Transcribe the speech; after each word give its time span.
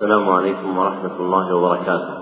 السلام 0.00 0.28
عليكم 0.28 0.78
ورحمة 0.78 1.16
الله 1.20 1.54
وبركاته. 1.54 2.14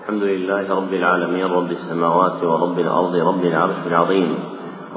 الحمد 0.00 0.22
لله 0.22 0.74
رب 0.76 0.92
العالمين 0.92 1.46
رب 1.46 1.70
السماوات 1.70 2.42
ورب 2.42 2.78
الأرض 2.78 3.14
رب 3.16 3.44
العرش 3.44 3.86
العظيم. 3.86 4.34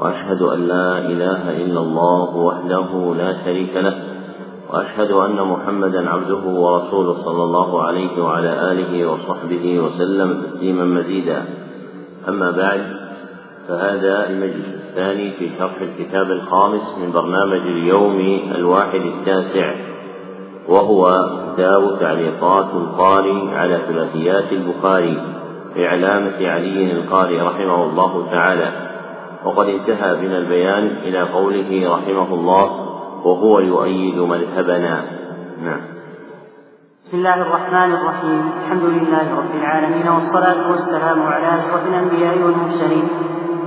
وأشهد 0.00 0.42
أن 0.42 0.60
لا 0.66 0.98
إله 0.98 1.42
إلا 1.62 1.80
الله 1.80 2.36
وحده 2.36 3.14
لا 3.18 3.44
شريك 3.44 3.76
له. 3.76 3.94
وأشهد 4.70 5.10
أن 5.10 5.38
محمدا 5.46 6.10
عبده 6.10 6.42
ورسوله 6.62 7.14
صلى 7.24 7.42
الله 7.44 7.82
عليه 7.82 8.22
وعلى 8.22 8.72
آله 8.72 9.10
وصحبه 9.10 9.78
وسلم 9.78 10.42
تسليما 10.42 10.84
مزيدا. 10.84 11.44
أما 12.28 12.50
بعد 12.50 12.82
فهذا 13.68 14.30
المجلس 14.30 14.68
الثاني 14.74 15.30
في 15.30 15.50
شرح 15.58 15.80
الكتاب 15.80 16.26
الخامس 16.30 16.98
من 16.98 17.12
برنامج 17.12 17.62
اليوم 17.66 18.18
الواحد 18.54 19.00
التاسع. 19.00 19.87
وهو 20.68 21.28
كتاب 21.54 21.98
تعليقات 22.00 22.66
القاري 22.74 23.50
على 23.54 23.78
ثلاثيات 23.88 24.52
البخاري 24.52 25.22
بعلامة 25.76 26.48
علي 26.48 26.92
القاري 26.92 27.40
رحمه 27.40 27.84
الله 27.84 28.30
تعالى. 28.30 28.72
وقد 29.44 29.68
انتهى 29.68 30.16
بنا 30.16 30.38
البيان 30.38 30.86
إلى 30.86 31.20
قوله 31.20 31.94
رحمه 31.94 32.34
الله 32.34 32.70
وهو 33.24 33.60
يؤيد 33.60 34.18
مذهبنا. 34.18 35.04
نعم. 35.62 35.80
بسم 37.00 37.16
الله 37.16 37.42
الرحمن 37.42 37.94
الرحيم. 37.94 38.52
الحمد 38.58 38.82
لله 38.82 39.36
رب 39.36 39.54
العالمين 39.54 40.08
والصلاة 40.08 40.70
والسلام 40.70 41.22
على 41.22 41.46
أشرف 41.58 41.86
الأنبياء 41.86 42.38
والمرسلين. 42.38 43.08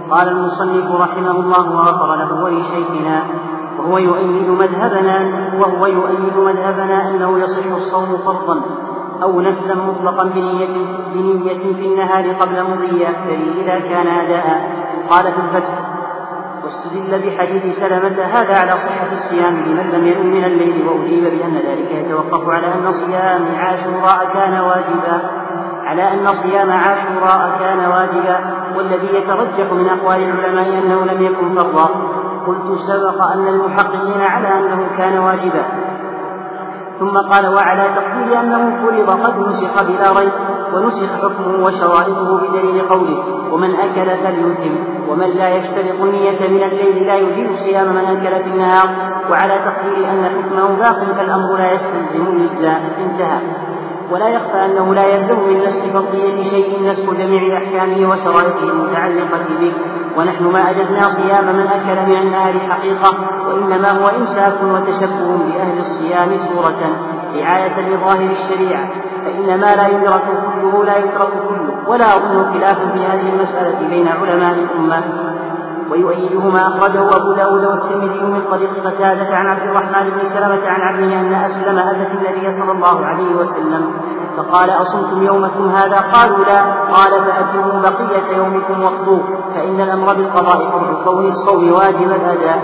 قال 0.09 0.27
المصنف 0.27 1.01
رحمه 1.01 1.31
الله 1.31 1.71
وغفر 1.75 2.15
له 2.15 2.43
ولشيخنا 2.43 3.23
وهو 3.81 3.97
يؤيد 3.97 4.49
مذهبنا 4.49 5.49
وهو 5.59 5.85
يؤيد 5.85 6.37
مذهبنا 6.37 7.09
أنه 7.09 7.39
يصح 7.39 7.65
الصوم 7.65 8.17
فرضا 8.17 8.61
أو 9.23 9.41
نفلا 9.41 9.75
مطلقا 9.75 10.23
بنية, 10.23 10.85
بنية 11.13 11.73
في 11.73 11.85
النهار 11.85 12.31
قبل 12.33 12.63
مضي 12.63 13.07
أكثره 13.07 13.61
إذا 13.61 13.79
كان 13.79 14.07
أداء. 14.07 14.71
قال 15.09 15.23
في 15.23 15.39
الفتح 15.39 15.79
واستدل 16.63 17.21
بحديث 17.21 17.79
سلمة 17.79 18.23
هذا 18.23 18.57
على 18.57 18.71
صحة 18.71 19.13
الصيام 19.13 19.53
لمن 19.53 19.91
لم 19.93 20.07
ينم 20.07 20.25
من 20.25 20.43
الليل 20.43 20.87
وأجيب 20.87 21.23
بأن 21.23 21.53
ذلك 21.53 21.91
يتوقف 21.91 22.49
على 22.49 22.67
أن 22.67 22.91
صيام 22.91 23.45
عاشوراء 23.55 24.33
كان 24.33 24.59
واجبا 24.59 25.21
على 25.83 26.13
أن 26.13 26.33
صيام 26.33 26.71
عاشوراء 26.71 27.51
كان 27.59 27.79
واجبا 27.91 28.39
والذي 28.77 29.07
يترجح 29.15 29.71
من 29.73 29.89
أقوال 29.89 30.23
العلماء 30.23 30.67
أنه 30.67 31.05
لم 31.05 31.23
يكن 31.23 31.55
فرضا. 31.55 31.89
قلت 32.47 32.79
سبق 32.87 33.27
أن 33.27 33.47
المحققين 33.47 34.21
على 34.21 34.47
أنه 34.47 34.97
كان 34.97 35.17
واجبا. 35.17 35.65
ثم 36.99 37.17
قال 37.17 37.53
وعلى 37.55 37.83
تقدير 37.95 38.39
أنه 38.39 38.81
فرض 38.81 39.09
قد 39.23 39.37
نسخ 39.39 39.83
بلا 39.83 40.19
ريب 40.19 40.31
ونسخ 40.73 41.09
حكمه 41.21 41.65
وشرائطه 41.65 42.37
بدليل 42.37 42.81
قوله 42.89 43.23
ومن 43.51 43.75
أكل 43.75 44.17
فليتم 44.17 44.75
ومن 45.09 45.27
لا 45.27 45.49
يشترط 45.49 46.01
النية 46.01 46.49
من 46.49 46.63
الليل 46.63 47.07
لا 47.07 47.15
يجيب 47.15 47.55
صيام 47.55 47.87
من 47.87 48.05
أكل 48.05 48.43
في 48.43 48.49
النهار 48.49 48.89
وعلى 49.31 49.53
تقدير 49.53 50.09
أن 50.11 50.25
حكمه 50.25 50.67
باق 50.67 51.15
فالأمر 51.17 51.57
لا 51.57 51.71
يستلزم 51.71 52.27
الإسلام 52.27 52.81
انتهى. 53.05 53.39
ولا 54.11 54.27
يخفى 54.27 54.65
أنه 54.65 54.93
لا 54.93 55.05
يلزم 55.15 55.39
من 55.39 55.61
نسخ 55.61 55.85
فرضية 55.93 56.43
شيء 56.43 56.89
نسخ 56.89 57.13
جميع 57.13 57.57
أحكامه 57.57 58.09
وشرائطه 58.09 58.63
المتعلقة 58.63 59.45
به. 59.59 59.73
ونحن 60.17 60.43
ما 60.43 60.69
أجدنا 60.69 61.07
صيام 61.07 61.45
من 61.45 61.67
أكل 61.67 62.09
من 62.11 62.17
النهار 62.17 62.59
حقيقة 62.69 63.17
وإنما 63.47 63.91
هو 63.91 64.07
إمساك 64.07 64.63
وتشبه 64.63 65.37
بأهل 65.37 65.79
الصيام 65.79 66.37
صورة 66.37 66.81
رعاية 67.35 67.95
لظاهر 67.95 68.29
الشريعة. 68.31 68.89
فإن 69.25 69.59
ما 69.59 69.75
لا 69.75 69.87
يدرك 69.87 70.23
كله 70.45 70.85
لا 70.85 70.97
يترك 70.97 71.33
كله 71.49 71.89
ولا 71.89 72.15
أظن 72.15 72.53
خلاف 72.53 72.77
في 72.77 73.05
هذه 73.05 73.29
المسألة 73.33 73.89
بين 73.89 74.07
علماء 74.07 74.53
الأمة. 74.53 75.03
ويؤيده 75.91 76.39
ما 76.39 76.67
أخرجه 76.67 77.01
أبو 77.17 77.33
داود 77.33 77.63
والترمذي 77.65 78.21
من 78.21 78.41
طريق 78.51 78.87
قتادة 78.87 79.35
عن 79.35 79.47
عبد 79.47 79.61
الرحمن 79.61 80.09
بن 80.09 80.19
سلمة 80.29 80.67
عن 80.69 80.81
عبده 80.81 81.19
أن 81.19 81.33
أسلم 81.33 81.77
أتت 81.79 82.11
النبي 82.11 82.51
صلى 82.51 82.71
الله 82.71 83.05
عليه 83.05 83.35
وسلم. 83.35 83.93
فقال 84.37 84.69
أصمتم 84.69 85.21
يومكم 85.23 85.69
هذا؟ 85.69 85.99
قالوا 85.99 86.45
لا. 86.45 86.61
قال 86.95 87.11
فأتموا 87.25 87.81
بقية 87.81 88.37
يومكم 88.37 88.83
واقضوه 88.83 89.23
فإن 89.55 89.81
الأمر 89.81 90.13
بالقضاء 90.13 90.69
قبل 90.71 91.03
كون 91.05 91.25
الصوم 91.25 91.71
واجب 91.71 92.11
الأداء 92.11 92.59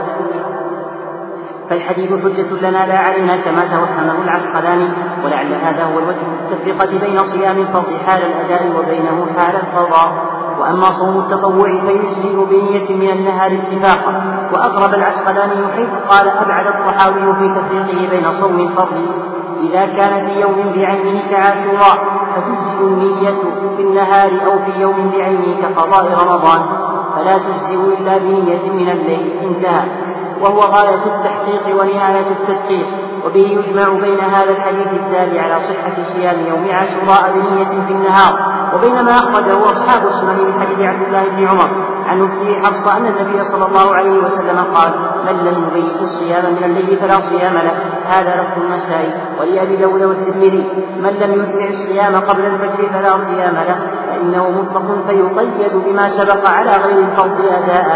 فالحديث 1.69 2.09
حجة 2.09 2.69
لنا 2.69 2.87
لا 2.87 2.97
علينا 2.97 3.37
كما 3.37 3.61
توهمه 3.65 4.23
العسقلاني 4.23 4.89
ولعل 5.25 5.53
هذا 5.53 5.83
هو 5.83 5.99
الوجه 5.99 6.25
التفرقة 6.51 6.99
بين 6.99 7.19
صيام 7.19 7.57
الفرض 7.57 7.97
حال 8.05 8.21
الأداء 8.21 8.63
وبينه 8.79 9.27
حال 9.37 9.55
القضاء. 9.55 10.11
وأما 10.59 10.91
صوم 10.91 11.19
التطوع 11.19 11.79
فيجزئ 11.79 12.45
بنية 12.45 12.95
من 12.95 13.09
النهار 13.09 13.51
اتفاقا. 13.51 14.11
وأقرب 14.53 14.93
العسقلاني 14.93 15.67
حيث 15.75 15.89
قال 16.09 16.27
أبعد 16.29 16.65
الطحاوي 16.75 17.35
في 17.35 17.59
تفريقه 17.59 18.09
بين 18.09 18.31
صوم 18.31 18.59
الفرض 18.59 19.05
إذا 19.61 19.85
كان 19.85 20.27
في 20.27 20.41
يوم 20.41 20.73
بعينه 20.75 21.21
كعاشوراء 21.31 21.97
فتجزئ 22.35 22.83
النية 22.83 23.33
في 23.77 23.81
النهار 23.81 24.31
أو 24.45 24.59
في 24.65 24.81
يوم 24.81 25.11
بعينه 25.11 25.61
كقضاء 25.61 26.05
رمضان. 26.05 26.61
فلا 27.15 27.37
تجزئ 27.37 27.75
إلا 27.75 28.17
بنية 28.17 28.71
من 28.71 28.89
الليل 28.89 29.39
انتهى. 29.43 29.85
وهو 30.41 30.59
غاية 30.59 31.03
التحقيق 31.05 31.81
ونهاية 31.81 32.27
التدقيق 32.31 32.87
وبه 33.25 33.39
يجمع 33.39 33.99
بين 33.99 34.19
هذا 34.19 34.51
الحديث 34.51 34.87
الدال 34.87 35.39
على 35.39 35.55
صحة 35.59 36.03
صيام 36.03 36.45
يوم 36.47 36.67
عاشوراء 36.71 37.33
بنية 37.33 37.85
في 37.85 37.91
النهار 37.93 38.33
وبين 38.75 39.05
ما 39.05 39.11
أخرجه 39.11 39.69
أصحاب 39.71 40.07
السنن 40.07 40.45
من 40.45 40.61
حديث 40.61 40.79
عبد 40.79 41.03
الله 41.07 41.23
بن 41.23 41.47
عمر. 41.47 41.96
عن 42.07 42.21
أخته 42.23 42.59
حفصة 42.63 42.97
أن 42.97 43.05
النبي 43.05 43.43
صلى 43.43 43.65
الله 43.65 43.95
عليه 43.95 44.17
وسلم 44.19 44.59
قال 44.75 44.91
من 45.25 45.45
لم 45.45 45.67
يبيت 45.67 46.01
الصيام 46.01 46.45
من 46.53 46.63
الليل 46.63 46.97
فلا 46.97 47.19
صيام 47.19 47.53
له. 47.53 47.73
هذا 48.05 48.35
لفظ 48.35 48.63
النسائي. 48.63 49.11
ولأبي 49.39 49.75
داود 49.75 50.01
والترمذي 50.01 50.63
من 50.99 51.09
لم 51.09 51.31
يتبع 51.33 51.67
الصيام 51.69 52.15
قبل 52.15 52.45
الفجر 52.45 52.89
فلا 52.89 53.17
صيام 53.17 53.55
له. 53.55 53.77
فإنه 54.07 54.49
مطلق 54.49 55.07
فيقيد 55.07 55.73
بما 55.73 56.09
سبق 56.09 56.49
على 56.49 56.71
غير 56.71 56.99
الفرض 56.99 57.41
أداء. 57.41 57.87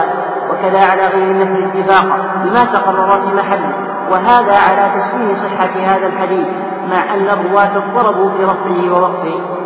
وكذا 0.51 0.85
على 0.91 1.07
غير 1.07 1.31
النفل 1.31 1.63
اتفاقا 1.63 2.43
بما 2.43 2.65
تقرر 2.65 3.21
في 3.21 3.35
محله. 3.35 3.73
وهذا 4.11 4.55
على 4.55 4.91
تسليم 4.95 5.35
صحة 5.35 5.73
هذا 5.79 6.07
الحديث 6.07 6.47
مع 6.91 7.13
أن 7.13 7.29
الرواة 7.29 7.77
اضطربوا 7.77 8.29
في 8.29 8.43
رفعه 8.43 8.93
ووقفه. 8.93 9.60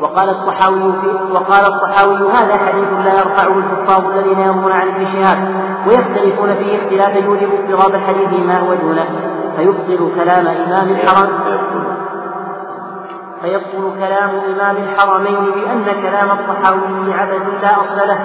وقال 0.00 0.30
الطحاوي 0.30 0.92
وقال 1.32 1.64
الطحاوي 1.64 2.32
هذا 2.32 2.56
حديث 2.56 2.88
لا 3.04 3.14
يرفعه 3.18 3.58
الحفاظ 3.58 4.04
الذين 4.04 4.38
يروون 4.38 4.72
عن 4.72 4.88
ابن 4.88 5.04
شهاب 5.04 5.38
ويختلفون 5.86 6.54
فيه 6.54 6.78
اختلاف 6.78 7.24
يوجب 7.24 7.48
اضطراب 7.52 7.94
الحديث 7.94 8.46
ما 8.46 8.58
هو 8.58 8.74
دونه. 8.74 9.06
فيبطل 9.56 10.14
كلام 10.14 10.46
إمام 10.46 10.90
الحرم 10.90 11.28
فيبطل 13.42 13.98
كلام 13.98 14.30
إمام 14.30 14.76
الحرمين 14.76 15.44
بأن 15.54 16.02
كلام 16.02 16.30
الطحاوي 16.30 17.12
عبث 17.14 17.62
لا 17.62 17.80
أصل 17.80 18.08
له. 18.08 18.18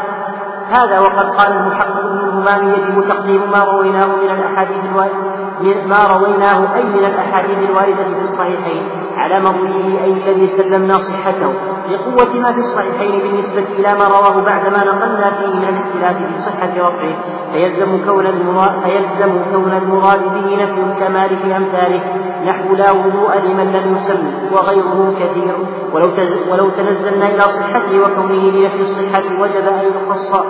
هذا 0.72 1.00
وقد 1.00 1.30
قال 1.36 1.52
المحقق 1.52 1.98
ابن 1.98 2.20
الهمام 2.20 2.70
يجب 2.70 3.08
تقديم 3.08 3.52
ما 3.52 3.64
رويناه 3.64 4.06
من 4.06 4.30
الأحاديث 4.30 4.84
ما 5.64 6.04
رويناه 6.08 6.76
أي 6.76 6.84
من 6.84 7.06
الأحاديث 7.06 7.58
الواردة 7.70 8.04
في 8.04 8.22
الصحيحين 8.22 8.84
على 9.18 9.40
مرويه 9.40 10.04
أي 10.04 10.12
الذي 10.12 10.48
سلمنا 10.48 10.98
صحته 10.98 11.54
لقوة 11.92 12.40
ما 12.40 12.52
في 12.52 12.58
الصحيحين 12.58 13.20
بالنسبة 13.20 13.66
إلى 13.80 14.00
ما 14.00 14.08
رواه 14.08 14.46
بعد 14.46 14.74
ما 14.74 14.84
نقلنا 14.84 15.32
فيه 15.38 15.54
من 15.56 15.64
الاختلاف 15.64 16.18
في 16.18 16.40
صحة 16.40 16.74
رفعه 16.78 17.14
فيلزم 17.52 18.06
كون 18.06 18.28
المراد 18.28 18.80
فيلزم 18.80 19.44
كون 19.52 19.72
المراد 19.72 20.24
به 20.24 20.64
نفي 20.64 20.82
الكمال 20.82 21.38
في 21.38 21.58
أمثاله. 21.58 22.02
نحو 22.46 22.74
لا 22.74 22.92
وضوء 22.92 23.38
لمن 23.38 23.72
لم 23.72 23.96
يسمي 23.96 24.34
وغيره 24.52 25.14
كثير. 25.20 25.56
ولو 25.94 26.10
ولو 26.52 26.70
تنزلنا 26.70 27.26
إلى 27.26 27.42
صحته 27.42 28.00
وكونه 28.00 28.52
لنفي 28.52 28.80
الصحة 28.80 29.42
وجب 29.42 29.68
أن 29.68 29.86
يخص 29.96 30.46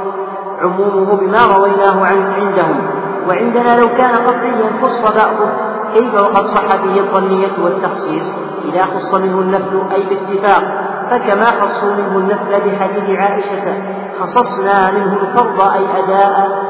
عمومه 0.61 1.15
بما 1.15 1.45
رويناه 1.45 2.05
عنه 2.05 2.33
عندهم. 2.33 3.00
وعندنا 3.27 3.79
لو 3.79 3.87
كان 3.87 4.15
قطعيا 4.15 4.71
خص 4.81 5.01
بعضه 5.01 5.49
كيف 5.93 6.13
وقد 6.13 6.45
صح 6.45 6.75
به 6.75 6.99
الظنية 6.99 7.63
والتخصيص؟ 7.63 8.31
إذا 8.65 8.85
خص 8.85 9.13
منه 9.13 9.39
النفل 9.39 9.81
أي 9.93 10.03
باتفاق 10.03 10.63
فكما 11.11 11.45
خصوا 11.45 11.93
منه 11.93 12.17
النفل 12.17 12.69
بحديث 12.69 13.19
عائشة 13.19 13.83
خصصنا 14.19 14.91
منه 14.91 15.17
الفرض 15.21 15.61
أي 15.61 16.03
أداء 16.03 16.61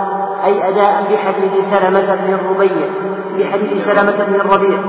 أي 0.46 0.70
أداء 0.70 1.14
بحديث 1.14 1.66
سلمة 1.74 2.16
بن 2.16 2.34
الربيع 2.34 2.88
بحديث 3.38 3.86
سلمة 3.86 4.26
بن 4.28 4.36
الربيع 4.36 4.80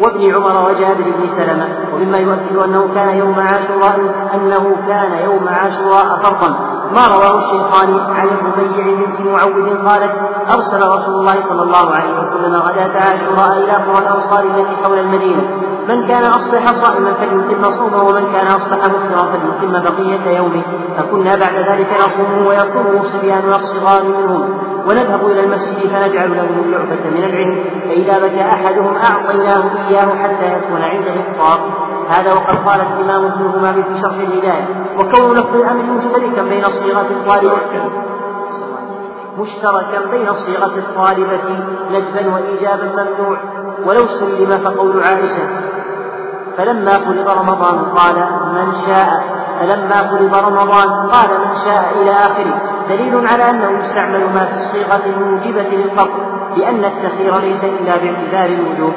وابن 0.00 0.34
عمر 0.34 0.70
وجابر 0.70 1.02
بن 1.02 1.26
سلمة 1.26 1.68
ومما 1.94 2.18
يؤكد 2.18 2.56
أنه 2.56 2.94
كان 2.94 3.18
يوم 3.18 3.34
عاشوراء 3.40 4.00
أنه 4.34 4.76
كان 4.88 5.12
يوم 5.24 5.48
عاشوراء 5.48 6.16
فرضا. 6.22 6.67
ما 6.94 7.06
رواه 7.06 7.38
الشيخان 7.38 8.00
عن 8.16 8.28
الربيع 8.28 8.86
بنت 8.94 9.20
معود 9.20 9.88
قالت 9.88 10.12
أرسل 10.50 10.88
رسول 10.88 11.14
الله 11.14 11.40
صلى 11.40 11.62
الله 11.62 11.94
عليه 11.94 12.20
وسلم 12.20 12.54
غداة 12.54 13.00
عاشوراء 13.00 13.58
إلى 13.58 13.72
قرى 13.72 13.98
الأنصار 13.98 14.44
التي 14.44 14.76
حول 14.84 14.98
المدينة. 14.98 15.42
من 15.88 16.08
كان 16.08 16.24
أصبح 16.24 16.72
صائما 16.72 17.12
فليتم 17.12 17.68
صومه 17.68 18.02
ومن 18.02 18.32
كان 18.32 18.46
أصبح 18.46 18.76
مفطرا 18.76 19.26
فليتم 19.32 19.72
بقية 19.82 20.36
يومه. 20.36 20.62
فكنا 20.98 21.36
بعد 21.36 21.54
ذلك 21.72 21.88
نصومه 22.04 22.48
ويصومه 22.48 23.04
صبياننا 23.04 23.56
الصغار 23.56 24.02
منهم. 24.04 24.58
ونذهب 24.86 25.26
إلى 25.26 25.40
المسجد 25.40 25.88
فنجعل 25.88 26.36
له 26.36 26.48
اللعبة 26.64 27.10
من 27.10 27.24
العلم. 27.24 27.64
فإذا 27.88 28.18
بكى 28.26 28.42
أحدهم 28.42 28.96
أعطيناه 28.96 29.88
إياه 29.88 30.08
حتى 30.22 30.46
يكون 30.56 30.82
عنده 30.82 31.12
إفطار. 31.20 31.60
هذا 32.08 32.32
وقد 32.32 32.68
قال 32.68 32.80
الإمام 32.80 33.24
ابن 33.24 33.46
همام 33.46 33.82
في 33.82 34.00
شرح 34.00 34.14
الهداية. 34.14 34.66
وكون 34.98 35.34
لفظ 35.34 35.54
الأمر 35.54 35.82
مشتركا 35.82 36.42
بين 36.42 36.64
الصيغة 36.64 37.06
الطالبة. 37.10 37.90
مشتركا 39.38 40.10
بين 40.10 40.28
الصيغة 40.28 40.78
الطالبة 40.78 41.40
ندبا 41.90 42.34
وإيجابا 42.34 42.84
ممنوع. 42.84 43.38
ولو 43.86 44.06
سلم 44.06 44.58
فقول 44.58 45.02
عائشة 45.02 45.48
فلما 46.56 46.90
فرض 46.90 47.28
رمضان 47.38 47.84
قال 47.84 48.14
من 48.54 48.72
شاء. 48.86 49.38
فلما 49.60 50.08
فرض 50.10 50.34
رمضان 50.46 51.10
قال 51.10 51.28
من 51.40 51.56
شاء 51.64 51.94
إلى 52.02 52.10
آخره. 52.10 52.60
دليل 52.88 53.26
على 53.26 53.50
أنه 53.50 53.78
يستعمل 53.78 54.24
ما 54.34 54.46
في 54.46 54.54
الصيغة 54.54 55.02
الموجبة 55.06 55.76
للفصل 55.76 56.22
لأن 56.56 56.84
التخير 56.84 57.38
ليس 57.38 57.64
إلا 57.64 57.96
باعتبار 57.96 58.46
الوجوب. 58.46 58.92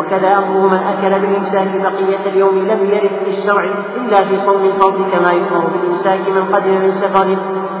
وكذا 0.00 0.38
أمره 0.38 0.66
من 0.66 0.78
أكل 0.78 1.20
بالإمساك 1.20 1.80
بقية 1.80 2.26
اليوم 2.26 2.58
لم 2.58 2.84
يرد 2.84 3.10
في 3.24 3.30
الشرع 3.30 3.64
إلا 3.96 4.24
في 4.24 4.36
صوم 4.36 4.64
الفرض 4.64 5.10
كما 5.12 5.30
يؤمر 5.32 5.66
بالإمساك 5.66 6.28
من 6.28 6.44
قدم 6.54 6.70
من 6.70 6.90
سفر 6.90 7.36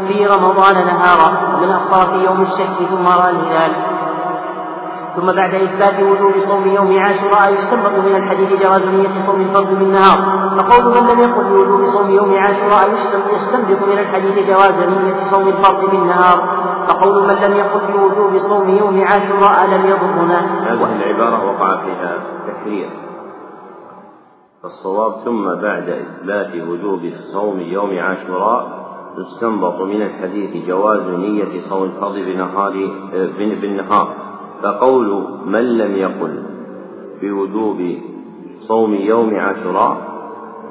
في 0.08 0.26
رمضان 0.26 0.86
نهارا. 0.86 1.56
ومن 1.56 1.70
أفطر 1.70 2.06
في 2.06 2.24
يوم 2.24 2.42
الشك 2.42 2.88
ثم 2.90 3.06
رأى 3.06 3.30
الهلال 3.30 3.89
ثم 5.20 5.32
بعد 5.32 5.54
إثبات 5.54 6.00
وجوب 6.00 6.32
صوم 6.38 6.68
يوم 6.68 6.98
عاشوراء 6.98 7.52
يستنبط 7.52 7.92
من 7.92 8.16
الحديث 8.16 8.62
جواز 8.62 8.82
نية 8.82 9.26
صوم 9.26 9.40
الفرض 9.40 9.78
بالنهار 9.78 10.18
فقول 10.56 10.94
من 10.94 11.10
لم 11.10 11.20
يقل 11.20 11.44
بوجوب 11.44 11.86
صوم 11.86 12.10
يوم 12.10 12.34
عاشوراء 12.34 12.90
يستنبط 13.34 13.88
من 13.88 13.98
الحديث 13.98 14.48
جواز 14.48 14.74
نية 14.74 15.24
صوم 15.30 15.48
الفرض 15.48 15.90
بالنهار 15.90 16.38
فقول 16.88 17.22
من 17.22 17.34
لم 17.34 17.52
يقل 17.56 17.92
بوجوب 17.92 18.38
صوم 18.38 18.68
يوم 18.68 19.04
عاشوراء 19.04 19.66
لم 19.66 19.86
يضرنا؟ 19.86 20.38
هذه 20.72 20.96
العبارة 20.96 21.46
وقع 21.46 21.84
فيها 21.84 22.18
تكرير. 22.46 22.90
الصواب 24.64 25.12
ثم 25.24 25.44
بعد 25.44 25.88
إثبات 25.88 26.68
وجوب 26.68 27.00
صوم 27.32 27.60
يوم 27.60 27.98
عاشوراء 27.98 28.80
يستنبط 29.18 29.80
من 29.80 30.02
الحديث 30.02 30.66
جواز 30.66 31.08
نية 31.08 31.60
صوم 31.60 31.84
الفرض 31.84 32.14
بنهار 32.14 32.72
بالنهار. 33.60 34.08
فقول 34.62 35.38
من 35.46 35.78
لم 35.78 35.96
يقل 35.96 36.42
بوجوب 37.22 37.98
صوم 38.60 38.94
يوم 38.94 39.34
عاشوراء 39.34 39.96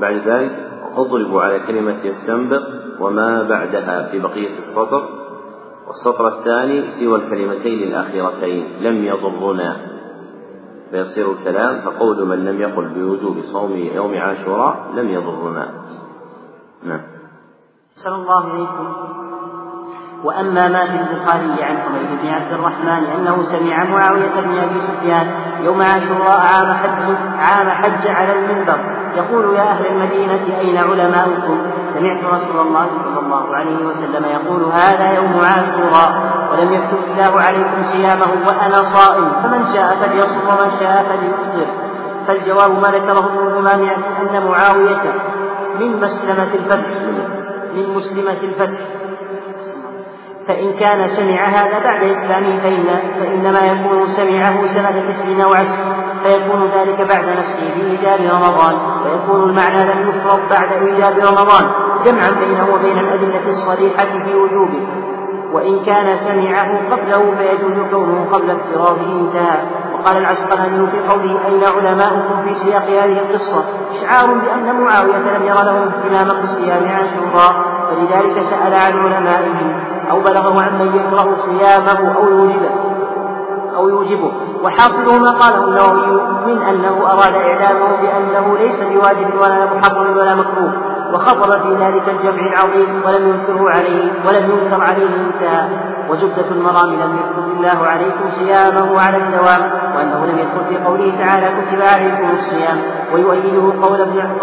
بعد 0.01 0.15
ذلك 0.15 0.69
أضرب 0.95 1.38
على 1.38 1.59
كلمة 1.59 2.06
يستنبط 2.06 2.63
وما 3.00 3.44
بعدها 3.44 4.12
في 4.12 4.19
بقية 4.19 4.57
السطر 4.57 5.03
والسطر 5.88 6.27
الثاني 6.27 6.91
سوى 6.91 7.15
الكلمتين 7.15 7.83
الأخيرتين 7.83 8.65
لم 8.81 9.03
يضرنا. 9.06 9.77
فيصير 10.91 11.31
الكلام 11.31 11.81
فقول 11.81 12.27
من 12.27 12.45
لم 12.45 12.62
يقل 12.62 12.89
بوجوب 12.89 13.41
صوم 13.41 13.71
يوم 13.71 14.13
عاشوراء 14.18 14.91
لم 14.95 15.09
يضرنا. 15.09 15.71
نعم. 16.83 17.01
الله 18.07 18.51
عليكم. 18.53 19.19
وأما 20.24 20.68
ما 20.68 20.86
في 20.86 20.94
البخاري 20.94 21.63
عن 21.63 21.77
حميد 21.77 22.21
بن 22.21 22.27
عبد 22.27 22.51
الرحمن 22.51 23.04
أنه 23.04 23.44
سمع 23.44 23.83
معاوية 23.83 24.42
بن 24.42 24.57
أبي 24.57 24.80
سفيان 24.80 25.27
يوم 25.63 25.81
عاشوراء 25.81 26.39
عام 26.39 26.74
حج 26.74 27.16
عام 27.39 27.69
حج 27.69 28.07
على 28.07 28.33
المنبر 28.33 28.80
يقول 29.16 29.56
يا 29.56 29.62
أهل 29.62 29.86
المدينة 29.86 30.60
أين 30.60 30.77
علماؤكم؟ 30.77 31.57
سمعت 31.94 32.24
رسول 32.24 32.68
الله 32.68 32.88
صلى 32.98 33.19
الله 33.19 33.56
عليه 33.56 33.86
وسلم 33.86 34.25
يقول 34.25 34.63
هذا 34.63 35.12
يوم 35.12 35.39
عاشوراء 35.39 36.12
ولم 36.51 36.74
يكتب 36.74 36.98
الله 37.12 37.42
عليكم 37.42 37.83
صيامه 37.83 38.48
وأنا 38.48 38.81
صائم 38.81 39.30
فمن 39.44 39.63
شاء 39.74 39.95
فليصم 39.95 40.48
ومن 40.48 40.72
شاء 40.80 41.04
فليفطر 41.04 41.72
فالجواب 42.27 42.72
ما 42.72 42.88
ذكره 42.88 43.19
ابن 43.19 43.48
الإمام 43.48 43.89
أن 44.22 44.44
معاوية 44.48 45.01
من 45.80 46.00
مسلمة 46.00 46.54
الفتح 46.54 47.01
من 47.74 47.95
مسلمة 47.95 48.38
الفتح 48.44 48.99
فإن 50.50 50.74
كان 50.74 51.07
سمع 51.07 51.46
هذا 51.46 51.80
بعد 51.80 52.04
إسلامه 52.04 52.60
فإن 52.60 52.86
فإنما 53.19 53.60
يكون 53.60 54.07
سمعه 54.07 54.68
سنة 54.74 55.12
تسع 55.12 55.44
أو 55.44 55.54
عشر 55.54 56.00
فيكون 56.24 56.66
ذلك 56.66 56.98
بعد 56.98 57.38
نسخه 57.38 57.75
بإيجاب 57.75 58.19
رمضان 58.19 58.75
ويكون 59.06 59.50
المعنى 59.50 59.94
لم 59.94 60.10
يفرض 60.10 60.40
بعد 60.50 60.72
إيجاب 60.72 61.18
رمضان 61.18 61.66
جمعا 62.06 62.30
بينه 62.30 62.74
وبين 62.74 62.98
الأدلة 63.00 63.50
الصريحة 63.50 64.06
في 64.06 64.36
وجوبه. 64.36 64.88
وإن 65.54 65.86
كان 65.86 66.16
سمعه 66.16 66.92
قبله 66.92 67.36
فيجوز 67.36 67.90
كونه 67.92 68.28
قبل 68.31 68.51
افتراضه 68.51 69.22
انتهى. 69.22 69.62
وقال 69.94 70.18
العسقلاني 70.18 70.88
في 70.88 71.00
قوله 71.00 71.46
أين 71.46 71.63
علماؤكم 71.63 72.44
في 72.48 72.54
سياق 72.54 72.84
هذه 72.84 73.19
القصة؟ 73.19 73.63
إشعار 73.92 74.28
بأن 74.28 74.81
معاوية 74.81 75.38
لم 75.38 75.46
ير 75.48 75.63
لهم 75.63 75.88
اهتمام 75.88 76.38
بالصيام 76.38 76.88
عاشوراء 76.88 77.80
فلذلك 77.90 78.42
سأل 78.42 78.74
عن 78.74 78.94
علمائهم. 78.94 79.99
أو 80.11 80.19
بلغه 80.21 80.63
عمن 80.63 80.88
يكره 80.95 81.38
صيامه 81.45 82.15
أو 82.17 82.27
يوجبه 82.29 82.69
أو 83.75 83.89
يوجبه. 83.89 84.31
وحاصله 84.63 85.17
ما 85.19 85.31
قاله 85.31 85.63
النووي 85.63 86.21
من 86.45 86.61
أنه 86.61 87.11
أراد 87.11 87.33
إعلامه 87.33 88.01
بأنه 88.01 88.57
ليس 88.57 88.83
بواجب 88.83 89.35
ولا 89.41 89.65
محرم 89.73 90.17
ولا 90.17 90.35
مكروه 90.35 90.73
وخطر 91.13 91.59
في 91.59 91.75
ذلك 91.75 92.09
الجمع 92.09 92.41
العظيم 92.53 93.01
ولم 93.06 93.27
ينكره 93.27 93.71
عليه 93.71 94.11
ولم 94.27 94.51
ينكر 94.51 94.81
عليه 94.83 95.07
انتهى 95.25 95.69
وزبدة 96.09 96.51
المرام 96.51 96.89
لم 96.89 97.17
يكتب 97.19 97.57
الله 97.57 97.88
عليكم 97.88 98.29
صيامه 98.31 99.01
على 99.01 99.17
الدوام 99.17 99.71
وأنه 99.95 100.25
لم 100.25 100.39
يدخل 100.39 100.65
في 100.69 100.77
قوله 100.85 101.25
تعالى 101.25 101.62
كتب 101.62 101.81
عليكم 101.81 102.29
الصيام 102.29 102.77
ويؤيده 103.13 103.85
قول 103.88 104.01
ابن 104.01 104.38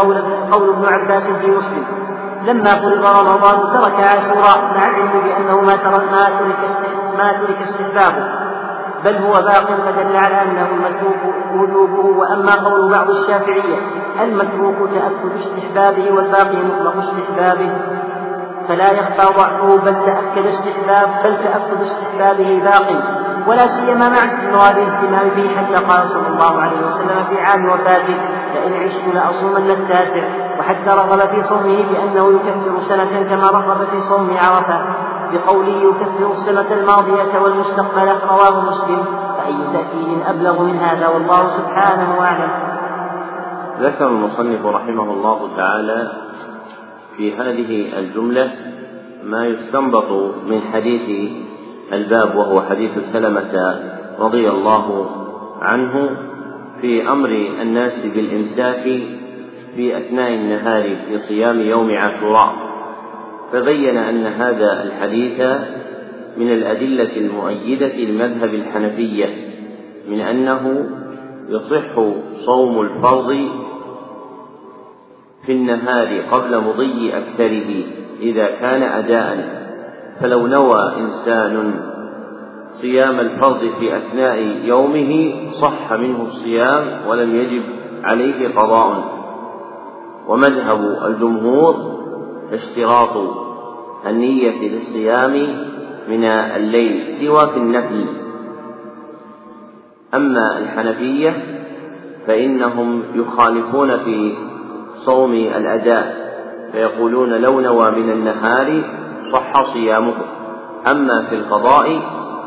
قول 0.53 0.69
ابن 0.69 0.85
عباس 0.87 1.23
في 1.23 1.47
مسلم. 1.51 1.85
لما 2.47 2.75
فرض 2.75 3.05
رمضان 3.05 3.73
ترك 3.73 4.01
عاشوراء 4.01 4.59
مع 4.59 4.87
العلم 4.89 5.21
بأنه 5.25 5.61
ما 5.61 5.77
ترك 5.77 6.13
ما 6.13 6.29
ترك 6.39 6.59
ما 7.19 7.33
ترك 7.33 7.61
استحبابه. 7.61 8.27
بل 9.05 9.17
هو 9.17 9.33
باق 9.33 9.67
فدل 9.85 10.17
على 10.17 10.43
أنه 10.43 10.69
المتروك 10.71 11.35
وجوبه 11.55 12.19
وأما 12.19 12.55
قول 12.55 12.91
بعض 12.91 13.11
الشافعية 13.11 13.79
المتروك 14.23 14.91
تأكد 14.91 15.33
استحبابه 15.35 16.13
والباقي 16.13 16.57
مطلق 16.57 16.97
استحبابه. 16.97 17.71
فلا 18.69 18.93
يخفى 18.93 19.35
ضعفه 19.39 19.77
بل 19.77 19.95
تأكد 20.05 20.47
استحباب 20.47 21.09
بل 21.25 21.37
تأكد 21.37 21.81
استحبابه 21.81 22.63
باق. 22.65 23.17
ولا 23.47 23.67
سيما 23.67 24.09
مع 24.09 24.25
استمرار 24.25 24.77
الاهتمام 24.77 25.29
به 25.29 25.57
حتى 25.57 25.85
قال 25.85 26.09
صلى 26.09 26.29
الله 26.29 26.61
عليه 26.61 26.87
وسلم 26.87 27.25
في 27.31 27.41
عام 27.41 27.67
وفاته 27.69 28.17
لئن 28.55 28.73
عشت 28.73 29.09
لأصومن 29.15 29.71
التاسع 29.71 30.23
وحتى 30.59 30.91
رغب 30.91 31.29
في 31.29 31.43
صومه 31.43 31.83
بأنه 31.93 32.33
يكفر 32.37 32.79
سنة 32.89 33.23
كما 33.29 33.51
رغب 33.51 33.85
في 33.85 34.01
صوم 34.01 34.37
عرفة. 34.37 34.87
بقوله 35.33 35.83
يكفر 35.83 36.33
السنة 36.33 36.81
الماضية 36.81 37.39
والمستقبلة 37.39 38.21
رواه 38.27 38.61
مسلم. 38.61 39.05
فأي 39.47 39.57
تأكيد 39.73 40.19
أبلغ 40.27 40.63
من 40.63 40.77
هذا 40.77 41.09
والله 41.09 41.49
سبحانه 41.49 42.21
أعلم 42.21 42.51
ذكر 43.81 44.09
المصنف 44.09 44.67
رحمه 44.67 45.13
الله 45.13 45.57
تعالى 45.57 46.13
في 47.17 47.37
هذه 47.37 47.99
الجملة 47.99 48.51
ما 49.25 49.47
يستنبط 49.47 50.11
من 50.47 50.61
حديث 50.73 51.31
الباب 51.93 52.37
وهو 52.37 52.63
حديث 52.63 52.99
سلمة 53.13 53.81
رضي 54.19 54.51
الله 54.51 55.07
عنه. 55.63 56.11
في 56.81 57.09
أمر 57.09 57.29
الناس 57.63 58.07
بالإمساك 58.07 58.83
في 59.77 59.99
أثناء 59.99 60.35
النهار 60.35 60.97
في 61.09 61.19
صيام 61.19 61.61
يوم 61.61 61.91
عاشوراء. 61.91 62.55
فبين 63.53 63.97
أن 63.97 64.27
هذا 64.27 64.83
الحديث 64.83 65.41
من 66.37 66.53
الأدلة 66.53 67.17
المؤيدة 67.17 67.87
للمذهب 67.97 68.55
الحنفية 68.55 69.27
من 70.09 70.21
أنه 70.21 70.89
يصح 71.49 72.01
صوم 72.47 72.81
الفرض 72.81 73.49
في 75.47 75.53
النهار 75.53 76.21
قبل 76.31 76.61
مضي 76.61 77.13
أكثره 77.17 77.85
إذا 78.21 78.47
كان 78.47 78.83
أداء. 78.83 79.57
فلو 80.21 80.47
نوى 80.47 80.93
إنسان 80.97 81.81
صيام 82.81 83.21
الفرض 83.21 83.59
في 83.79 83.97
أثناء 83.97 84.39
يومه 84.65 85.33
صح 85.51 85.93
منه 85.93 86.23
الصيام 86.23 87.09
ولم 87.09 87.37
يجب 87.37 87.63
عليه 88.05 88.49
قضاء. 88.49 89.17
ومذهب 90.29 90.99
الجمهور 91.07 91.75
اشتراط 92.53 93.17
النية 94.07 94.69
للصيام 94.69 95.33
من 96.09 96.25
الليل 96.25 97.07
سوى 97.07 97.47
في 97.47 97.57
النفل. 97.57 98.07
أما 100.15 100.59
الحنفية 100.59 101.37
فإنهم 102.27 103.03
يخالفون 103.15 103.97
في 103.97 104.35
صوم 104.95 105.33
الأداء 105.33 106.27
فيقولون 106.73 107.33
لو 107.33 107.61
نوى 107.61 107.91
من 107.91 108.11
النهار 108.11 108.83
صح 109.33 109.73
صيامه. 109.73 110.15
أما 110.91 111.23
في 111.23 111.35
القضاء 111.35 112.01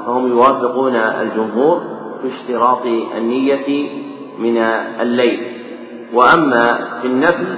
فهم 0.05 0.27
يوافقون 0.27 0.95
الجمهور 0.95 1.81
في 2.21 2.27
اشتراط 2.27 2.85
النية 3.17 3.89
من 4.39 4.57
الليل. 5.01 5.47
وأما 6.13 6.79
في 7.01 7.07
النفل 7.07 7.57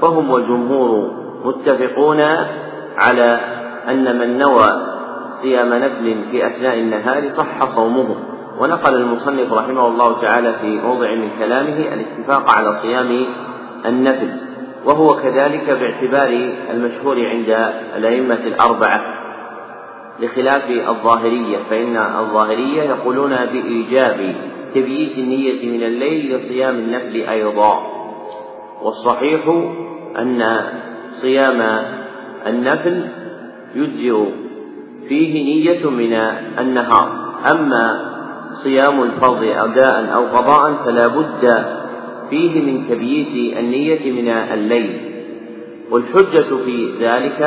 فهم 0.00 0.30
والجمهور 0.30 1.10
متفقون 1.44 2.20
على 2.96 3.40
أن 3.88 4.18
من 4.18 4.38
نوى 4.38 4.66
صيام 5.42 5.74
نفل 5.74 6.24
في 6.30 6.46
أثناء 6.46 6.78
النهار 6.78 7.28
صح 7.28 7.64
صومه. 7.76 8.16
ونقل 8.60 8.94
المصنف 8.94 9.52
رحمه 9.52 9.86
الله 9.86 10.20
تعالى 10.20 10.52
في 10.52 10.80
موضع 10.80 11.14
من 11.14 11.30
كلامه 11.38 11.78
الاتفاق 11.94 12.58
على 12.58 12.78
صيام 12.82 13.26
النفل. 13.86 14.30
وهو 14.84 15.16
كذلك 15.16 15.70
باعتبار 15.70 16.50
المشهور 16.70 17.26
عند 17.26 17.72
الأئمة 17.96 18.34
الأربعة. 18.46 19.25
بخلاف 20.20 20.70
الظاهرية 20.70 21.58
فإن 21.70 21.96
الظاهرية 21.96 22.82
يقولون 22.82 23.30
بإيجاب 23.30 24.34
تبييت 24.74 25.18
النية 25.18 25.72
من 25.72 25.82
الليل 25.82 26.36
لصيام 26.36 26.74
النفل 26.74 27.16
أيضا. 27.16 27.86
والصحيح 28.82 29.48
أن 30.18 30.60
صيام 31.10 31.84
النفل 32.46 33.08
يجزئ 33.74 34.24
فيه 35.08 35.44
نية 35.44 35.90
من 35.90 36.12
النهار. 36.58 37.08
أما 37.52 38.12
صيام 38.64 39.02
الفرض 39.02 39.42
أداء 39.42 40.14
أو 40.14 40.26
قضاء 40.26 40.74
فلا 40.84 41.06
بد 41.06 41.64
فيه 42.30 42.60
من 42.60 42.88
تبييت 42.88 43.58
النية 43.58 44.12
من 44.12 44.28
الليل. 44.28 45.00
والحجة 45.90 46.56
في 46.64 46.92
ذلك 47.00 47.40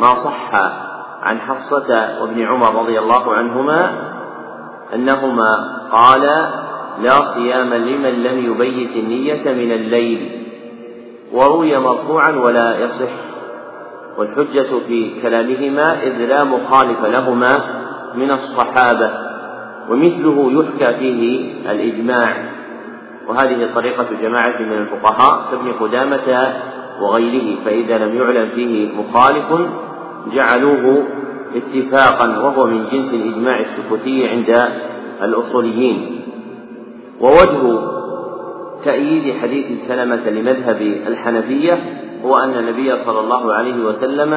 ما 0.00 0.14
صح 0.24 0.50
عن 1.26 1.40
حفصة 1.40 2.20
وابن 2.22 2.42
عمر 2.42 2.82
رضي 2.82 2.98
الله 2.98 3.34
عنهما 3.34 3.92
أنهما 4.94 5.78
قالا 5.92 6.48
لا 7.02 7.34
صيام 7.34 7.74
لمن 7.74 8.22
لم 8.22 8.52
يبيت 8.52 8.96
النية 8.96 9.52
من 9.52 9.72
الليل 9.72 10.30
وروي 11.32 11.78
مرفوعا 11.78 12.30
ولا 12.30 12.78
يصح 12.78 13.10
والحجة 14.18 14.68
في 14.88 15.22
كلامهما 15.22 16.02
إذ 16.02 16.12
لا 16.12 16.44
مخالف 16.44 17.04
لهما 17.04 17.60
من 18.14 18.30
الصحابة 18.30 19.10
ومثله 19.90 20.52
يحكى 20.52 20.98
فيه 20.98 21.52
الإجماع. 21.70 22.36
وهذه 23.28 23.74
طريقة 23.74 24.06
جماعة 24.22 24.60
من 24.60 24.72
الفقهاء 24.72 25.50
كابن 25.50 25.72
قدامة 25.72 26.52
وغيره 27.00 27.64
فإذا 27.64 27.98
لم 27.98 28.16
يعلم 28.16 28.50
فيه 28.54 28.92
مخالف 28.92 29.68
جعلوه 30.32 31.02
اتفاقا 31.54 32.38
وهو 32.38 32.66
من 32.66 32.84
جنس 32.92 33.14
الإجماع 33.14 33.60
السكوتي 33.60 34.28
عند 34.28 34.68
الأصوليين. 35.22 36.20
ووجه 37.20 37.78
تأييد 38.84 39.36
حديث 39.42 39.88
سلمة 39.88 40.30
لمذهب 40.30 40.80
الحنفية 40.80 41.78
هو 42.24 42.34
أن 42.34 42.54
النبي 42.58 42.96
صلى 42.96 43.20
الله 43.20 43.52
عليه 43.54 43.84
وسلم 43.84 44.34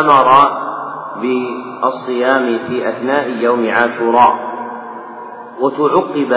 أمر 0.00 0.28
بالصيام 1.22 2.58
في 2.68 2.88
أثناء 2.88 3.30
يوم 3.40 3.70
عاشوراء. 3.70 4.46
وتعقب 5.60 6.34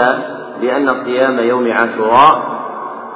بأن 0.60 0.94
صيام 0.94 1.38
يوم 1.38 1.72
عاشوراء 1.72 2.60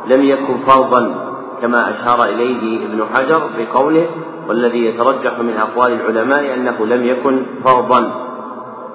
لم 0.06 0.23
يكن 0.23 0.59
فرضا 0.66 1.14
كما 1.62 1.90
أشار 1.90 2.25
إليه 2.25 2.87
ابن 2.87 3.04
حجر 3.14 3.50
بقوله 3.59 4.06
والذي 4.49 4.87
يترجح 4.87 5.39
من 5.39 5.57
أقوال 5.57 5.93
العلماء 5.93 6.55
أنه 6.55 6.87
لم 6.87 7.05
يكن 7.05 7.47
فرضا. 7.65 8.13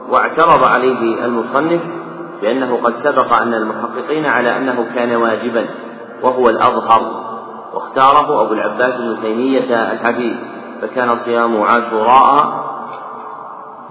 واعترض 0.09 0.69
عليه 0.77 1.25
المصنف 1.25 1.81
بأنه 2.41 2.79
قد 2.83 2.93
سبق 2.93 3.41
أن 3.41 3.53
المحققين 3.53 4.25
على 4.25 4.57
أنه 4.57 4.85
كان 4.95 5.15
واجبا 5.15 5.65
وهو 6.23 6.49
الأظهر. 6.49 7.01
واختاره 7.73 8.41
أبو 8.45 8.53
العباس 8.53 8.97
بن 8.97 9.17
تيمية 9.21 9.91
الحفيد 9.91 10.37
فكان 10.81 11.15
صيام 11.15 11.61
عاشوراء 11.61 12.59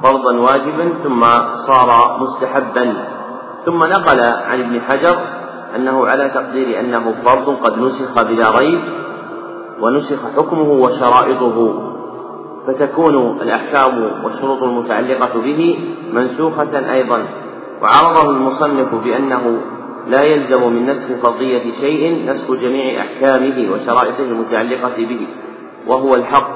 فرضا 0.02 0.38
واجبا 0.38 0.88
ثم 1.02 1.20
صار 1.66 2.18
مستحبا. 2.20 2.94
ثم 3.64 3.78
نقل 3.78 4.20
عن 4.20 4.60
ابن 4.60 4.80
حجر 4.80 5.18
أنه 5.76 6.06
على 6.06 6.28
تقدير 6.28 6.80
أنه 6.80 7.14
فرض 7.24 7.56
قد 7.64 7.78
نسخ 7.78 8.22
بلا 8.22 8.58
ريب 8.58 9.07
ونسخ 9.82 10.18
حكمه 10.36 10.70
وشرائطه 10.72 11.84
فتكون 12.66 13.40
الأحكام 13.42 14.24
والشروط 14.24 14.62
المتعلقة 14.62 15.40
به 15.40 15.78
منسوخة 16.12 16.92
أيضا. 16.92 17.24
وعرضه 17.82 18.30
المصنف 18.30 18.94
بأنه 18.94 19.60
لا 20.06 20.22
يلزم 20.22 20.72
من 20.72 20.86
نسخ 20.86 21.22
فرضية 21.22 21.70
شيء 21.80 22.30
نسخ 22.30 22.52
جميع 22.52 23.00
أحكامه 23.00 23.72
وشرائطه 23.72 24.22
المتعلقة 24.22 24.96
به 24.96 25.26
وهو 25.86 26.14
الحق 26.14 26.50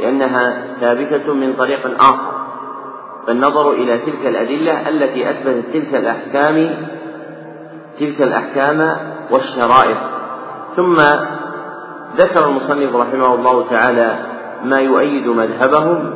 لأنها 0.00 0.64
ثابتة 0.80 1.34
من 1.34 1.52
طريق 1.52 1.86
آخر. 2.00 2.38
فالنظر 3.26 3.72
إلى 3.72 3.98
تلك 3.98 4.26
الأدلة 4.26 4.88
التي 4.88 5.30
أثبتت 5.30 5.72
تلك 5.72 5.94
الأحكام 5.94 6.70
تلك 8.00 8.22
الأحكام 8.22 8.96
والشرائط. 9.30 9.98
ثم 10.76 10.96
ذكر 12.16 12.48
المصنف 12.48 12.96
رحمه 12.96 13.34
الله 13.34 13.68
تعالى 13.70 14.18
ما 14.64 14.80
يؤيد 14.80 15.26
مذهبهم 15.26 16.14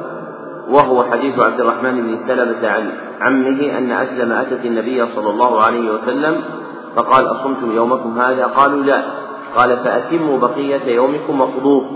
وهو 0.70 1.02
حديث 1.02 1.38
عبد 1.38 1.60
الرحمن 1.60 2.02
بن 2.02 2.16
سلمة 2.28 2.68
عن 2.68 2.90
عمه 3.20 3.78
أن 3.78 3.92
أسلم 3.92 4.32
أتت 4.32 4.64
النبي 4.64 5.06
صلى 5.06 5.30
الله 5.30 5.62
عليه 5.62 5.90
وسلم 5.90 6.40
فقال 6.96 7.26
أصمتم 7.26 7.76
يومكم 7.76 8.18
هذا؟ 8.18 8.46
قالوا 8.46 8.82
لا. 8.82 9.02
قال 9.56 9.76
فأتموا 9.76 10.38
بقية 10.38 10.94
يومكم 10.94 11.40
وخذوه. 11.40 11.90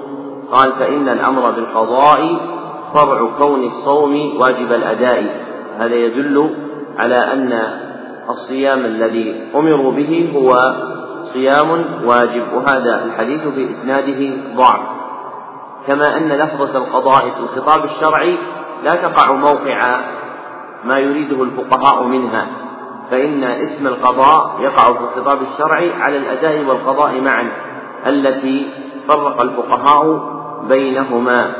قال 0.53 0.73
فإن 0.73 1.09
الأمر 1.09 1.51
بالقضاء 1.51 2.37
فرع 2.95 3.31
كون 3.39 3.65
الصوم 3.65 4.41
واجب 4.41 4.73
الأداء. 4.73 5.47
هذا 5.79 5.95
يدل 5.95 6.51
على 6.99 7.15
أن 7.15 7.63
الصيام 8.31 8.85
الذي 8.85 9.43
أمروا 9.55 9.93
به 9.93 10.33
هو 10.37 10.75
صيام 11.33 11.71
واجب 12.05 12.53
وهذا 12.53 13.05
الحديث 13.05 13.41
في 13.41 13.71
إسناده 13.71 14.37
ضعف. 14.57 14.81
كما 15.87 16.17
أن 16.17 16.29
لفظة 16.29 16.79
القضاء 16.79 17.31
في 17.31 17.41
الخطاب 17.41 17.85
الشرعي 17.85 18.39
لا 18.85 18.91
تقع 18.97 19.33
موقع 19.33 20.01
ما 20.85 20.99
يريده 20.99 21.43
الفقهاء 21.43 22.03
منها 22.03 22.47
فإن 23.11 23.45
اسم 23.45 23.87
القضاء 23.87 24.57
يقع 24.61 24.93
في 24.93 25.01
الخطاب 25.01 25.39
الشرعي 25.43 25.93
على 25.93 26.17
الأداء 26.17 26.65
والقضاء 26.65 27.21
معا 27.21 27.53
التي 28.07 28.71
فرق 29.09 29.41
الفقهاء 29.41 30.33
بينهما. 30.69 31.53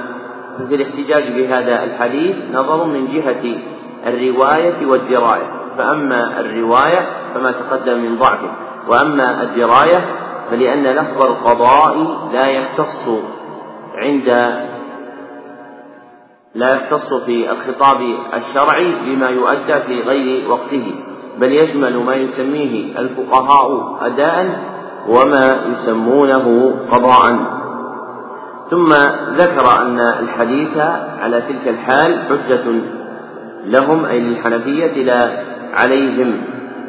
في 0.69 0.75
الاحتجاج 0.75 1.33
بهذا 1.33 1.85
الحديث 1.85 2.37
نظر 2.53 2.85
من 2.85 3.07
جهة 3.07 3.59
الرواية 4.07 4.87
والدراية 4.87 5.51
فأما 5.79 6.41
الرواية 6.41 7.09
فما 7.35 7.53
تقدم 7.53 7.99
من 7.99 8.17
ضعفه. 8.17 8.51
وأما 8.89 9.43
الدراية 9.43 10.05
فلأن 10.51 10.83
لفظ 10.83 11.23
القضاء 11.25 11.97
لا 12.33 12.47
يختص 12.47 13.09
عند 13.95 14.29
لا 16.55 16.75
يختص 16.75 17.15
في 17.27 17.51
الخطاب 17.51 18.01
الشرعي 18.35 18.95
بما 19.07 19.29
يؤدى 19.29 19.81
في 19.87 20.01
غير 20.01 20.51
وقته 20.51 20.95
بل 21.39 21.53
يشمل 21.53 21.97
ما 21.97 22.15
يسميه 22.15 22.99
الفقهاء 22.99 23.97
أداء 24.01 24.61
وما 25.09 25.61
يسمونه 25.73 26.75
قضاء. 26.93 27.37
ثم 28.71 28.93
ذكر 29.37 29.83
أن 29.83 30.01
الحديث 30.01 30.79
على 31.21 31.41
تلك 31.41 31.69
الحال 31.69 32.19
حجة 32.29 32.65
لهم 33.65 34.05
أي 34.05 34.21
للحنفية 34.21 35.03
لا 35.05 35.39
عليهم. 35.75 36.41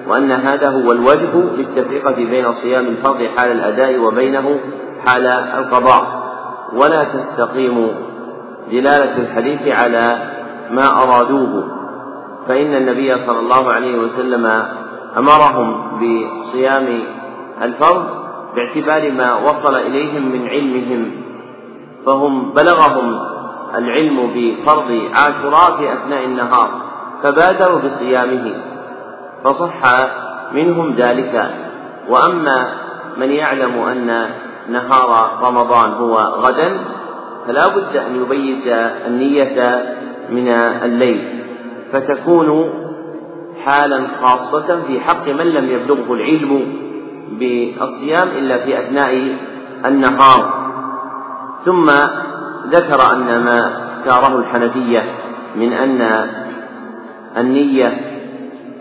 وأن 0.07 0.31
هذا 0.31 0.69
هو 0.69 0.91
الوجه 0.91 1.35
للتفرقة 1.35 2.15
بين 2.15 2.53
صيام 2.53 2.85
الفرض 2.87 3.27
حال 3.37 3.51
الأداء 3.51 3.99
وبينه 3.99 4.59
حال 5.05 5.27
القضاء. 5.27 6.17
ولا 6.73 7.03
تستقيم 7.03 7.91
دلالة 8.71 9.17
الحديث 9.17 9.67
على 9.67 10.17
ما 10.71 11.03
أرادوه. 11.03 11.67
فإن 12.47 12.75
النبي 12.75 13.15
صلى 13.17 13.39
الله 13.39 13.71
عليه 13.71 13.99
وسلم 13.99 14.63
أمرهم 15.17 15.99
بصيام 15.99 16.99
الفرض 17.61 18.03
باعتبار 18.55 19.11
ما 19.11 19.35
وصل 19.35 19.75
إليهم 19.75 20.31
من 20.31 20.47
علمهم. 20.47 21.11
فهم 22.05 22.53
بلغهم 22.53 23.19
العلم 23.77 24.31
بفرض 24.35 25.01
عاشوراء 25.15 25.77
في 25.77 25.93
أثناء 25.93 26.25
النهار 26.25 26.69
فبادروا 27.23 27.79
بصيامه. 27.79 28.53
فصح 29.43 29.81
منهم 30.53 30.95
ذلك. 30.95 31.51
وأما 32.09 32.73
من 33.17 33.31
يعلم 33.31 33.79
أن 33.83 34.29
نهار 34.69 35.39
رمضان 35.43 35.91
هو 35.91 36.15
غدا 36.17 36.77
فلا 37.47 37.67
بد 37.67 37.95
أن 37.95 38.21
يبيت 38.21 38.67
النية 39.07 39.83
من 40.29 40.47
الليل 40.83 41.43
فتكون 41.91 42.69
حالا 43.65 44.07
خاصة 44.21 44.81
في 44.87 44.99
حق 44.99 45.27
من 45.27 45.45
لم 45.45 45.69
يبلغه 45.69 46.13
العلم 46.13 46.73
بالصيام 47.39 48.27
إلا 48.27 48.57
في 48.57 48.79
أثناء 48.79 49.35
النهار. 49.85 50.67
ثم 51.65 51.85
ذكر 52.67 53.11
أن 53.13 53.43
ما 53.43 53.71
اختاره 53.87 54.39
الحنفية 54.39 55.03
من 55.55 55.73
أن 55.73 56.29
النية 57.37 58.06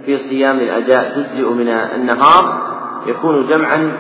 في 0.07 0.19
صيام 0.19 0.59
الأداء 0.59 1.15
تجزئ 1.17 1.51
من 1.51 1.69
النهار 1.69 2.63
يكون 3.07 3.47
جمعا 3.47 3.93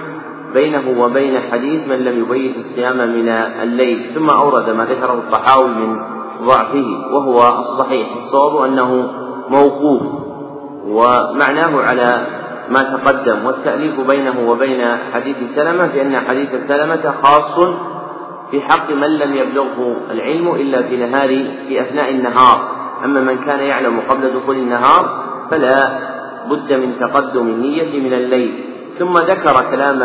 بينه 0.54 1.02
وبين 1.02 1.40
حديث 1.52 1.88
من 1.88 1.96
لم 1.96 2.22
يبيت 2.22 2.56
الصيام 2.56 2.96
من 2.96 3.28
الليل 3.62 4.10
ثم 4.14 4.30
أورد 4.30 4.70
ما 4.70 4.84
ذكره 4.84 5.14
الطحاوي 5.14 5.68
من 5.68 5.96
ضعفه 6.42 6.86
وهو 7.12 7.60
الصحيح. 7.60 8.08
الصواب 8.16 8.64
أنه 8.64 9.10
موقوف 9.48 10.02
ومعناه 10.86 11.82
على 11.82 12.26
ما 12.70 12.80
تقدم. 12.80 13.46
والتأليف 13.46 14.00
بينه 14.00 14.50
وبين 14.50 14.96
حديث 15.14 15.36
سلمة 15.54 15.86
بأن 15.86 16.16
حديث 16.16 16.50
سلمة 16.68 17.14
خاص 17.22 17.58
في 18.50 18.60
حق 18.60 18.90
من 18.90 19.18
لم 19.18 19.34
يبلغه 19.34 19.96
العلم 20.10 20.54
إلا 20.54 20.82
في 20.82 20.96
نهار 20.96 21.28
في 21.68 21.80
أثناء 21.80 22.10
النهار. 22.10 22.68
أما 23.04 23.20
من 23.20 23.38
كان 23.38 23.60
يعلم 23.60 24.00
قبل 24.00 24.34
دخول 24.34 24.56
النهار 24.56 25.25
فلا 25.50 25.76
بد 26.50 26.72
من 26.72 26.92
تقدم 27.00 27.48
النية 27.48 28.00
من 28.00 28.12
الليل. 28.12 28.64
ثم 28.98 29.12
ذكر 29.18 29.70
كلام 29.70 30.02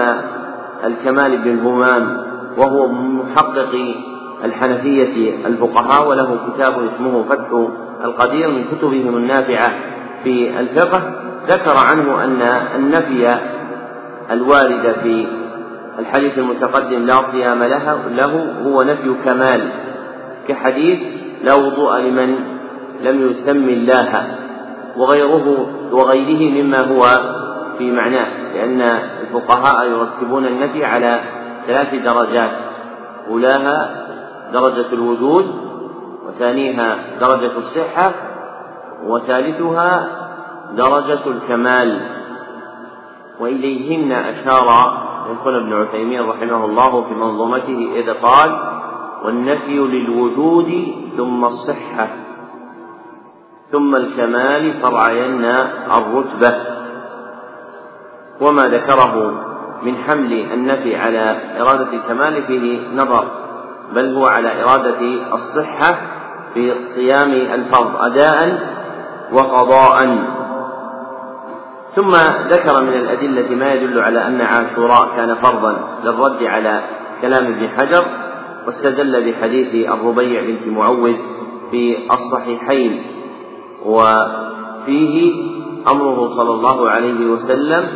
الكمال 0.85 1.37
بن 1.37 1.59
همام 1.59 2.17
وهو 2.57 2.87
محقق 2.87 3.95
الحنفية 4.45 5.45
الفقهاء 5.45 6.09
وله 6.09 6.39
كتاب 6.47 6.73
اسمه 6.85 7.23
فتح 7.23 7.67
القدير 8.03 8.47
من 8.51 8.63
كتبهم 8.63 9.17
النافعة 9.17 9.73
في 10.23 10.59
الفقه. 10.59 11.01
ذكر 11.47 11.77
عنه 11.77 12.23
أن 12.23 12.41
النفي 12.75 13.37
الوارد 14.31 14.95
في 15.03 15.27
الحديث 15.99 16.37
المتقدم 16.37 17.05
لا 17.05 17.31
صيام 17.31 17.63
له 17.63 18.07
له 18.09 18.53
هو 18.65 18.83
نفي 18.83 19.15
كمال 19.25 19.69
كحديث 20.47 20.99
لا 21.43 21.53
وضوء 21.53 21.97
لمن 21.97 22.35
لم 23.03 23.29
يسم 23.29 23.69
الله. 23.69 24.40
وغيره 24.97 25.67
وغيره 25.91 26.63
مما 26.63 26.81
هو 26.81 27.01
في 27.77 27.91
معناه 27.91 28.53
لأن 28.53 28.81
الفقهاء 29.21 29.89
يرتبون 29.89 30.45
النفي 30.45 30.85
على 30.85 31.21
ثلاث 31.67 31.95
درجات. 31.95 32.51
أولاها 33.27 34.05
درجة 34.53 34.93
الوجود 34.93 35.45
وثانيها 36.27 36.97
درجة 37.19 37.57
الصحة 37.57 38.13
وثالثها 39.07 40.07
درجة 40.75 41.27
الكمال. 41.27 42.01
وإليهن 43.39 44.11
أشار 44.11 44.67
شيخنا 45.27 45.57
ابن 45.57 45.73
عثيمين 45.73 46.21
رحمه 46.21 46.65
الله 46.65 47.03
في 47.03 47.13
منظومته 47.13 47.89
إذ 47.95 48.13
قال 48.13 48.71
والنفي 49.25 49.77
للوجود 49.77 50.71
ثم 51.17 51.45
الصحة. 51.45 52.07
ثم 53.71 53.95
الكمال 53.95 54.73
فرعين 54.81 55.45
الرتبة. 55.97 56.55
وما 58.41 58.63
ذكره 58.63 59.43
من 59.83 59.97
حمل 59.97 60.33
النفي 60.53 60.95
على 60.95 61.37
إرادة 61.61 61.93
الكمال 61.93 62.43
فيه 62.43 62.79
نظر 62.95 63.27
بل 63.93 64.15
هو 64.15 64.25
على 64.27 64.63
إرادة 64.63 64.99
الصحة 65.33 65.97
في 66.53 66.73
صيام 66.95 67.31
الفرض 67.31 67.95
أداء 67.95 68.59
وقضاء. 69.33 70.17
ثم 71.95 72.11
ذكر 72.49 72.83
من 72.83 72.93
الأدلة 72.93 73.55
ما 73.55 73.73
يدل 73.73 73.99
على 73.99 74.27
أن 74.27 74.41
عاشوراء 74.41 75.09
كان 75.15 75.35
فرضا 75.35 75.77
للرد 76.03 76.43
على 76.43 76.81
كلام 77.21 77.45
ابن 77.45 77.69
حجر 77.69 78.05
واستدل 78.67 79.31
بحديث 79.31 79.89
الربيع 79.89 80.41
بنت 80.41 80.67
معوذ 80.67 81.15
في 81.71 81.97
الصحيحين. 82.11 83.20
وفيه 83.85 85.33
أمره 85.87 86.27
صلى 86.27 86.51
الله 86.53 86.89
عليه 86.89 87.25
وسلم 87.25 87.87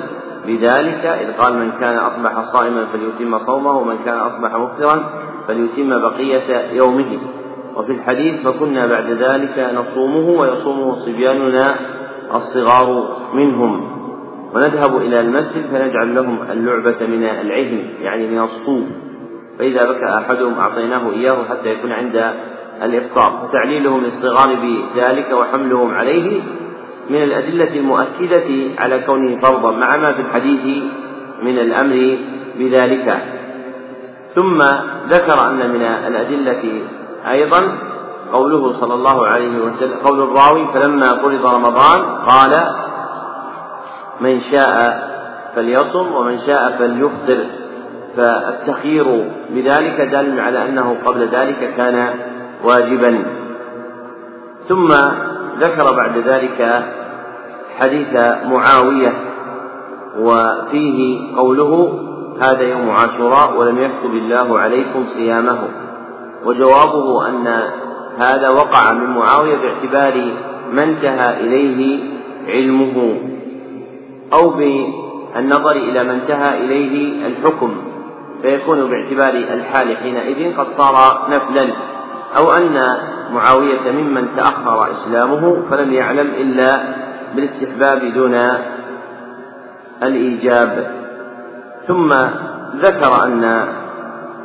بذلك 0.47 1.05
إذ 1.05 1.31
قال 1.41 1.53
من 1.57 1.71
كان 1.79 1.97
أصبح 1.97 2.41
صائما 2.41 2.85
فليتم 2.85 3.37
صومه 3.37 3.77
ومن 3.77 3.97
كان 4.05 4.17
أصبح 4.17 4.55
مفطرا 4.55 5.03
فليتم 5.47 5.89
بقية 6.01 6.71
يومه. 6.71 7.17
وفي 7.75 7.91
الحديث 7.91 8.47
فكنا 8.47 8.87
بعد 8.87 9.09
ذلك 9.09 9.73
نصومه 9.75 10.39
ويصومه 10.39 10.93
صبياننا 10.93 11.75
الصغار 12.35 13.17
منهم. 13.33 13.95
ونذهب 14.55 14.97
إلى 14.97 15.19
المسجد 15.19 15.65
فنجعل 15.71 16.15
لهم 16.15 16.51
اللعبة 16.51 17.07
من 17.07 17.23
العهن 17.23 17.89
يعني 18.01 18.27
من 18.27 18.39
الصوف 18.39 18.83
فإذا 19.59 19.91
بكى 19.91 20.05
أحدهم 20.05 20.53
أعطيناه 20.53 21.11
إياه 21.11 21.43
حتى 21.43 21.69
يكون 21.69 21.91
عند 21.91 22.33
الإفطار 22.83 23.47
فتعليلهم 23.47 24.03
للصغار 24.03 24.55
بذلك 24.55 25.31
وحملهم 25.31 25.95
عليه 25.95 26.41
من 27.09 27.23
الأدلة 27.23 27.79
المؤكدة 27.79 28.79
على 28.79 28.99
كونه 28.99 29.39
فرضا 29.39 29.71
مع 29.71 29.97
ما 29.97 30.13
في 30.13 30.21
الحديث 30.21 30.83
من 31.43 31.59
الأمر 31.59 32.17
بذلك. 32.59 33.21
ثم 34.35 34.61
ذكر 35.09 35.47
أن 35.47 35.69
من 35.69 35.81
الأدلة 35.81 36.81
أيضا 37.29 37.77
قوله 38.33 38.73
صلى 38.73 38.93
الله 38.93 39.27
عليه 39.27 39.59
وسلم 39.59 39.97
قول 40.03 40.21
الراوي 40.21 40.67
فلما 40.73 41.17
فرض 41.17 41.45
رمضان 41.45 42.05
قال 42.25 42.67
من 44.21 44.39
شاء 44.39 45.05
فليصم 45.55 46.15
ومن 46.15 46.37
شاء 46.37 46.75
فليفطر 46.79 47.45
فالتخيير 48.17 49.31
بذلك 49.49 50.01
دال 50.01 50.39
على 50.39 50.69
أنه 50.69 50.97
قبل 51.05 51.27
ذلك 51.27 51.73
كان 51.77 52.19
واجبا. 52.65 53.25
ثم 54.67 54.87
ذكر 55.59 55.95
بعد 55.95 56.17
ذلك 56.17 56.85
حديث 57.79 58.13
معاوية 58.45 59.13
وفيه 60.19 61.19
قوله 61.37 61.99
هذا 62.41 62.61
يوم 62.61 62.89
عاشوراء 62.89 63.57
ولم 63.57 63.79
يكتب 63.79 64.13
الله 64.13 64.59
عليكم 64.59 65.05
صيامه 65.05 65.67
وجوابه 66.45 67.27
أن 67.27 67.47
هذا 68.17 68.49
وقع 68.49 68.93
من 68.93 69.09
معاوية 69.09 69.55
باعتبار 69.55 70.33
ما 70.73 70.83
انتهى 70.83 71.39
إليه 71.39 71.99
علمه 72.47 73.17
أو 74.33 74.49
بالنظر 74.49 75.71
إلى 75.71 76.03
ما 76.03 76.13
انتهى 76.13 76.65
إليه 76.65 77.27
الحكم 77.27 77.75
فيكون 78.41 78.89
باعتبار 78.89 79.33
الحال 79.53 79.97
حينئذ 79.97 80.57
قد 80.57 80.67
صار 80.77 81.27
نفلا. 81.29 81.73
أو 82.37 82.51
أن 82.51 82.83
معاوية 83.31 83.91
ممن 83.91 84.35
تأخر 84.35 84.91
إسلامه 84.91 85.61
فلم 85.69 85.93
يعلم 85.93 86.27
إلا 86.27 86.81
بالاستحباب 87.35 88.13
دون 88.13 88.35
الإيجاب. 90.03 90.87
ثم 91.87 92.13
ذكر 92.75 93.25
أن 93.25 93.65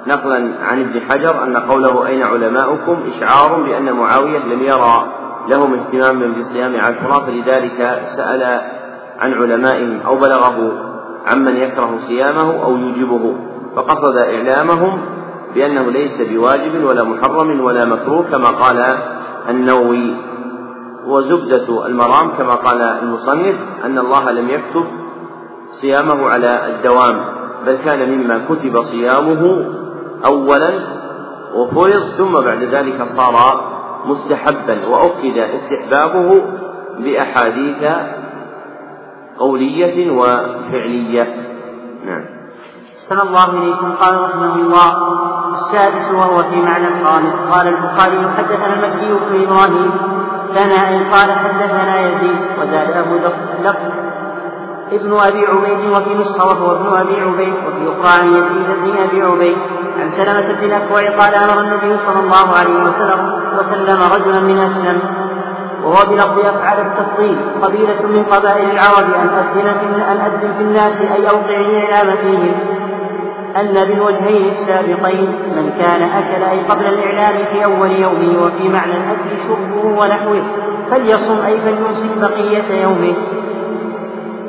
نقلا 0.06 0.50
عن 0.62 0.80
ابن 0.80 1.00
حجر 1.00 1.44
أن 1.44 1.56
قوله 1.56 2.06
أين 2.06 2.22
علماؤكم 2.22 3.02
إشعار 3.06 3.62
بأن 3.62 3.92
معاوية 3.92 4.38
لم 4.38 4.62
يرى 4.62 5.20
لهم 5.48 5.74
اهتماما 5.74 6.34
بصيام 6.38 6.80
عاشوراء 6.80 7.20
فلذلك 7.20 8.02
سأل 8.16 8.60
عن 9.18 9.32
علمائهم 9.32 10.00
أو 10.06 10.16
بلغه 10.16 10.72
عمن 11.26 11.56
يكره 11.56 11.98
صيامه 12.08 12.64
أو 12.64 12.76
يوجبه 12.76 13.36
فقصد 13.76 14.16
إعلامهم 14.16 15.19
بأنه 15.54 15.90
ليس 15.90 16.20
بواجب 16.20 16.84
ولا 16.84 17.04
محرم 17.04 17.60
ولا 17.60 17.84
مكروه 17.84 18.30
كما 18.30 18.48
قال 18.48 18.98
النووي. 19.48 20.14
وزبدة 21.06 21.86
المرام 21.86 22.30
كما 22.38 22.54
قال 22.54 22.82
المصنف 22.82 23.56
أن 23.84 23.98
الله 23.98 24.30
لم 24.30 24.48
يكتب 24.48 24.84
صيامه 25.80 26.28
على 26.28 26.66
الدوام 26.66 27.24
بل 27.66 27.76
كان 27.84 28.10
مما 28.10 28.40
كتب 28.48 28.82
صيامه 28.82 29.64
أولا 30.26 30.70
وفرض 31.54 32.02
ثم 32.18 32.32
بعد 32.32 32.62
ذلك 32.62 33.02
صار 33.02 33.64
مستحبا 34.06 34.86
وأكد 34.86 35.38
استحبابه 35.38 36.42
بأحاديث 36.98 37.84
قولية 39.38 40.10
وفعلية. 40.10 41.34
نعم. 42.06 42.39
أحسن 43.10 43.28
الله 43.28 43.50
إليكم 43.50 43.92
قال 43.92 44.20
رحمه 44.20 44.54
الله. 44.54 44.92
السادس 45.54 46.14
وهو 46.14 46.42
في 46.42 46.56
معنى 46.56 46.88
الخامس 46.88 47.34
قال 47.50 47.68
البخاري 47.68 48.30
حدثنا 48.36 48.74
المكي 48.74 49.12
بن 49.12 49.42
إبراهيم 49.42 49.90
ثناء 50.54 51.12
قال 51.14 51.32
حدثنا 51.32 52.00
يزيد 52.00 52.36
وزاد 52.60 52.90
أبو 52.96 53.14
لفظ 53.64 53.92
ابن 54.92 55.12
أبي 55.12 55.46
عبيد 55.46 55.90
وفي 55.90 56.14
نسخة 56.14 56.46
وهو 56.46 56.76
ابن 56.76 56.96
أبي 56.96 57.20
عبيد 57.20 57.54
وفي 57.66 57.92
أخرى 57.92 58.22
عن 58.22 58.28
يزيد 58.34 58.66
بن 58.66 58.98
أبي 58.98 59.22
عبيد. 59.22 59.58
عن 59.98 60.10
سلمة 60.10 60.58
بن 60.58 60.64
الأكوع 60.64 61.00
قال 61.00 61.34
أمر 61.34 61.60
النبي 61.60 61.98
صلى 61.98 62.20
الله 62.20 62.46
عليه 62.58 62.82
وسلم 62.82 63.20
وسلم 63.58 64.02
رجلا 64.02 64.40
من 64.40 64.58
أسلم 64.58 65.00
وهو 65.84 66.10
بلفظ 66.10 66.38
أفعل 66.38 66.86
التفضيل 66.86 67.36
قبيلة 67.62 68.06
من 68.06 68.24
قبائل 68.24 68.70
العرب 68.70 69.14
أن 69.14 69.28
أذن 69.28 69.78
في 69.78 69.86
أن 69.86 70.20
أذن 70.20 70.52
في 70.52 70.62
الناس 70.62 71.00
أي 71.00 71.30
أوقع 71.30 71.60
الإعلام 71.60 72.16
فيهم 72.16 72.79
أن 73.56 73.84
بالوجهين 73.84 74.48
السابقين 74.48 75.28
من 75.56 75.72
كان 75.78 76.02
أكل 76.02 76.42
أي 76.42 76.60
قبل 76.60 76.86
الإعلام 76.86 77.44
في 77.44 77.64
أول 77.64 77.90
يومه 77.90 78.44
وفي 78.44 78.68
معنى 78.68 78.92
الأكل 78.92 79.30
شربه 79.48 80.00
ونحوه 80.00 80.42
فليصم 80.90 81.46
أي 81.46 81.60
فليمسك 81.60 82.18
بقية 82.18 82.82
يومه. 82.82 83.14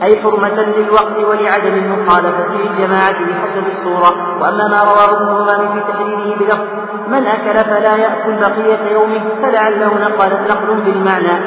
أي 0.03 0.21
حرمة 0.21 0.61
للوقت 0.77 1.17
ولعدم 1.29 1.73
المخالفة 1.73 2.47
للجماعة 2.55 3.25
بحسب 3.25 3.67
الصورة. 3.67 4.41
وأما 4.41 4.67
ما 4.67 4.79
رواه 4.79 5.17
ابن 5.17 5.27
همام 5.27 5.73
في 5.73 5.91
تحريره 5.91 6.39
بلفظ 6.39 6.67
من 7.07 7.27
أكل 7.27 7.69
فلا 7.69 7.95
يأكل 7.95 8.39
بقية 8.39 8.91
يومه 8.91 9.21
فلعله 9.41 9.87
نقل 9.87 10.29
نقل 10.49 10.81
بالمعنى 10.85 11.39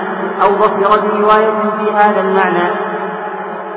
أو 0.43 0.49
ظفر 0.49 1.01
برواية 1.01 1.71
في 1.79 1.93
هذا 1.95 2.21
المعنى. 2.21 2.71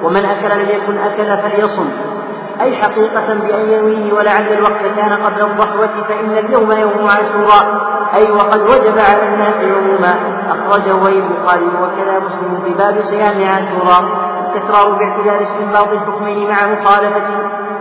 ومن 0.04 0.26
أكل 0.26 0.60
لم 0.60 0.70
يكن 0.70 0.98
أكل 0.98 1.38
فليصم. 1.42 2.17
أي 2.62 2.76
حقيقة 2.76 3.34
بأن 3.34 4.12
ولعل 4.12 4.48
الوقت 4.54 4.82
كان 4.96 5.14
قبل 5.14 5.42
الضحوة 5.42 5.90
فإن 6.08 6.32
اليوم 6.46 6.72
يوم 6.72 7.08
عاشوراء. 7.10 7.88
أي 8.16 8.32
وقد 8.32 8.62
وجب 8.62 8.98
على 9.00 9.34
الناس 9.34 9.64
يوما 9.64 10.16
أخرجه 10.50 11.08
البخاري 11.08 11.68
وكذا 11.82 12.20
مسلم 12.20 12.62
في 12.64 12.74
باب 12.74 13.00
صيام 13.02 13.50
عاشوراء. 13.50 14.04
التكرار 14.40 14.90
باعتبار 14.92 15.42
استنباط 15.42 15.88
الحكمين 15.92 16.50
مع 16.50 16.68
مخالفة 16.68 17.24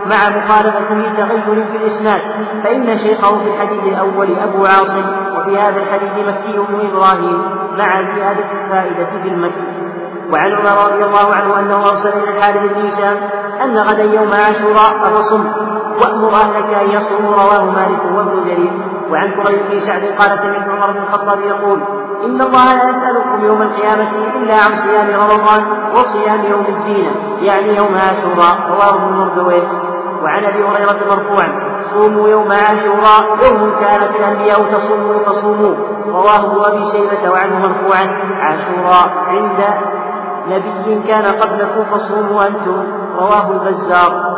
مع 0.05 0.29
مخالفة 0.29 1.13
تغير 1.17 1.65
في 1.71 1.77
الإسناد. 1.77 2.21
فإن 2.63 2.97
شيخه 2.97 3.39
في 3.39 3.49
الحديث 3.49 3.83
الأول 3.83 4.39
أبو 4.39 4.65
عاصم 4.65 5.05
وفي 5.35 5.57
هذا 5.59 5.81
الحديث 5.81 6.11
مكي 6.27 6.57
بن 6.57 6.87
إبراهيم 6.91 7.41
مع 7.77 8.15
زيادة 8.15 8.45
الفائدة 8.63 9.05
في 9.23 9.27
المكي 9.27 9.67
وعن 10.31 10.51
عمر 10.55 10.91
رضي 10.91 11.05
الله 11.05 11.33
عنه 11.33 11.59
أنه 11.59 11.89
أرسل 11.89 12.09
إلى 12.09 12.37
الحارث 12.37 12.73
بن 12.73 12.85
هشام 12.87 13.17
أن 13.63 13.77
غدا 13.77 14.03
يوم 14.03 14.31
عاشوراء 14.33 14.91
فصم 15.03 15.45
وأمر 16.01 16.33
أهلك 16.33 16.73
أن 16.81 16.91
يصوموا 16.91 17.33
رواه 17.33 17.65
مالك 17.71 18.01
وابن 18.15 18.43
جرير. 18.43 18.71
وعن 19.11 19.43
كريم 19.43 19.67
بن 19.71 19.79
سعد 19.79 20.01
قال 20.01 20.39
سمعت 20.39 20.69
عمر 20.69 20.91
بن 20.91 20.97
الخطاب 20.97 21.39
يقول 21.39 21.79
إن 22.25 22.41
الله 22.41 22.73
لا 22.73 22.89
يسألكم 22.89 23.45
يوم 23.45 23.61
القيامة 23.61 24.09
إلا 24.35 24.53
عن 24.53 24.75
صيام 24.75 25.19
رمضان 25.19 25.63
وصيام 25.95 26.45
يوم 26.45 26.65
الزينة 26.67 27.11
يعني 27.41 27.75
يوم 27.75 27.95
عاشوراء 27.95 28.55
رواه 28.69 28.95
ابن 28.95 29.13
مردويه. 29.13 29.67
وعن 30.23 30.45
أبي 30.45 30.63
هريرة 30.63 30.99
مرفوعا 31.09 31.49
صوموا 31.93 32.29
يوم 32.29 32.51
عاشوراء 32.51 33.37
يوم 33.43 33.71
كانت 33.79 34.15
الأنبياء 34.15 34.63
تصوموا 34.63 35.19
فصوموا. 35.25 35.75
رواه 36.07 36.45
ابن 36.45 36.63
أبي 36.65 36.85
شيبة 36.91 37.31
وعنه 37.31 37.59
مرفوعا 37.59 38.07
عاشوراء 38.41 39.09
عند 39.27 39.63
نبي 40.49 41.07
كان 41.07 41.25
قبلكم 41.25 41.83
فصوموا 41.91 42.47
أنتم 42.47 42.83
رواه 43.19 43.51
البزار. 43.51 44.37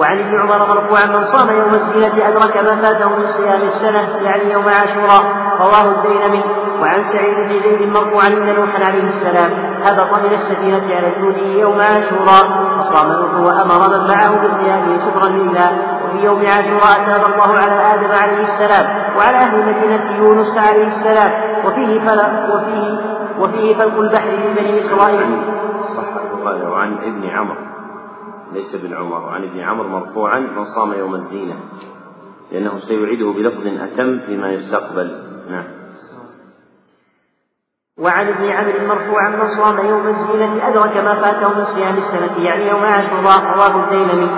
وعن 0.00 0.18
ابن 0.18 0.40
عمر 0.40 0.58
مرفوعا 0.58 1.06
من 1.06 1.24
صام 1.24 1.50
يوم 1.50 1.74
الزينة 1.74 2.28
أدرك 2.28 2.62
ما 2.62 2.76
فاته 2.82 3.08
من 3.08 3.26
صيام 3.26 3.62
السنة 3.62 4.24
يعني 4.24 4.52
يوم 4.52 4.64
عاشوراء 4.64 5.22
رواه 5.60 5.90
الدينمي. 5.90 6.44
وعن 6.80 7.02
سعيد 7.02 7.36
بن 7.36 7.58
زيد 7.58 7.92
مرفوعا 7.92 8.26
أن 8.26 8.54
نوحا 8.54 8.84
عليه 8.84 9.08
السلام 9.08 9.50
هبط 9.84 10.18
من 10.18 10.32
السفينة 10.32 10.96
على 10.96 11.12
جوده 11.20 11.46
يوم 11.46 11.80
عاشوراء 11.80 12.44
فصام 12.78 13.08
نوح 13.12 13.34
وأمر 13.34 13.98
من 13.98 14.08
معه 14.08 14.44
بصيامه 14.44 14.98
شكرا 15.06 15.28
لله. 15.28 15.70
وفي 16.04 16.18
يوم 16.24 16.38
عاشوراء 16.38 17.06
تاب 17.06 17.24
الله 17.32 17.58
على 17.58 17.94
آدم 17.94 18.12
عليه 18.22 18.42
السلام 18.42 18.86
وعلى 19.16 19.36
أهل 19.36 19.66
مدينة 19.66 20.16
يونس 20.18 20.58
عليه 20.58 20.86
السلام. 20.86 21.32
وفيه 21.66 22.00
فلا 22.00 22.54
وفيه 22.54 23.11
وفيه 23.40 23.74
فلق 23.74 23.98
البحر 23.98 24.28
لبني 24.28 24.78
إسرائيل. 24.78 25.36
صح 25.96 26.04
البخاري 26.22 26.66
وعن 26.66 26.92
ابن 26.92 27.28
عمرو 27.28 27.60
ليس 28.52 28.76
بن 28.76 28.94
عمر 28.94 29.24
وعن 29.24 29.42
ابن 29.44 29.60
عمرو 29.60 29.88
مرفوعا 29.88 30.38
من 30.38 30.64
صام 30.64 30.92
يوم 30.92 31.14
الزينة. 31.14 31.56
لأنه 32.52 32.70
سيعيده 32.88 33.32
بلفظ 33.32 33.66
أتم 33.66 34.18
فيما 34.26 34.52
يستقبل. 34.52 35.22
نعم. 35.50 35.64
وعن 37.98 38.28
ابن 38.28 38.44
عمرو 38.44 38.86
مرفوعا 38.86 39.28
من 39.28 39.46
صام 39.46 39.86
يوم 39.86 40.06
الزينة 40.06 40.68
أدرك 40.68 40.96
ما 40.96 41.20
فاته 41.20 41.48
من 41.58 41.64
صيام 41.64 41.94
السنة 41.94 42.44
يعني 42.44 42.68
يوم 42.68 42.84
عاشوراء 42.84 43.40
رواه 43.56 43.84
الديلمي 43.84 44.30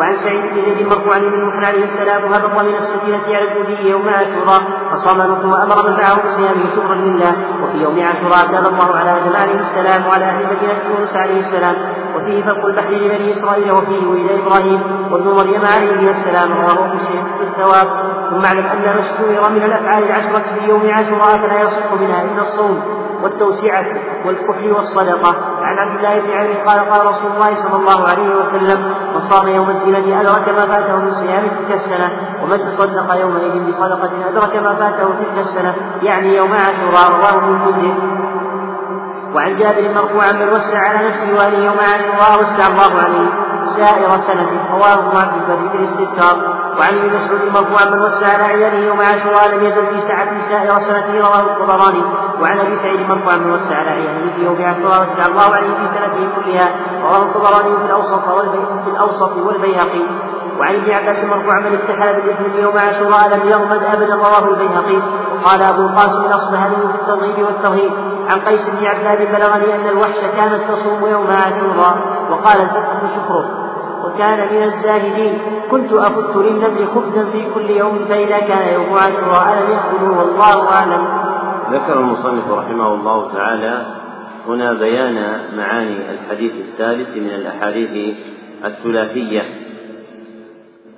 وعن 0.00 0.16
سعيد 0.16 0.40
بن 0.40 0.62
زيد 0.64 0.86
مرفوعا 0.86 1.18
من 1.18 1.40
نوح 1.40 1.68
عليه 1.68 1.84
السلام 1.84 2.32
هبط 2.32 2.62
من 2.62 2.74
السفينة 2.74 3.36
على 3.36 3.52
الجودي 3.52 3.90
يوم 3.90 4.08
عاشوراء 4.08 4.62
فصام 4.90 5.22
نوح 5.22 5.44
وأمر 5.44 5.90
من 5.90 5.96
معه 5.96 6.22
بصيامه 6.22 6.70
شكرا 6.76 6.94
لله 6.94 7.32
وفي 7.62 7.78
يوم 7.78 8.00
عاشوراء 8.00 8.46
تاب 8.52 8.66
الله 8.66 8.96
على 8.96 9.10
آدم 9.10 9.36
عليه 9.36 9.60
السلام 9.60 10.06
وعلى 10.06 10.24
أهل 10.24 10.44
مدينة 10.44 10.96
يونس 10.98 11.16
عليه 11.16 11.40
السلام 11.40 11.76
وفيه 12.16 12.42
فلق 12.42 12.66
البحر 12.66 12.90
لبني 12.90 13.32
إسرائيل 13.32 13.72
وفيه 13.72 14.06
ولد 14.06 14.30
إبراهيم 14.30 14.82
وابن 15.12 15.28
مريم 15.28 15.62
عليه 15.64 16.10
السلام 16.10 16.52
رواه 16.52 16.96
في 16.96 17.42
الثواب. 17.42 17.88
ثم 18.30 18.44
اعلم 18.44 18.66
أن 18.66 18.82
ما 19.42 19.48
من 19.48 19.62
الأفعال 19.62 20.04
العشرة 20.04 20.42
في 20.54 20.68
يوم 20.68 20.90
عاشوراء 20.90 21.38
فلا 21.38 21.60
يصح 21.60 21.92
منها 22.00 22.22
إلا 22.22 22.42
الصوم. 22.42 22.82
والتوسعة 23.22 23.86
والكحل 24.26 24.72
والصدقة. 24.72 25.34
عن 25.62 25.78
عبد 25.78 25.96
الله 25.96 26.20
بن 26.20 26.30
عمرو 26.30 26.64
قال 26.68 26.90
قال 26.90 27.06
رسول 27.06 27.30
الله 27.32 27.54
صلى 27.54 27.76
الله 27.76 28.08
عليه 28.08 28.36
وسلم 28.36 28.94
من 29.14 29.20
صام 29.20 29.48
يوم 29.48 29.70
الزينة 29.70 30.20
أدرك 30.20 30.48
ما 30.48 30.66
فاته 30.66 30.96
من 30.96 31.10
صيام 31.10 31.46
تلك 31.46 31.72
السنة 31.72 32.10
ومن 32.42 32.58
تصدق 32.58 33.14
يومئذ 33.14 33.66
بصدقة 33.66 34.10
أدرك 34.28 34.56
ما 34.56 34.74
فاته 34.74 35.08
تلك 35.18 35.38
السنة. 35.38 35.74
يعني 36.02 36.36
يوم 36.36 36.52
عاشوراء 36.52 37.10
رواه 37.18 37.34
ابن 37.38 37.48
المنذر 37.48 38.20
وعن 39.34 39.56
جابر 39.56 39.94
مرفوعا 39.94 40.32
من 40.32 40.48
وسع 40.48 40.78
على 40.78 41.08
نفسه 41.08 41.36
وأهله 41.36 41.58
يوم 41.58 41.78
عاشوراء 41.78 42.40
وسع 42.40 42.66
الله 42.66 43.02
عليه. 43.02 43.28
سائر 43.76 44.20
سنة 44.20 44.48
رواه 44.72 44.94
ابن 44.94 45.16
عبد 45.16 45.50
البر 45.50 45.68
في 45.70 45.76
الاستذكار. 45.76 46.59
وعن 46.78 46.94
ابن 46.98 47.14
مسعود 47.14 47.40
مرفوعا 47.54 47.84
من 47.90 48.02
وسع 48.02 48.26
على 48.26 48.42
عياله 48.42 48.78
يوم 48.78 49.00
عاشوراء 49.00 49.48
لم 49.48 49.64
يزل 49.64 49.86
في 49.86 50.00
ساعة 50.00 50.48
سائر 50.48 50.78
سنته 50.80 51.20
رواه 51.20 51.40
الطبراني 51.40 52.02
وعن 52.42 52.58
أبي 52.58 52.76
سعيد 52.76 53.08
مرفوعا 53.08 53.36
من 53.36 53.50
وسع 53.50 53.76
على 53.76 53.90
عياله 53.90 54.32
في 54.36 54.44
يوم 54.44 54.62
عاشوراء 54.62 55.02
وسع 55.02 55.26
الله 55.26 55.54
عليه 55.56 55.74
في 55.74 55.86
سنته 55.86 56.28
كلها. 56.36 56.68
رواه 57.02 57.22
الطبراني 57.22 57.76
في 57.76 57.84
الأوسط 57.84 58.28
في 58.84 58.90
الأوسط 58.90 59.36
والبيهقي. 59.36 60.02
وعن 60.58 60.74
ابن 60.74 60.90
عباس 60.90 61.24
مرفوعا 61.24 61.60
من 61.60 61.74
استحال 61.74 62.14
بالإثم 62.16 62.58
يوم 62.58 62.78
عاشوراء 62.78 63.28
لم 63.28 63.48
يغمد 63.48 63.82
أبدا 63.82 64.14
رواه 64.14 64.44
البيهقي. 64.48 65.02
وقال 65.34 65.62
أبو 65.62 65.82
القاسم 65.82 66.24
الاصبهاني 66.24 66.76
في 66.76 66.94
الترغيب 66.94 67.46
والترهيب 67.46 67.92
عن 68.30 68.40
قيس 68.40 68.70
بن 68.70 68.86
عباد 68.86 69.18
بلغني 69.18 69.74
أن 69.74 69.88
الوحش 69.88 70.20
كانت 70.20 70.60
تصوم 70.70 71.06
يوم 71.10 71.26
عاشوراء. 71.26 71.96
وقال 72.30 72.62
الفتح 72.62 72.90
شكره. 73.16 73.69
وكان 74.04 74.54
من 74.54 74.62
الزاهدين. 74.62 75.38
كنت 75.70 75.92
أفت 75.92 76.36
للنمل 76.36 76.88
خبزا 76.94 77.24
في 77.24 77.44
كل 77.54 77.70
يوم 77.70 77.98
فإذا 78.08 78.38
كان 78.38 78.74
يوم 78.74 78.92
عاشوراء 78.92 79.62
لم 79.62 79.70
يأكله 79.70 80.18
والله 80.18 80.68
أعلم. 80.68 81.04
ذكر 81.72 82.00
المصنف 82.00 82.50
رحمه 82.50 82.94
الله 82.94 83.32
تعالى 83.32 83.86
هنا 84.48 84.72
بيان 84.72 85.40
معاني 85.56 85.96
الحديث 86.10 86.52
الثالث 86.52 87.16
من 87.16 87.30
الأحاديث 87.30 88.16
الثلاثية. 88.64 89.42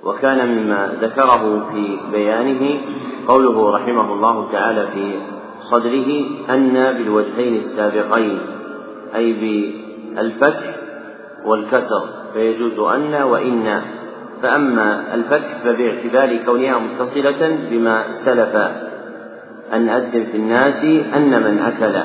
وكان 0.03 0.47
مما 0.47 0.97
ذكره 1.01 1.69
في 1.71 1.99
بيانه 2.11 2.81
قوله 3.27 3.75
رحمه 3.75 4.13
الله 4.13 4.51
تعالى 4.51 4.87
في 4.87 5.11
صدره 5.59 6.25
أن 6.49 6.73
بالوجهين 6.73 7.55
السابقين 7.55 8.39
أي 9.15 9.33
بالفتح 9.33 10.82
والكسر 11.45 12.09
فيجوز 12.33 12.79
أن 12.79 13.13
وإن. 13.21 13.81
فأما 14.41 15.13
الفتح 15.13 15.57
فباعتبار 15.63 16.37
كونها 16.45 16.79
متصلة 16.79 17.57
بما 17.71 18.03
سلف 18.25 18.55
أن 19.73 19.89
أذن 19.89 20.25
في 20.31 20.37
الناس 20.37 20.83
أن 21.15 21.43
من 21.43 21.59
أكل. 21.59 21.95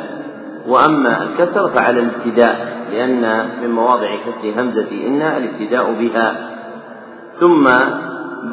وأما 0.68 1.22
الكسر 1.22 1.68
فعلى 1.68 2.00
الابتداء 2.00 2.78
لأن 2.92 3.48
من 3.62 3.70
مواضع 3.70 4.16
كسر 4.16 4.60
همزة 4.60 5.06
إن 5.06 5.22
الابتداء 5.22 5.92
بها. 5.92 6.50
ثم 7.40 7.68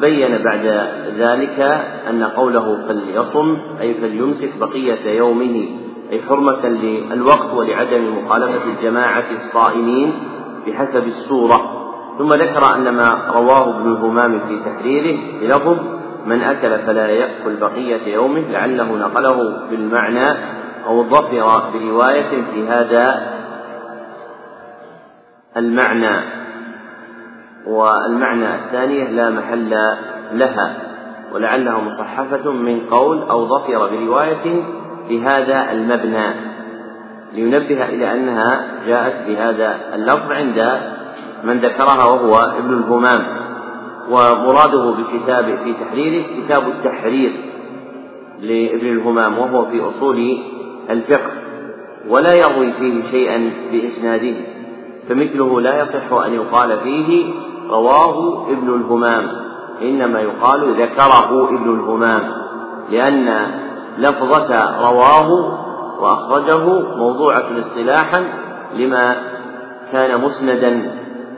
بين 0.00 0.42
بعد 0.42 0.88
ذلك 1.18 1.60
أن 2.10 2.24
قوله 2.24 2.78
فليصم 2.88 3.56
أي 3.80 3.94
فليمسك 3.94 4.58
بقية 4.60 5.10
يومه 5.10 5.68
أي 6.12 6.22
حرمة 6.28 6.68
للوقت 6.68 7.54
ولعدم 7.54 8.18
مخالفة 8.18 8.70
الجماعة 8.70 9.24
الصائمين. 9.30 10.12
بحسب 10.66 11.06
الصورة 11.06 11.86
ثم 12.18 12.32
ذكر 12.32 12.74
أن 12.74 12.88
ما 12.88 13.30
رواه 13.34 13.70
ابن 13.70 13.92
الهمام 13.92 14.40
في 14.48 14.60
تحريره 14.64 15.40
بلفظ 15.40 15.78
من 16.26 16.42
أكل 16.42 16.78
فلا 16.78 17.06
يأكل 17.06 17.56
بقية 17.56 18.14
يومه 18.14 18.40
لعله 18.50 18.96
نقله 18.96 19.66
بالمعنى 19.70 20.36
أو 20.86 21.04
ظفر 21.04 21.70
برواية 21.74 22.42
في 22.52 22.68
هذا 22.68 23.36
المعنى. 25.56 26.20
والمعنى 27.66 28.54
الثانية 28.54 29.04
لا 29.04 29.30
محل 29.30 29.96
لها 30.32 30.76
ولعلها 31.32 31.78
مصحفة 31.78 32.52
من 32.52 32.80
قول 32.80 33.22
أو 33.22 33.46
ظفر 33.46 33.88
برواية 33.88 34.62
بهذا 35.08 35.72
المبنى. 35.72 36.55
لينبه 37.32 37.84
إلى 37.84 38.12
أنها 38.12 38.66
جاءت 38.86 39.28
بهذا 39.28 39.76
اللفظ 39.94 40.32
عند 40.32 40.80
من 41.44 41.58
ذكرها 41.60 42.04
وهو 42.04 42.36
ابن 42.58 42.74
الهمام 42.78 43.26
ومراده 44.10 44.90
بكتاب 44.90 45.58
في 45.64 45.72
تحريره 45.72 46.24
كتاب 46.42 46.68
التحرير 46.68 47.32
لابن 48.40 48.86
الهمام 48.86 49.38
وهو 49.38 49.64
في 49.64 49.80
أصول 49.80 50.38
الفقه 50.90 51.30
ولا 52.08 52.34
يروي 52.34 52.72
فيه 52.72 53.10
شيئا 53.10 53.50
بإسناده 53.72 54.34
فمثله 55.08 55.60
لا 55.60 55.82
يصح 55.82 56.12
أن 56.12 56.32
يقال 56.32 56.80
فيه 56.80 57.24
رواه 57.70 58.46
ابن 58.50 58.74
الهمام 58.74 59.28
إنما 59.82 60.20
يقال 60.20 60.82
ذكره 60.82 61.48
ابن 61.48 61.74
الهمام 61.74 62.32
لأن 62.90 63.46
لفظة 63.98 64.80
رواه 64.88 65.58
وأخرجه 66.00 66.64
موضوعة 66.96 67.58
اصطلاحا 67.58 68.24
لما 68.74 69.16
كان 69.92 70.20
مسندا 70.20 70.92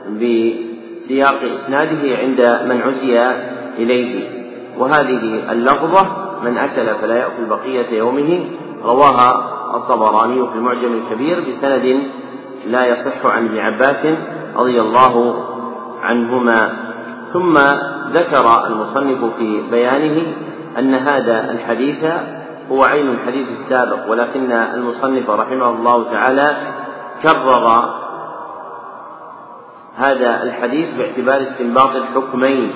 بسياق 0.09 1.41
إسناده 1.43 2.17
عند 2.17 2.41
من 2.65 2.81
عزي 2.81 3.31
إليه. 3.77 4.29
وهذه 4.77 5.51
اللفظة 5.51 6.07
من 6.43 6.57
أكل 6.57 6.95
فلا 7.01 7.15
يأكل 7.15 7.45
بقية 7.49 7.97
يومه 7.97 8.39
رواها 8.83 9.55
الطبراني 9.75 10.47
في 10.47 10.55
المعجم 10.55 10.93
الكبير 10.93 11.39
بسند 11.39 12.03
لا 12.67 12.85
يصح 12.85 13.25
عن 13.31 13.45
ابن 13.45 13.57
عباس 13.57 14.07
رضي 14.55 14.81
الله 14.81 15.45
عنهما. 16.01 16.73
ثم 17.33 17.57
ذكر 18.13 18.67
المصنف 18.67 19.35
في 19.37 19.61
بيانه 19.71 20.23
أن 20.79 20.93
هذا 20.93 21.51
الحديث 21.51 22.05
هو 22.71 22.83
عين 22.83 23.09
الحديث 23.09 23.47
السابق 23.47 24.09
ولكن 24.09 24.51
المصنف 24.51 25.29
رحمه 25.29 25.69
الله 25.69 26.11
تعالى 26.11 26.57
كرر 27.23 27.99
هذا 29.95 30.43
الحديث 30.43 30.87
باعتبار 30.97 31.41
استنباط 31.41 31.95
الحكمين 31.95 32.71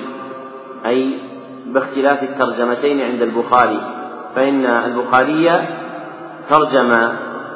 أي 0.86 1.18
باختلاف 1.66 2.22
الترجمتين 2.22 3.00
عند 3.00 3.22
البخاري 3.22 3.80
فإن 4.34 4.66
البخاري 4.66 5.68
ترجم 6.50 7.08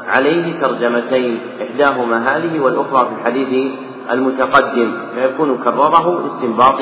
عليه 0.08 0.60
ترجمتين 0.60 1.40
إحداهما 1.62 2.18
هذه 2.18 2.60
والأخرى 2.60 3.08
في 3.08 3.14
الحديث 3.14 3.72
المتقدم 4.10 4.92
فيكون 5.14 5.58
كرره 5.58 6.22
لاستنباط 6.22 6.80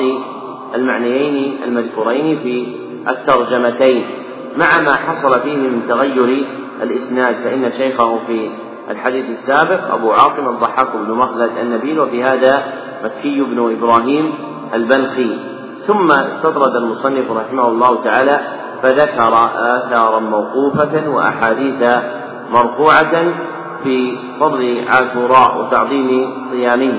المعنيين 0.75 1.63
المذكورين 1.63 2.39
في 2.39 2.75
الترجمتين. 3.09 4.05
مع 4.57 4.81
ما 4.81 4.95
حصل 4.95 5.39
فيه 5.39 5.57
من 5.57 5.87
تغير 5.87 6.45
الإسناد 6.83 7.35
فإن 7.43 7.71
شيخه 7.71 8.19
في 8.27 8.49
الحديث 8.89 9.25
السابق 9.29 9.93
أبو 9.93 10.11
عاصم 10.11 10.49
الضحاك 10.49 10.95
بن 10.95 11.13
مخلد 11.13 11.51
النبيل 11.61 11.99
وفي 11.99 12.23
هذا 12.23 12.63
مكي 13.03 13.41
بن 13.41 13.77
إبراهيم 13.77 14.33
البلخي. 14.73 15.39
ثم 15.87 16.11
استطرد 16.11 16.75
المصنف 16.75 17.31
رحمه 17.31 17.67
الله 17.67 18.03
تعالى 18.03 18.39
فذكر 18.83 19.37
آثارا 19.55 20.19
موقوفة 20.19 21.09
وأحاديث 21.09 21.97
مرفوعة 22.51 23.33
في 23.83 24.17
فضل 24.39 24.85
عاشوراء 24.87 25.59
وتعظيم 25.59 26.33
صيامه. 26.51 26.93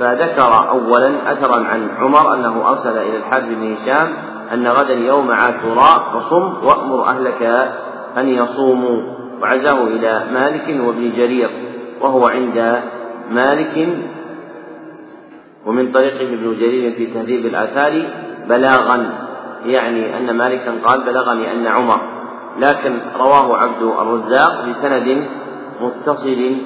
فذكر 0.00 0.68
أولا 0.68 1.32
أثرا 1.32 1.64
عن 1.64 1.88
عمر 1.98 2.34
أنه 2.34 2.68
أرسل 2.68 2.98
إلى 2.98 3.16
الحارث 3.16 3.44
بن 3.44 3.72
هشام 3.72 4.31
أن 4.52 4.66
غدا 4.66 4.94
يوم 4.94 5.30
عاشوراء 5.30 5.98
فصم 6.14 6.66
وأمر 6.66 7.04
أهلك 7.04 7.42
أن 8.18 8.28
يصوموا. 8.28 9.02
وعزاه 9.42 9.84
إلى 9.84 10.26
مالك 10.32 10.80
وابن 10.86 11.10
جرير 11.16 11.50
وهو 12.00 12.26
عند 12.26 12.82
مالك. 13.30 13.88
ومن 15.66 15.92
طريقه 15.92 16.34
ابن 16.34 16.56
جرير 16.60 16.92
في 16.92 17.06
تهذيب 17.06 17.46
الآثار 17.46 18.02
بلاغا 18.48 19.10
يعني 19.66 20.18
أن 20.18 20.36
مالكا 20.36 20.72
قال 20.84 21.00
بلغني 21.00 21.52
أن 21.52 21.66
عمر. 21.66 22.00
لكن 22.58 22.98
رواه 23.16 23.56
عبد 23.56 23.82
الرزاق 23.82 24.66
بسند 24.68 25.26
متصل 25.80 26.56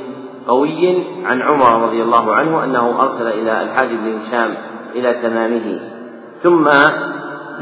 قوي 0.49 1.05
عن 1.25 1.43
عمر 1.43 1.83
رضي 1.83 2.03
الله 2.03 2.35
عنه 2.35 2.65
أنه 2.65 3.01
أرسل 3.01 3.29
إلى 3.29 3.63
الحاج 3.63 3.89
بن 3.89 4.19
هشام 4.19 4.55
إلى 4.95 5.15
تمامه. 5.15 5.81
ثم 6.43 6.69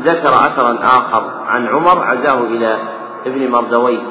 ذكر 0.00 0.28
أثرا 0.28 0.78
آخر 0.82 1.30
عن 1.46 1.66
عمر 1.66 2.04
عزاه 2.04 2.40
إلى 2.40 2.78
ابن 3.26 3.50
مردويه 3.50 4.02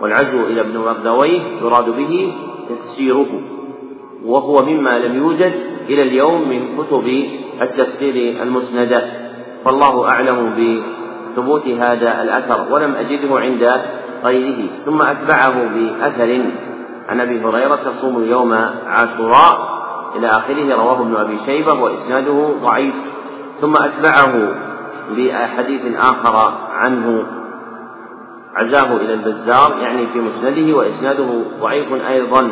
والعزو 0.00 0.40
إلى 0.40 0.60
ابن 0.60 0.78
مردويه 0.78 1.40
يراد 1.62 1.90
به 1.90 2.34
تفسيره 2.68 3.26
وهو 4.24 4.64
مما 4.64 4.98
لم 4.98 5.16
يوجد 5.16 5.52
إلى 5.88 6.02
اليوم 6.02 6.48
من 6.48 6.76
كتب 6.78 7.24
التفسير 7.62 8.42
المسندة 8.42 9.26
فالله 9.64 10.08
أعلم 10.08 10.54
بثبوت 10.56 11.66
هذا 11.66 12.22
الأثر 12.22 12.72
ولم 12.72 12.94
أجده 12.94 13.38
عند 13.38 13.82
غيره. 14.24 14.68
ثم 14.84 15.02
أتبعه 15.02 15.68
بأثر. 15.74 16.42
عن 17.08 17.20
أبي 17.20 17.40
هريرة 17.40 17.76
تصوم 17.76 18.24
يوم 18.24 18.52
عاشوراء. 18.86 19.76
إلى 20.16 20.26
آخره 20.26 20.74
رواه 20.74 21.00
ابن 21.00 21.16
أبي 21.16 21.38
شيبة 21.46 21.82
وإسناده 21.82 22.48
ضعيف. 22.62 22.94
ثم 23.60 23.76
أتبعه 23.76 24.54
بحديث 25.10 25.96
آخر 25.96 26.52
عنه. 26.70 27.26
عزاه 28.56 28.96
إلى 28.96 29.14
البزار 29.14 29.76
يعني 29.80 30.06
في 30.06 30.20
مسنده 30.20 30.76
وإسناده 30.76 31.28
ضعيف 31.60 31.92
أيضا. 31.92 32.50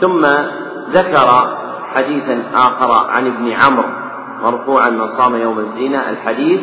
ثم 0.00 0.26
ذكر 0.90 1.56
حديثا 1.94 2.42
آخر 2.54 2.90
عن 2.90 3.26
ابن 3.26 3.52
عمرو 3.52 3.88
مرفوعا 4.42 4.90
من 4.90 5.06
صام 5.06 5.36
يوم 5.36 5.58
الزينة 5.58 6.10
الحديث 6.10 6.60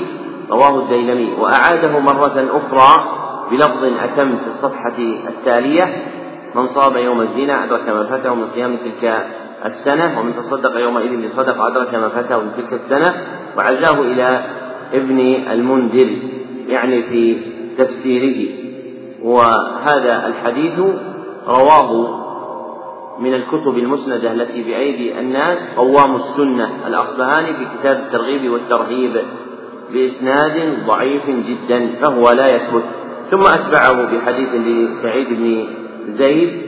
رواه 0.52 0.80
الديلمي. 0.80 1.34
وأعاده 1.40 2.00
مرة 2.00 2.48
أخرى 2.52 3.18
بلفظ 3.52 3.84
أتم 3.84 4.38
في 4.38 4.48
الصفحة 4.48 4.98
التالية 5.28 5.86
من 6.56 6.66
صام 6.68 6.98
يوم 6.98 7.22
الزنا 7.22 7.64
أدرك 7.64 7.90
ما 7.90 8.04
فاته 8.04 8.36
من 8.36 8.44
صيام 8.44 8.76
تلك 8.76 9.26
السنة 9.66 10.20
ومن 10.20 10.36
تصدق 10.36 10.80
يومئذ 10.80 11.24
بصدقة 11.24 11.68
أدرك 11.68 11.94
ما 11.94 12.10
فاته 12.10 12.38
من 12.38 12.52
تلك 12.58 12.74
السنة. 12.74 13.14
وعزاه 13.58 14.02
إلى 14.02 14.42
ابن 14.94 15.20
المنذر 15.52 16.10
يعني 16.68 17.04
في 17.04 17.38
تفسيره. 17.78 18.50
وهذا 19.24 20.28
الحديث 20.28 20.80
رواه 21.48 22.18
من 23.20 23.34
الكتب 23.34 23.78
المسندة 23.78 24.32
التي 24.32 24.64
بأيدي 24.64 25.20
الناس 25.20 25.74
قوام 25.78 26.16
السنة 26.16 26.88
الأصبهاني 26.88 27.54
في 27.54 27.66
كتاب 27.80 27.98
الترغيب 27.98 28.52
والترهيب 28.52 29.22
بإسناد 29.94 30.86
ضعيف 30.88 31.30
جدا 31.30 31.90
فهو 32.02 32.32
لا 32.32 32.56
يثبت. 32.56 32.84
ثم 33.32 33.42
أتبعه 33.42 34.06
بحديث 34.12 34.50
لسعيد 34.54 35.28
بن 35.30 35.68
زيد 36.08 36.62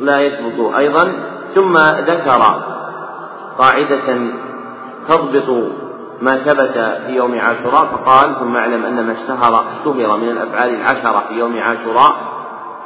لا 0.00 0.20
يثبت 0.20 0.74
أيضا. 0.78 1.12
ثم 1.54 1.76
ذكر 2.06 2.42
قاعدة 3.58 4.30
تضبط 5.08 5.72
ما 6.20 6.36
ثبت 6.36 6.78
في 7.06 7.12
يوم 7.12 7.38
عاشوراء 7.38 7.84
فقال 7.84 8.36
ثم 8.40 8.56
اعلم 8.56 8.84
أن 8.84 9.06
ما 9.06 9.12
اشتهر 9.12 9.66
اشتهر 9.68 10.16
من 10.16 10.28
الأفعال 10.28 10.74
العشرة 10.74 11.24
في 11.28 11.34
يوم 11.34 11.56
عاشوراء 11.56 12.36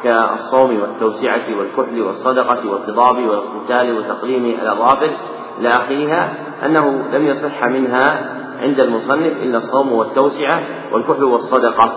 كالصوم 0.02 0.80
والتوسعة 0.80 1.58
والكحل 1.58 2.02
والصدقة 2.02 2.70
والخضاب 2.70 3.16
والاغتسال 3.16 3.98
وتقليم 3.98 4.44
الأظافر 4.44 5.10
إلى 5.58 5.68
آخرها 5.68 6.32
أنه 6.66 7.04
لم 7.12 7.26
يصح 7.26 7.64
منها 7.64 8.30
عند 8.60 8.80
المصنف 8.80 9.32
إلا 9.42 9.58
الصوم 9.58 9.92
والتوسعة 9.92 10.62
والكحل 10.92 11.24
والصدقة 11.24 11.92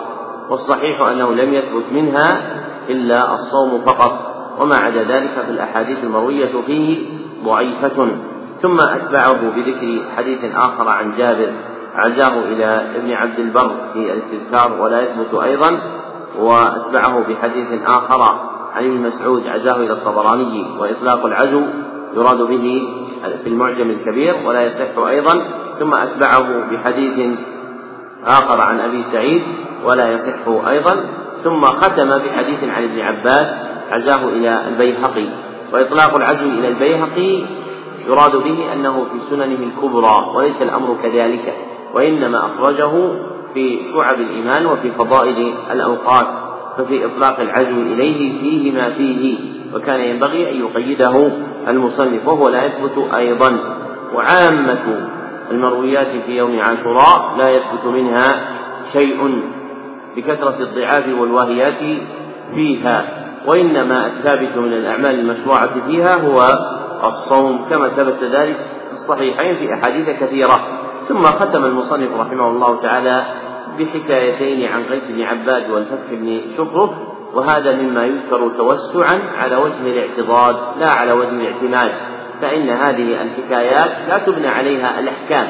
والصحيح 0.50 1.02
أنه 1.02 1.34
لم 1.34 1.54
يثبت 1.54 1.86
منها 1.92 2.42
إلا 2.90 3.34
الصوم 3.34 3.82
فقط 3.82 4.34
وما 4.62 4.76
عدا 4.76 5.04
ذلك 5.04 5.32
في 5.46 5.52
الأحاديث 5.52 6.04
المروية 6.04 6.62
فيه 6.66 7.10
ضعيفة. 7.44 8.18
ثم 8.64 8.80
أتبعه 8.80 9.52
بذكر 9.56 10.02
حديث 10.18 10.40
آخر 10.56 10.90
عن 10.90 11.12
جابر 11.18 11.52
عزاه 11.96 12.40
إلى 12.40 12.82
ابن 12.96 13.12
عبد 13.12 13.40
البر 13.40 13.72
في 13.94 14.14
الاستذكار 14.14 14.82
ولا 14.82 15.02
يثبت 15.02 15.44
أيضا 15.44 15.80
وأتبعه 16.40 17.28
بحديث 17.30 17.68
آخر 17.86 18.22
عن 18.76 18.86
ابن 18.86 19.02
مسعود 19.02 19.48
عزاه 19.48 19.76
إلى 19.76 19.94
الطبراني 19.94 20.66
وإطلاق 20.80 21.26
العزو 21.26 21.62
يراد 22.16 22.42
به 22.42 22.88
في 23.44 23.50
المعجم 23.50 23.90
الكبير 23.90 24.36
ولا 24.46 24.62
يصح 24.62 25.08
أيضا 25.08 25.44
ثم 25.80 25.92
أتبعه 25.94 26.72
بحديث 26.72 27.38
آخر 28.26 28.62
عن 28.62 28.80
أبي 28.80 29.04
سعيد 29.04 29.44
ولا 29.86 30.12
يصح 30.12 30.68
أيضا 30.68 31.06
ثم 31.44 31.62
ختم 31.66 32.18
بحديث 32.18 32.64
عن 32.64 32.84
ابن 32.84 33.00
عباس 33.00 33.54
عزاه 33.92 34.28
إلى 34.28 34.68
البيهقي 34.68 35.28
وإطلاق 35.74 36.16
العزو 36.16 36.46
إلى 36.46 36.68
البيهقي 36.68 37.63
يراد 38.08 38.36
به 38.36 38.74
أنه 38.74 39.06
في 39.12 39.20
سننه 39.30 39.60
الكبرى 39.64 40.34
وليس 40.36 40.62
الأمر 40.62 40.98
كذلك 41.04 41.54
وإنما 41.94 42.46
أخرجه 42.46 42.92
في 43.54 43.80
شعب 43.94 44.16
الإيمان 44.16 44.66
وفي 44.66 44.92
فضائل 44.92 45.54
الأوقات 45.72 46.28
ففي 46.78 47.06
إطلاق 47.06 47.40
العزو 47.40 47.82
إليه 47.82 48.42
فيه 48.42 48.72
ما 48.72 48.90
فيه 48.90 49.38
وكان 49.76 50.00
ينبغي 50.00 50.52
أن 50.52 50.56
يقيده 50.56 51.32
المصنف 51.68 52.28
وهو 52.28 52.50
لا 52.50 52.66
يثبت 52.66 53.14
أيضا. 53.14 53.60
وعامة 54.16 55.10
المرويات 55.52 56.08
في 56.26 56.38
يوم 56.38 56.60
عاشوراء 56.60 57.36
لا 57.38 57.50
يثبت 57.50 57.86
منها 57.86 58.26
شيء 58.94 59.44
بكثرة 60.16 60.56
الضعاف 60.60 61.20
والواهيات 61.20 62.00
فيها 62.56 63.06
وإنما 63.48 64.08
الثابت 64.08 64.58
من 64.58 64.74
الأعمال 64.74 65.20
المشروعة 65.20 65.88
فيها 65.88 66.16
هو 66.16 66.42
الصوم 67.08 67.66
كما 67.70 67.90
ثبت 67.90 68.24
ذلك 68.24 68.58
في 68.88 68.92
الصحيحين 68.92 69.56
في 69.56 69.74
أحاديث 69.74 70.10
كثيرة. 70.10 70.68
ثم 71.08 71.24
ختم 71.24 71.66
المصنف 71.66 72.20
رحمه 72.20 72.50
الله 72.50 72.82
تعالى 72.82 73.24
بحكايتين 73.80 74.72
عن 74.72 74.84
قيس 74.84 75.04
بن 75.10 75.22
عباد 75.22 75.70
والفتح 75.70 76.12
بن 76.12 76.42
شفرف 76.58 76.90
وهذا 77.34 77.76
مما 77.76 78.06
يذكر 78.06 78.50
توسعا 78.58 79.20
على 79.38 79.56
وجه 79.56 79.82
الاعتضاد 79.88 80.56
لا 80.80 80.90
على 80.90 81.12
وجه 81.12 81.30
الاعتماد. 81.30 81.92
فإن 82.42 82.70
هذه 82.70 83.22
الحكايات 83.22 83.92
لا 84.10 84.18
تبنى 84.18 84.48
عليها 84.48 85.00
الأحكام 85.00 85.48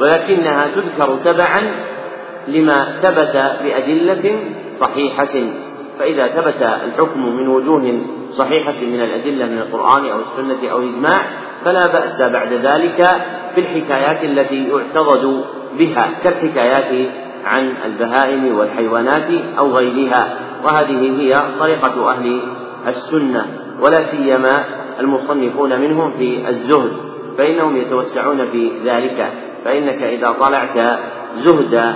ولكنها 0.00 0.68
تذكر 0.68 1.16
تبعا 1.24 1.60
لما 2.48 3.00
ثبت 3.02 3.36
بأدلة 3.62 4.44
صحيحة. 4.80 5.34
فإذا 5.98 6.26
ثبت 6.26 6.62
الحكم 6.62 7.20
من 7.20 7.48
وجوه 7.48 8.00
صحيحة 8.30 8.80
من 8.80 9.00
الأدلة 9.00 9.46
من 9.46 9.58
القرآن 9.58 10.06
أو 10.06 10.20
السنة 10.20 10.70
أو 10.70 10.78
الإجماع 10.78 11.26
فلا 11.64 11.86
بأس 11.86 12.22
بعد 12.22 12.52
ذلك 12.52 13.06
في 13.54 13.60
الحكايات 13.60 14.24
التي 14.24 14.68
يعتضد 14.68 15.44
بها 15.78 16.08
كالحكايات 16.24 17.10
عن 17.44 17.74
البهائم 17.84 18.58
والحيوانات 18.58 19.30
أو 19.58 19.70
غيرها 19.70 20.38
وهذه 20.64 21.20
هي 21.20 21.42
طريقة 21.58 22.10
أهل 22.10 22.40
السنة 22.88 23.46
ولا 23.80 24.02
سيما 24.02 24.64
المصنفون 25.00 25.80
منهم 25.80 26.16
في 26.18 26.48
الزهد 26.48 26.92
فإنهم 27.38 27.76
يتوسعون 27.76 28.46
في 28.46 28.72
ذلك 28.84 29.32
فإنك 29.64 30.02
إذا 30.02 30.32
طلعت 30.40 30.98
زهد 31.36 31.94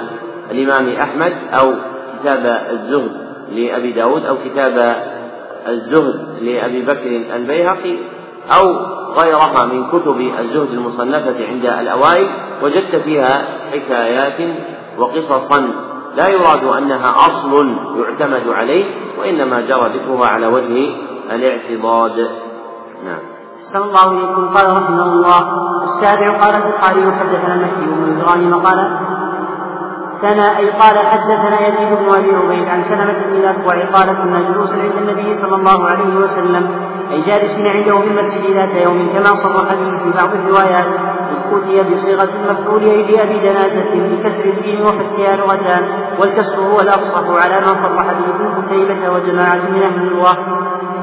الإمام 0.50 0.88
أحمد 0.88 1.32
أو 1.52 1.74
كتاب 2.20 2.66
الزهد 2.70 3.22
لأبي 3.52 3.92
داود 3.92 4.26
أو 4.26 4.36
كتاب 4.44 4.96
الزهد 5.68 6.42
لأبي 6.42 6.82
بكر 6.82 7.34
البيهقي 7.36 7.96
أو 8.58 8.76
غيرها 9.20 9.64
من 9.64 9.88
كتب 9.90 10.20
الزهد 10.38 10.68
المصنفة 10.72 11.46
عند 11.46 11.66
الأوائل 11.66 12.28
وجدت 12.62 12.96
فيها 12.96 13.44
حكايات 13.72 14.56
وقصصا 14.98 15.68
لا 16.16 16.28
يراد 16.28 16.64
أنها 16.64 17.10
أصل 17.10 17.76
يعتمد 17.96 18.48
عليه 18.48 18.84
وإنما 19.18 19.60
جرى 19.60 19.88
ذكرها 19.88 20.26
على 20.26 20.46
وجه 20.46 20.88
الاعتضاد. 21.32 22.28
نعم. 23.04 23.18
أحسن 23.62 23.82
الله 23.82 24.12
إليكم. 24.12 24.54
قال 24.54 24.72
رحمه 24.72 25.12
الله 25.12 25.38
السابع 25.84 26.26
قال 26.40 26.54
البخاري 26.54 27.12
حدثنا 27.12 27.54
المهدي 27.54 27.86
بن 27.86 28.20
إبراهيم 28.20 28.54
قال 28.54 28.78
سنة 30.22 30.58
أي 30.58 30.70
قال 30.70 30.98
حدثنا 30.98 31.68
يزيد 31.68 31.98
بن 31.98 32.14
أبي 32.14 32.34
عبيد 32.36 32.68
عن 32.68 32.82
سلمة 32.82 33.26
بن 33.26 33.36
الأكوع 33.36 33.90
قال 33.90 34.06
كنا 34.06 34.40
جلوسا 34.40 34.74
عند 34.74 34.96
النبي 34.96 35.34
صلى 35.34 35.56
الله 35.56 35.86
عليه 35.86 36.16
وسلم 36.16 36.70
أي 37.10 37.20
جالسين 37.20 37.66
عنده 37.66 37.98
في 37.98 38.06
المسجد 38.06 38.50
ذات 38.50 38.74
يوم 38.74 39.08
كما 39.12 39.26
صرح 39.26 39.74
به 39.74 39.98
في 39.98 40.10
بعض 40.18 40.34
الروايات 40.34 40.86
إذ 41.30 41.52
أوتي 41.52 41.82
بصيغة 41.90 42.28
المفعول 42.40 42.82
أي 42.82 43.02
بأبي 43.02 43.38
جنازة 43.38 43.92
بكسر 43.94 44.44
الدين 44.44 44.82
وفتحها 44.86 45.36
لغتان 45.36 45.88
والكسر 46.20 46.56
هو 46.56 46.80
الأفصح 46.80 47.44
على 47.44 47.60
ما 47.66 47.74
صرح 47.74 48.06
به 48.12 48.34
ابن 48.34 48.62
قتيبة 48.62 49.10
وجماعة 49.10 49.70
من 49.70 49.82
أهل 49.82 50.02
اللغة 50.02 50.36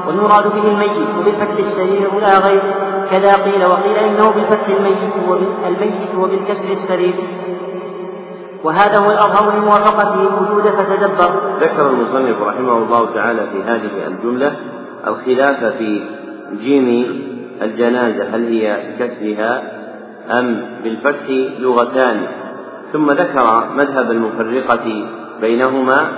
والمراد 0.06 0.44
به 0.44 0.62
الميت 0.62 1.08
وبالفتح 1.18 1.58
السرير 1.58 2.10
لا 2.20 2.38
غير 2.38 2.62
كذا 3.10 3.34
قيل 3.34 3.64
وقيل 3.64 3.96
إنه 3.96 4.30
بالفتح 4.30 4.66
الميت 4.68 6.14
وبالكسر 6.18 6.72
السرير. 6.72 7.14
وهذا 8.64 8.98
هو 8.98 9.10
الأظهر 9.10 9.58
لموافقته 9.58 10.20
الوجود 10.20 10.62
فتدبر. 10.62 11.40
ذكر 11.60 11.90
المصنف 11.90 12.42
رحمه 12.42 12.78
الله 12.78 13.14
تعالى 13.14 13.46
في 13.52 13.62
هذه 13.62 13.90
الجملة 14.06 14.56
الخلاف 15.06 15.64
في 15.64 16.00
جيم 16.64 17.06
الجنازة 17.62 18.36
هل 18.36 18.44
هي 18.44 18.94
بكسرها 18.98 19.62
أم 20.38 20.66
بالفتح 20.84 21.28
لغتان. 21.58 22.26
ثم 22.92 23.10
ذكر 23.10 23.64
مذهب 23.76 24.10
المفرقة 24.10 25.06
بينهما 25.40 26.08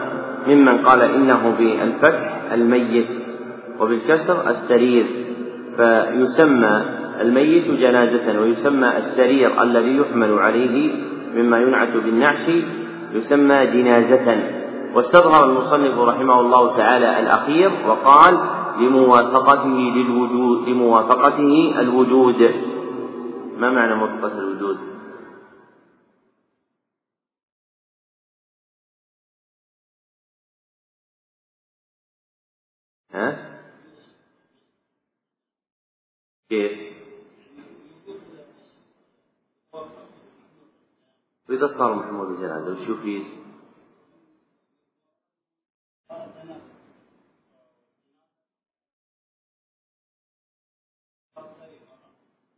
ممن 0.47 0.79
قال 0.79 1.03
إنه 1.03 1.55
بالفتح 1.59 2.39
الميت 2.53 3.09
وبالكسر 3.81 4.37
السرير. 4.51 5.07
فيسمى 5.77 6.83
الميت 7.21 7.71
جنازة 7.71 8.41
ويسمى 8.41 8.97
السرير 8.97 9.63
الذي 9.63 9.97
يحمل 9.97 10.39
عليه 10.39 10.93
مما 11.35 11.59
ينعت 11.59 11.97
بالنعش 11.97 12.49
يسمى 13.13 13.67
جنازة 13.67 14.53
واستظهر 14.95 15.45
المصنف 15.45 15.99
رحمه 15.99 16.41
الله 16.41 16.77
تعالى 16.77 17.21
الأخير 17.21 17.73
وقال 17.89 18.39
لموافقته 18.79 19.69
للوجود 19.97 20.69
لموافقته 20.69 21.75
الوجود 21.81 22.51
ما 23.59 23.71
معنى 23.71 23.95
موافقة 23.95 24.39
الوجود؟ 24.39 24.79
ها؟ 33.13 33.59
كيف؟ 36.51 36.92
وإذا 41.53 41.67
صار 41.79 41.95
محمود 41.95 42.29
الجنازة 42.29 42.73
وش 42.73 42.89
يفيد؟ 42.89 43.25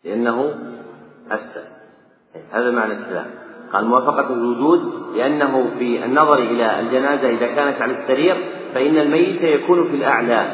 لأنه 0.05 0.55
أسفل 1.31 1.65
هذا 2.53 2.71
معنى 2.71 2.93
الكلام 2.93 3.27
قال 3.73 3.87
موافقة 3.87 4.35
الوجود 4.35 5.17
لأنه 5.17 5.71
في 5.79 6.05
النظر 6.05 6.39
إلى 6.39 6.81
الجنازة 6.81 7.29
إذا 7.29 7.47
كانت 7.47 7.83
على 7.83 7.93
السرير 7.93 8.37
فإن 8.75 8.99
الميت 8.99 9.43
يكون 9.43 9.89
في 9.91 9.97
الأعلى 9.97 10.53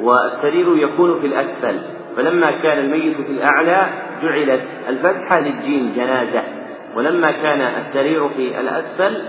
والسرير 0.00 0.76
يكون 0.76 1.20
في 1.20 1.26
الأسفل. 1.26 1.80
فلما 2.16 2.50
كان 2.50 2.78
الميت 2.78 3.16
في 3.16 3.32
الأعلى 3.32 3.88
جعلت 4.22 4.62
الفتحة 4.88 5.40
للجيم 5.40 5.92
جنازة. 5.96 6.42
ولما 6.96 7.30
كان 7.30 7.60
السرير 7.60 8.28
في 8.28 8.60
الأسفل 8.60 9.22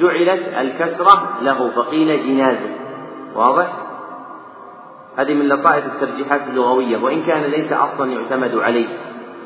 جعلت 0.00 0.42
الكسرة 0.60 1.38
له 1.42 1.70
فقيل 1.70 2.22
جنازة. 2.26 2.70
واضح؟ 3.34 3.72
هذه 5.16 5.34
من 5.34 5.48
لطائف 5.48 5.84
الترجيحات 5.86 6.40
اللغوية 6.48 6.96
وإن 6.96 7.22
كان 7.22 7.42
ليس 7.42 7.72
أصلا 7.72 8.12
يعتمد 8.12 8.54
عليه 8.54 8.86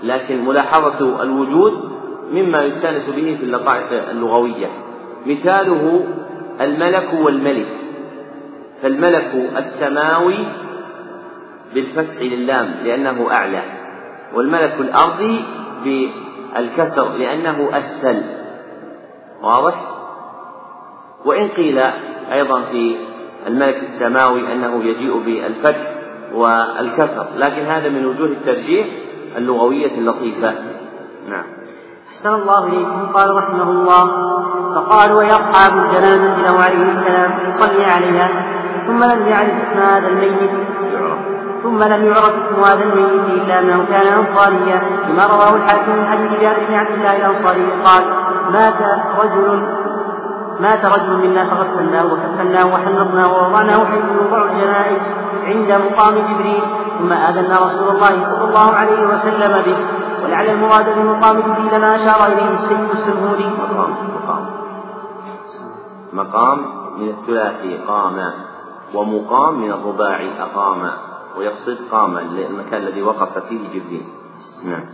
لكن 0.02 0.44
ملاحظة 0.44 1.22
الوجود 1.22 1.72
مما 2.32 2.64
يستأنس 2.64 3.10
به 3.10 3.36
في 3.36 3.42
اللطائف 3.42 3.92
اللغوية. 3.92 4.66
مثاله 5.26 6.04
الملك 6.60 7.08
والملك. 7.14 7.68
فالملك 8.82 9.50
السماوي 9.56 10.38
بالفتح 11.74 12.20
للام 12.20 12.74
لأنه 12.84 13.30
أعلى 13.30 13.62
والملك 14.34 14.74
الأرضي 14.80 15.44
بالكسر 16.56 17.08
لأنه 17.08 17.68
أسفل. 17.72 18.22
واضح؟ 19.42 19.74
وإن 21.24 21.48
قيل 21.48 21.78
أيضا 22.32 22.62
في 22.62 22.96
الملك 23.46 23.76
السماوي 23.76 24.52
أنه 24.52 24.84
يجيء 24.84 25.18
بالفتح 25.18 25.96
والكسر 26.34 27.26
لكن 27.36 27.62
هذا 27.62 27.88
من 27.88 28.06
وجوه 28.06 28.26
الترجيح 28.26 28.86
اللغوية 29.36 29.98
اللطيفة. 29.98 30.54
نعم. 31.28 31.44
أحسن 32.08 32.34
الله 32.34 32.66
إليكم. 32.66 33.06
قال 33.06 33.34
رحمه 33.34 33.70
الله 33.70 34.06
فقالوا 34.74 35.22
يا 35.22 35.34
أصحاب 35.34 35.72
الجنازة 35.78 36.42
له 36.42 36.62
عليه 36.62 36.82
السلام 36.82 37.30
يصلي 37.48 37.84
عليها 37.84 38.46
ثم 38.86 39.04
لم 39.04 39.26
يعرف 39.26 39.50
اسم 39.50 39.80
هذا 39.80 40.08
الميت. 40.08 40.50
ثم 41.66 41.82
لم 41.82 42.06
يعرف 42.06 42.34
اسم 42.36 42.64
هذا 42.64 42.84
الميت 42.84 43.42
إلا 43.42 43.60
أنه 43.60 43.84
كان 43.86 44.06
أنصاريا 44.18 44.82
لما 45.08 45.26
رواه 45.26 45.56
الحاكم 45.56 45.96
من 45.96 46.06
حديث 46.06 46.40
جابر 46.40 46.66
بن 46.68 46.74
عبد 46.74 46.90
الله 46.90 47.16
الأنصاري 47.16 47.70
قال 47.84 48.04
مات 48.52 48.82
رجل 49.20 49.68
مات 50.60 50.84
رجل 50.84 51.16
منا 51.16 51.50
فغسلناه 51.50 52.04
وكفناه 52.04 52.66
وحنطناه 52.66 53.32
ووضعناه 53.32 53.84
حيث 53.84 54.04
يوضع 54.04 54.44
الجنائز 54.44 55.02
عند 55.44 55.72
مقام 55.72 56.14
جبريل 56.14 56.62
ثم 56.98 57.12
آذنا 57.12 57.58
رسول 57.58 57.88
الله 57.88 58.24
صلى 58.24 58.44
الله 58.48 58.72
عليه 58.72 59.06
وسلم 59.06 59.62
به 59.62 59.78
ولعل 60.24 60.46
المراد 60.46 60.98
بمقام 60.98 61.40
جبريل 61.40 61.80
ما 61.80 61.96
أشار 61.96 62.26
إليه 62.26 62.50
السيد 62.50 62.90
السرهودي 62.90 63.46
مقام 63.46 63.94
مقام. 64.14 64.46
مقام 66.12 66.58
من 66.98 67.08
الثلاثي 67.08 67.78
قام 67.88 68.32
ومقام 68.94 69.60
من 69.60 69.70
الرباعي 69.72 70.42
أقام. 70.42 71.05
ويقصد 71.38 71.78
قام 71.90 72.18
المكان 72.18 72.82
الذي 72.82 73.02
وقف 73.02 73.38
فيه 73.38 73.68
جبريل. 73.68 74.06
نعم. 74.64 74.84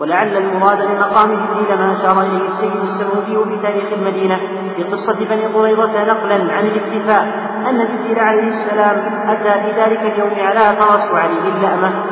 ولعل 0.00 0.36
المراد 0.36 0.88
بمقام 0.88 1.28
جبريل 1.28 1.78
ما 1.78 1.92
أشار 1.92 2.22
إليه 2.22 2.44
السيد 2.46 2.72
السعودي 2.76 3.50
في 3.50 3.62
تاريخ 3.62 3.92
المدينة 3.92 4.36
في 4.76 4.82
قصة 4.82 5.18
بني 5.30 5.46
قريظة 5.46 6.04
نقلا 6.04 6.52
عن 6.52 6.66
الاكتفاء 6.66 7.22
أن 7.70 7.78
جبريل 7.78 8.18
عليه 8.18 8.48
السلام 8.48 8.98
أتى 9.28 9.62
في 9.62 9.80
ذلك 9.80 10.00
اليوم 10.00 10.46
على 10.46 10.76
فرس 10.76 11.12
وعليه 11.12 11.48
اللأمة. 11.56 12.04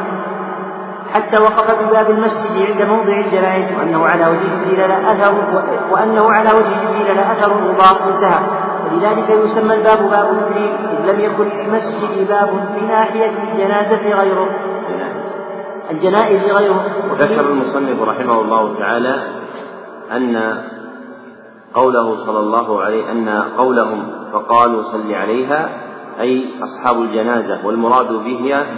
حتى 1.14 1.42
وقف 1.42 1.70
بباب 1.70 2.10
المسجد 2.10 2.70
عند 2.70 2.88
موضع 2.90 3.12
الجنائز 3.18 3.78
وأنه 3.78 4.06
على 4.06 4.26
وجه 4.26 4.56
جبريل 4.56 4.78
لا 4.78 5.12
أثر 5.12 5.34
وأنه 5.90 6.32
على 6.32 6.52
وجه 6.52 6.84
جبريل 6.84 7.16
لا 7.16 7.32
أثر 7.32 7.54
مضاف 7.54 8.02
انتهى 8.02 8.61
ولذلك 8.92 9.30
يسمى 9.30 9.74
الباب 9.74 10.10
باب 10.10 10.36
جبريل 10.36 10.72
إذ 10.72 11.12
لم 11.12 11.20
يكن 11.20 11.44
للمسجد 11.44 12.28
باب 12.28 12.48
في 12.48 12.86
ناحية 12.86 13.32
الجنازة 13.52 14.14
غيره. 14.22 14.48
الجنائز 15.90 16.44
غيره. 16.44 16.84
وذكر 17.12 17.40
المصنف 17.40 18.02
رحمه 18.02 18.40
الله 18.40 18.78
تعالى 18.78 19.22
أن 20.12 20.62
قوله 21.74 22.16
صلى 22.16 22.38
الله 22.38 22.82
عليه 22.82 23.12
أن 23.12 23.28
قولهم 23.58 24.10
فقالوا 24.32 24.82
صل 24.82 25.14
عليها 25.14 25.68
أي 26.20 26.48
أصحاب 26.62 27.02
الجنازة 27.02 27.66
والمراد 27.66 28.08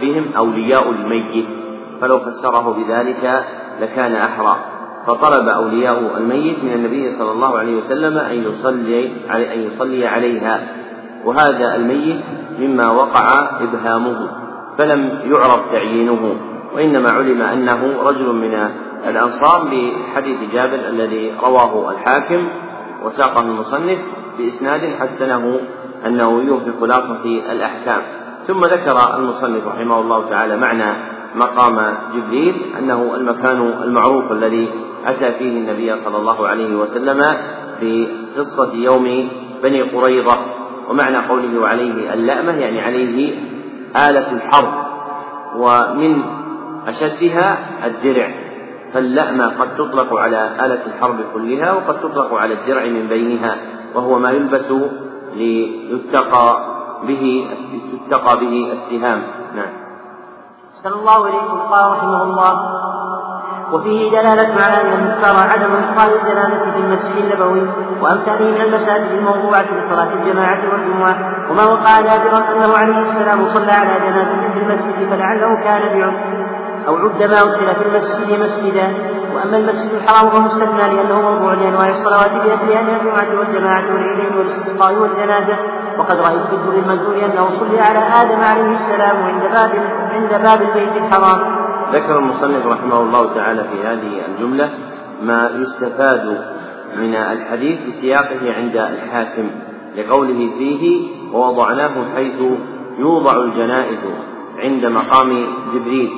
بهم 0.01 0.33
أولياء 0.37 0.91
الميت. 0.91 1.47
فلو 2.01 2.19
فسره 2.19 2.73
بذلك 2.73 3.45
لكان 3.81 4.15
أحرى. 4.15 4.57
فطلب 5.07 5.49
أولياء 5.49 6.17
الميت 6.19 6.65
من 6.65 6.73
النبي 6.73 7.19
صلى 7.19 7.33
الله 7.33 7.59
عليه 7.59 7.77
وسلم 7.77 8.19
أن 8.19 8.45
يصلي 8.45 9.13
أن 9.31 9.61
يصلي 9.61 10.07
عليها. 10.07 10.61
وهذا 11.25 11.75
الميت 11.75 12.25
مما 12.59 12.91
وقع 12.91 13.29
إبهامه 13.61 14.29
فلم 14.79 15.19
يعرف 15.25 15.73
تعيينه. 15.73 16.37
وإنما 16.75 17.11
علم 17.11 17.43
أنه 17.43 18.03
رجل 18.03 18.33
من 18.33 18.69
الأنصار 19.09 19.65
بحديث 19.65 20.39
جابر 20.53 20.89
الذي 20.89 21.33
رواه 21.43 21.91
الحاكم 21.91 22.49
وساقه 23.05 23.41
المصنف 23.41 23.99
بإسناد 24.39 24.81
حسنه 25.01 25.61
أنه 26.07 26.43
يوفي 26.43 26.71
خلاصة 26.81 27.25
الأحكام. 27.53 28.03
ثم 28.47 28.61
ذكر 28.61 29.17
المصنف 29.17 29.67
رحمه 29.67 30.01
الله 30.01 30.29
تعالى 30.31 30.57
معنى 30.57 31.15
مقام 31.35 31.95
جبريل 32.15 32.55
أنه 32.79 33.15
المكان 33.15 33.83
المعروف 33.83 34.33
الذي 34.33 34.69
أتى 35.05 35.33
فيه 35.33 35.51
النبي 35.51 35.97
صلى 36.05 36.17
الله 36.17 36.49
عليه 36.49 36.77
وسلم 36.77 37.21
في 37.81 38.09
قصة 38.37 38.75
يوم 38.75 39.29
بني 39.63 39.83
قريظة 39.83 40.39
ومعنى 40.91 41.17
قوله 41.29 41.61
وعليه 41.61 42.15
اللأمة 42.15 42.53
يعني 42.53 42.81
عليه 42.81 43.39
آلة 44.09 44.33
الحرب 44.33 44.85
ومن 45.57 46.23
أشدها 46.87 47.59
الدرع 47.87 48.35
فاللأمة 48.93 49.45
قد 49.45 49.75
تطلق 49.75 50.15
على 50.15 50.51
آلة 50.61 50.87
الحرب 50.87 51.17
كلها 51.35 51.73
وقد 51.73 52.01
تطلق 52.01 52.35
على 52.35 52.55
الدرع 52.55 52.85
من 52.85 53.09
بينها 53.09 53.57
وهو 53.95 54.19
ما 54.19 54.31
يلبس 54.31 54.73
ليتقى 55.35 56.75
به 57.07 57.47
تتقى 58.09 58.41
به 58.41 58.73
السهام 58.73 59.23
نعم. 59.55 59.73
صلى 60.75 60.95
الله 60.95 61.29
إليكم 61.29 61.59
قال 61.59 61.91
رحمه 61.93 62.23
الله 62.23 62.53
وفيه 63.75 64.11
دلالة 64.11 64.65
على 64.65 64.81
أن 64.83 64.93
المختار 64.93 65.37
عدم 65.37 65.73
إدخال 65.75 66.15
الجنازة 66.21 66.73
في 66.73 66.79
المسجد 66.79 67.17
النبوي 67.17 67.69
وأمثاله 68.01 68.51
من 68.51 68.61
المساجد 68.61 69.11
الموضوعة 69.11 69.65
لصلاة 69.79 70.09
الجماعة 70.13 70.59
والجمعة. 70.73 71.17
وما 71.51 71.65
وقع 71.65 72.01
نادرا 72.01 72.39
أنه 72.39 72.77
عليه 72.77 72.99
السلام 72.99 73.49
صلى 73.55 73.73
على 73.73 73.95
جنازة 74.01 74.53
في 74.53 74.59
المسجد 74.59 75.11
فلعله 75.11 75.55
كان 75.65 75.99
بعمر 75.99 76.45
أو 76.89 76.97
عد 76.97 77.23
ما 77.23 77.43
أدخل 77.43 77.75
في 77.75 77.83
المسجد 77.89 78.43
مسجدا. 78.43 78.95
وأما 79.35 79.57
المسجد 79.57 79.95
الحرام 79.95 80.31
فمستثنى 80.31 80.95
لأنه 80.95 81.23
موضوع 81.31 81.55
لأنواع 81.55 81.89
الصلوات 81.89 82.33
بأسرها 82.33 82.83
من 82.83 82.95
الجمعة 82.95 83.39
والجماعة 83.39 83.85
والعيدين 83.93 84.37
والاستسقاء 84.37 84.95
والجنازة. 84.95 85.57
وقد 85.99 86.17
رأيت 86.17 86.47
في 86.47 86.55
الدور 86.55 86.75
المنزول 86.75 87.19
أنه 87.19 87.49
صلي 87.49 87.81
على 87.81 87.99
آدم 87.99 88.41
عليه 88.41 88.75
السلام 88.75 89.17
عند 89.17 89.43
باب 89.43 89.71
عند 90.11 90.43
باب 90.43 90.63
البيت 90.63 90.97
الحرام. 90.97 91.64
ذكر 91.95 92.19
المصنف 92.19 92.67
رحمه 92.67 93.01
الله 93.01 93.35
تعالى 93.35 93.65
في 93.65 93.87
هذه 93.87 94.27
الجملة 94.29 94.71
ما 95.23 95.51
يستفاد 95.57 96.45
من 96.97 97.15
الحديث 97.15 97.79
بسياقه 97.89 98.53
عند 98.53 98.77
الحاكم 98.77 99.51
لقوله 99.97 100.51
فيه 100.59 101.09
ووضعناه 101.33 102.15
حيث 102.15 102.41
يوضع 102.99 103.45
الجنائز 103.45 103.99
عند 104.59 104.87
مقام 104.87 105.47
جبريل 105.75 106.11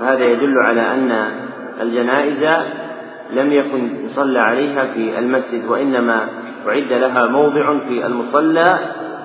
فهذا 0.00 0.24
يدل 0.24 0.58
على 0.58 0.80
أن 0.80 1.28
الجنائز 1.80 2.64
لم 3.30 3.52
يكن 3.52 4.04
يصلى 4.04 4.38
عليها 4.38 4.84
في 4.94 5.18
المسجد 5.18 5.70
وإنما 5.70 6.28
أعد 6.68 6.92
لها 6.92 7.26
موضع 7.26 7.78
في 7.88 8.06
المصلى 8.06 8.78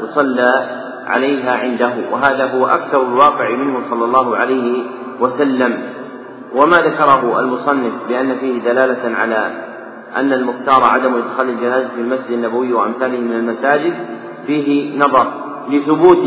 يصلى 0.04 0.78
عليها 1.08 1.52
عنده 1.52 1.94
وهذا 2.12 2.46
هو 2.46 2.66
أكثر 2.66 3.02
الواقع 3.02 3.50
منه 3.56 3.90
صلى 3.90 4.06
الله 4.06 4.38
عليه 4.38 4.84
وسلم. 5.20 5.84
وما 6.56 6.78
ذكره 6.78 7.40
المصنف 7.40 7.94
بأن 8.10 8.36
فيه 8.36 8.62
دلالة 8.62 9.18
على 9.18 9.52
أن 10.16 10.34
المختار 10.34 10.84
عدم 10.84 11.16
إدخال 11.16 11.50
الجنازة 11.50 11.88
في 11.88 12.02
المسجد 12.02 12.32
النبوي 12.32 12.74
وأمثاله 12.74 13.20
من 13.20 13.34
المساجد 13.34 13.94
فيه 14.48 14.98
نظر 14.98 15.28
لثبوت 15.70 16.26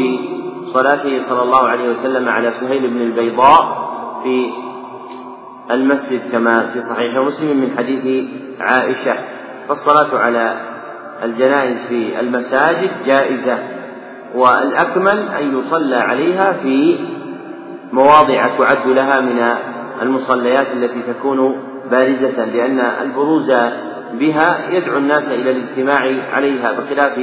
صلاته 0.75 1.29
صلى 1.29 1.43
الله 1.43 1.69
عليه 1.69 1.89
وسلم 1.91 2.29
على 2.29 2.51
سهيل 2.51 2.91
بن 2.91 3.01
البيضاء 3.01 3.91
في 4.23 4.51
المسجد 5.71 6.21
كما 6.33 6.71
في 6.73 6.81
صحيح 6.81 7.17
مسلم 7.17 7.57
من 7.57 7.77
حديث 7.79 8.25
عائشة. 8.61 9.15
فالصلاة 9.69 10.19
على 10.19 10.61
الجنائز 11.23 11.87
في 11.87 12.21
المساجد 12.21 12.91
جائزة. 13.07 13.59
والأكمل 14.35 15.19
أن 15.29 15.59
يصلى 15.59 15.97
عليها 15.97 16.53
في 16.53 16.99
مواضع 17.93 18.59
تعد 18.59 18.87
لها 18.87 19.21
من 19.21 19.55
المصليات 20.03 20.67
التي 20.73 21.03
تكون 21.03 21.57
بارزة 21.91 22.45
لأن 22.45 22.81
البروز 22.81 23.53
بها 24.13 24.71
يدعو 24.71 24.99
الناس 24.99 25.29
إلى 25.29 25.51
الاجتماع 25.51 26.15
عليها 26.35 26.73
بخلاف 26.73 27.19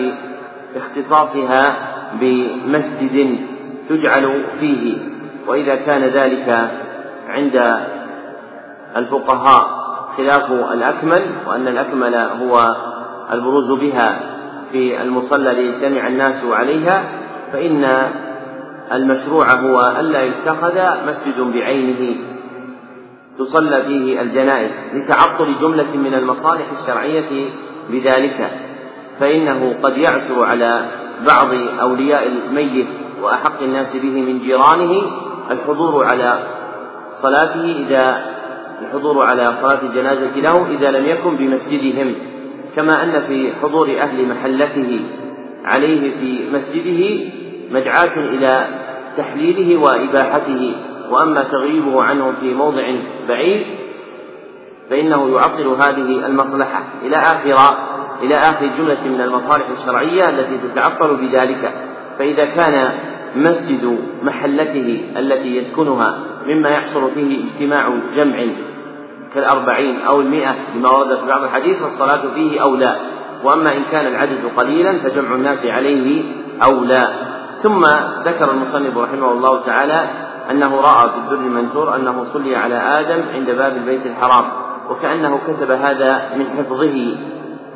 اختصاصها 0.76 1.64
بمسجد 2.20 3.38
تجعل 3.89 4.45
فيه. 4.60 4.97
وإذا 5.47 5.76
كان 5.76 6.01
ذلك 6.01 6.72
عند 7.30 7.74
الفقهاء 8.97 9.78
خلاف 10.18 10.51
الأكمل 10.51 11.22
وأن 11.47 11.68
الأكمل 11.68 12.16
هو 12.16 12.76
البروز 13.34 13.72
بها. 13.72 14.36
في 14.72 15.01
المصلى 15.01 15.53
ليجتمع 15.53 16.07
الناس 16.07 16.45
عليها 16.45 17.03
فإن 17.53 18.11
المشروع 18.93 19.53
هو 19.53 19.95
ألا 19.99 20.24
يتخذ 20.24 20.80
مسجد 21.07 21.39
بعينه 21.53 22.15
تصلى 23.39 23.84
فيه 23.84 24.22
الجنائز 24.22 24.72
لتعطل 24.93 25.55
جملة 25.61 25.97
من 25.97 26.13
المصالح 26.13 26.65
الشرعية 26.82 27.49
بذلك 27.89 28.51
فإنه 29.20 29.76
قد 29.84 29.97
يعثر 29.97 30.45
على 30.45 30.86
بعض 31.28 31.53
أولياء 31.82 32.28
الميت 32.28 32.88
وأحق 33.22 33.61
الناس 33.61 33.95
به 33.95 34.22
من 34.22 34.39
جيرانه 34.39 35.11
الحضور 35.51 36.05
على 36.05 36.39
صلاته 37.22 37.86
إذا 37.88 38.26
الحضور 38.82 39.26
على 39.26 39.53
صلاة 39.61 39.82
الجنازة 39.82 40.36
له 40.36 40.65
إذا 40.68 40.91
لم 40.91 41.05
يكن 41.05 41.38
بمسجدهم. 41.38 42.15
كما 42.78 43.03
أن 43.03 43.21
في 43.28 43.53
حضور 43.61 43.89
أهل 43.99 44.30
محلته 44.30 44.99
عليه 45.65 46.11
في 46.19 46.49
مسجده 46.53 47.32
مدعاة 47.71 48.17
إلى 48.17 48.67
تحليله 49.17 49.82
وإباحته 49.82 50.75
وأما 51.11 51.43
تغييبه 51.43 52.03
عنه 52.03 52.34
في 52.41 52.53
موضع 52.53 52.95
بعيد 53.28 53.65
فإنه 54.89 55.30
يعطل 55.30 55.67
هذه 55.67 56.25
المصلحة 56.25 56.84
إلى 57.01 57.15
آخر 57.15 57.78
إلى 58.23 58.36
آخر 58.36 58.65
جملة 58.78 59.07
من 59.07 59.21
المصالح 59.21 59.69
الشرعية 59.69 60.30
التي 60.30 60.57
تتعطل 60.67 61.15
بذلك. 61.15 61.73
فإذا 62.19 62.45
كان 62.45 62.91
مسجد 63.36 63.99
محلته 64.23 65.01
التي 65.17 65.57
يسكنها 65.57 66.19
مما 66.45 66.69
يحصل 66.69 67.11
فيه 67.15 67.43
اجتماع 67.43 67.99
جمع 68.15 68.45
كالأربعين 69.38 70.01
أو 70.01 70.21
المئة 70.21 70.55
لما 70.75 70.89
ورد 70.89 71.19
في 71.19 71.25
بعض 71.27 71.43
الحديث 71.43 71.77
فالصلاة 71.77 72.21
فيه 72.33 72.61
أولى. 72.61 72.95
وأما 73.43 73.77
إن 73.77 73.83
كان 73.91 74.07
العدد 74.07 74.39
قليلا 74.57 74.97
فجمع 74.97 75.35
الناس 75.35 75.65
عليه 75.65 76.23
أولى. 76.67 77.07
ثم 77.63 77.85
ذكر 78.25 78.51
المصنف 78.51 78.97
رحمه 78.97 79.31
الله 79.31 79.61
تعالى 79.65 80.09
أنه 80.51 80.75
رأى 80.75 81.09
في 81.09 81.17
الدر 81.17 81.45
المنثور 81.45 81.95
أنه 81.95 82.23
صلي 82.33 82.55
على 82.55 82.75
آدم 82.75 83.23
عند 83.33 83.51
باب 83.51 83.77
البيت 83.77 84.05
الحرام 84.05 84.45
وكأنه 84.89 85.39
كتب 85.47 85.71
هذا 85.71 86.29
من 86.35 86.45
حفظه 86.57 87.15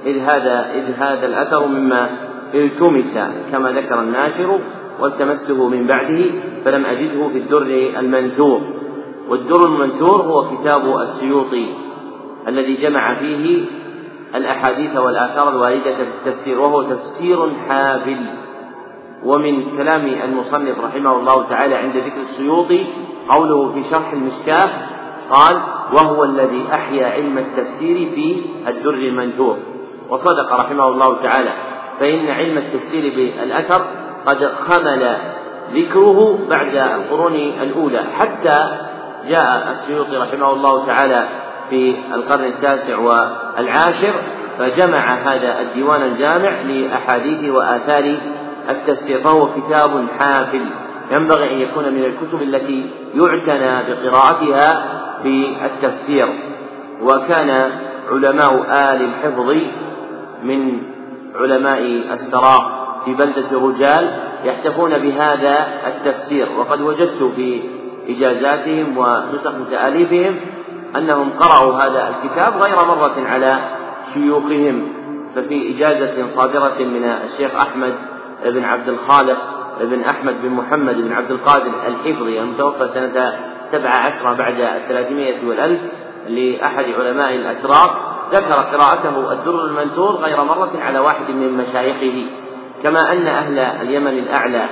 إذ 0.05 0.20
هذا 0.20 0.72
إذ 0.74 0.93
هذا 0.99 1.26
الأثر 1.26 1.68
مما 1.68 2.09
التمس 2.53 3.18
كما 3.51 3.72
ذكر 3.72 3.99
الناشر 3.99 4.59
والتمسته 4.99 5.68
من 5.68 5.88
بعده 5.88 6.26
فلم 6.66 6.86
أجده 6.86 7.30
في 7.30 7.38
الدر 7.38 7.99
المنثور. 7.99 8.81
والدر 9.32 9.66
المنثور 9.66 10.22
هو 10.22 10.58
كتاب 10.58 11.00
السيوطي 11.00 11.68
الذي 12.48 12.76
جمع 12.76 13.20
فيه 13.20 13.66
الأحاديث 14.36 14.98
والآثار 14.98 15.50
الواردة 15.50 15.96
في 15.96 16.02
التفسير 16.02 16.60
وهو 16.60 16.84
تفسير 16.84 17.52
حافل 17.68 18.26
ومن 19.24 19.78
كلام 19.78 20.06
المصنف 20.24 20.80
رحمه 20.80 21.20
الله 21.20 21.50
تعالى 21.50 21.76
عند 21.76 21.98
ذكر 21.98 22.22
السيوطي 22.22 22.86
قوله 23.30 23.74
في 23.74 23.84
شرح 23.90 24.14
المشكاة 24.14 24.70
قال 25.30 25.62
وهو 25.94 26.24
الذي 26.24 26.66
أحيا 26.74 27.08
علم 27.08 27.38
التفسير 27.38 28.12
في 28.16 28.42
الدر 28.68 28.94
المنثور 28.94 29.58
وصدق 30.10 30.54
رحمه 30.54 30.88
الله 30.88 31.22
تعالى 31.24 31.54
فإن 32.00 32.28
علم 32.28 32.58
التفسير 32.58 33.16
بالأثر 33.16 33.82
قد 34.26 34.46
خمل 34.46 35.18
ذكره 35.74 36.40
بعد 36.50 36.76
القرون 36.76 37.36
الأولى 37.36 38.04
حتى 38.18 38.91
جاء 39.30 39.72
السيوطي 39.72 40.18
رحمه 40.18 40.54
الله 40.54 40.86
تعالى 40.86 41.28
في 41.70 41.96
القرن 42.14 42.44
التاسع 42.44 42.98
والعاشر 42.98 44.14
فجمع 44.60 45.34
هذا 45.34 45.62
الديوان 45.62 46.02
الجامع 46.02 46.62
لأحاديث 46.62 47.50
وآثار 47.50 48.18
التفسير 48.70 49.22
فهو 49.22 49.48
كتاب 49.48 50.08
حافل. 50.20 50.66
ينبغي 51.12 51.54
أن 51.54 51.60
يكون 51.60 51.94
من 51.94 52.06
الكتب 52.06 52.42
التي 52.42 52.90
يعتنى 53.16 53.84
بقراءتها 53.94 54.84
في 55.24 55.56
التفسير. 55.66 56.28
وكان 57.02 57.72
علماء 58.12 58.56
آل 58.70 59.02
الحفظ 59.02 59.56
من 60.44 60.82
علماء 61.36 61.82
السراء 62.12 62.82
في 63.06 63.14
بلدة 63.14 63.60
رجال 63.60 64.12
يحتفون 64.46 64.98
بهذا 64.98 65.68
التفسير. 65.88 66.48
وقد 66.60 66.82
وجدت 66.82 67.24
في 67.36 67.62
إجازاتهم 68.18 68.97
ونسخ 68.97 69.53
تأليفهم 69.72 70.36
أنهم 70.95 71.30
قرأوا 71.39 71.74
هذا 71.74 72.09
الكتاب 72.09 72.62
غير 72.62 72.76
مرة 72.76 73.16
على 73.26 73.59
شيوخهم 74.14 74.88
ففي 75.36 75.76
إجازة 75.76 76.28
صادرة 76.36 76.80
من 76.80 77.03
الشيخ 77.03 77.55
أحمد 77.55 77.93
بن 78.45 78.64
عبد 78.64 78.89
الخالق 78.89 79.38
بن 79.82 80.01
أحمد 80.01 80.41
بن 80.41 80.49
محمد 80.49 80.95
بن 80.95 81.14
عبد 81.14 81.32
القادر 81.32 81.72
الحفظي 81.88 82.39
المتوفى 82.39 82.88
سنة 82.88 83.34
سبع 83.72 83.89
عشر 83.89 84.34
بعد 84.34 84.59
الثلاثمائة 84.62 85.47
والألف 85.47 85.82
لأحد 86.30 86.86
علماء 86.99 87.36
الأتراك 87.36 87.91
ذكر 88.32 88.53
قراءته 88.53 89.32
الدر 89.32 89.66
المنثور 89.66 90.16
غير 90.16 90.43
مرة 90.43 90.72
على 90.82 90.99
واحد 90.99 91.30
من 91.30 91.57
مشايخه 91.57 92.26
كما 92.84 93.12
أن 93.12 93.28
أهل 93.28 93.59
اليمن 93.59 94.18
الأعلى 94.20 94.66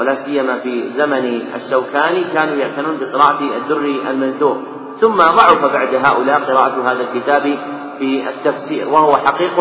ولا 0.00 0.14
سيما 0.14 0.58
في 0.58 0.90
زمن 0.90 1.42
الشوكاني 1.54 2.24
كانوا 2.34 2.54
يعتنون 2.54 2.98
بقراءة 3.00 3.40
الدر 3.56 3.94
المنثور 4.10 4.62
ثم 5.00 5.16
ضعف 5.16 5.64
بعد 5.64 5.94
هؤلاء 5.94 6.40
قراءة 6.40 6.92
هذا 6.92 7.00
الكتاب 7.00 7.58
في 7.98 8.28
التفسير 8.28 8.88
وهو 8.88 9.16
حقيق 9.16 9.54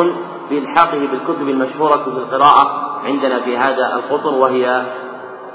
بإلحاقه 0.50 1.00
بالكتب 1.12 1.50
المشهورة 1.50 1.98
في 1.98 2.08
القراءة 2.08 2.96
عندنا 3.06 3.40
في 3.40 3.58
هذا 3.58 3.96
القطر 3.96 4.34
وهي 4.34 4.86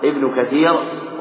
ابن 0.04 0.30
كثير 0.36 0.72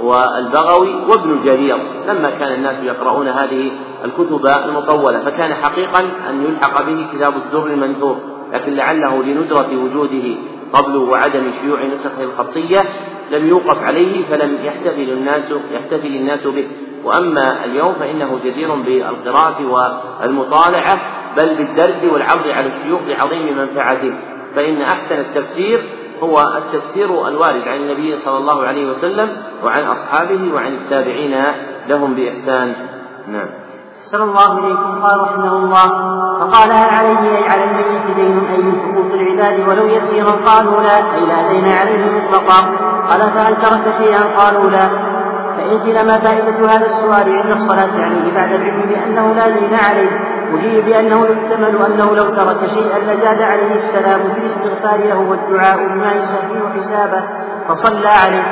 والبغوي 0.01 0.95
وابن 1.07 1.39
جرير. 1.43 1.77
لما 2.07 2.29
كان 2.29 2.53
الناس 2.53 2.83
يقرؤون 2.83 3.27
هذه 3.27 3.71
الكتب 4.05 4.47
المطولة 4.65 5.19
فكان 5.19 5.53
حقيقا 5.53 5.99
أن 6.29 6.43
يلحق 6.43 6.81
به 6.81 7.07
كتاب 7.13 7.33
الدر 7.35 7.65
المنثور 7.65 8.17
لكن 8.53 8.75
لعله 8.75 9.23
لندرة 9.23 9.69
وجوده 9.83 10.35
قبل 10.73 10.97
وعدم 10.97 11.51
شيوع 11.61 11.83
نسخه 11.83 12.23
الخطية 12.23 12.79
لم 13.31 13.47
يوقف 13.47 13.77
عليه 13.83 14.25
فلم 14.25 14.57
يحتفل 14.63 15.09
الناس 15.11 15.53
يحتفل 15.71 16.15
الناس 16.15 16.47
به. 16.47 16.67
وأما 17.03 17.65
اليوم 17.65 17.93
فإنه 17.93 18.39
جدير 18.45 18.75
بالقراءة 18.75 19.65
والمطالعة 20.21 20.99
بل 21.37 21.55
بالدرس 21.55 22.03
والعرض 22.13 22.47
على 22.47 22.67
الشيوخ 22.67 22.99
لعظيم 23.07 23.57
منفعته. 23.57 24.13
فإن 24.55 24.81
أحسن 24.81 25.15
التفسير 25.19 25.83
هو 26.23 26.41
التفسير 26.57 27.27
الوارد 27.27 27.67
عن 27.67 27.77
النبي 27.77 28.15
صلى 28.15 28.37
الله 28.37 28.63
عليه 28.63 28.89
وسلم 28.89 29.29
وعن 29.63 29.83
أصحابه 29.83 30.53
وعن 30.53 30.73
التابعين 30.73 31.43
لهم 31.87 32.13
بإحسان. 32.13 32.73
نعم. 33.27 33.49
صلى 34.11 34.23
الله 34.23 34.59
إليكم. 34.59 35.01
قال 35.01 35.21
رحمه 35.21 35.55
الله 35.55 35.87
فقال 36.39 36.71
هل 36.71 36.89
عليه 36.89 37.37
أي 37.37 37.49
على 37.49 37.63
الميت 37.63 38.15
دين 38.15 38.39
أي 38.51 38.57
من 38.57 38.79
حقوق 38.81 39.13
العباد 39.13 39.67
ولو 39.67 39.85
يسيرا؟ 39.85 40.31
قالوا 40.31 40.81
لا 40.81 41.15
أي 41.15 41.25
لا 41.25 41.51
دين 41.51 41.67
عليه 41.67 41.97
مطلقا. 41.97 42.59
قال 43.09 43.21
فهل 43.21 43.55
ترك 43.55 43.93
شيئا 43.97 44.21
قالوا 44.37 44.69
لا. 44.69 44.89
فإن 45.57 45.79
قيل 45.79 46.05
ما 46.05 46.19
فائدة 46.19 46.71
هذا 46.71 46.85
السؤال 46.85 47.35
عند 47.39 47.51
الصلاة 47.51 48.05
عليه 48.05 48.35
بعد 48.35 48.51
العلم 48.51 48.81
بأنه 48.89 49.33
لا 49.33 49.49
دين 49.49 49.73
عليه 49.89 50.09
أجيب 50.53 50.85
بأنه 50.85 51.25
يحتمل 51.25 51.85
أنه 51.85 52.15
لو 52.15 52.29
ترك 52.29 52.65
شيئا 52.65 52.99
لزاد 52.99 53.41
عليه 53.41 53.75
السلام 53.75 54.33
في 54.33 54.39
الاستغفار 54.39 54.99
له 54.99 55.19
والدعاء 55.19 55.77
بما 55.77 56.11
يسهل 56.11 56.73
حسابه 56.75 57.23
فصلى 57.67 58.07
عليه. 58.07 58.43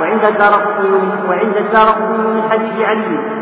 وعند 0.00 0.24
الدار 0.24 0.52
وعند 1.28 1.56
الدار 1.56 1.98
من 2.08 2.42
حديث 2.50 2.80
علي. 2.80 3.36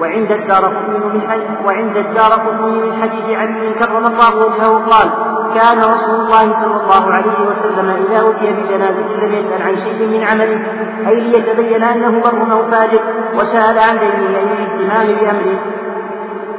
وعند 0.00 0.32
الدار 0.32 0.70
من 0.88 1.22
وعند 1.66 1.96
الدار 1.96 2.52
من 2.60 3.02
حديث 3.02 3.38
علي 3.38 3.74
كرم 3.78 4.06
الله 4.06 4.36
وجهه 4.36 4.90
قال 4.90 5.10
كان 5.54 5.78
رسول 5.78 6.20
الله 6.20 6.52
صلى 6.52 6.76
الله 6.82 7.12
عليه 7.12 7.38
وسلم 7.48 7.90
إذا 7.90 8.30
أتي 8.30 8.52
بجنازة 8.52 9.26
لم 9.26 9.32
يسأل 9.32 9.62
عن 9.62 9.80
شيء 9.80 10.08
من 10.08 10.24
عمله 10.24 10.60
أي 11.08 11.20
ليتبين 11.20 11.82
أنه 11.82 12.20
بر 12.20 12.52
أو 12.52 12.70
فاجر 12.70 13.00
وسأل 13.34 13.78
عن 13.78 13.98
دينه 13.98 14.38
أي 14.38 14.44
الاهتمام 14.44 15.16
بأمره. 15.16 15.58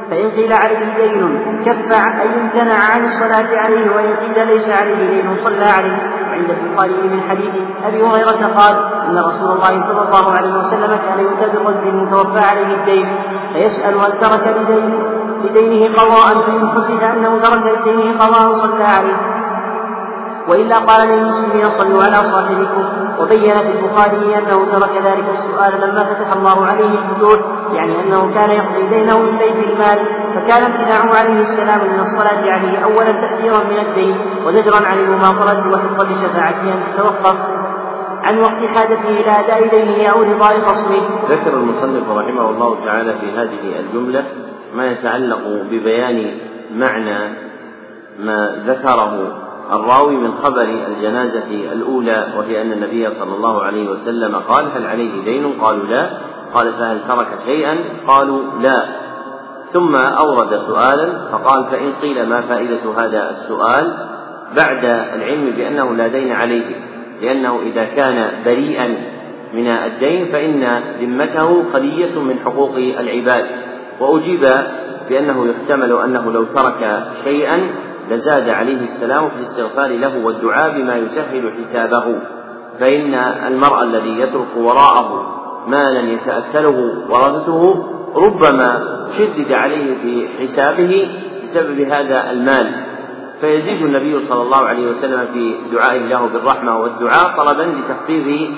فإن 0.09 0.31
قيل 0.31 0.53
عليه 0.53 0.95
دين 0.97 1.39
كف 1.65 1.91
أي 2.21 2.41
امتنع 2.41 2.79
عن 2.93 3.03
الصلاة 3.05 3.59
عليه 3.59 3.95
وإن 3.95 4.15
قيل 4.15 4.47
ليس 4.47 4.69
عليه 4.69 5.09
دين 5.09 5.35
صلى 5.43 5.65
عليه. 5.65 6.21
وعند 6.31 6.49
البخاري 6.49 7.07
من 7.07 7.21
حديث 7.29 7.53
أبي 7.85 8.03
هريرة 8.03 8.47
قال 8.57 8.75
إن 9.09 9.17
رسول 9.17 9.51
الله 9.51 9.81
صلى 9.81 10.01
الله 10.07 10.31
عليه 10.31 10.53
وسلم 10.53 10.99
كان 11.07 11.19
يؤتى 11.19 11.57
برجل 11.57 11.87
المتوفى 11.87 12.39
عليه 12.39 12.75
الدين 12.75 13.15
فيسأل 13.53 13.95
هل 13.99 14.11
ترك 14.19 14.57
بدين 14.57 15.03
بدينه 15.43 15.95
قضاء 15.95 16.33
فإن 16.45 16.69
حدث 16.69 17.03
أنه 17.03 17.39
ترك 17.39 17.79
بدينه 17.79 18.19
قضاء 18.19 18.53
صلى 18.53 18.83
عليه 18.83 19.17
وإلا 20.47 20.77
قال 20.79 21.07
للمسلمين 21.07 21.69
صلوا 21.69 22.03
على 22.03 22.15
صاحبكم. 22.15 22.83
وبين 23.21 23.53
في 23.53 23.71
البخاري 23.71 24.37
أنه 24.37 24.65
ترك 24.71 25.01
ذلك 25.05 25.29
السؤال 25.29 25.73
لما 25.81 26.03
فتح 26.03 26.33
الله 26.35 26.65
عليه 26.65 26.99
الفتوح 26.99 27.39
يعني 27.73 27.99
أنه 27.99 28.33
كان 28.33 28.49
يقضي 28.49 28.87
دينه 28.87 29.19
من 29.19 29.37
بيت 29.37 29.69
المال 29.69 29.99
فكان 30.35 30.63
امتناعه 30.63 31.19
عليه 31.19 31.41
السلام 31.41 31.93
من 31.93 31.99
الصلاة 31.99 32.51
عليه 32.51 32.77
أولا 32.79 33.11
تأثيرا 33.11 33.63
من 33.63 33.79
الدين 33.87 34.17
وزجرا 34.45 34.87
عن 34.87 34.99
المماطلة 34.99 35.71
وحفظا 35.73 36.03
لشفاعته 36.05 36.73
أن 36.73 36.83
تتوقف 36.93 37.37
عن 38.23 38.39
وقت 38.39 38.65
حاجته 38.75 39.09
إلى 39.09 39.31
أداء 39.39 39.69
دينه 39.69 40.09
أو 40.11 40.21
رضاء 40.21 40.59
خصمه. 40.59 41.01
ذكر 41.29 41.53
المصنف 41.53 42.09
رحمه 42.09 42.49
الله 42.49 42.85
تعالى 42.85 43.13
في 43.13 43.31
هذه 43.31 43.79
الجملة 43.79 44.25
ما 44.75 44.91
يتعلق 44.91 45.41
ببيان 45.71 46.31
معنى 46.75 47.33
ما 48.19 48.63
ذكره 48.67 49.37
الراوي 49.71 50.15
من 50.15 50.31
خبر 50.33 50.67
الجنازة 50.87 51.71
الأولى 51.73 52.33
وهي 52.37 52.61
أن 52.61 52.71
النبي 52.71 53.09
صلى 53.09 53.35
الله 53.35 53.63
عليه 53.63 53.89
وسلم 53.89 54.35
قال 54.35 54.65
هل 54.75 54.85
عليه 54.85 55.23
دين؟ 55.23 55.53
قالوا 55.61 55.85
لا 55.85 56.09
قال 56.53 56.73
فهل 56.73 56.99
ترك 57.07 57.27
شيئا؟ 57.45 57.77
قالوا 58.07 58.41
لا 58.61 58.85
ثم 59.73 59.95
أورد 59.95 60.55
سؤالا 60.55 61.29
فقال 61.31 61.65
فإن 61.71 61.93
قيل 62.01 62.29
ما 62.29 62.41
فائدة 62.41 62.79
هذا 62.97 63.29
السؤال 63.29 63.93
بعد 64.55 64.85
العلم 64.85 65.49
بأنه 65.57 65.93
لا 65.95 66.07
دين 66.07 66.31
عليه 66.31 66.75
لأنه 67.21 67.59
إذا 67.59 67.85
كان 67.85 68.43
بريئا 68.45 68.95
من 69.53 69.67
الدين 69.67 70.25
فإن 70.31 70.81
ذمته 71.01 71.63
خلية 71.73 72.19
من 72.19 72.39
حقوق 72.39 72.75
العباد 72.75 73.45
وأجيب 74.01 74.47
بأنه 75.09 75.47
يحتمل 75.47 75.91
أنه 75.91 76.31
لو 76.31 76.43
ترك 76.43 77.03
شيئا 77.23 77.71
لزاد 78.09 78.49
عليه 78.49 78.81
السلام 78.81 79.29
في 79.29 79.35
الاستغفار 79.35 79.87
له 79.87 80.25
والدعاء 80.25 80.71
بما 80.71 80.95
يسهل 80.95 81.53
حسابه. 81.57 82.15
فإن 82.79 83.13
المرء 83.47 83.83
الذي 83.83 84.19
يترك 84.19 84.57
وراءه 84.57 85.37
مالا 85.67 85.99
يتأكله 85.99 87.05
ورثته 87.09 87.85
ربما 88.15 88.83
شدد 89.17 89.51
عليه 89.51 89.95
في 90.01 90.27
حسابه 90.39 91.07
بسبب 91.43 91.79
هذا 91.79 92.31
المال. 92.31 92.71
فيزيد 93.41 93.81
النبي 93.81 94.25
صلى 94.25 94.41
الله 94.41 94.67
عليه 94.67 94.89
وسلم 94.89 95.27
في 95.33 95.55
دعائه 95.71 95.99
له 95.99 96.25
بالرحمة 96.27 96.77
والدعاء 96.79 97.37
طلبا 97.37 97.61
لتخفيف 97.61 98.49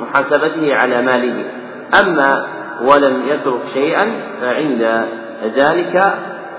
محاسبته 0.00 0.74
على 0.74 1.02
ماله. 1.02 1.44
أما 2.00 2.46
ولم 2.90 3.28
يترك 3.28 3.60
شيئا 3.72 4.04
فعند 4.40 5.06
ذلك 5.56 6.00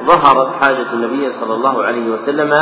ظهرت 0.05 0.53
حاجة 0.61 0.93
النبي 0.93 1.29
صلى 1.29 1.53
الله 1.53 1.83
عليه 1.83 2.09
وسلم 2.09 2.53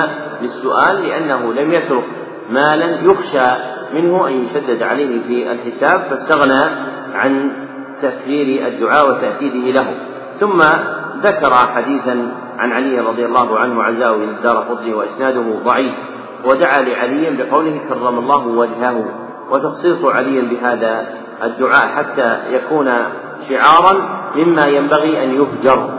للسؤال 0.42 1.04
لأنه 1.04 1.54
لم 1.54 1.72
يترك 1.72 2.04
مالا 2.50 3.02
يخشى 3.02 3.52
منه 3.94 4.28
أن 4.28 4.34
يشدد 4.34 4.84
عليه 4.84 5.22
في 5.28 5.52
الحساب 5.52 6.02
فاستغنى 6.10 6.64
عن 7.14 7.52
تكرير 8.02 8.68
الدعاء 8.68 9.10
وتأكيده 9.10 9.72
له. 9.82 9.94
ثم 10.40 10.62
ذكر 11.22 11.54
حديثا 11.54 12.32
عن 12.58 12.72
علي 12.72 13.00
رضي 13.00 13.26
الله 13.26 13.60
عنه 13.60 13.84
عزاه 13.84 14.16
إلى 14.16 14.32
الدار 14.32 14.58
قطني 14.58 14.94
وإسناده 14.94 15.44
ضعيف 15.66 15.94
ودعا 16.46 16.82
لعلي 16.82 17.44
بقوله 17.44 17.80
كرم 17.90 18.20
الله 18.20 18.48
وجهه 18.48 19.06
وتخصيص 19.52 20.06
علي 20.06 20.42
بهذا 20.42 21.08
الدعاء 21.44 21.88
حتى 21.88 22.40
يكون 22.50 22.92
شعارا 23.50 24.22
مما 24.36 24.68
ينبغي 24.68 25.24
أن 25.24 25.42
يفجر 25.42 25.90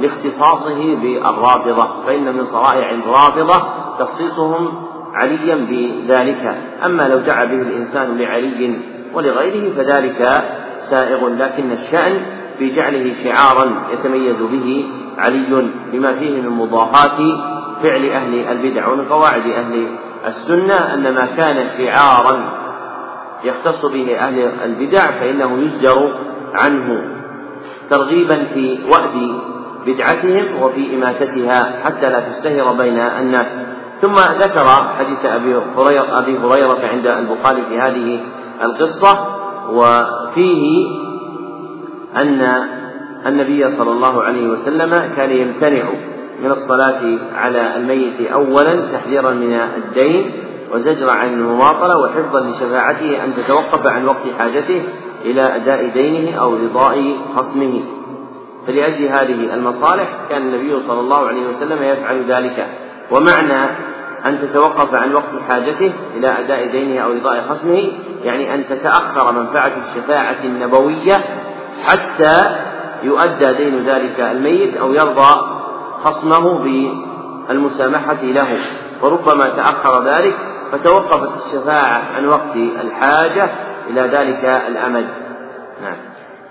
لاختصاصه 0.00 0.96
بالرافضة 0.96 2.02
فإن 2.06 2.36
من 2.36 2.44
صرائع 2.44 2.90
الرافضة 2.90 3.62
تخصيصهم 3.98 4.68
عليا 5.14 5.54
بذلك. 5.54 6.56
أما 6.84 7.08
لو 7.08 7.18
دعا 7.18 7.44
به 7.44 7.62
الإنسان 7.62 8.18
لعلي 8.18 8.78
ولغيره 9.14 9.74
فذلك 9.76 10.44
سائغ 10.90 11.28
لكن 11.28 11.72
الشأن 11.72 12.22
في 12.58 12.74
جعله 12.74 13.14
شعارا 13.24 13.82
يتميز 13.92 14.42
به 14.42 14.84
علي 15.18 15.70
لما 15.92 16.14
فيه 16.14 16.40
من 16.40 16.48
مضاهاة 16.48 17.18
فعل 17.82 18.04
أهل 18.04 18.34
البدع 18.34 18.88
ومن 18.88 19.04
قواعد 19.04 19.46
أهل 19.50 19.86
السنة 20.26 20.94
أن 20.94 21.14
ما 21.14 21.26
كان 21.36 21.66
شعارا 21.78 22.62
يختص 23.44 23.86
به 23.86 24.18
أهل 24.18 24.38
البدع 24.64 25.20
فإنه 25.20 25.60
يزجر 25.60 26.14
عنه 26.54 27.04
ترغيبا 27.90 28.44
في 28.54 28.78
وأد 28.84 29.38
بدعتهم 29.86 30.62
وفي 30.62 30.94
إماتتها 30.94 31.82
حتى 31.84 32.10
لا 32.10 32.20
تشتهر 32.20 32.72
بين 32.72 32.98
الناس. 32.98 33.66
ثم 34.00 34.14
ذكر 34.14 34.66
حديث 34.98 35.24
أبي 35.24 35.54
هريرة, 35.76 36.18
أبي 36.18 36.38
هريرة 36.38 36.80
عند 36.88 37.06
البخاري 37.06 37.62
في 37.68 37.78
هذه 37.78 38.20
القصة 38.62 39.26
وفيه 39.70 40.86
أن 42.22 42.66
النبي 43.26 43.70
صلى 43.70 43.90
الله 43.90 44.22
عليه 44.22 44.48
وسلم 44.48 44.90
كان 45.16 45.30
يمتنع 45.30 45.84
من 46.42 46.50
الصلاة 46.50 47.18
على 47.34 47.76
الميت 47.76 48.30
أولا 48.32 48.92
تحذيرا 48.92 49.30
من 49.30 49.52
الدين 49.52 50.32
وزجرا 50.72 51.12
عن 51.12 51.28
المماطلة 51.28 51.98
وحفظا 51.98 52.40
لشفاعته 52.40 53.24
أن 53.24 53.34
تتوقف 53.34 53.86
عن 53.86 54.04
وقت 54.04 54.22
حاجته 54.38 54.82
إلى 55.24 55.56
أداء 55.56 55.88
دينه 55.88 56.40
أو 56.40 56.54
رضاء 56.54 57.16
خصمه. 57.36 57.82
فلأجل 58.66 59.04
هذه 59.04 59.54
المصالح 59.54 60.08
كان 60.30 60.42
النبي 60.42 60.80
صلى 60.80 61.00
الله 61.00 61.26
عليه 61.26 61.46
وسلم 61.48 61.82
يفعل 61.82 62.24
ذلك. 62.24 62.66
ومعنى 63.10 63.70
أن 64.26 64.40
تتوقف 64.40 64.94
عن 64.94 65.14
وقت 65.14 65.30
حاجته 65.48 65.92
إلى 66.16 66.28
أداء 66.38 66.66
دينه 66.66 67.00
أو 67.00 67.12
رضاء 67.12 67.44
خصمه 67.48 67.92
يعني 68.24 68.54
أن 68.54 68.68
تتأخر 68.68 69.32
منفعة 69.32 69.72
الشفاعة 69.76 70.44
النبوية 70.44 71.24
حتى 71.84 72.56
يؤدى 73.02 73.52
دين 73.52 73.84
ذلك 73.86 74.20
الميت 74.20 74.76
أو 74.76 74.92
يرضى 74.92 75.40
خصمه 76.04 76.64
بالمسامحة 77.48 78.22
له. 78.22 78.58
وربما 79.02 79.48
تأخر 79.48 80.04
ذلك 80.04 80.34
فتوقفت 80.72 81.46
الشفاعة 81.46 82.02
عن 82.14 82.26
وقت 82.26 82.56
الحاجة 82.56 83.50
إلى 83.90 84.00
ذلك 84.00 84.44
الأمد 84.44 85.06
نعم. 85.82 85.96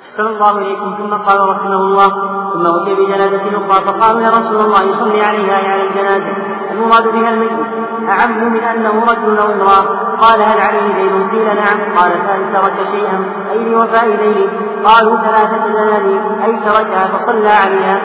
أحسن 0.06 0.28
الله 0.28 0.58
إليكم. 0.58 0.96
ثم 0.98 1.14
قال 1.14 1.50
رحمه 1.50 1.76
الله 1.76 2.10
ثم 2.54 2.66
أتي 2.66 2.96
بجنازة 2.96 3.42
أخرى 3.58 3.86
فقالوا 3.86 4.22
يا 4.22 4.30
رسول 4.30 4.62
الله 4.62 5.00
صل 5.00 5.20
عليها 5.20 5.72
على 5.72 5.88
الجنازة. 5.88 6.36
المراد 6.72 7.08
بها 7.08 7.30
الميت 7.30 7.52
أعم 8.10 8.54
من 8.54 8.60
أنه 8.60 9.06
رجل 9.10 9.38
أو 9.38 9.52
امرأة 9.52 9.82
قال 10.22 10.42
هل 10.42 10.62
عليه 10.62 10.94
دين؟ 10.94 11.30
قيل 11.30 11.46
نعم. 11.46 11.98
قال 11.98 12.12
فإن 12.12 12.54
ترك 12.54 12.88
شيئا 12.92 13.26
أي 13.52 13.70
لوفاء 13.70 14.16
دينه 14.16 14.50
قالوا 14.86 15.18
ثلاثة 15.18 15.68
دنانير 15.68 16.44
أي 16.46 16.60
تركها 16.60 17.08
فصلى 17.08 17.50
عليها. 17.50 18.02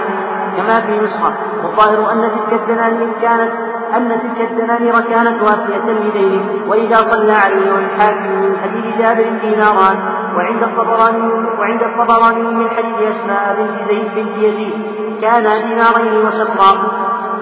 كما 0.56 0.80
في 0.80 1.00
نسخة. 1.00 1.32
والظاهر 1.64 2.12
أن 2.12 2.30
تلك 2.30 2.60
الدنانير 2.60 3.08
كانت 3.22 3.52
أن 3.96 4.08
تلك 4.08 4.50
الدنانير 4.50 5.00
كانت 5.00 5.42
وافية 5.42 5.90
لدينه 5.92 6.44
وإذا 6.68 6.96
صلى 6.96 7.32
عليه 7.32 7.72
والحاكم 7.72 8.42
من 8.42 8.56
حديث 8.62 8.98
جابر 8.98 9.24
ديناران 9.42 9.98
وعند 10.36 10.62
الطبراني 10.62 11.32
وعند 11.58 11.82
الطبراني 11.82 12.42
من 12.42 12.70
حديث 12.70 13.16
أسماء 13.16 13.56
بنت 13.58 13.88
زيد 13.88 14.14
بنت 14.16 14.36
يزيد 14.36 14.72
كانا 15.20 15.50
دينارين 15.66 16.26
وشطرا 16.26 16.72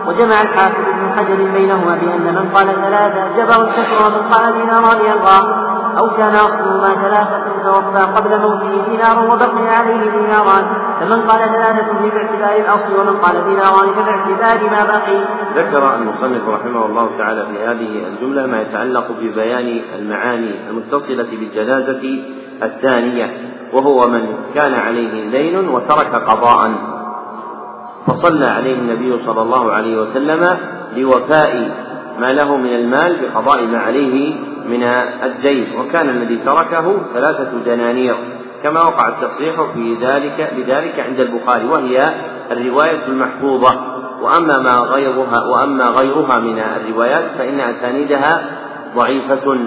وجمع 0.06 0.42
الحافظ 0.42 0.84
ابن 0.88 1.12
حجر 1.16 1.36
بينهما 1.52 1.94
بأن 1.94 2.34
من 2.34 2.48
قال 2.54 2.66
ثلاثة 2.66 3.36
جبر 3.36 3.62
الكسر 3.62 4.06
ومن 4.06 4.32
قال 4.32 4.52
ديناران 4.52 5.00
ألغى 5.00 5.73
أو 5.98 6.16
كان 6.16 6.34
أصلهما 6.34 6.94
ثلاثة 6.94 7.62
توفى 7.64 7.98
قبل 8.16 8.40
موته 8.40 8.84
دينار 8.88 9.24
وبقي 9.24 9.68
عليه 9.68 10.10
ديناران 10.10 10.64
فمن 11.00 11.20
قال 11.20 11.40
ثلاثة 11.40 12.10
باعتبار 12.10 12.56
الأصل 12.56 13.00
ومن 13.00 13.16
قال 13.16 13.44
ديناران 13.44 13.94
فباعتبار 13.94 14.70
ما 14.70 14.84
بقي. 14.84 15.24
ذكر 15.56 15.94
المصنف 15.94 16.48
رحمه 16.48 16.86
الله 16.86 17.08
تعالى 17.18 17.46
في 17.46 17.64
هذه 17.64 18.08
الجملة 18.08 18.46
ما 18.46 18.60
يتعلق 18.60 19.12
ببيان 19.20 19.80
المعاني 19.98 20.68
المتصلة 20.70 21.28
بالجنازة 21.30 22.22
الثانية 22.62 23.54
وهو 23.72 24.08
من 24.08 24.26
كان 24.54 24.74
عليه 24.74 25.30
دين 25.30 25.68
وترك 25.68 26.14
قضاء 26.14 26.72
فصلى 28.06 28.46
عليه 28.46 28.74
النبي 28.74 29.18
صلى 29.18 29.42
الله 29.42 29.72
عليه 29.72 29.96
وسلم 30.00 30.58
لوفاء 30.96 31.70
ما 32.18 32.32
له 32.32 32.56
من 32.56 32.74
المال 32.74 33.16
بقضاء 33.22 33.66
ما 33.66 33.78
عليه 33.78 34.34
من 34.68 34.82
الدين. 35.22 35.66
وكان 35.80 36.08
الذي 36.08 36.36
تركه 36.36 36.96
ثلاثة 37.14 37.50
دنانير 37.66 38.16
كما 38.62 38.80
وقع 38.80 39.08
التصريح 39.08 39.62
في 39.74 39.94
ذلك 39.94 40.52
بذلك 40.56 41.00
عند 41.00 41.20
البخاري 41.20 41.66
وهي 41.66 42.14
الرواية 42.50 43.06
المحفوظة. 43.06 43.94
وأما 44.22 44.58
ما 44.58 44.74
غيرها 44.74 45.44
وأما 45.44 45.84
غيرها 45.84 46.38
من 46.38 46.58
الروايات 46.58 47.24
فإن 47.38 47.60
أسانيدها 47.60 48.44
ضعيفة. 48.96 49.58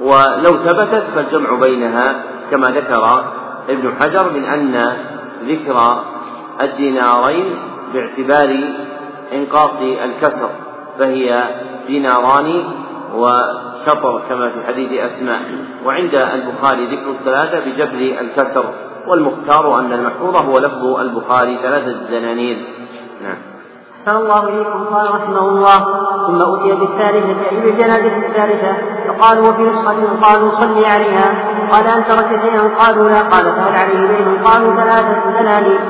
ولو 0.00 0.56
ثبتت 0.56 1.04
فالجمع 1.14 1.54
بينها 1.54 2.22
كما 2.50 2.66
ذكر 2.66 3.24
ابن 3.68 3.94
حجر 4.00 4.32
من 4.32 4.44
أن 4.44 4.92
ذكر 5.44 6.02
الدينارين 6.60 7.54
باعتبار 7.92 8.64
إنقاص 9.32 9.76
الكسر 10.04 10.48
فهي 10.98 11.44
ديناران 11.90 12.48
وشطر 13.20 14.22
كما 14.28 14.46
في 14.52 14.58
حديث 14.66 14.90
أسماء. 15.08 15.40
وعند 15.86 16.14
البخاري 16.14 16.82
ذكر 16.86 17.10
الثلاثة 17.10 17.58
بجبر 17.64 18.02
الكسر 18.20 18.64
والمختار 19.08 19.64
أن 19.80 19.92
المحفوظ 19.92 20.36
هو 20.36 20.58
لفظ 20.58 20.84
البخاري 21.04 21.58
ثلاثة 21.62 21.92
دنانير. 22.10 22.58
نعم. 23.22 23.38
أحسن 23.94 24.16
الله 24.16 24.48
إليكم. 24.48 24.84
قال 24.94 25.06
رحمه 25.14 25.44
الله 25.48 25.78
ثم 26.26 26.40
أتي 26.52 26.70
بالثالثة 26.80 27.50
أي 27.50 27.56
بالجنازة 27.60 28.16
الثالثة 28.26 28.72
فقالوا 29.06 29.48
وفي 29.48 29.62
نسخة 29.62 30.00
قالوا 30.22 30.50
صلي 30.50 30.86
عليها. 30.86 31.28
قال 31.72 31.84
هل 31.92 32.04
ترك 32.04 32.30
شيئا؟ 32.44 32.62
قالوا 32.80 33.08
لا. 33.08 33.20
قال 33.32 33.44
فهل 33.56 33.74
عليه 33.82 34.00
دين 34.12 34.28
قالوا 34.44 34.74
ثلاثة 34.74 35.40
دنانير. 35.40 35.80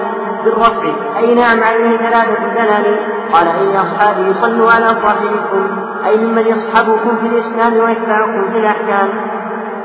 بالرفع. 0.45 0.93
أي 1.17 1.35
نعم 1.35 1.63
عليه 1.63 1.97
ثلاثة 1.97 2.49
دنانير 2.55 2.99
قال 3.33 3.49
أي 3.49 3.81
أصحابي 3.81 4.33
صلوا 4.33 4.73
على 4.73 4.89
صاحبكم 4.89 5.67
أي 6.07 6.17
ممن 6.17 6.47
يصحبكم 6.47 7.17
في 7.17 7.27
الإسلام 7.27 7.73
ويتبعكم 7.73 8.51
في 8.53 8.59
الأحكام. 8.59 9.09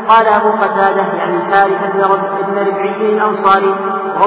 قال 0.08 0.28
أبو 0.28 0.52
قتادة 0.52 1.02
يعني 1.02 1.38
الحارث 1.38 1.92
بن 1.94 2.02
بن 2.48 2.68
ربعي 2.68 3.14
الأنصاري 3.14 3.76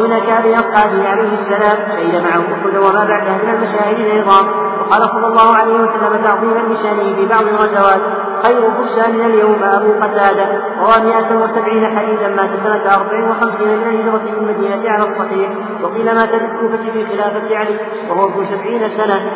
من 0.00 0.12
أكابر 0.12 0.58
أصحابه 0.58 1.08
عليه 1.08 1.32
السلام 1.32 1.76
شهد 1.88 2.22
معه 2.22 2.40
أحد 2.40 2.76
وما 2.76 3.04
بعده 3.04 3.32
من 3.32 3.50
المشاهد 3.54 3.98
العظام. 3.98 4.46
وقال 4.80 5.08
صلى 5.08 5.26
الله 5.26 5.56
عليه 5.56 5.80
وسلم 5.80 6.22
تعظيما 6.24 6.58
لشأنه 6.58 7.14
في 7.14 7.26
بعض 7.26 7.42
الغزوات. 7.42 8.00
خير 8.42 8.70
فرسان 8.70 9.14
اليوم 9.20 9.62
أبو 9.62 9.92
قتادة. 10.02 10.48
روى 10.80 11.04
170 11.04 11.98
حديثا 11.98 12.28
مات 12.28 12.50
سنة 12.56 12.94
54 12.94 13.68
من 13.68 13.74
الهجرة 13.74 14.22
من 14.22 14.38
المدينة 14.38 14.90
على 14.90 15.02
الصحيح. 15.02 15.50
وقيل 15.82 16.14
مات 16.14 16.30
بالكوفة 16.30 16.92
في 16.92 17.04
خلافة 17.04 17.56
علي 17.56 17.76
وهو 18.10 18.28
ابن 18.28 18.44
سبعين 18.44 18.88
سنة. 18.88 19.30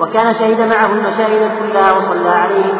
وكان 0.00 0.32
شهد 0.32 0.60
معه 0.60 0.92
المشاهد 0.92 1.50
كلها 1.58 1.92
وصلى 1.92 2.28
عليه 2.28 2.74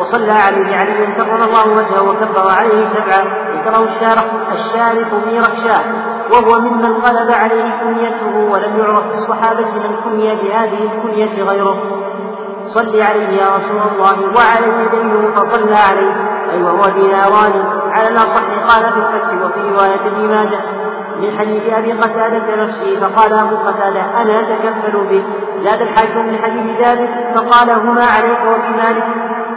وصلى 0.00 0.32
عليه 0.32 0.76
علي. 0.76 1.14
كرم 1.16 1.42
الله 1.42 1.68
وجهه 1.68 2.02
وكبر 2.02 2.48
عليه 2.50 2.86
سبعا 2.86 3.44
ذكره 3.54 3.84
الشارح 3.84 4.24
الشارح 4.52 5.08
مير 5.26 5.44
شاه 5.64 6.14
وهو 6.32 6.60
ممن 6.60 6.92
غلب 6.92 7.30
عليه 7.30 7.70
كنيته 7.80 8.52
ولم 8.52 8.78
يعرف 8.78 9.06
في 9.08 9.14
الصحابة 9.14 9.66
من 9.74 9.96
كني 10.04 10.34
بهذه 10.34 10.78
الكنية 10.84 11.42
غيره. 11.42 12.13
صل 12.66 13.02
عليه 13.02 13.28
يا 13.28 13.56
رسول 13.56 13.80
الله 13.92 14.36
وعليه 14.36 14.90
دينه 14.90 15.30
فصلى 15.36 15.74
عليه. 15.74 16.14
أي 16.52 16.62
وهو 16.62 16.88
ديناران 16.88 17.52
على 17.92 18.08
الأصح 18.08 18.42
قال 18.68 18.92
في 18.92 18.98
الفتح 18.98 19.44
وفي 19.44 19.60
رواية 19.74 20.06
ابن 20.06 20.28
ماجه 20.28 20.60
من 21.20 21.38
حديث 21.38 21.72
أبي 21.72 21.92
قتادة 21.92 22.64
نفسه 22.64 23.00
فقال 23.00 23.32
أبو 23.32 23.56
قتادة 23.56 24.00
أنا 24.00 24.40
اتكفل 24.40 25.06
به؟ 25.10 25.24
زاد 25.64 25.80
الحاكم 25.82 26.26
من 26.26 26.38
حديث 26.42 26.80
جابر 26.80 27.08
فقال 27.34 27.70
هما 27.70 28.04
عليك 28.04 28.40
وفي 28.40 28.70
مالك 28.82 29.04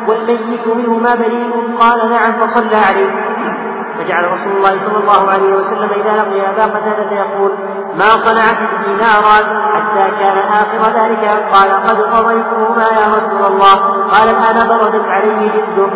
والميت 0.08 0.68
منهما 0.68 1.16
بريء 1.16 1.76
قال 1.80 2.10
نعم 2.10 2.34
فصلى 2.34 2.76
عليه. 2.76 3.27
فجعل 4.08 4.32
رسول 4.32 4.58
الله 4.58 4.80
صلى 4.86 4.98
الله 4.98 5.32
عليه 5.32 5.54
وسلم 5.54 5.90
إذا 5.90 6.12
لقي 6.12 6.50
أبا 6.50 6.64
قتادة 6.64 7.12
يقول 7.12 7.52
ما 7.96 8.10
صنعت 8.18 8.58
الدينارات 8.74 9.46
حتى 9.74 10.12
كان 10.20 10.38
آخر 10.38 11.00
ذلك؟ 11.00 11.24
قال 11.54 11.72
قد 11.72 12.02
قضيتهما 12.02 12.84
يا 12.84 13.16
رسول 13.16 13.46
الله. 13.46 13.76
قال 14.12 14.30
الآن 14.30 14.68
بردت 14.68 15.06
عليه 15.08 15.52
جده 15.52 15.90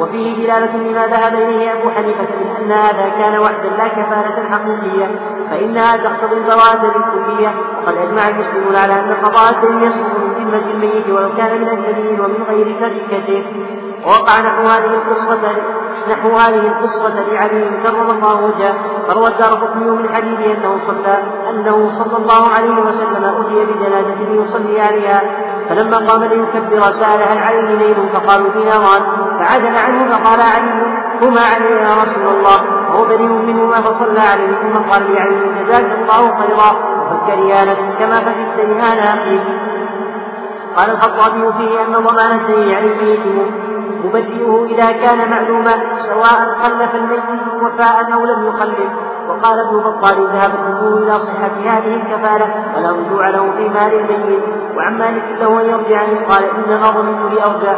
وفيه 0.00 0.34
دلالة 0.34 0.76
لما 0.76 1.06
ذهب 1.06 1.34
إليه 1.34 1.72
أبو 1.72 1.90
حنيفة 1.90 2.28
من 2.40 2.56
أن 2.56 2.72
هذا 2.72 3.08
كان 3.08 3.38
وحدا 3.38 3.68
لا 3.68 3.88
كفالة 3.88 4.50
حقيقية 4.50 5.06
فإنها 5.50 5.96
تقتضي 5.96 6.36
البراءة 6.36 6.82
بالكلية 6.82 7.54
وقد 7.82 7.96
أجمع 7.96 8.28
المسلمون 8.28 8.76
على 8.76 8.92
أن 8.92 9.14
قضاء 9.24 9.50
الدين 9.50 9.82
يسقط 9.82 10.18
من 10.18 10.32
ذمة 10.38 10.70
الميت 10.70 11.08
ولو 11.10 11.30
كان 11.36 11.60
من 11.60 11.68
أجنبي 11.68 12.20
ومن 12.20 12.42
غير 12.48 12.76
تركته 12.80 13.44
ووقع 14.06 14.40
نحو 14.40 14.62
هذه 14.62 14.94
القصة 14.94 15.38
نحو 16.10 16.36
هذه 16.36 16.68
القصة 16.68 17.32
لعلي 17.32 17.64
كرم 17.86 18.10
الله 18.10 18.44
وجهه 18.44 18.74
فروى 19.08 19.28
الدار 19.28 19.54
قطني 19.54 19.90
من 19.90 20.14
حديث 20.14 20.40
أنه 20.40 20.78
صلى 20.86 21.18
أنه 21.50 21.90
صلى 21.98 22.16
الله 22.16 22.48
عليه 22.48 22.82
وسلم 22.82 23.24
أتي 23.24 23.64
بجنازة 23.64 24.44
يصلي 24.44 24.80
عليها 24.80 25.22
فلما 25.68 25.98
قام 25.98 26.24
ليكبر 26.24 26.80
سأل 26.80 27.22
هل 27.22 27.38
عليه 27.38 27.74
ليل 27.74 28.08
فقالوا 28.12 28.52
ديناران 28.52 29.02
فعدل 29.40 29.76
عنه 29.88 30.16
فقال 30.16 30.40
علي 30.40 30.72
هما 31.22 31.40
علي 31.40 31.70
يا 31.70 31.94
رسول 32.02 32.26
الله. 32.36 32.58
وهو 32.88 33.04
بريء 33.04 33.28
منهما 33.28 33.80
فصلى 33.80 34.20
عليه 34.20 34.48
ثم 34.62 34.90
قال 34.90 35.14
لعلي 35.14 35.64
جزاك 35.64 35.98
الله 36.00 36.22
خيرا 36.42 36.70
فكرهانا 37.10 37.74
كما 37.98 38.16
فكدت 38.16 38.58
لهذا 38.58 39.02
أخيك 39.02 39.42
قال 40.76 40.90
الخطابي 40.90 41.52
فيه 41.52 41.80
أن 41.86 41.92
ضمان 41.92 42.30
الدين 42.40 42.74
عليه 42.74 43.18
مبدئه 44.04 44.66
إذا 44.70 44.92
كان 44.92 45.30
معلوما 45.30 45.72
سواء 46.08 46.54
خلف 46.62 46.94
الميت 46.94 47.22
وفاء 47.62 48.14
أو 48.14 48.24
لم 48.24 48.46
يخلف. 48.46 48.90
وقال 49.28 49.58
ابن 49.60 49.78
بطال 49.78 50.26
ذهب 50.26 50.50
الجمهور 50.54 50.98
إلى 50.98 51.18
صحة 51.18 51.52
هذه 51.64 51.94
الكفالة 51.96 52.46
ولا 52.76 52.90
رجوع 52.90 53.28
له 53.28 53.52
في 53.56 53.68
مال 53.68 53.94
الميت 53.94 54.42
وعن 54.76 54.98
مالك 54.98 55.24
له 55.40 55.60
أن 55.60 55.66
يرجع 55.66 56.02
قال 56.28 56.44
إنما 56.44 56.90
ظننت 56.90 57.32
لأرجع 57.32 57.76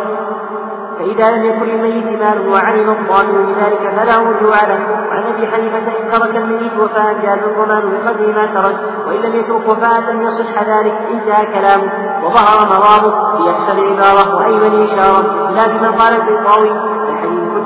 فإذا 1.00 1.30
لم 1.30 1.44
يكن 1.44 1.66
للميت 1.66 2.20
مال 2.22 2.48
وعلم 2.48 2.90
الضامن 2.90 3.46
بذلك 3.46 3.82
فلا 3.96 4.18
رجوع 4.18 4.64
له. 4.70 4.80
وعن 5.08 5.22
أبي 5.22 5.46
حنيفة 5.46 5.78
إن 5.78 6.10
ترك 6.12 6.36
الميت 6.36 6.72
وفاء 6.78 7.14
جاز 7.22 7.42
الضمان 7.48 7.82
بقدر 7.90 8.32
ما 8.32 8.46
ترك 8.46 8.76
وإن 9.06 9.20
لم 9.20 9.34
يترك 9.34 9.68
وفاء 9.68 10.00
لم 10.10 10.22
يصح 10.22 10.62
ذلك 10.62 10.94
انتهى 11.12 11.46
كلامه. 11.46 12.10
وظهر 12.24 12.58
مرامه 12.68 13.36
في 13.36 13.50
أحسن 13.50 13.78
العبارة 13.78 14.36
وأيمن 14.36 14.82
إشارة 14.82 15.50
لا 15.50 15.66
بما 15.66 15.90
قال 15.90 16.12
البيضاوي 16.20 16.70
الحديث 16.70 16.99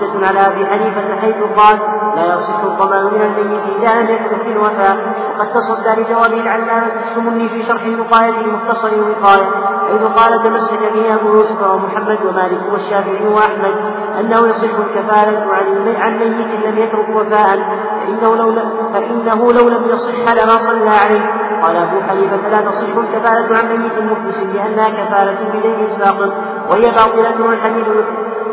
حجة 0.05 0.27
على 0.27 0.47
أبي 0.47 0.67
حنيفة 0.67 1.21
حيث 1.21 1.37
قال 1.57 1.79
لا 2.17 2.35
يصح 2.35 2.61
الضمان 2.65 3.05
من 3.05 3.23
الميت 3.23 3.63
لم 3.83 4.15
يكن 4.15 4.37
في 4.45 4.53
الوفاء 4.53 4.97
وقد 5.39 5.53
تصدى 5.53 6.01
لجوابه 6.03 6.41
العلامة 6.41 6.87
السمني 7.01 7.49
في 7.49 7.63
شرح 7.63 7.83
الوقاية 7.83 8.41
المختصر 8.41 8.89
الوقاية 8.89 9.51
حيث 9.89 10.03
قال 10.03 10.43
تمسك 10.43 10.93
به 10.95 11.15
أبو 11.15 11.29
يوسف 11.35 11.63
ومحمد 11.63 12.19
ومالك 12.25 12.73
والشافعي 12.73 13.27
وأحمد 13.27 13.75
أنه 14.21 14.47
يصح 14.49 14.79
الكفالة 14.79 15.53
عن 15.53 15.95
عن 15.97 16.19
ميت 16.19 16.65
لم 16.67 16.79
يترك 16.79 17.09
وفاء. 17.09 17.59
فإنه 18.01 18.37
لو 18.37 18.55
فإنه 18.93 19.53
لو 19.53 19.69
لم 19.69 19.85
يصح 19.85 20.33
لما 20.35 20.59
صلى 20.59 20.91
عليه. 20.91 21.45
قال 21.63 21.77
أبو 21.77 22.01
حنيفة 22.09 22.49
لا 22.49 22.71
تصح 22.71 22.97
الكفالة 22.97 23.57
عن 23.57 23.83
ميت 23.83 23.99
مفلس 23.99 24.43
لأنها 24.55 24.89
كفالة 24.89 25.39
بدين 25.55 25.81
الساقط 25.85 26.33
وهي 26.71 26.91
باطلة 26.91 27.49
والحديث 27.49 27.87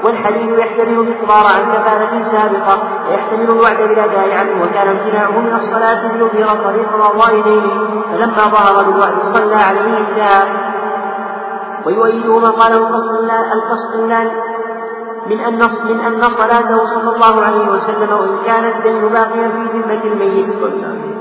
والحديث 0.04 0.60
يحتمل 0.60 1.00
الإخبار 1.00 1.56
عن 1.56 1.74
كفالة 1.74 2.32
سابقة 2.32 2.84
ويحتمل 3.10 3.44
الوعد 3.44 3.78
بالأداء 3.78 4.32
عنه 4.38 4.64
وكان 4.64 4.88
امتناعه 4.88 5.40
من 5.40 5.54
الصلاة 5.54 6.18
ليظهر 6.18 6.64
طريق 6.64 6.94
الله 6.94 7.30
إليه 7.30 8.02
فلما 8.12 8.48
ظهر 8.48 8.84
بالوعد 8.84 9.14
صلى 9.34 9.56
عليه 9.56 9.98
انتهى 9.98 10.72
ويؤيده 11.86 12.40
ما 12.40 12.50
قاله 12.50 12.90
القسطلاني 13.54 14.32
من 15.28 15.40
أن 15.40 15.60
من 15.90 16.00
أن 16.00 16.22
صلاته 16.22 16.86
صلى 16.86 17.16
الله 17.16 17.44
عليه 17.46 17.68
وسلم 17.70 18.12
وإن 18.14 18.38
كان 18.46 18.66
الدين 18.66 19.08
باقيا 19.10 19.50
في 19.50 19.78
ذمة 19.78 20.04
الميت. 20.04 21.21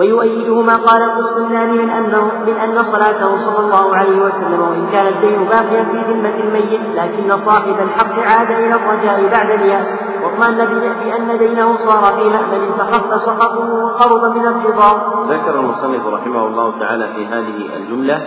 ويؤيده 0.00 0.62
ما 0.62 0.76
قال 0.76 1.02
القسطلاني 1.02 1.78
من 1.78 1.90
أنه 1.90 2.24
من 2.46 2.56
أن 2.56 2.82
صلاته 2.82 3.36
صلى 3.36 3.58
الله 3.58 3.96
عليه 3.96 4.22
وسلم 4.22 4.60
وإن 4.60 4.86
كان 4.92 5.06
الدين 5.06 5.44
باقيا 5.44 5.84
في 5.84 6.12
ذمة 6.12 6.34
الميت 6.44 6.80
لكن 6.96 7.36
صاحب 7.36 7.74
الحق 7.84 8.18
عاد 8.18 8.50
إلى 8.50 8.74
الرجاء 8.74 9.30
بعد 9.30 9.60
اليأس 9.60 9.86
واطمأن 10.22 10.56
بأن 11.04 11.38
دينه 11.38 11.76
صار 11.76 12.12
في 12.16 12.24
مأمن 12.24 12.72
فخف 12.78 13.20
سقطه 13.20 13.84
وقرب 13.84 14.36
من 14.36 14.46
الرضا. 14.46 15.24
ذكر 15.28 15.60
المصنف 15.60 16.06
رحمه 16.06 16.46
الله 16.46 16.78
تعالى 16.78 17.08
في 17.14 17.26
هذه 17.26 17.76
الجملة 17.76 18.20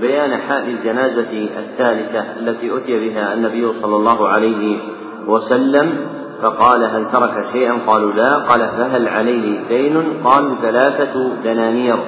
بيان 0.00 0.36
حال 0.40 0.68
الجنازة 0.68 1.48
الثالثة 1.58 2.20
التي 2.40 2.76
أتي 2.76 3.08
بها 3.08 3.34
النبي 3.34 3.72
صلى 3.72 3.96
الله 3.96 4.28
عليه 4.28 4.78
وسلم 5.26 6.06
فقال 6.42 6.84
هل 6.84 7.10
ترك 7.12 7.44
شيئا؟ 7.52 7.78
قالوا 7.86 8.12
لا. 8.12 8.36
قال 8.48 8.60
فهل 8.60 9.08
عليه 9.08 9.68
دين؟ 9.68 10.02
قالوا 10.24 10.54
ثلاثة 10.62 11.34
دنانير 11.44 11.98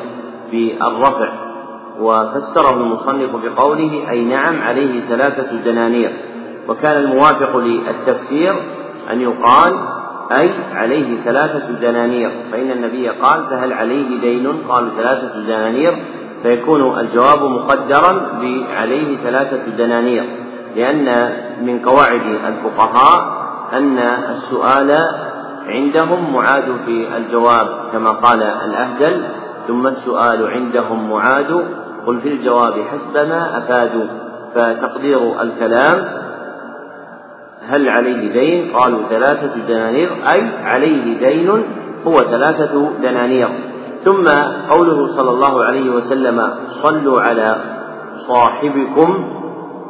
بالرفع 0.53 1.33
وفسره 2.01 2.77
المصنف 2.77 3.31
بقوله 3.37 4.11
أي 4.11 4.25
نعم 4.25 4.63
عليه 4.63 5.01
ثلاثة 5.09 5.57
دنانير. 5.57 6.13
وكان 6.69 6.97
الموافق 7.03 7.57
للتفسير 7.57 8.55
أن 9.11 9.21
يقال 9.21 9.75
أي 10.33 10.51
عليه 10.73 11.21
ثلاثة 11.25 11.73
دنانير. 11.81 12.31
فإن 12.53 12.71
النبي 12.71 13.09
قال 13.09 13.47
فهل 13.51 13.73
عليه 13.73 14.21
دين؟ 14.21 14.53
قالوا 14.69 14.91
ثلاثة 14.97 15.41
دنانير. 15.47 16.05
فيكون 16.43 17.01
الجواب 17.01 17.43
مقدرا 17.43 18.27
بعليه 18.41 19.17
ثلاثة 19.17 19.71
دنانير. 19.79 20.25
لأن 20.77 21.33
من 21.63 21.79
قواعد 21.79 22.23
الفقهاء 22.49 23.46
أن 23.73 23.99
السؤال 24.31 24.99
عندهم 25.67 26.33
معاد 26.35 26.65
في 26.87 27.17
الجواب 27.17 27.69
كما 27.93 28.11
قال 28.11 28.43
الأهدل 28.43 29.23
ثم 29.67 29.87
السؤال 29.87 30.47
عندهم 30.47 31.11
معاد 31.11 31.65
قل 32.07 32.21
في 32.21 32.29
الجواب 32.29 32.73
حسب 32.73 33.29
ما 33.29 33.59
أفادوا 33.59 34.07
فتقدير 34.55 35.43
الكلام 35.43 36.05
هل 37.69 37.89
عليه 37.89 38.33
دين؟ 38.33 38.77
قالوا 38.77 39.03
ثلاثة 39.09 39.55
دنانير 39.69 40.11
أي 40.33 40.65
عليه 40.65 41.19
دين 41.19 41.65
هو 42.07 42.17
ثلاثة 42.17 42.91
دنانير. 43.03 43.49
ثم 44.05 44.25
قوله 44.71 45.07
صلى 45.07 45.31
الله 45.31 45.65
عليه 45.65 45.91
وسلم 45.91 46.55
صلوا 46.83 47.21
على 47.21 47.57
صاحبكم 48.29 49.33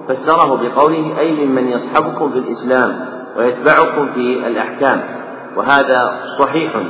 فسره 0.08 0.56
بقوله 0.56 1.18
أي 1.18 1.46
ممن 1.46 1.68
يصحبكم 1.68 2.30
في 2.30 2.38
الإسلام 2.38 3.15
ويتبعكم 3.38 4.12
في 4.14 4.46
الأحكام 4.46 5.02
وهذا 5.56 6.20
صحيح 6.38 6.82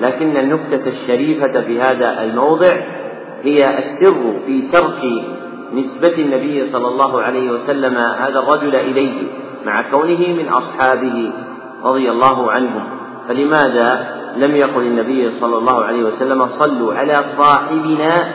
لكن 0.00 0.36
النكتة 0.36 0.88
الشريفة 0.88 1.60
في 1.60 1.80
هذا 1.80 2.22
الموضع 2.22 2.76
هي 3.42 3.78
السر 3.78 4.34
في 4.46 4.62
ترك 4.72 5.02
نسبة 5.74 6.22
النبي 6.22 6.66
صلى 6.66 6.88
الله 6.88 7.22
عليه 7.22 7.50
وسلم 7.50 7.96
هذا 7.96 8.38
الرجل 8.38 8.76
إليه 8.76 9.22
مع 9.66 9.90
كونه 9.90 10.28
من 10.28 10.48
أصحابه 10.48 11.32
رضي 11.84 12.10
الله 12.10 12.52
عنهم. 12.52 12.84
فلماذا 13.28 14.16
لم 14.36 14.56
يقل 14.56 14.82
النبي 14.82 15.30
صلى 15.30 15.58
الله 15.58 15.84
عليه 15.84 16.04
وسلم 16.04 16.46
صلوا 16.46 16.94
على 16.94 17.16
صاحبنا 17.38 18.32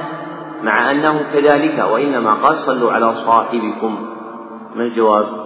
مع 0.63 0.91
أنه 0.91 1.21
كذلك 1.33 1.85
وإنما 1.91 2.33
قال 2.33 2.55
صلوا 2.55 2.91
على 2.91 3.15
صاحبكم؟ 3.15 4.07
ما 4.75 4.83
الجواب؟ 4.83 5.40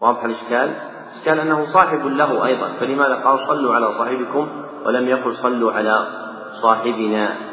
واضح 0.00 0.24
الإشكال؟ 0.24 0.88
الإشكال 1.08 1.40
أنه 1.40 1.72
صاحب 1.72 2.06
له 2.06 2.46
أيضا 2.46 2.68
فلماذا 2.80 3.14
قال 3.14 3.46
صلوا 3.48 3.74
على 3.74 3.92
صاحبكم 3.92 4.48
ولم 4.86 5.08
يقل 5.08 5.36
صلوا 5.36 5.72
على 5.72 6.06
صاحبنا 6.62 7.48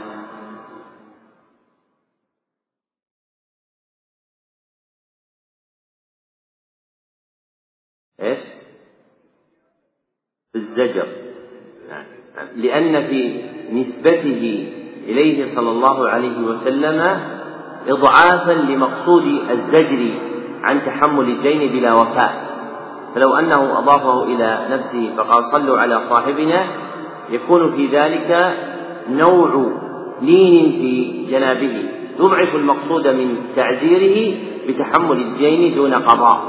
إيش؟ 8.20 8.40
الزجر 10.56 11.08
لأن 12.56 13.08
في 13.08 13.44
نسبته 13.72 14.72
إليه 15.04 15.56
صلى 15.56 15.70
الله 15.70 16.10
عليه 16.10 16.40
وسلم 16.40 17.00
إضعافا 17.88 18.52
لمقصود 18.52 19.24
الزجر 19.50 20.25
عن 20.66 20.82
تحمل 20.86 21.30
الدين 21.30 21.72
بلا 21.72 21.94
وفاء. 21.94 22.46
فلو 23.16 23.34
أنه 23.36 23.80
أضافه 23.80 24.24
إلى 24.24 24.68
نفسه 24.72 25.14
فقال 25.18 25.44
صلوا 25.44 25.80
على 25.80 26.02
صاحبنا 26.10 26.68
يكون 27.30 27.72
في 27.72 27.88
ذلك 27.88 28.58
نوع 29.10 29.72
لين 30.22 30.72
في 30.72 31.26
جنابه 31.32 31.90
يضعف 32.20 32.56
المقصود 32.56 33.08
من 33.08 33.38
تعزيره 33.56 34.38
بتحمل 34.68 35.18
الدين 35.22 35.76
دون 35.76 35.94
قضاء. 35.94 36.40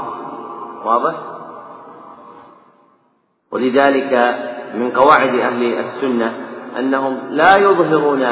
واضح؟ 0.85 1.15
ولذلك 3.51 4.35
من 4.75 4.91
قواعد 4.91 5.35
أهل 5.35 5.63
السنة 5.63 6.33
أنهم 6.79 7.17
لا 7.29 7.57
يظهرون 7.57 8.23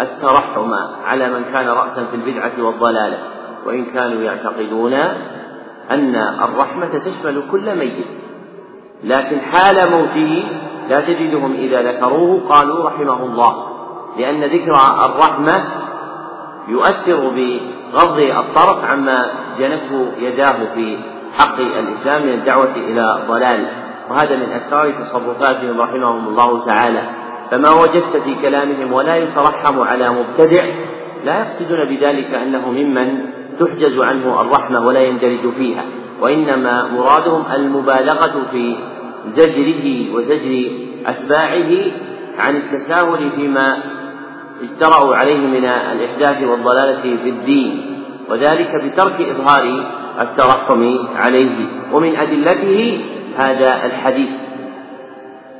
الترحم 0.00 0.74
على 1.04 1.28
من 1.30 1.44
كان 1.44 1.68
رأسا 1.68 2.04
في 2.04 2.16
البدعة 2.16 2.52
والضلالة. 2.58 3.18
وإن 3.66 3.84
كانوا 3.84 4.22
يعتقدون 4.22 4.94
أن 5.90 6.14
الرحمة 6.16 6.98
تشمل 6.98 7.42
كل 7.50 7.76
ميت. 7.78 8.06
لكن 9.04 9.40
حال 9.40 9.90
موته 9.90 10.44
لا 10.88 11.00
تجدهم 11.00 11.52
إذا 11.52 11.82
ذكروه 11.82 12.48
قالوا 12.48 12.84
رحمه 12.84 13.22
الله. 13.22 13.66
لأن 14.18 14.44
ذكر 14.44 14.72
الرحمة 15.04 15.64
يؤثر 16.68 17.28
بغض 17.28 18.18
الطرف 18.18 18.84
عما 18.84 19.26
جنته 19.58 20.12
يداه 20.18 20.74
في 20.74 20.98
حق 21.38 21.58
الإسلام 21.58 22.22
من 22.22 22.32
الدعوة 22.32 22.76
إلى 22.76 23.22
ضلال 23.28 23.66
وهذا 24.10 24.36
من 24.36 24.52
أسرار 24.52 24.90
تصرفاتهم 24.90 25.80
رحمهم 25.80 26.28
الله 26.28 26.66
تعالى. 26.66 27.02
فما 27.50 27.70
وجدت 27.70 28.16
في 28.24 28.34
كلامهم 28.34 28.92
ولا 28.92 29.16
يترحم 29.16 29.80
على 29.80 30.10
مبتدع 30.10 30.64
لا 31.24 31.38
يقصدون 31.38 31.88
بذلك 31.88 32.34
أنه 32.34 32.70
ممن 32.70 33.37
تحجز 33.58 33.98
عنه 33.98 34.40
الرحمة 34.40 34.80
ولا 34.80 35.00
يندرج 35.00 35.52
فيها 35.56 35.84
وإنما 36.20 36.88
مرادهم 36.88 37.44
المبالغة 37.54 38.46
في 38.52 38.76
زجره 39.36 40.14
وزجر 40.14 40.70
أتباعه 41.06 41.72
عن 42.38 42.56
التساهل 42.56 43.30
فيما 43.30 43.78
اجترأوا 44.62 45.14
عليه 45.14 45.38
من 45.38 45.64
الإحداث 45.64 46.42
والضلالة 46.42 47.02
في 47.02 47.28
الدين 47.28 47.94
وذلك 48.30 48.70
بترك 48.84 49.20
إظهار 49.20 49.86
الترحم 50.20 50.98
عليه. 51.16 51.66
ومن 51.92 52.16
أدلته 52.16 53.00
هذا 53.36 53.84
الحديث. 53.84 54.30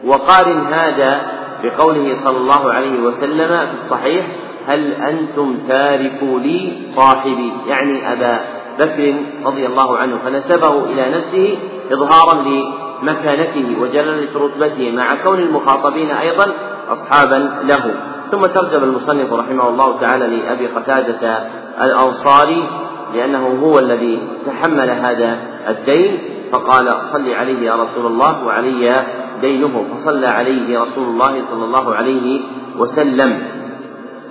وقارن 0.04 0.72
هذا 0.72 1.20
بقوله 1.62 2.14
صلى 2.14 2.36
الله 2.36 2.72
عليه 2.72 3.00
وسلم 3.00 3.48
في 3.66 3.72
الصحيح 3.72 4.26
هل 4.68 4.92
أنتم 4.92 5.58
تاركوا 5.68 6.40
لي 6.40 6.72
صاحبي؟ 6.96 7.52
يعني 7.66 8.12
أبا 8.12 8.40
بكر 8.78 9.14
رضي 9.44 9.66
الله 9.66 9.98
عنه 9.98 10.18
فنسبه 10.24 10.84
إلى 10.84 11.10
نفسه 11.16 11.58
إظهارا 11.92 12.42
لمكانته 12.42 13.80
وجلالة 13.80 14.44
رتبته 14.44 14.90
مع 14.90 15.14
كون 15.14 15.38
المخاطبين 15.38 16.10
أيضا 16.10 16.46
أصحابا 16.88 17.62
له. 17.64 17.94
ثم 18.30 18.46
ترجم 18.46 18.84
المصنف 18.84 19.32
رحمه 19.32 19.68
الله 19.68 20.00
تعالى 20.00 20.26
لأبي 20.36 20.66
قتادة 20.66 21.38
الأنصاري 21.82 22.68
لأنه 23.14 23.60
هو 23.64 23.78
الذي 23.78 24.22
تحمل 24.46 24.90
هذا 24.90 25.38
الدين 25.68 26.18
فقال 26.52 26.92
صل 27.12 27.30
عليه 27.30 27.66
يا 27.66 27.74
رسول 27.74 28.06
الله 28.06 28.44
وعلي 28.44 28.94
دينه. 29.40 29.84
فصلى 29.92 30.26
عليه 30.26 30.80
رسول 30.80 31.04
الله 31.04 31.42
صلى 31.50 31.64
الله 31.64 31.94
عليه 31.94 32.40
وسلم. 32.78 33.57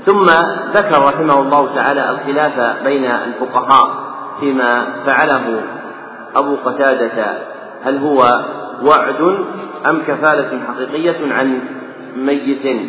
ثم 0.05 0.25
ذكر 0.73 1.03
رحمه 1.03 1.41
الله 1.41 1.75
تعالى 1.75 2.09
الخلاف 2.09 2.83
بين 2.83 3.05
الفقهاء 3.05 4.07
فيما 4.39 4.85
فعله 5.05 5.63
أبو 6.35 6.55
قتادة. 6.65 7.37
هل 7.83 7.97
هو 7.97 8.19
وعد 8.83 9.21
أم 9.89 10.01
كفالة 10.07 10.59
حقيقية 10.67 11.33
عن 11.33 11.61
ميت؟ 12.15 12.81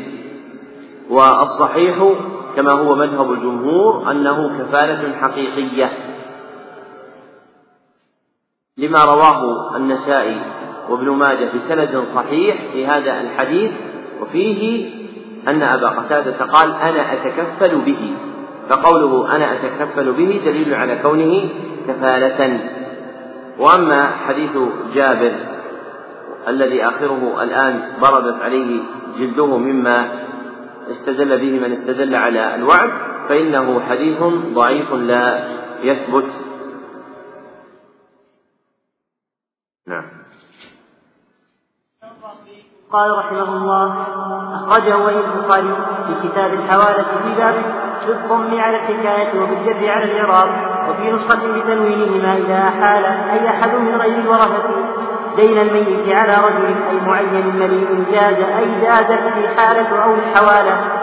والصحيح 1.10 2.14
كما 2.56 2.72
هو 2.72 2.94
مذهب 2.94 3.32
الجمهور 3.32 4.10
أنه 4.10 4.58
كفالة 4.58 5.16
حقيقية. 5.20 5.92
لما 8.78 9.04
رواه 9.04 9.76
النسائي 9.76 10.40
وابن 10.90 11.10
ماجه 11.10 11.48
بسند 11.54 12.04
صحيح 12.14 12.56
في 12.72 12.86
هذا 12.86 13.20
الحديث 13.20 13.70
وفيه 14.20 14.90
أن 15.48 15.62
أبا 15.62 15.88
قتادة 15.88 16.44
قال 16.44 16.74
أنا 16.74 17.12
أتكفل 17.12 17.78
به. 17.78 18.14
فقوله 18.68 19.36
أنا 19.36 19.52
أتكفل 19.52 20.12
به 20.12 20.40
دليل 20.44 20.74
على 20.74 20.98
كونه 21.02 21.48
كفالة. 21.88 22.60
وأما 23.58 24.06
حديث 24.06 24.50
جابر 24.94 25.32
الذي 26.48 26.84
آخره 26.84 27.42
الآن 27.42 27.92
ضربت 28.00 28.42
عليه 28.42 28.82
جلده 29.18 29.56
مما 29.56 30.08
استدل 30.90 31.38
به 31.38 31.66
من 31.66 31.72
استدل 31.72 32.14
على 32.14 32.54
الوعد 32.54 32.90
فإنه 33.28 33.80
حديث 33.80 34.22
ضعيف 34.54 34.92
لا 34.92 35.48
يثبت. 35.82 36.30
نعم. 39.86 40.04
قال 42.90 43.18
رحمه 43.18 43.56
الله 43.56 44.08
أخرجه 44.68 44.96
ولي 44.96 45.20
البخاري 45.20 45.76
في 46.06 46.28
كتاب 46.28 46.54
الحوالة 46.54 47.02
في 47.02 47.34
باب 47.38 47.54
في 48.04 48.12
الضم 48.12 48.60
على 48.60 48.76
الحكاية 48.76 49.40
وبالجر 49.42 49.90
على 49.90 50.04
الإعراب 50.04 50.48
وفي 50.90 51.12
نسخة 51.12 51.52
بتنوينهما 51.52 52.36
إذا 52.36 52.70
حال 52.70 53.04
أي 53.04 53.48
أحد 53.48 53.74
من 53.74 53.94
غير 53.96 54.18
الورثة 54.18 54.70
دين 55.36 55.58
الميت 55.58 56.18
على 56.18 56.36
رجل 56.46 56.66
أي 56.90 57.00
معين 57.06 57.56
مليء 57.56 58.04
جاز 58.12 58.36
أي 58.58 58.80
جازت 58.80 59.36
الحالة 59.36 60.04
أو 60.04 60.14
الحوالة 60.14 60.98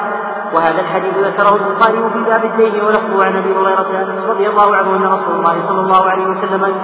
وهذا 0.53 0.81
الحديث 0.81 1.17
ذكره 1.17 1.55
البخاري 1.55 2.09
في 2.13 2.23
باب 2.23 2.45
الدين 2.45 2.83
ولفظه 2.83 3.25
عن 3.25 3.35
أبي 3.37 3.53
هريرة 3.53 4.29
رضي 4.29 4.49
الله 4.49 4.75
عنه 4.75 4.95
أن 4.95 5.03
رسول 5.03 5.35
الله 5.35 5.67
صلى 5.67 5.79
الله 5.79 6.09
عليه 6.09 6.25
وسلم 6.25 6.75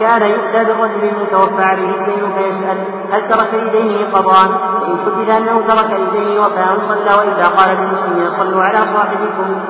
كان 0.00 0.22
يؤتى 0.22 0.64
بالرجل 0.64 1.08
المتوفى 1.08 1.62
عليه 1.64 1.90
الدين 1.90 2.32
فيسأل 2.38 2.78
هل 3.12 3.28
ترك 3.28 3.54
لدينه 3.54 4.10
قضاء؟ 4.12 4.75
فإن 4.86 4.98
حدث 5.04 5.36
أنه 5.36 5.60
ترك 5.66 5.90
لدينه 6.00 6.40
وفاء 6.40 6.78
صلى 6.78 7.14
وإلا 7.18 7.46
قال 7.48 7.76
للمسلمين 7.76 8.30
صلوا 8.30 8.62
على 8.62 8.78
صاحبكم. 8.78 9.60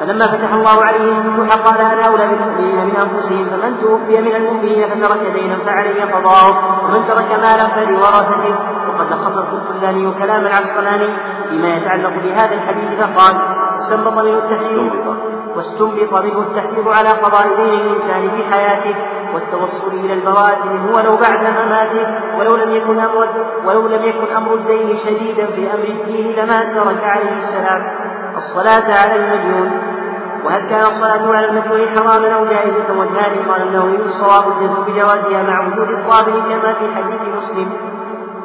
فلما 0.00 0.26
فتح 0.26 0.52
الله 0.52 0.84
عليه 0.84 1.18
الفتوح 1.18 1.54
قال 1.66 1.80
أنا 1.80 2.06
أولى 2.06 2.28
بالمؤمنين 2.28 2.86
من 2.86 2.96
أنفسهم 2.96 3.44
فمن 3.44 3.78
توفي 3.80 4.20
من 4.20 4.34
المؤمنين 4.36 4.88
فترك 4.88 5.32
دينا 5.34 5.56
فعليه 5.66 6.04
قضاؤه 6.14 6.84
ومن 6.84 7.06
ترك 7.08 7.32
مالا 7.32 7.68
فلورثته 7.68 8.54
وقد 8.88 9.12
لخص 9.12 9.38
الفصلاني 9.38 10.12
كلام 10.12 10.46
العسقلاني 10.46 11.08
فيما 11.48 11.68
يتعلق 11.68 12.12
بهذا 12.24 12.54
الحديث 12.54 13.00
فقال 13.00 13.34
استنبط 13.78 14.12
منه 14.12 14.38
التحذير 14.38 14.92
واستنبط 15.58 16.22
منه 16.22 16.38
التحذير 16.38 16.92
على 16.92 17.08
قضاء 17.08 17.46
دين 17.56 17.80
الإنسان 17.80 18.30
في 18.30 18.54
حياته 18.54 18.94
والتوصل 19.34 19.92
إلى 19.92 20.12
البراءة 20.12 20.64
منه 20.72 20.96
ولو 20.96 21.16
بعد 21.16 21.40
مماته 21.40 22.06
ولو 22.38 22.56
لم 22.56 22.70
يكن 22.70 22.98
أمر 23.00 23.28
ولو 23.64 23.86
لم 23.86 24.02
يكن 24.04 24.36
أمر 24.36 24.54
الدين 24.54 24.96
شديدا 24.96 25.46
في 25.46 25.70
أمر 25.74 25.84
الدين 25.88 26.32
لما 26.36 26.64
ترك 26.74 27.04
عليه 27.04 27.32
السلام. 27.32 27.82
الصلاة 28.36 28.98
على 28.98 29.16
المجنون 29.16 29.70
وهل 30.44 30.68
كان 30.70 30.82
الصلاة 30.82 31.36
على 31.36 31.48
المجنون 31.48 31.88
حراما 31.88 32.34
أو 32.34 32.44
جائزة؟ 32.44 32.98
وجهان 32.98 33.50
قال 33.50 33.62
النووي 33.62 33.96
الصواب 33.96 34.44
الجزم 34.52 34.82
بجوازها 34.84 35.42
مع 35.42 35.66
وجود 35.66 35.90
الطابع 35.90 36.32
كما 36.32 36.74
في 36.78 36.94
حديث 36.94 37.20
مسلم. 37.36 37.87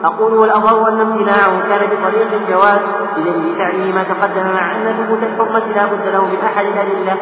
أقول 0.04 0.34
والأظهر 0.34 0.88
أن 0.90 1.00
امتناعه 1.00 1.70
كان 1.70 1.90
بطريق 1.90 2.34
الجواز. 2.34 2.82
بدليل 3.18 3.56
فعله 3.56 3.92
ما 3.92 4.04
تقدم 4.04 4.48
مع 4.48 4.76
أن 4.76 4.94
ثبوت 4.94 5.24
الحرمة 5.24 5.66
لا 5.76 5.86
بد 5.86 6.08
له 6.14 6.26
من 6.26 6.40
أحد 6.46 6.66
الأدلة. 6.66 7.18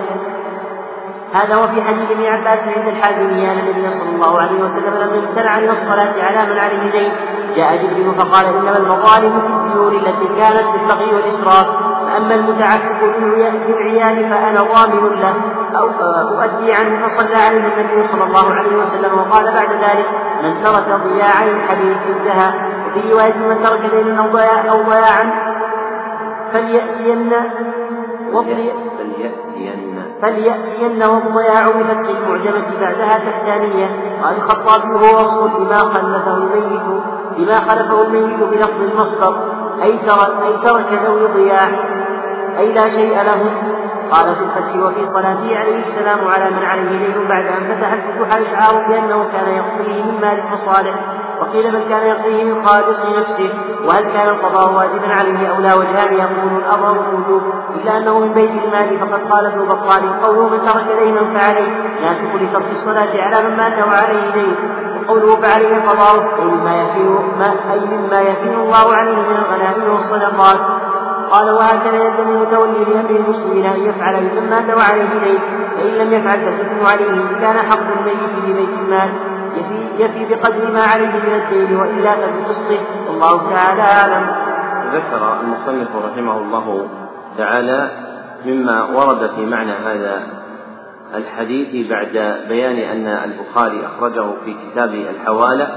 هذا 1.34 1.58
وفي 1.58 1.82
حديث 1.82 2.12
ابن 2.12 2.26
عباس 2.26 2.68
عند 2.78 2.88
الحاكمية 2.88 3.52
أن 3.52 3.60
النبي 3.60 3.90
صلى 3.90 4.16
الله 4.16 4.42
عليه 4.42 4.64
وسلم 4.64 4.94
لم 5.02 5.16
يمتنع 5.16 5.60
من 5.60 5.70
الصلاة 5.70 6.14
على 6.24 6.54
من 6.54 6.60
عليه 6.60 6.92
دين. 6.92 7.12
جاء 7.56 7.76
جبريل 7.76 8.16
فقال 8.16 8.46
إنما 8.46 8.78
المظالم 8.78 9.40
في 9.40 9.48
الديون 9.48 9.96
التي 9.96 10.28
كانت 10.38 10.68
بالبغي 10.74 11.16
والإسراف 11.16 11.68
فأما 12.12 12.36
المتعفف 12.36 13.04
بالعيال 13.68 14.30
فأنا 14.30 14.62
ضامن 14.62 15.20
له. 15.20 15.36
أو 15.78 15.90
أؤدي 16.42 16.74
عنه 16.74 17.08
فصلى 17.08 17.36
عليه 17.36 17.58
النبي 17.58 18.08
صلى 18.08 18.24
الله 18.24 18.54
عليه 18.54 18.78
وسلم 18.78 19.20
وقال 19.20 19.46
بعد 19.46 19.72
ذلك 19.72 20.06
من 20.44 20.64
ترك 20.64 21.02
ضياعا 21.04 21.46
الحديث 21.46 21.98
انتهى. 22.10 22.54
وفي 22.88 23.14
رواية 23.14 23.38
من 23.38 23.64
ترك 23.64 23.82
دينا 23.92 24.20
أو 24.22 24.28
ضياعا 24.28 24.70
أو 24.70 24.82
ضياعا 24.82 25.52
فليأتين 26.54 27.32
فليأتين. 28.98 30.04
فليأتين 30.22 31.00
ضياع 31.34 31.68
بفتح 31.68 32.10
المعجمة 32.10 32.80
بعدها 32.82 33.18
تحتانية. 33.18 33.88
قال 34.24 34.36
الخطابي 34.36 34.94
هو 34.94 35.20
وصف 35.20 35.60
لما 35.60 35.84
خلفه 35.94 36.38
الميت 36.38 37.02
بما 37.38 37.56
خلفه 37.60 38.02
الميت 38.02 38.44
بلفظ 38.44 38.82
المصدر. 38.82 39.61
أي 39.84 39.98
ترك 39.98 40.44
أي 40.46 40.58
ترك 40.64 41.04
ذوي 41.06 41.28
ضياع 41.28 41.68
أي 42.58 42.74
لا 42.74 42.90
شيء 42.90 43.22
لهم 43.24 43.50
قال 44.12 44.36
في 44.36 44.44
الفتح 44.44 44.76
وفي 44.86 45.06
صلاته 45.06 45.58
عليه 45.58 45.78
السلام 45.78 46.28
على 46.28 46.52
من 46.52 46.64
عليه 46.64 46.90
دين 46.90 47.28
بعد 47.28 47.46
أن 47.46 47.76
فتح 47.76 47.94
الفتوح 47.94 48.28
إشعار 48.34 48.88
بأنه 48.88 49.30
كان 49.32 49.54
يقضيه 49.56 50.04
من 50.04 50.22
مال 50.22 50.40
المصالح 50.40 50.96
وقيل 51.42 51.72
بل 51.72 51.84
كان 51.90 52.08
يقضيه 52.08 52.44
من 52.44 52.66
خالص 52.66 53.06
نفسه 53.06 53.50
وهل 53.86 54.04
كان 54.14 54.30
القضاء 54.30 54.74
واجبا 54.74 55.08
عليه 55.08 55.48
أو 55.48 55.62
لا؟ 55.62 55.76
وجهان 55.76 56.14
يقول 56.14 56.58
الأظهر 56.58 57.10
الوجوب 57.10 57.42
إلا 57.76 57.98
أنه 57.98 58.20
من 58.20 58.34
بيت 58.34 58.52
المال 58.64 59.00
فقد 59.00 59.32
قال 59.32 59.46
ابن 59.46 59.66
بطال 59.66 60.20
قوله 60.20 60.50
من 60.50 60.62
ترك 60.62 60.86
دينا 61.00 61.40
فعليه 61.40 62.02
ناسك 62.02 62.36
لترك 62.36 62.72
الصلاة 62.72 63.22
على 63.22 63.50
من 63.50 63.58
مات 63.58 63.88
وعليه 63.88 64.34
دين. 64.34 64.56
وقوله 65.08 65.42
فعليه 65.42 65.76
قضاؤه 65.90 66.36
أي 66.40 66.46
مما 66.46 66.82
يفين 66.82 67.18
أي 67.72 67.98
مما 67.98 68.22
يفين 68.22 68.54
الله 68.60 68.96
عليه 68.96 69.18
من 69.30 69.36
الغنائم 69.36 69.92
والصدقات. 69.92 70.60
قال 71.32 71.52
وهكذا 71.52 72.04
يلزم 72.04 72.30
المتولي 72.30 72.84
لأمر 72.84 73.10
المسلمين 73.10 73.66
أن 73.66 73.86
يفعل 73.86 74.30
بمن 74.30 74.50
مات 74.50 74.78
وعليه 74.78 75.20
دين 75.24 75.40
فإن 75.76 76.08
لم 76.08 76.14
يفعل 76.14 76.40
فالاثم 76.40 76.86
عليه. 76.86 77.12
إن 77.12 77.40
كان 77.42 77.56
حق 77.56 78.00
الميت 78.00 78.46
في 78.46 78.54
بيت 78.54 78.80
المال 78.80 79.14
يفي, 79.58 80.04
يفي 80.04 80.26
بقدر 80.26 80.72
ما 80.74 80.84
عليه 80.94 81.08
من 81.08 81.42
الدين 81.44 81.80
وإلا 81.80 82.16
فبقسطه 82.16 82.80
والله 83.08 83.50
تعالى 83.50 83.82
أعلم. 83.82 84.28
ذكر 84.94 85.40
المصنف 85.42 85.88
رحمه 86.06 86.38
الله 86.38 86.88
تعالى 87.38 87.92
مما 88.46 88.84
ورد 88.84 89.30
في 89.36 89.46
معنى 89.46 89.72
هذا 89.72 90.41
الحديث 91.16 91.90
بعد 91.90 92.38
بيان 92.50 92.78
أن 92.78 93.08
البخاري 93.08 93.86
أخرجه 93.86 94.26
في 94.46 94.54
كتاب 94.54 94.94
الحوالة 94.94 95.68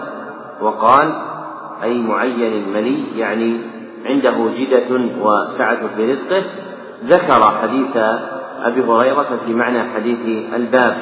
وقال 0.61 1.13
أي 1.83 1.99
معين 1.99 2.63
الملي 2.63 3.19
يعني 3.19 3.61
عنده 4.05 4.51
جدة 4.59 5.01
وسعة 5.21 5.89
في 5.97 6.13
رزقه 6.13 6.43
ذكر 7.05 7.43
حديث 7.63 7.97
أبي 8.63 8.81
هريرة 8.81 9.41
في 9.47 9.55
معنى 9.55 9.93
حديث 9.95 10.53
الباب 10.55 10.97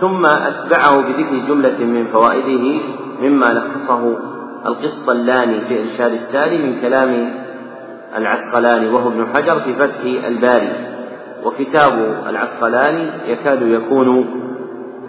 ثم 0.00 0.26
أتبعه 0.26 1.00
بذكر 1.00 1.36
جملة 1.48 1.78
من 1.78 2.06
فوائده 2.12 2.80
مما 3.20 3.46
لخصه 3.52 4.18
القسطلاني 4.66 5.60
في 5.60 5.80
إرشاد 5.80 6.12
الساري 6.12 6.58
من 6.58 6.80
كلام 6.80 7.32
العسقلاني 8.16 8.88
وهو 8.88 9.08
ابن 9.08 9.26
حجر 9.34 9.60
في 9.60 9.74
فتح 9.74 10.00
الباري. 10.26 10.70
وكتاب 11.44 12.22
العسقلاني 12.28 13.06
يكاد 13.28 13.62
يكون 13.62 14.26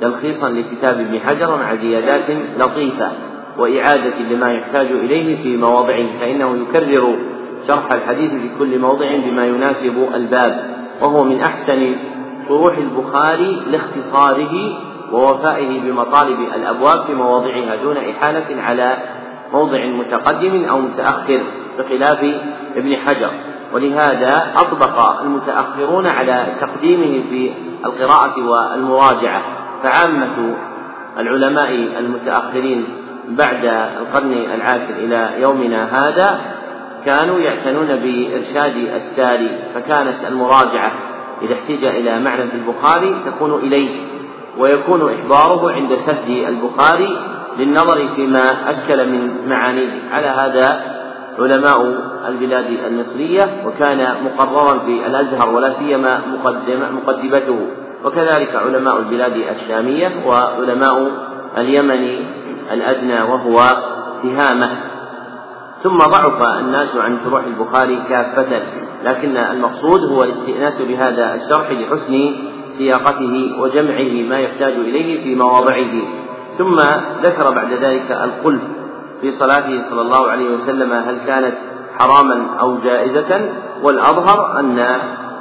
تلخيصا 0.01 0.49
لكتاب 0.49 0.99
ابن 0.99 1.19
حجر 1.19 1.57
مع 1.57 1.75
زيادات 1.75 2.25
لطيفة 2.59 3.11
وإعادة 3.57 4.19
لما 4.31 4.53
يحتاج 4.53 4.87
إليه 4.87 5.43
في 5.43 5.57
مواضعه 5.57 6.19
فإنه 6.19 6.57
يكرر 6.57 7.15
شرح 7.67 7.91
الحديث 7.91 8.31
في 8.31 8.49
كل 8.59 8.79
موضع 8.79 9.15
بما 9.15 9.45
يناسب 9.45 10.07
الباب 10.15 10.65
وهو 11.01 11.23
من 11.23 11.39
أحسن 11.39 11.95
شروح 12.47 12.77
البخاري 12.77 13.61
لاختصاره 13.67 14.77
ووفائه 15.11 15.79
بمطالب 15.81 16.39
الأبواب 16.55 17.05
في 17.05 17.13
مواضعها 17.13 17.75
دون 17.83 17.97
إحالة 17.97 18.61
على 18.61 18.97
موضع 19.53 19.85
متقدم 19.85 20.65
أو 20.65 20.79
متأخر 20.81 21.41
بخلاف 21.79 22.19
ابن 22.75 22.95
حجر. 22.95 23.31
ولهذا 23.73 24.53
أطبق 24.55 25.21
المتأخرون 25.21 26.07
على 26.07 26.45
تقديمه 26.59 27.23
في 27.29 27.51
القراءة 27.85 28.41
والمراجعة. 28.41 29.41
فعامة 29.83 30.55
العلماء 31.17 31.69
المتأخرين 31.99 32.85
بعد 33.27 33.65
القرن 34.01 34.33
العاشر 34.55 34.93
إلى 34.93 35.41
يومنا 35.41 35.83
هذا 35.83 36.39
كانوا 37.05 37.39
يعتنون 37.39 37.87
بإرشاد 37.87 38.75
الساري 38.75 39.49
فكانت 39.73 40.25
المراجعة 40.27 40.91
إذا 41.41 41.53
احتج 41.53 41.85
إلى 41.85 42.19
معنى 42.19 42.47
في 42.47 42.55
البخاري 42.55 43.15
تكون 43.25 43.53
إليه 43.53 43.89
ويكون 44.57 45.13
إحضاره 45.13 45.71
عند 45.71 45.95
سد 45.95 46.29
البخاري 46.47 47.17
للنظر 47.59 48.07
فيما 48.15 48.69
أشكل 48.69 49.09
من 49.09 49.49
معانيه. 49.49 49.89
على 50.11 50.27
هذا 50.27 50.81
علماء 51.39 51.95
البلاد 52.27 52.65
المصرية 52.87 53.47
وكان 53.65 54.23
مقررا 54.23 54.79
في 54.79 55.05
الأزهر 55.07 55.49
ولا 55.49 55.73
سيما 55.73 56.21
مقدمته. 56.91 57.67
وكذلك 58.05 58.55
علماء 58.55 58.99
البلاد 58.99 59.33
الشامية 59.33 60.11
وعلماء 60.27 61.11
اليمن 61.57 62.25
الأدنى 62.71 63.21
وهو 63.21 63.67
تهامة. 64.23 64.69
ثم 65.83 65.97
ضعف 65.97 66.59
الناس 66.59 66.95
عن 66.95 67.17
شروح 67.23 67.43
البخاري 67.43 68.03
كافة 68.09 68.61
لكن 69.03 69.37
المقصود 69.37 70.11
هو 70.11 70.23
الاستئناس 70.23 70.81
بهذا 70.81 71.35
الشرح 71.35 71.71
لحسن 71.71 72.35
سياقته 72.77 73.55
وجمعه 73.59 74.29
ما 74.29 74.39
يحتاج 74.39 74.73
إليه 74.73 75.23
في 75.23 75.35
مواضعه. 75.35 75.93
ثم 76.57 76.79
ذكر 77.23 77.51
بعد 77.51 77.73
ذلك 77.73 78.11
الخلف 78.11 78.61
في 79.21 79.31
صلاته 79.31 79.89
صلى 79.89 80.01
الله 80.01 80.31
عليه 80.31 80.49
وسلم 80.49 80.93
هل 80.93 81.17
كانت 81.27 81.53
حراما 81.99 82.59
أو 82.59 82.77
جائزة؟ 82.77 83.49
والأظهر 83.83 84.59
أن 84.59 84.79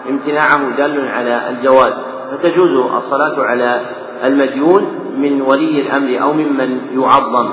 امتناعه 0.09 0.77
دال 0.77 1.09
على 1.09 1.51
الجواز 1.51 1.93
فتجوز 2.33 2.71
الصلاة 2.95 3.43
على 3.45 3.81
المديون 4.25 4.85
من 5.17 5.43
ولي 5.43 5.81
الأمر 5.81 6.23
أو 6.23 6.33
ممن 6.33 6.81
يعظم 6.93 7.51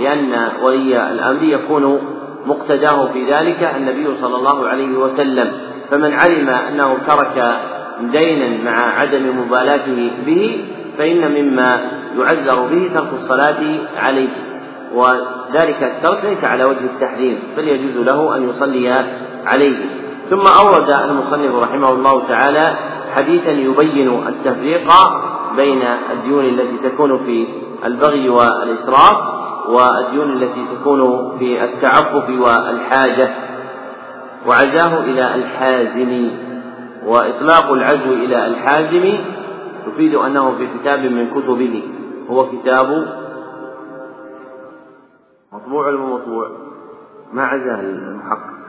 لأن 0.00 0.48
ولي 0.62 1.10
الأمر 1.10 1.42
يكون 1.42 2.00
مقتداه 2.46 3.12
في 3.12 3.32
ذلك 3.32 3.62
النبي 3.76 4.16
صلى 4.16 4.36
الله 4.36 4.68
عليه 4.68 4.98
وسلم. 4.98 5.52
فمن 5.90 6.12
علم 6.12 6.48
أنه 6.48 6.98
ترك 7.06 7.56
دينا 8.00 8.70
مع 8.70 9.00
عدم 9.00 9.40
مبالاته 9.40 10.10
به 10.26 10.64
فإن 10.98 11.42
مما 11.42 11.80
يعزر 12.18 12.66
به 12.66 12.90
ترك 12.94 13.12
الصلاة 13.12 13.78
عليه. 13.98 14.28
وذلك 14.94 15.82
الترك 15.82 16.24
ليس 16.24 16.44
على 16.44 16.64
وجه 16.64 16.84
التحريم 16.84 17.38
بل 17.56 17.68
يجوز 17.68 18.06
له 18.06 18.36
أن 18.36 18.48
يصلي 18.48 18.94
عليه. 19.46 19.76
ثم 20.30 20.46
أورد 20.62 20.90
المصنف 20.90 21.54
رحمه 21.54 21.90
الله 21.90 22.28
تعالى 22.28 22.76
حديثا 23.14 23.50
يبين 23.50 24.28
التفريق 24.28 24.90
بين 25.56 25.82
الديون 26.12 26.44
التي 26.44 26.88
تكون 26.88 27.24
في 27.24 27.46
البغي 27.84 28.28
والإسراف 28.28 29.16
والديون 29.68 30.32
التي 30.32 30.66
تكون 30.74 31.32
في 31.38 31.64
التعفف 31.64 32.30
والحاجة. 32.40 33.30
وعزاه 34.46 34.98
إلى 35.00 35.34
الحازم 35.34 36.30
وإطلاق 37.06 37.72
العزو 37.72 38.12
إلى 38.12 38.46
الحازم 38.46 39.18
يفيد 39.86 40.14
أنه 40.14 40.54
في 40.58 40.66
كتاب 40.78 41.00
من 41.00 41.30
كتبه 41.30 41.82
هو 42.30 42.46
كتاب 42.46 43.06
مطبوع 45.52 45.86
ولا 45.86 46.00
مطبوع؟ 46.00 46.50
ما 47.32 47.42
عزاه 47.42 47.80
المحقق 47.80 48.60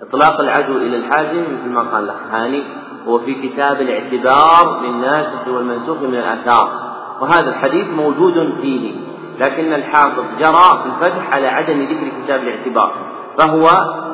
إطلاق 0.00 0.40
العزو 0.40 0.76
إلى 0.76 0.96
الحازم 0.96 1.42
مثل 1.42 1.70
ما 1.70 1.80
قال 1.80 2.10
هاني 2.30 2.62
هو 3.06 3.18
في 3.18 3.48
كتاب 3.48 3.80
الاعتبار 3.80 4.80
للناسخ 4.82 5.48
والمنسوخ 5.48 6.02
من 6.02 6.14
الآثار. 6.14 6.94
وهذا 7.20 7.48
الحديث 7.48 7.86
موجود 7.88 8.60
فيه 8.60 8.94
لكن 9.38 9.72
الحافظ 9.72 10.24
جرى 10.38 10.82
في 10.82 10.86
الفتح 10.86 11.32
على 11.32 11.46
عدم 11.46 11.82
ذكر 11.82 12.24
كتاب 12.24 12.42
الاعتبار 12.42 12.92
فهو 13.38 13.66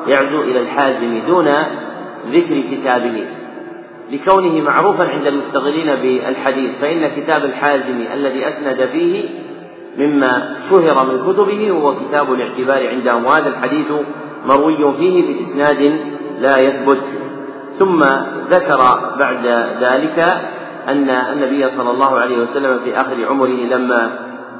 يعزو 0.07 0.41
إلى 0.41 0.59
الحازم 0.59 1.21
دون 1.27 1.47
ذكر 2.31 2.61
كتابه. 2.71 3.27
لكونه 4.11 4.61
معروفا 4.61 5.03
عند 5.03 5.27
المشتغلين 5.27 5.95
بالحديث 5.95 6.71
فإن 6.81 7.07
كتاب 7.07 7.45
الحازم 7.45 8.05
الذي 8.13 8.47
أسند 8.47 8.85
فيه 8.85 9.29
مما 9.97 10.55
شهر 10.69 11.05
من 11.05 11.33
كتبه 11.33 11.71
هو 11.71 11.95
كتاب 11.95 12.33
الاعتبار 12.33 12.87
عندهم 12.87 13.25
وهذا 13.25 13.49
الحديث 13.49 13.87
مروي 14.45 14.95
فيه 14.97 15.27
بإسناد 15.27 15.99
لا 16.39 16.57
يثبت. 16.57 17.03
ثم 17.79 18.03
ذكر 18.49 18.77
بعد 19.19 19.45
ذلك 19.81 20.19
أن 20.87 21.09
النبي 21.09 21.67
صلى 21.67 21.91
الله 21.91 22.19
عليه 22.19 22.37
وسلم 22.37 22.79
في 22.79 23.01
آخر 23.01 23.25
عمره 23.25 23.47
لما 23.47 24.11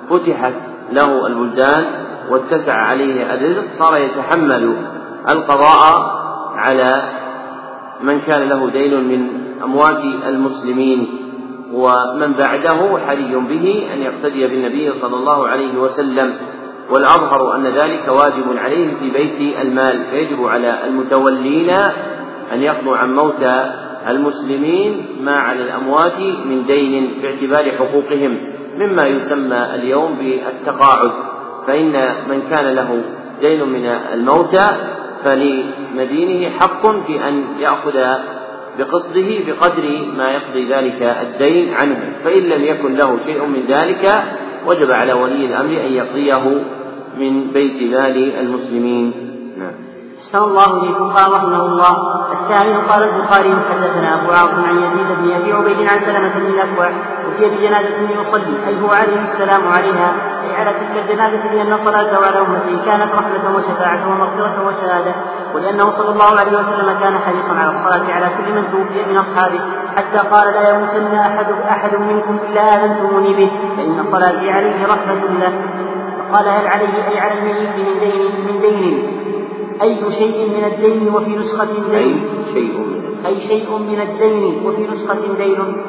فتحت 0.09 0.53
له 0.91 1.27
البلدان 1.27 1.85
واتسع 2.29 2.73
عليه 2.73 3.33
الرزق 3.33 3.63
صار 3.79 3.97
يتحمل 3.97 4.75
القضاء 5.29 6.21
على 6.55 7.03
من 8.01 8.19
كان 8.19 8.49
له 8.49 8.69
دين 8.69 9.03
من 9.03 9.27
أموات 9.63 10.03
المسلمين. 10.27 11.20
ومن 11.73 12.33
بعده 12.33 12.97
حري 13.07 13.35
به 13.35 13.87
أن 13.93 14.01
يقتدي 14.01 14.47
بالنبي 14.47 14.91
صلى 15.01 15.15
الله 15.15 15.47
عليه 15.47 15.77
وسلم. 15.77 16.35
والأظهر 16.89 17.55
أن 17.55 17.67
ذلك 17.67 18.07
واجب 18.07 18.57
عليه 18.57 18.87
في 18.99 19.09
بيت 19.09 19.57
المال 19.61 20.03
فيجب 20.11 20.45
على 20.45 20.85
المتولين 20.87 21.69
أن 22.53 22.61
يقضوا 22.61 22.97
عن 22.97 23.13
موتى 23.13 23.71
المسلمين 24.07 25.05
ما 25.21 25.31
على 25.31 25.63
الأموات 25.63 26.19
من 26.45 26.65
دين 26.65 27.11
باعتبار 27.21 27.71
حقوقهم 27.71 28.37
مما 28.77 29.07
يسمى 29.07 29.75
اليوم 29.75 30.15
بالتقاعد. 30.15 31.11
فإن 31.67 32.15
من 32.29 32.41
كان 32.49 32.75
له 32.75 33.03
دين 33.41 33.69
من 33.69 33.85
الموتى 33.85 34.67
فلمدينه 35.23 36.49
حق 36.59 36.87
في 37.07 37.27
أن 37.27 37.43
يأخذ 37.59 37.97
بقصده 38.79 39.29
بقدر 39.47 40.05
ما 40.17 40.31
يقضي 40.31 40.73
ذلك 40.73 41.01
الدين 41.01 41.73
عنه. 41.73 41.99
فإن 42.23 42.41
لم 42.41 42.63
يكن 42.63 42.95
له 42.95 43.17
شيء 43.25 43.45
من 43.45 43.63
ذلك 43.67 44.23
وجب 44.65 44.91
على 44.91 45.13
ولي 45.13 45.45
الأمر 45.45 45.69
أن 45.69 45.93
يقضيه 45.93 46.63
من 47.17 47.51
بيت 47.51 47.91
مال 47.91 48.39
المسلمين. 48.39 49.13
نعم. 49.57 49.73
أحسن 50.19 50.37
الله 50.37 50.83
إليكم. 50.83 51.09
قال 51.09 51.31
رحمه 51.31 51.65
الله 51.65 52.21
الثاني 52.31 52.75
قال 52.75 53.03
البخاري 53.03 53.55
حدثنا 53.69 54.21
أبو 54.21 54.31
عاصم 54.31 54.63
عن 54.63 54.77
يزيد 54.77 55.07
بن 55.21 55.31
أبي 55.31 55.53
عبيد 55.53 55.87
عن 55.87 55.99
سلمة 55.99 56.39
بن 56.39 56.45
الأكوع 56.45 56.87
أتي 56.87 57.45
بجنازة 57.49 58.09
يصلي 58.21 58.67
أي 58.67 58.81
هو 58.81 58.89
عليه 58.89 59.33
السلام 59.33 59.67
عليها 59.67 60.30
على 60.55 60.71
تلك 60.73 61.03
الجنازة 61.03 61.53
لأن 61.53 61.77
صلاته 61.77 62.25
على 62.25 62.39
أمته 62.39 62.85
كانت 62.85 63.13
رحمة 63.13 63.55
وشفاعة 63.55 64.09
ومغفرة 64.09 64.67
وشهادة 64.67 65.15
ولأنه 65.55 65.89
صلى 65.89 66.09
الله 66.09 66.39
عليه 66.39 66.57
وسلم 66.59 66.99
كان 66.99 67.17
حريصا 67.17 67.53
على 67.53 67.69
الصلاة 67.69 68.13
على 68.13 68.29
كل 68.37 68.53
من 68.53 68.71
توفي 68.71 69.05
من 69.05 69.17
أصحابه 69.17 69.59
حتى 69.95 70.17
قال 70.17 70.53
لا 70.53 70.69
يموتن 70.69 71.15
أحد 71.15 71.45
أحد 71.51 71.95
منكم 71.95 72.39
إلا 72.49 72.61
آذنتموني 72.75 73.33
به 73.33 73.51
فإن 73.77 74.03
صلاتي 74.03 74.51
عليه 74.51 74.85
رحمة 74.85 75.39
له. 75.39 75.53
فقال 76.31 76.47
هل 76.47 76.67
عليه 76.67 77.07
أي 77.09 77.19
على 77.19 77.39
الميت 77.39 77.75
من 77.75 77.99
دين 77.99 78.45
من 78.45 78.59
دين؟ 78.61 79.17
أي 79.81 80.11
شيء 80.11 80.49
من 80.49 80.63
الدين 80.63 81.15
وفي 81.15 81.35
نسخة 81.35 81.65
دين؟ 81.65 81.93
أي 81.95 82.45
شيء 82.53 83.01
أي 83.25 83.41
شيء 83.41 83.77
من 83.77 84.01
الدين 84.01 84.65
وفي 84.65 84.87
نسخة 84.93 85.35
دين؟ 85.37 85.83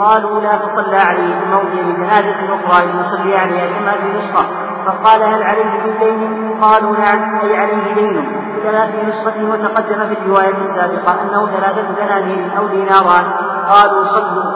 قالوا 0.00 0.40
لا 0.40 0.58
فصلى 0.58 0.96
عليه 0.96 1.40
في 1.40 1.46
موضع 1.46 1.96
جنازة 1.96 2.54
أخرى 2.54 3.00
يصلي 3.00 3.36
عليها 3.36 3.78
كما 3.78 3.92
في 3.92 4.18
نسخة 4.18 4.46
فقال 4.86 5.22
هل 5.22 5.42
عليه 5.42 5.64
من 5.64 5.98
دين؟ 6.00 6.60
قالوا 6.60 6.96
نعم 6.96 7.38
أي 7.38 7.56
عليه 7.56 7.94
دين. 7.94 8.42
في 8.62 9.06
نسخة 9.06 9.50
وتقدم 9.50 10.06
في 10.06 10.20
الرواية 10.22 10.54
السابقة 10.58 11.22
أنه 11.22 11.46
ثلاثة 11.46 12.04
دنانير 12.04 12.58
أو 12.58 12.66
ديناران 12.66 13.24
قالوا 13.68 14.04
صلوا. 14.04 14.52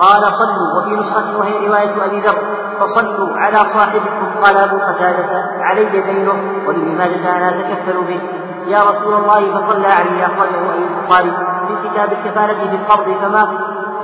قال 0.00 0.32
صلوا. 0.32 0.78
وفي 0.78 0.96
نسخة 0.96 1.38
وهي 1.38 1.66
رواية 1.68 2.04
أبي 2.04 2.20
ذر. 2.20 2.38
فصلوا 2.80 3.38
على 3.38 3.56
صاحبكم. 3.56 4.26
قال 4.44 4.56
أبو 4.56 4.76
قتادة 4.76 5.44
علي 5.60 5.84
دينه. 5.84 6.32
وابن 6.66 6.98
ماجة 6.98 7.36
أنا 7.36 7.48
أتكفل 7.48 8.04
به. 8.08 8.20
يا 8.66 8.78
رسول 8.82 9.14
الله 9.14 9.58
فصلى 9.58 9.86
علي. 9.86 10.26
أخرجه 10.26 10.72
أي 10.72 10.84
البخاري. 10.84 11.32
في 11.68 11.88
كتاب 11.88 12.12
الكفالة 12.12 12.70
بالقرض 12.70 13.06
فما 13.22 13.48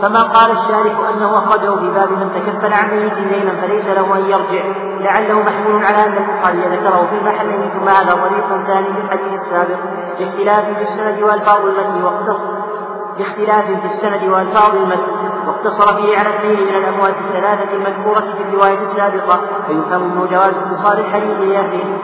فما 0.05 0.23
قال 0.23 0.51
الشارح 0.51 1.09
أنه 1.09 1.39
أخرجه 1.39 1.77
في 1.81 1.91
باب 1.91 2.13
من 2.13 2.31
تكفل 2.35 2.73
عن 2.73 2.91
ميت 2.91 3.15
دينا 3.15 3.61
فليس 3.61 3.87
له 3.87 4.17
أن 4.19 4.25
يرجع. 4.25 4.65
لعله 5.01 5.43
محمول 5.43 5.85
على 5.85 6.07
أن 6.07 6.17
البخاري 6.17 6.77
ذكره 6.77 7.07
في 7.07 7.25
محل 7.25 7.71
ثم 7.71 7.89
هذا 7.89 8.13
طريق 8.13 8.63
ثاني 8.67 8.87
في 8.87 9.01
الحديث 9.01 9.41
السابق. 9.41 9.79
باختلاف 10.19 10.65
في 10.65 10.83
السند 10.83 11.23
والفاظ 11.23 11.67
المتن 11.67 12.05
واقتصر 12.05 12.49
باختلاف 13.19 13.65
في 13.65 13.85
السند 13.85 14.31
والفاظ 14.33 14.75
المتن. 14.75 15.13
واقتصر 15.47 15.97
فيه 15.97 16.19
على 16.19 16.29
اثنين 16.29 16.61
من 16.61 16.75
الأموات 16.75 17.15
الثلاثة 17.29 17.77
المذكورة 17.77 18.21
في 18.21 18.43
الرواية 18.49 18.81
السابقة 18.81 19.41
فيفهم 19.67 20.03
منه 20.03 20.27
جواز 20.27 20.57
اتصال 20.57 20.99
الحديث 20.99 21.41
لأهله. 21.41 21.99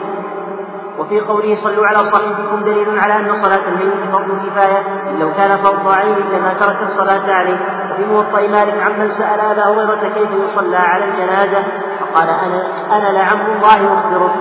وفي 0.99 1.19
قوله 1.19 1.55
صلوا 1.55 1.87
على 1.87 2.03
صاحبكم 2.03 2.63
دليل 2.65 2.99
على 2.99 3.15
أن 3.15 3.35
صلاة 3.35 3.67
الميت 3.67 4.11
فرض 4.11 4.45
كفاية 4.45 4.83
لو 5.19 5.33
كان 5.33 5.57
فرض 5.57 5.87
عين 5.87 6.15
لما 6.33 6.53
ترك 6.53 6.81
الصلاة 6.81 7.33
عليه. 7.33 7.80
وفي 7.91 8.05
موطأ 8.05 8.47
مالك 8.47 8.73
عمن 8.89 9.11
سأل 9.11 9.39
أبا 9.39 9.63
هريرة 9.63 10.09
كيف 10.13 10.29
يصلى 10.43 10.77
على 10.77 11.05
الجنازة؟ 11.05 11.63
فقال 11.99 12.29
أنا 12.29 12.67
أنا 12.97 13.11
لعم 13.17 13.39
الله 13.55 13.93
أخبرك 13.93 14.31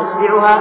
أتبعها؟ 0.00 0.60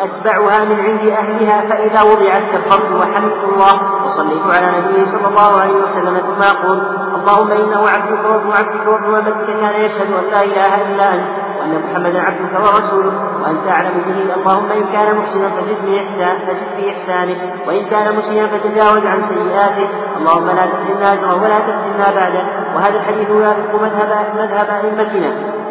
أتبعها. 0.00 0.64
من 0.64 0.80
عند 0.80 1.06
أهلها 1.08 1.60
فإذا 1.60 2.02
وضعت 2.02 2.42
كفرت 2.42 2.92
وحمدت 2.92 3.44
الله 3.44 4.04
وصليت 4.04 4.42
على 4.46 4.78
نبيه 4.78 5.04
صلى 5.04 5.28
الله 5.28 5.60
عليه 5.60 5.76
وسلم. 5.76 6.16
ثم 6.18 6.42
أقول 6.42 6.78
اللهم 7.14 7.50
إنه 7.50 7.88
عبدك 7.88 8.24
وابن 8.24 8.52
عبدك 8.52 8.86
وابن 8.86 9.14
أمتك 9.14 9.46
كان 9.46 9.80
يشهد 9.80 10.12
أن 10.12 10.30
لا 10.30 10.44
إله 10.44 10.82
إلا 10.82 11.14
أنت. 11.14 11.43
وأن 11.58 11.82
محمدا 11.84 12.20
عبدك 12.20 12.54
ورسولك 12.60 13.14
وأنت 13.42 13.68
أعلم 13.68 13.94
به. 14.06 14.34
اللهم 14.34 14.72
إن 14.72 14.84
كان 14.92 15.16
محسنا 15.16 15.48
فزد 15.48 15.76
في 15.84 16.00
إحسان 16.00 16.38
فزد 16.46 16.68
في 16.76 16.90
إحسانه 16.90 17.36
وإن 17.66 17.84
كان 17.84 18.16
مسيئا 18.16 18.46
فتجاوز 18.46 19.06
عن 19.06 19.22
سيئاته 19.22 19.88
اللهم 20.18 20.46
لا 20.46 20.66
تحرمنا 20.66 21.12
أجره 21.12 21.42
ولا 21.42 21.58
تفتنا 21.58 22.14
بعده. 22.20 22.44
وهذا 22.74 22.96
الحديث 22.96 23.30
يوافق 23.30 23.82
مذهب 23.82 24.10
مذهب 24.34 24.68
أئمتنا. 24.70 25.63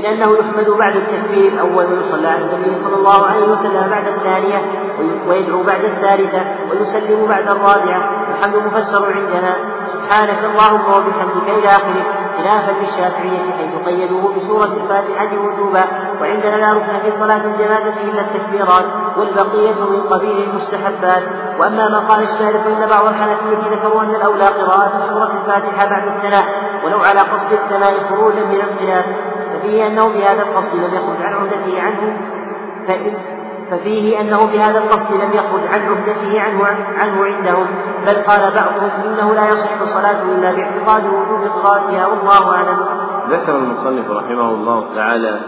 من 0.00 0.06
أنه 0.06 0.38
يحمد 0.38 0.66
بعد 0.78 0.96
التكبير 0.96 1.60
أول 1.60 1.92
ويصلى 1.92 2.28
على 2.28 2.44
النبي 2.44 2.74
صلى 2.74 2.96
الله 2.96 3.26
عليه 3.26 3.48
وسلم 3.48 3.90
بعد 3.90 4.06
الثانية 4.06 4.62
ويدعو 5.28 5.62
بعد 5.62 5.84
الثالثة 5.84 6.44
ويسلم 6.70 7.26
بعد 7.28 7.48
الرابعة. 7.48 8.28
الحمد 8.30 8.56
مفسر 8.56 9.04
عندنا. 9.04 9.56
سبحانك 9.86 10.38
اللهم 10.44 10.80
وبحمدك 10.80 11.48
إلى 11.48 11.68
آخره. 11.68 12.04
خلافا 12.38 12.72
للشافعية 12.72 13.52
حيث 13.58 13.86
قيدوه 13.86 14.34
بسورة 14.34 14.72
الفاتحة 14.82 15.38
وجوبا. 15.38 15.84
وعندنا 16.20 16.56
لا 16.56 16.72
ركن 16.72 16.98
في 17.02 17.10
صلاة 17.10 17.44
الجنازة 17.44 18.10
إلا 18.10 18.20
التكبيرات 18.20 18.84
والبقية 19.16 19.84
من 19.84 20.02
قبيل 20.02 20.48
المستحبات. 20.48 21.22
وأما 21.58 21.88
ما 21.88 21.98
قال 21.98 22.22
الشارع 22.22 22.60
فإن 22.60 22.88
بعض 22.90 23.06
الحنفية 23.06 23.76
ذكروا 23.76 24.02
أن 24.02 24.10
الأولى 24.10 24.46
قراءة 24.46 24.92
سورة 25.08 25.30
الفاتحة 25.40 25.88
بعد 25.90 26.08
الثناء. 26.08 26.44
ولو 26.84 26.98
على 26.98 27.20
قصد 27.20 27.52
الثناء 27.52 27.94
خروجا 28.08 28.44
من 28.44 28.60
الخلاف. 28.60 29.04
ففيه 29.60 29.86
أنه 29.86 30.08
بهذا 30.08 30.42
القصد 30.42 30.76
لم 30.76 30.94
يخرج 30.94 31.22
عن 31.22 31.34
عهدته 31.34 31.80
عنه 31.80 32.16
ففيه 33.70 34.20
أنه 34.20 34.46
بهذا 34.46 34.78
القصد 34.78 35.12
لم 35.12 35.32
يخرج 35.32 35.66
عن 35.72 35.80
عهدته 35.80 36.40
عنه, 36.40 36.64
عنه 36.98 37.24
عندهم 37.24 37.66
بل 38.06 38.14
قال 38.14 38.54
بعضهم 38.54 38.90
إنه 39.06 39.34
لا 39.34 39.48
يصح 39.48 39.80
الصلاة 39.80 40.22
إلا 40.22 40.52
باعتقاد 40.52 41.04
وجوب 41.04 41.50
قراءتها 41.62 42.06
والله 42.06 42.50
أعلم. 42.50 42.78
ذكر 43.30 43.56
المصنف 43.56 44.10
رحمه 44.10 44.50
الله 44.50 44.94
تعالى 44.94 45.40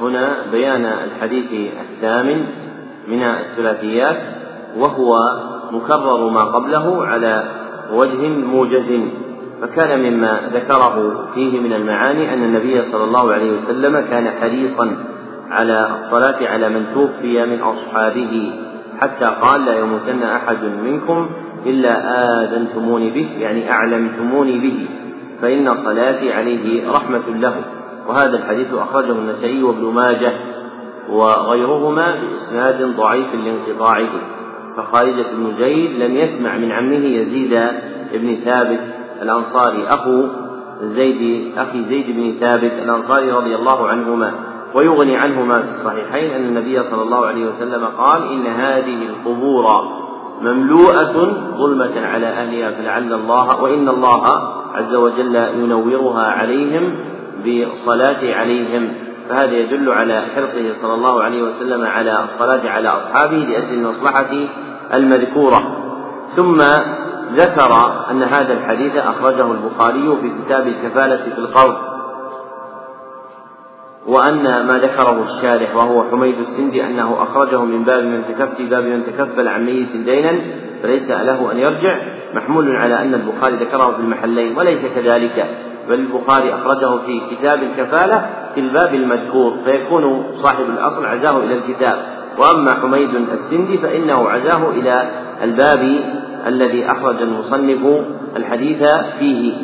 هنا 0.00 0.36
بيان 0.52 0.84
الحديث 0.84 1.72
الثامن 1.80 2.46
من 3.08 3.22
الثلاثيات 3.22 4.22
وهو 4.78 5.18
مكرر 5.70 6.30
ما 6.30 6.44
قبله 6.44 7.06
على 7.06 7.44
وجه 7.92 8.28
موجز. 8.28 9.00
فكان 9.62 10.00
مما 10.00 10.40
ذكره 10.52 11.26
فيه 11.34 11.60
من 11.60 11.72
المعاني 11.72 12.34
أن 12.34 12.44
النبي 12.44 12.82
صلى 12.82 13.04
الله 13.04 13.32
عليه 13.32 13.52
وسلم 13.52 14.00
كان 14.00 14.30
حريصا 14.30 14.96
على 15.50 15.90
الصلاة 15.90 16.48
على 16.48 16.68
من 16.68 16.86
توفي 16.94 17.46
من 17.46 17.60
أصحابه 17.60 18.52
حتى 19.00 19.24
قال 19.24 19.64
لا 19.64 19.78
يموتن 19.78 20.22
أحد 20.22 20.64
منكم 20.64 21.30
إلا 21.66 21.94
آذنتموني 22.42 23.10
به 23.10 23.28
يعني 23.38 23.70
أعلمتموني 23.70 24.58
به 24.58 24.88
فإن 25.42 25.76
صلاتي 25.76 26.32
عليه 26.32 26.92
رحمة 26.92 27.28
له. 27.28 27.54
وهذا 28.08 28.36
الحديث 28.36 28.74
أخرجه 28.74 29.12
النسائي 29.12 29.62
وابن 29.62 29.84
ماجه 29.84 30.32
وغيرهما 31.10 32.14
بإسناد 32.14 32.96
ضعيف 32.96 33.26
لانقطاعه. 33.34 34.10
فخارجة 34.76 35.26
بن 35.36 35.54
زيد 35.58 35.90
لم 35.90 36.16
يسمع 36.16 36.56
من 36.56 36.72
عمه 36.72 37.04
يزيد 37.04 37.60
بن 38.12 38.36
ثابت 38.44 39.01
الأنصاري 39.22 39.88
أخو 39.88 40.26
زيد 40.80 41.52
أخي 41.58 41.84
زيد 41.84 42.16
بن 42.16 42.40
ثابت 42.40 42.72
الأنصاري 42.72 43.32
رضي 43.32 43.54
الله 43.56 43.88
عنهما 43.88 44.32
ويغني 44.74 45.16
عنهما 45.16 45.62
في 45.62 45.68
الصحيحين 45.68 46.30
أن 46.30 46.44
النبي 46.44 46.82
صلى 46.82 47.02
الله 47.02 47.26
عليه 47.26 47.46
وسلم 47.46 47.84
قال 47.84 48.22
إن 48.22 48.46
هذه 48.46 49.06
القبور 49.06 49.64
مملوءة 50.40 51.12
ظلمة 51.56 52.06
على 52.06 52.26
أهلها 52.26 52.70
فلعل 52.70 53.12
الله 53.12 53.62
وإن 53.62 53.88
الله 53.88 54.24
عز 54.74 54.94
وجل 54.94 55.34
ينورها 55.34 56.22
عليهم 56.22 56.94
بالصلاة 57.44 58.34
عليهم. 58.34 58.92
فهذا 59.28 59.52
يدل 59.52 59.92
على 59.92 60.22
حرصه 60.34 60.72
صلى 60.82 60.94
الله 60.94 61.22
عليه 61.22 61.42
وسلم 61.42 61.82
على 61.82 62.24
الصلاة 62.24 62.68
على 62.70 62.88
أصحابه 62.88 63.36
لأجل 63.36 63.74
المصلحة 63.74 64.30
المذكورة. 64.94 65.76
ثم 66.36 66.58
ذكر 67.36 67.72
أن 68.10 68.22
هذا 68.22 68.52
الحديث 68.52 68.96
أخرجه 68.96 69.52
البخاري 69.52 70.16
في 70.20 70.32
كتاب 70.44 70.66
الكفالة 70.66 71.16
في 71.16 71.38
القرض 71.38 71.76
وأن 74.06 74.66
ما 74.66 74.78
ذكره 74.78 75.22
الشارح 75.22 75.76
وهو 75.76 76.04
حميد 76.10 76.38
السندي 76.38 76.86
أنه 76.86 77.22
أخرجه 77.22 77.64
من 77.64 77.84
باب 77.84 78.04
من 78.04 78.24
تكفل 78.24 78.66
باب 78.66 78.84
من 78.84 79.04
تكفل 79.04 79.48
عن 79.48 79.64
ميت 79.66 79.96
دينا 79.96 80.40
فليس 80.82 81.10
له 81.10 81.52
أن 81.52 81.58
يرجع 81.58 82.02
محمول 82.34 82.76
على 82.76 83.02
أن 83.02 83.14
البخاري 83.14 83.56
ذكره 83.56 83.92
في 83.92 84.00
المحلين 84.00 84.56
وليس 84.56 84.86
كذلك 84.94 85.46
بل 85.88 85.94
البخاري 85.94 86.54
أخرجه 86.54 86.98
في 87.06 87.20
كتاب 87.30 87.62
الكفالة 87.62 88.26
في 88.54 88.60
الباب 88.60 88.94
المذكور 88.94 89.56
فيكون 89.64 90.32
صاحب 90.32 90.64
الأصل 90.64 91.06
عزاه 91.06 91.38
إلى 91.38 91.54
الكتاب 91.54 91.98
وأما 92.38 92.74
حميد 92.74 93.14
السندي 93.14 93.78
فإنه 93.78 94.28
عزاه 94.28 94.70
إلى 94.70 95.10
الباب 95.42 96.00
الذي 96.46 96.86
أخرج 96.86 97.22
المصنف 97.22 98.04
الحديث 98.36 98.82
فيه. 99.18 99.54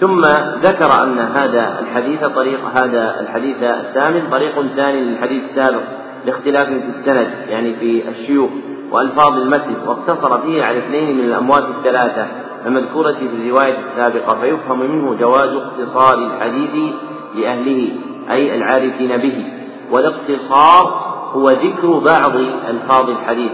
ثم 0.00 0.20
ذكر 0.62 1.02
أن 1.02 1.18
هذا 1.18 1.80
الحديث 1.80 2.24
طريق 2.24 2.60
هذا 2.74 3.20
الحديث 3.20 3.62
الثامن 3.62 4.30
طريق 4.30 4.66
ثاني 4.66 5.00
للحديث 5.00 5.44
السابق 5.44 5.82
لاختلاف 6.26 6.66
في 6.66 6.88
السند 6.98 7.30
يعني 7.48 7.74
في 7.74 8.08
الشيوخ 8.08 8.50
وألفاظ 8.92 9.36
المتن 9.36 9.74
واقتصر 9.86 10.38
فيه 10.38 10.64
على 10.64 10.78
اثنين 10.78 11.16
من 11.16 11.24
الأموات 11.24 11.64
الثلاثة 11.64 12.26
المذكورة 12.66 13.12
في 13.12 13.26
الرواية 13.26 13.78
السابقة 13.90 14.40
فيفهم 14.40 14.80
منه 14.80 15.14
جواز 15.14 15.48
اقتصار 15.48 16.18
الحديث 16.18 16.94
لأهله 17.34 17.88
أي 18.30 18.54
العارفين 18.54 19.16
به. 19.16 19.46
والاقتصار 19.90 21.10
هو 21.32 21.50
ذكر 21.50 21.98
بعض 21.98 22.32
ألفاظ 22.68 23.10
الحديث 23.10 23.52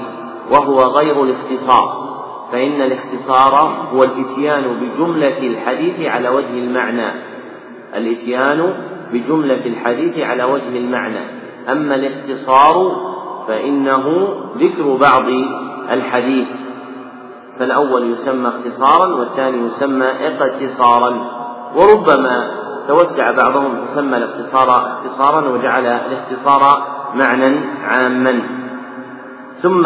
وهو 0.50 0.82
غير 0.82 1.24
الاختصار. 1.24 2.05
فإن 2.52 2.82
الاختصار 2.82 3.54
هو 3.92 4.04
الإتيان 4.04 4.62
بجملة 4.80 5.38
الحديث 5.38 6.08
على 6.08 6.28
وجه 6.28 6.58
المعنى. 6.58 7.12
الإتيان 7.94 8.74
بجملة 9.12 9.66
الحديث 9.66 10.18
على 10.18 10.44
وجه 10.44 10.78
المعنى. 10.78 11.20
أما 11.68 11.94
الاختصار 11.94 12.96
فإنه 13.48 14.28
ذكر 14.56 14.96
بعض 14.96 15.24
الحديث. 15.90 16.48
فالأول 17.58 18.10
يسمى 18.10 18.48
اختصارا 18.48 19.14
والثاني 19.14 19.66
يسمى 19.66 20.06
اقتصارا. 20.06 21.30
وربما 21.76 22.50
توسع 22.88 23.32
بعضهم 23.32 23.80
فسمى 23.80 24.16
الاختصار 24.16 24.86
اختصارا 24.86 25.48
وجعل 25.48 25.86
الاختصار 25.86 26.82
معنى 27.14 27.60
عاما. 27.82 28.65
ثم 29.62 29.82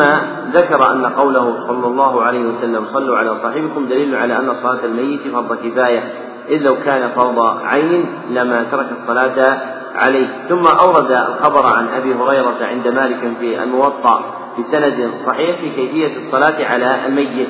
ذكر 0.53 0.93
أن 0.93 1.07
قوله 1.07 1.67
صلى 1.69 1.87
الله 1.87 2.23
عليه 2.23 2.45
وسلم 2.45 2.85
صلوا 2.85 3.17
على 3.17 3.35
صاحبكم 3.35 3.87
دليل 3.87 4.15
على 4.15 4.37
أن 4.39 4.55
صلاة 4.55 4.85
الميت 4.85 5.21
فرض 5.21 5.55
كفاية 5.55 6.03
إذ 6.49 6.63
لو 6.63 6.77
كان 6.77 7.09
فرض 7.09 7.39
عين 7.65 8.07
لما 8.31 8.63
ترك 8.63 8.87
الصلاة 8.93 9.61
عليه. 9.95 10.27
ثم 10.49 10.67
أورد 10.67 11.11
الخبر 11.11 11.67
عن 11.67 11.89
أبي 11.89 12.15
هريرة 12.15 12.57
عند 12.63 12.89
مالك 12.89 13.37
في 13.41 13.63
الموطأ 13.63 14.25
بسند 14.59 15.11
صحيح 15.27 15.61
في 15.61 15.71
كيفية 15.71 16.17
الصلاة 16.17 16.65
على 16.67 17.07
الميت. 17.07 17.49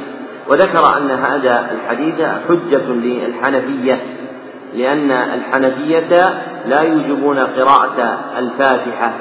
وذكر 0.49 0.97
أن 0.97 1.11
هذا 1.11 1.71
الحديث 1.73 2.23
حجة 2.49 2.93
للحنفية 2.93 4.01
لأن 4.75 5.11
الحنفية 5.11 6.35
لا 6.67 6.81
يوجبون 6.81 7.39
قراءة 7.39 8.19
الفاتحة 8.39 9.13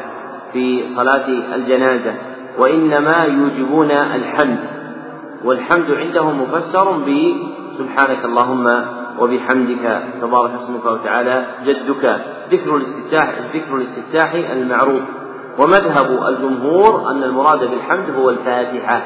في 0.54 0.84
صلاة 0.96 1.28
الجنازة. 1.56 2.29
وإنما 2.60 3.23
يوجبون 3.23 3.91
الحمد. 3.91 4.60
والحمد 5.44 5.91
عندهم 5.91 6.41
مفسر 6.41 6.91
بسبحانك 6.91 8.26
اللهم 8.26 8.86
وبحمدك 9.19 10.03
تبارك 10.22 10.52
اسمك 10.52 10.86
وتعالى 10.86 11.45
جدك. 11.65 12.22
ذكر 12.52 12.77
الاستفتاح 12.77 13.34
ذكر 13.53 13.76
الاستفتاح 13.76 14.34
المعروف. 14.34 15.02
ومذهب 15.60 16.27
الجمهور 16.27 17.11
أن 17.11 17.23
المراد 17.23 17.60
بالحمد 17.60 18.15
هو 18.18 18.30
الفاتحة 18.30 19.02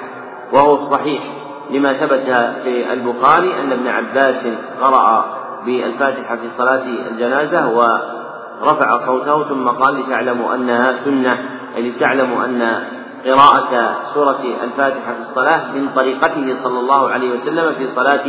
وهو 0.53 0.73
الصحيح. 0.73 1.23
لما 1.71 1.93
ثبت 1.93 2.53
في 2.63 2.93
البخاري 2.93 3.61
أن 3.61 3.71
ابن 3.71 3.87
عباس 3.87 4.47
قرأ 4.81 5.25
بالفاتحة 5.65 6.35
في 6.35 6.49
صلاة 6.57 6.83
الجنازة 7.11 7.69
ورفع 7.69 8.97
صوته 9.05 9.43
ثم 9.43 9.67
قال 9.67 9.99
لتعلموا 9.99 10.55
أنها 10.55 10.91
سنة 11.05 11.37
أي 11.75 11.89
لتعلموا 11.89 12.45
أن 12.45 12.83
قراءة 13.25 13.95
سورة 14.13 14.41
الفاتحة 14.63 15.13
في 15.13 15.19
الصلاة 15.19 15.71
من 15.71 15.89
طريقته 15.95 16.55
صلى 16.63 16.79
الله 16.79 17.09
عليه 17.09 17.31
وسلم 17.31 17.75
في 17.75 17.87
صلاة 17.87 18.25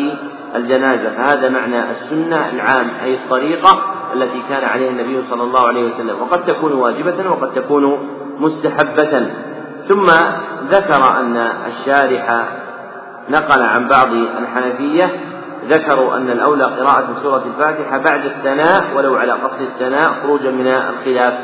الجنازة. 0.57 1.11
فهذا 1.11 1.49
معنى 1.49 1.91
السنة 1.91 2.51
العام 2.51 2.91
أي 3.03 3.15
الطريقة 3.15 3.83
التي 4.15 4.43
كان 4.49 4.65
عليها 4.65 4.91
النبي 4.91 5.23
صلى 5.23 5.43
الله 5.43 5.67
عليه 5.67 5.85
وسلم. 5.85 6.23
وقد 6.23 6.45
تكون 6.45 6.73
واجبة 6.73 7.31
وقد 7.31 7.53
تكون 7.55 8.09
مستحبة. 8.39 9.31
ثم 9.89 10.07
ذكر 10.69 11.21
أن 11.21 11.37
الشارح 11.67 12.45
نقل 13.31 13.63
عن 13.63 13.89
بعض 13.89 14.13
الحنفية 14.13 15.11
ذكروا 15.69 16.17
أن 16.17 16.31
الأولى 16.31 16.65
قراءة 16.65 17.13
سورة 17.23 17.45
الفاتحة 17.47 17.99
بعد 17.99 18.25
الثناء 18.25 18.97
ولو 18.97 19.17
على 19.17 19.33
قصد 19.33 19.61
الثناء 19.61 20.15
خروجا 20.23 20.51
من 20.51 20.67
الخلاف. 20.67 21.35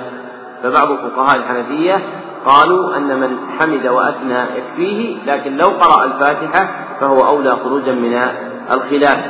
فبعض 0.62 0.88
فقهاء 0.88 1.36
الحنفية 1.36 2.02
قالوا 2.46 2.96
أن 2.96 3.20
من 3.20 3.36
حمد 3.58 3.86
وأثنى 3.86 4.44
يكفيه 4.56 5.16
لكن 5.26 5.56
لو 5.56 5.68
قرأ 5.68 6.04
الفاتحة 6.04 6.68
فهو 7.00 7.26
أولى 7.26 7.56
خروجا 7.56 7.92
من 7.92 8.28
الخلاف. 8.72 9.24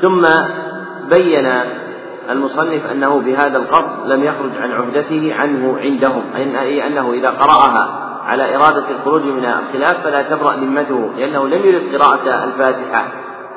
ثم 0.00 0.26
بين 1.10 1.46
المصنف 2.30 2.86
أنه 2.86 3.20
بهذا 3.20 3.58
القصد 3.58 4.06
لم 4.06 4.24
يخرج 4.24 4.50
عن 4.60 4.70
عهدته 4.70 5.34
عنه 5.34 5.78
عندهم 5.78 6.22
أي 6.34 6.86
أنه 6.86 7.12
إذا 7.12 7.30
قرأها 7.30 8.08
على 8.24 8.56
إرادة 8.56 8.90
الخروج 8.90 9.22
من 9.22 9.44
الخلاف 9.44 10.04
فلا 10.04 10.22
تبرأ 10.22 10.56
ذمته 10.56 11.10
لأنه 11.16 11.48
لم 11.48 11.66
يرد 11.66 11.96
قراءة 11.96 12.44
الفاتحة. 12.44 13.04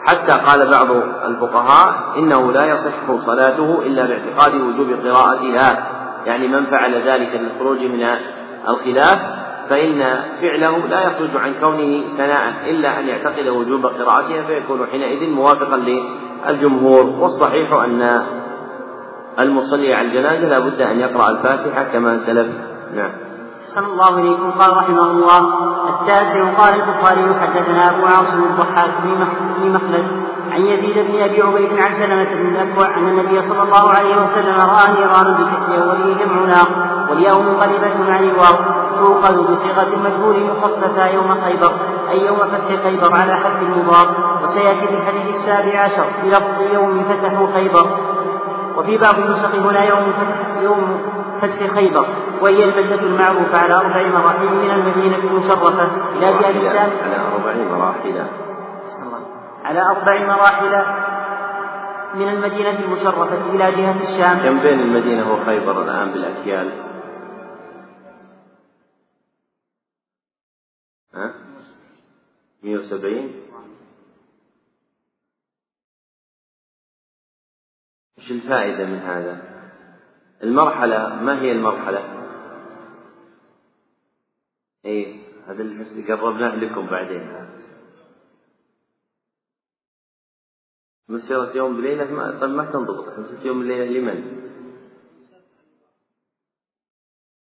حتى 0.06 0.32
قال 0.32 0.72
بعض 0.72 0.88
الفقهاء 1.26 2.18
إنه 2.18 2.52
لا 2.52 2.66
يصح 2.66 3.26
صلاته 3.26 3.82
إلا 3.86 4.06
باعتقاد 4.06 4.62
وجوب 4.62 5.08
قراءتها. 5.08 6.01
يعني 6.26 6.48
من 6.48 6.66
فعل 6.66 6.94
ذلك 6.94 7.42
للخروج 7.42 7.80
من 7.80 8.06
الخلاف 8.68 9.42
فإن 9.70 10.24
فعله 10.42 10.78
لا 10.78 11.02
يخرج 11.02 11.30
عن 11.36 11.54
كونه 11.62 12.04
ثناء 12.18 12.70
إلا 12.70 13.00
أن 13.00 13.08
يعتقد 13.08 13.48
وجوب 13.48 13.86
قراءتها 13.86 14.42
فيكون 14.42 14.88
حينئذ 14.92 15.30
موافقا 15.30 15.78
للجمهور. 15.78 17.06
والصحيح 17.06 17.74
أن 17.74 18.24
المصلي 19.40 19.94
على 19.94 20.08
الجنازة 20.08 20.48
لا 20.48 20.60
بد 20.60 20.82
أن 20.82 21.00
يقرأ 21.00 21.30
الفاتحة 21.30 21.84
كما 21.84 22.18
سلف. 22.18 22.48
نعم. 22.96 23.12
صلى 23.76 23.86
الله 23.86 24.20
إليكم. 24.20 24.52
قال 24.52 24.78
رحمه 24.78 25.12
الله 25.12 25.40
التاسع 25.90 26.54
قال 26.54 26.74
البخاري 26.76 27.40
حدثنا 27.40 27.90
أبو 27.90 28.06
عاصم 28.06 28.44
الضحاك 28.44 28.92
بن 29.62 29.72
مخلد. 29.72 30.06
عن 30.52 30.66
يزيد 30.66 31.08
بن 31.08 31.22
أبي 31.24 31.42
عبيد 31.42 31.80
عن 31.80 31.94
سلمة 31.94 32.34
بن 32.36 32.56
الأكوع 32.56 32.98
أن 32.98 33.08
النبي 33.08 33.42
صلى 33.42 33.64
الله 33.64 33.90
عليه 33.90 34.22
وسلم 34.22 34.56
رأى 34.56 34.94
نيران 34.94 35.34
بكسر 35.34 35.90
ولي 35.90 36.14
جمع 36.14 36.46
ناق 36.46 36.70
والياء 37.10 37.42
منقلبة 37.42 38.12
عن 38.12 38.24
الواو 38.24 38.82
توقد 39.00 39.38
بصيغة 39.38 39.94
المجهول 39.94 40.44
مخففة 40.44 41.08
يوم 41.08 41.42
خيبر 41.42 41.72
أي 42.10 42.26
يوم 42.26 42.38
فتح 42.38 42.84
خيبر 42.84 43.16
على 43.16 43.36
حد 43.36 43.62
المضاف 43.62 44.08
وسيأتي 44.44 44.88
في 44.88 44.94
الحديث 44.94 45.36
السابع 45.36 45.80
عشر 45.80 46.06
بلفظ 46.24 46.74
يوم 46.74 47.04
فتحوا 47.04 47.48
خيبر. 47.54 47.86
وفي 48.78 48.98
بعض 48.98 49.16
النسخ 49.20 49.56
هنا 49.56 49.84
يوم 49.84 50.12
فتح 50.12 50.62
يوم 50.62 51.02
فتح 51.42 51.74
خيبر 51.74 52.06
وهي 52.42 52.64
البلدة 52.64 53.02
المعروفة 53.02 53.58
على 53.58 53.74
أربع 53.74 54.08
مراحل 54.20 54.46
من 54.46 54.72
المدينة 54.72 55.18
المشرفة 55.18 55.88
إلى 56.18 56.34
جهة 56.34 56.50
الشام. 56.50 56.90
على 57.04 57.18
أربع 57.36 57.78
مراحل. 57.78 58.51
على 59.64 59.82
أربع 59.82 60.26
مراحل 60.26 61.02
من 62.16 62.28
المدينة 62.28 62.86
المشرفة 62.86 63.50
إلى 63.50 63.72
جهة 63.72 64.02
الشام 64.02 64.38
كم 64.44 64.62
بين 64.62 64.80
المدينة 64.80 65.34
وخيبر 65.34 65.84
الآن 65.84 66.12
بالأكيال؟ 66.12 66.72
ها؟ 71.14 71.34
170 72.64 73.32
إيش 78.18 78.32
الفائدة 78.32 78.86
من 78.86 79.00
هذا؟ 79.00 79.42
المرحلة 80.44 81.16
ما 81.16 81.42
هي 81.42 81.52
المرحلة؟ 81.52 82.22
إيه 84.86 85.22
هذا 85.48 85.62
اللي 85.62 86.14
قربناه 86.14 86.56
لكم 86.56 86.88
بعدين 86.88 87.22
مسيرة 91.12 91.52
يوم 91.56 91.78
بليلة 91.78 92.12
ما 92.12 92.40
طيب 92.42 92.50
ما 92.50 92.66
تنضبط. 92.66 93.06
مسيرة 93.20 93.48
يوم 93.48 93.60
بليلة 93.60 94.00
لمن؟ 94.00 94.24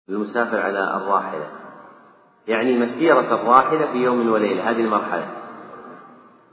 المسافر 0.08 0.60
على 0.60 0.96
الراحلة. 0.96 1.46
يعني 2.48 2.78
مسيرة 2.78 3.34
الراحلة 3.34 3.92
في 3.92 3.98
يوم 3.98 4.28
وليلة 4.28 4.70
هذه 4.70 4.80
المرحلة. 4.80 5.26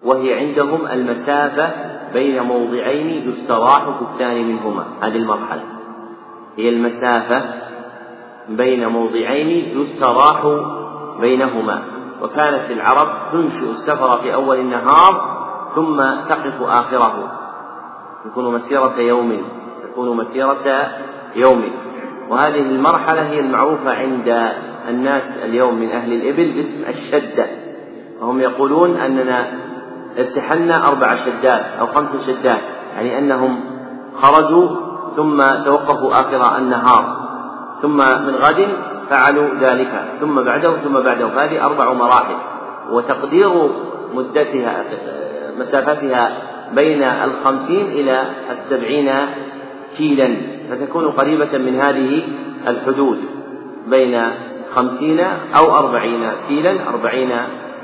وهي 0.03 0.33
عندهم 0.33 0.85
المسافة 0.85 1.71
بين 2.13 2.43
موضعين 2.43 3.29
يستراح 3.29 3.97
في 3.97 4.05
الثاني 4.13 4.43
منهما. 4.43 4.85
هذه 5.01 5.15
المرحلة. 5.15 5.63
هي 6.57 6.69
المسافة 6.69 7.43
بين 8.49 8.87
موضعين 8.87 9.79
يستراح 9.79 10.41
بينهما. 11.19 11.83
وكانت 12.21 12.71
العرب 12.71 13.31
تنشئ 13.31 13.71
السفر 13.71 14.21
في 14.21 14.33
أول 14.33 14.59
النهار 14.59 15.40
ثم 15.75 15.97
تقف 16.29 16.61
آخره. 16.61 17.31
تكون 18.25 18.53
مسيرة 18.53 18.99
يوم 18.99 19.41
تكون 19.83 20.17
مسيرة 20.17 20.87
يوم. 21.35 21.71
وهذه 22.29 22.59
المرحلة 22.59 23.21
هي 23.21 23.39
المعروفة 23.39 23.91
عند 23.91 24.51
الناس 24.89 25.37
اليوم 25.43 25.75
من 25.75 25.91
أهل 25.91 26.13
الإبل 26.13 26.51
باسم 26.51 26.83
الشدة. 26.89 27.47
وهم 28.21 28.41
يقولون 28.41 28.95
أننا 28.95 29.47
ارتحلنا 30.19 30.87
أربع 30.87 31.15
شدات 31.15 31.65
أو 31.79 31.87
خمس 31.87 32.27
شدات 32.27 32.61
يعني 32.95 33.19
أنهم 33.19 33.59
خرجوا 34.15 34.69
ثم 35.15 35.43
توقفوا 35.65 36.19
آخر 36.19 36.57
النهار. 36.57 37.21
ثم 37.81 37.97
من 37.97 38.35
غد 38.35 38.67
فعلوا 39.09 39.49
ذلك 39.59 40.03
ثم 40.19 40.43
بعده 40.43 40.77
ثم 40.77 40.93
بعده. 40.93 41.27
فهذه 41.27 41.65
أربع 41.65 41.93
مراحل. 41.93 42.35
وتقدير 42.91 43.69
مدتها 44.13 44.83
مسافتها 45.59 46.37
بين 46.75 47.03
الخمسين 47.03 47.85
إلى 47.85 48.23
السبعين 48.51 49.11
كيلا 49.97 50.37
فتكون 50.69 51.11
قريبة 51.11 51.57
من 51.57 51.79
هذه 51.79 52.21
الحدود 52.67 53.19
بين 53.87 54.21
خمسين 54.75 55.19
أو 55.59 55.75
أربعين 55.77 56.31
كيلا 56.47 56.75
أربعين 56.89 57.31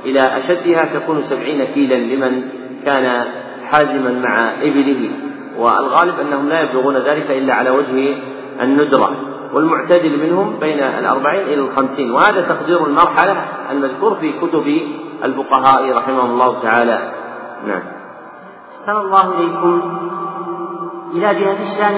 إلى 0.05 0.19
أشدها 0.19 0.99
تكون 0.99 1.21
سبعين 1.21 1.63
كيلا 1.63 1.95
لمن 1.95 2.41
كان 2.85 3.25
حازما 3.71 4.11
مع 4.11 4.51
إبله. 4.61 5.09
والغالب 5.57 6.19
أنهم 6.19 6.49
لا 6.49 6.61
يبلغون 6.61 6.97
ذلك 6.97 7.31
إلا 7.31 7.53
على 7.53 7.69
وجه 7.69 8.15
الندرة 8.61 9.11
والمعتدل 9.53 10.19
منهم 10.19 10.59
بين 10.59 10.79
الأربعين 10.79 11.41
إلى 11.41 11.61
الخمسين. 11.61 12.11
وهذا 12.11 12.41
تقدير 12.41 12.85
المرحلة 12.85 13.35
المذكور 13.71 14.15
في 14.15 14.31
كتب 14.31 14.81
الفقهاء 15.23 15.97
رحمهم 15.97 16.31
الله 16.31 16.61
تعالى. 16.61 17.11
نعم. 17.67 17.83
أحسن 18.75 18.97
الله 18.97 19.31
إليكم 19.31 20.07
إلى 21.11 21.33
جهة 21.33 21.59
الشام 21.61 21.93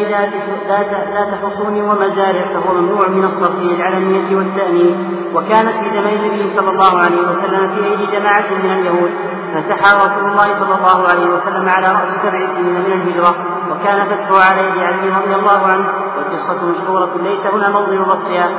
ذات 0.68 0.90
ذات 1.14 1.34
حصون 1.44 1.82
ومزارع 1.82 2.54
فهو 2.54 2.74
ممنوع 2.74 3.08
من 3.08 3.24
الصرف 3.24 3.60
للعلمية 3.60 4.36
والتأنيث 4.36 4.96
وكانت 5.34 5.72
في 5.72 5.90
زمن 5.90 6.08
النبي 6.08 6.56
صلى 6.56 6.70
الله 6.70 7.00
عليه 7.00 7.22
وسلم 7.22 7.76
في 7.76 7.86
أيدي 7.86 8.06
جماعة 8.06 8.54
من 8.64 8.72
اليهود 8.72 9.12
فتحى 9.54 9.96
رسول 10.06 10.32
الله 10.32 10.60
صلى 10.60 10.76
الله 10.76 11.08
عليه 11.08 11.26
وسلم 11.26 11.70
على 11.70 11.88
رأس 11.88 12.22
سبع 12.22 12.46
سنين 12.46 12.74
من 12.74 12.92
الهجرة 12.94 13.36
وكان 13.72 14.16
فتحه 14.16 14.52
على 14.52 14.70
يد 14.70 14.78
علي 14.78 15.10
رضي 15.10 15.36
الله 15.36 15.66
عنه 15.68 15.90
والقصة 16.18 16.66
مشهورة 16.66 17.10
ليس 17.24 17.46
هنا 17.46 17.70
موضع 17.70 18.04
بصرها 18.04 18.50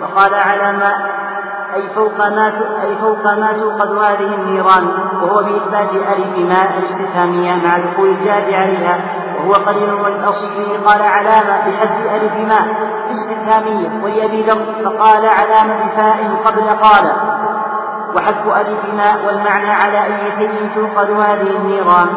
فقال 0.00 0.34
على 0.34 0.78
ما 0.78 0.92
أي 1.76 1.88
فوق 1.88 2.18
ما 2.18 2.46
أي 2.82 2.96
فوق 2.96 3.34
ما 3.34 3.52
توقد 3.52 3.98
هذه 3.98 4.34
النيران 4.34 4.88
وهو 5.22 5.42
بإثبات 5.42 5.90
ألف 5.94 6.38
ما 6.38 6.76
الاستفهامية 6.76 7.54
مع 7.54 7.78
دخول 7.78 8.08
الجاد 8.08 8.52
عليها 8.52 9.00
وهو 9.38 9.52
قليل 9.52 9.92
والأصل 9.92 10.48
فيه 10.48 10.78
قال 10.86 11.02
علامة 11.02 11.58
بحذف 11.58 12.14
ألف 12.14 12.32
ما 12.48 12.58
استفهامية 13.10 14.04
ولأبي 14.04 14.42
ذر 14.42 14.64
فقال 14.84 15.26
علامة 15.26 15.86
بفاء 15.86 16.42
قبل 16.44 16.68
قال. 16.68 17.12
وحذف 18.16 18.46
ألف 18.46 18.94
ما 18.94 19.26
والمعنى 19.26 19.70
على 19.70 20.04
أي 20.04 20.30
شيء 20.30 20.70
توقد 20.74 21.10
هذه 21.10 21.56
النيران. 21.56 22.08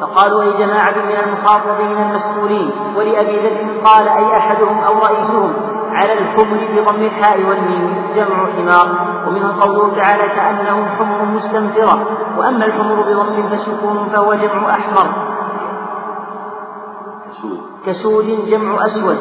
فقالوا 0.00 0.42
أي 0.42 0.52
جماعة 0.52 0.94
من 0.94 1.16
المخاطبين 1.26 1.96
المسؤولين 2.02 2.70
ولأبي 2.96 3.40
ذر 3.40 3.88
قال 3.88 4.08
أي 4.08 4.36
أحدهم 4.36 4.78
أو 4.84 4.98
رئيسهم 4.98 5.79
على 6.00 6.12
الحمر 6.12 6.58
بضم 6.74 7.02
الحاء 7.02 7.38
والميم 7.48 8.02
جمع 8.16 8.46
حمار. 8.56 8.88
ومنه 9.26 9.60
قوله 9.60 9.96
تعالى 9.96 10.28
كأنهم 10.28 10.84
حمر 10.88 11.24
مستنفرة. 11.24 11.96
وأما 12.38 12.64
الحمر 12.64 13.02
بضم 13.02 13.48
فسكون 13.48 14.08
فهو 14.12 14.34
جمع 14.34 14.70
أحمر. 14.70 15.06
كسود 17.86 18.48
جمع 18.50 18.84
أسود 18.84 19.18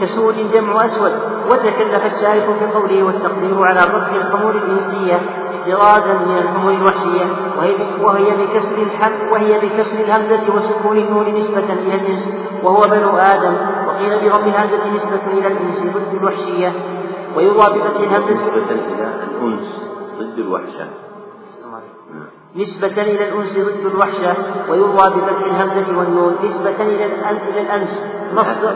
كسود 0.00 0.50
جمع 0.52 0.84
أسود. 0.84 1.12
وتكلف 1.50 2.04
الشارح 2.04 2.44
في 2.58 2.66
قوله 2.74 3.02
والتقدير 3.02 3.62
على 3.62 3.80
رفع 3.80 4.16
الحمور 4.16 4.56
الإنسية 4.56 5.20
احترازا 5.50 6.14
من 6.26 6.38
الحمر 6.38 6.70
الوحشية. 6.70 7.26
وهي 7.58 7.74
وهي 8.02 8.30
بكسر 8.36 8.82
الحم 8.82 9.32
وهي 9.32 9.58
بكسر 9.58 10.00
الهمزة 10.00 10.54
وسكون 10.54 10.98
النون 10.98 11.34
نسبة 11.34 11.72
إلى 11.72 11.94
الجنس 11.94 12.34
وهو 12.62 12.88
بنو 12.88 13.16
آدم. 13.16 13.54
وقيل 13.86 14.12
بضم 14.20 14.48
الهمزة 14.48 14.94
نسبة 14.94 15.24
إلى 15.32 15.46
الإنس 15.46 15.86
ضد 15.86 16.14
الوحشية. 16.20 16.72
ويروى 17.36 17.66
بفتح 17.74 18.00
الهمزة 18.00 18.34
نسبة 18.34 18.70
إلى 18.70 19.14
الأنس 19.40 19.84
ضد 20.18 20.38
الوحشة. 20.38 21.11
نسبة 22.56 23.02
إلى 23.02 23.28
الأنس 23.28 23.58
ضد 23.58 23.86
الوحشة 23.86 24.36
ويروى 24.70 24.92
بفتح 24.92 25.44
الهمزة 25.44 25.98
والنون. 25.98 26.36
نسبة 26.44 26.82
إلى 26.82 27.04
إلى 27.04 27.60
الأنس. 27.60 28.12
مصدر. 28.34 28.74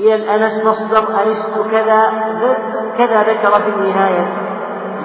إلى 0.00 0.14
الأنس 0.14 0.64
مصدر. 0.64 0.98
أنست 0.98 1.70
كذا 1.70 2.10
كذا 2.98 3.22
ذكر 3.22 3.50
في 3.50 3.68
النهاية. 3.68 4.52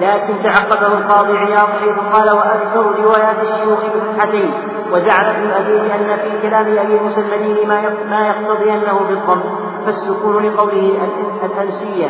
لكن 0.00 0.42
تعقبه 0.42 0.86
القاضي 0.86 1.32
عياض 1.32 1.68
حيث 1.68 1.98
قال 2.12 2.36
وأكثر 2.36 3.02
روايات 3.02 3.42
الشيوخ 3.42 3.80
بفتحتين. 3.94 4.52
وزعم 4.92 5.24
ابن 5.24 5.42
الأثير 5.42 5.80
أن 5.80 6.16
في 6.16 6.48
كلام 6.48 6.78
أبي 6.78 6.94
موسى 6.94 7.20
المديني 7.20 7.66
ما 8.10 8.26
يقتضي 8.26 8.72
أنه 8.72 8.98
بالضم 9.08 9.42
فالسكون 9.84 10.46
لقوله 10.46 11.08
الأنسية. 11.44 12.08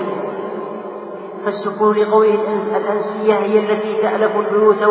فالسكون 1.44 1.96
لقوله 1.96 2.38
الأنسية 2.76 3.34
هي 3.34 3.58
التي 3.58 4.02
تألف 4.02 4.36
البيوت 4.36 4.82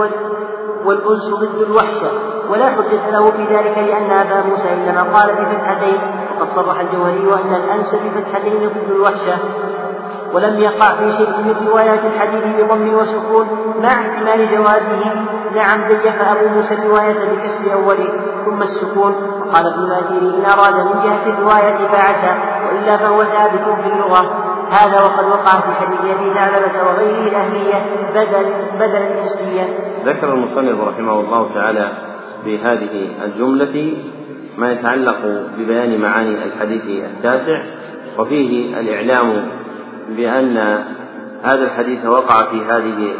والأنس 0.85 1.29
ضد 1.29 1.61
الوحشة. 1.61 2.11
ولا 2.49 2.65
حجة 2.65 3.09
له 3.11 3.25
في 3.31 3.43
ذلك 3.55 3.77
لأن 3.77 4.11
أبا 4.11 4.49
موسى 4.49 4.73
إنما 4.73 5.01
قال 5.01 5.35
بفتحتين 5.35 6.01
وقد 6.39 6.49
صرح 6.55 6.79
الجوهري 6.79 7.43
أن 7.43 7.53
الأنس 7.55 7.95
بفتحتين 7.95 8.53
ضد 8.53 8.91
الوحشة. 8.91 9.37
ولم 10.33 10.59
يقع 10.59 10.95
في 10.95 11.11
شيء 11.11 11.29
من 11.29 11.67
روايات 11.67 11.99
الحديث 12.05 12.43
بضم 12.57 12.93
وسكون. 12.93 13.47
مع 13.83 13.89
احتمال 13.89 14.49
جوازه 14.51 15.25
نعم 15.55 15.81
زيف 15.89 16.21
أبو 16.21 16.47
موسى 16.55 16.73
الرواية 16.73 17.13
بكسر 17.13 17.73
أوله. 17.73 18.09
ثم 18.45 18.61
السكون 18.61 19.15
وقال 19.45 19.67
ابن 19.67 19.83
الأثير 19.83 20.21
إن 20.21 20.45
أراد 20.45 20.75
من 20.75 21.03
جهة 21.03 21.33
الرواية 21.33 21.87
فعسى 21.87 22.33
وإلا 22.67 22.97
فهو 22.97 23.23
ثابت 23.23 23.63
في 23.83 23.87
اللغة. 23.93 24.46
هذا 24.71 25.03
وقد 25.03 25.25
وقع 25.25 25.51
في 25.59 25.71
حديث 25.71 26.15
ابي 26.15 26.29
ثعلبه 26.33 26.83
وغيره 26.83 27.27
الأهلية 27.27 27.85
بدل 28.09 28.53
بدل 28.79 28.95
الجنسيه. 28.95 29.67
ذكر 30.05 30.33
المصنف 30.33 30.81
رحمه 30.81 31.19
الله 31.19 31.53
تعالى 31.53 31.91
في 32.43 32.57
هذه 32.59 33.09
الجملة 33.25 33.97
ما 34.57 34.71
يتعلق 34.71 35.19
ببيان 35.57 36.01
معاني 36.01 36.43
الحديث 36.43 37.03
التاسع 37.05 37.63
وفيه 38.19 38.79
الإعلام 38.79 39.47
بأن 40.09 40.57
هذا 41.43 41.63
الحديث 41.63 42.05
وقع 42.05 42.51
في 42.51 42.65
هذه 42.65 43.13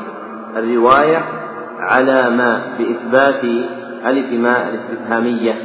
الرواية 0.57 1.23
على 1.79 2.29
ما 2.29 2.61
بإثبات 2.79 3.43
الف 4.05 4.33
ما 4.33 4.69
الاستفهامية 4.69 5.61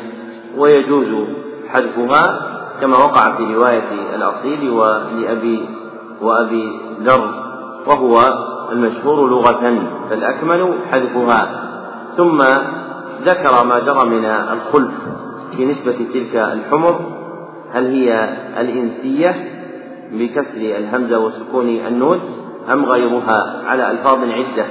ويجوز 0.57 1.27
حذفها 1.69 2.52
كما 2.83 2.97
وقع 2.97 3.37
في 3.37 3.55
رواية 3.55 4.15
الأصيل 4.15 4.71
ولأبي 4.71 5.69
وأبي 6.23 6.81
ذر 7.03 7.31
وهو 7.87 8.21
المشهور 8.73 9.31
لغة 9.31 9.89
فالأكمل 10.11 10.75
حذفها. 10.91 11.63
ثم 12.17 12.39
ذكر 13.25 13.65
ما 13.65 13.79
جرى 13.79 14.05
من 14.05 14.25
الخلف 14.25 14.93
في 15.57 15.65
نسبة 15.65 15.97
تلك 16.15 16.37
الحمر 16.37 17.01
هل 17.73 17.87
هي 17.87 18.37
الإنسية 18.61 19.35
بكسر 20.13 20.61
الهمزة 20.61 21.19
وسكون 21.19 21.69
النون 21.69 22.21
أم 22.73 22.85
غيرها 22.85 23.63
على 23.67 23.91
ألفاظ 23.91 24.19
عدة؟ 24.19 24.67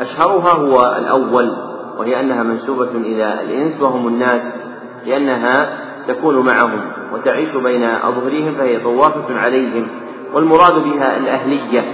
أشهرها 0.00 0.52
هو 0.52 0.96
الأول 0.98 1.56
وهي 1.98 2.20
أنها 2.20 2.42
منسوبة 2.42 2.90
إلى 2.90 3.40
الإنس 3.42 3.80
وهم 3.80 4.08
الناس 4.08 4.62
لأنها 5.06 5.78
تكون 6.08 6.46
معهم. 6.46 6.80
وتعيش 7.16 7.56
بين 7.56 7.84
أظهرهم 7.84 8.54
فهي 8.54 8.78
طوافة 8.78 9.38
عليهم 9.38 9.86
والمراد 10.34 10.74
بها 10.74 11.16
الأهلية 11.16 11.84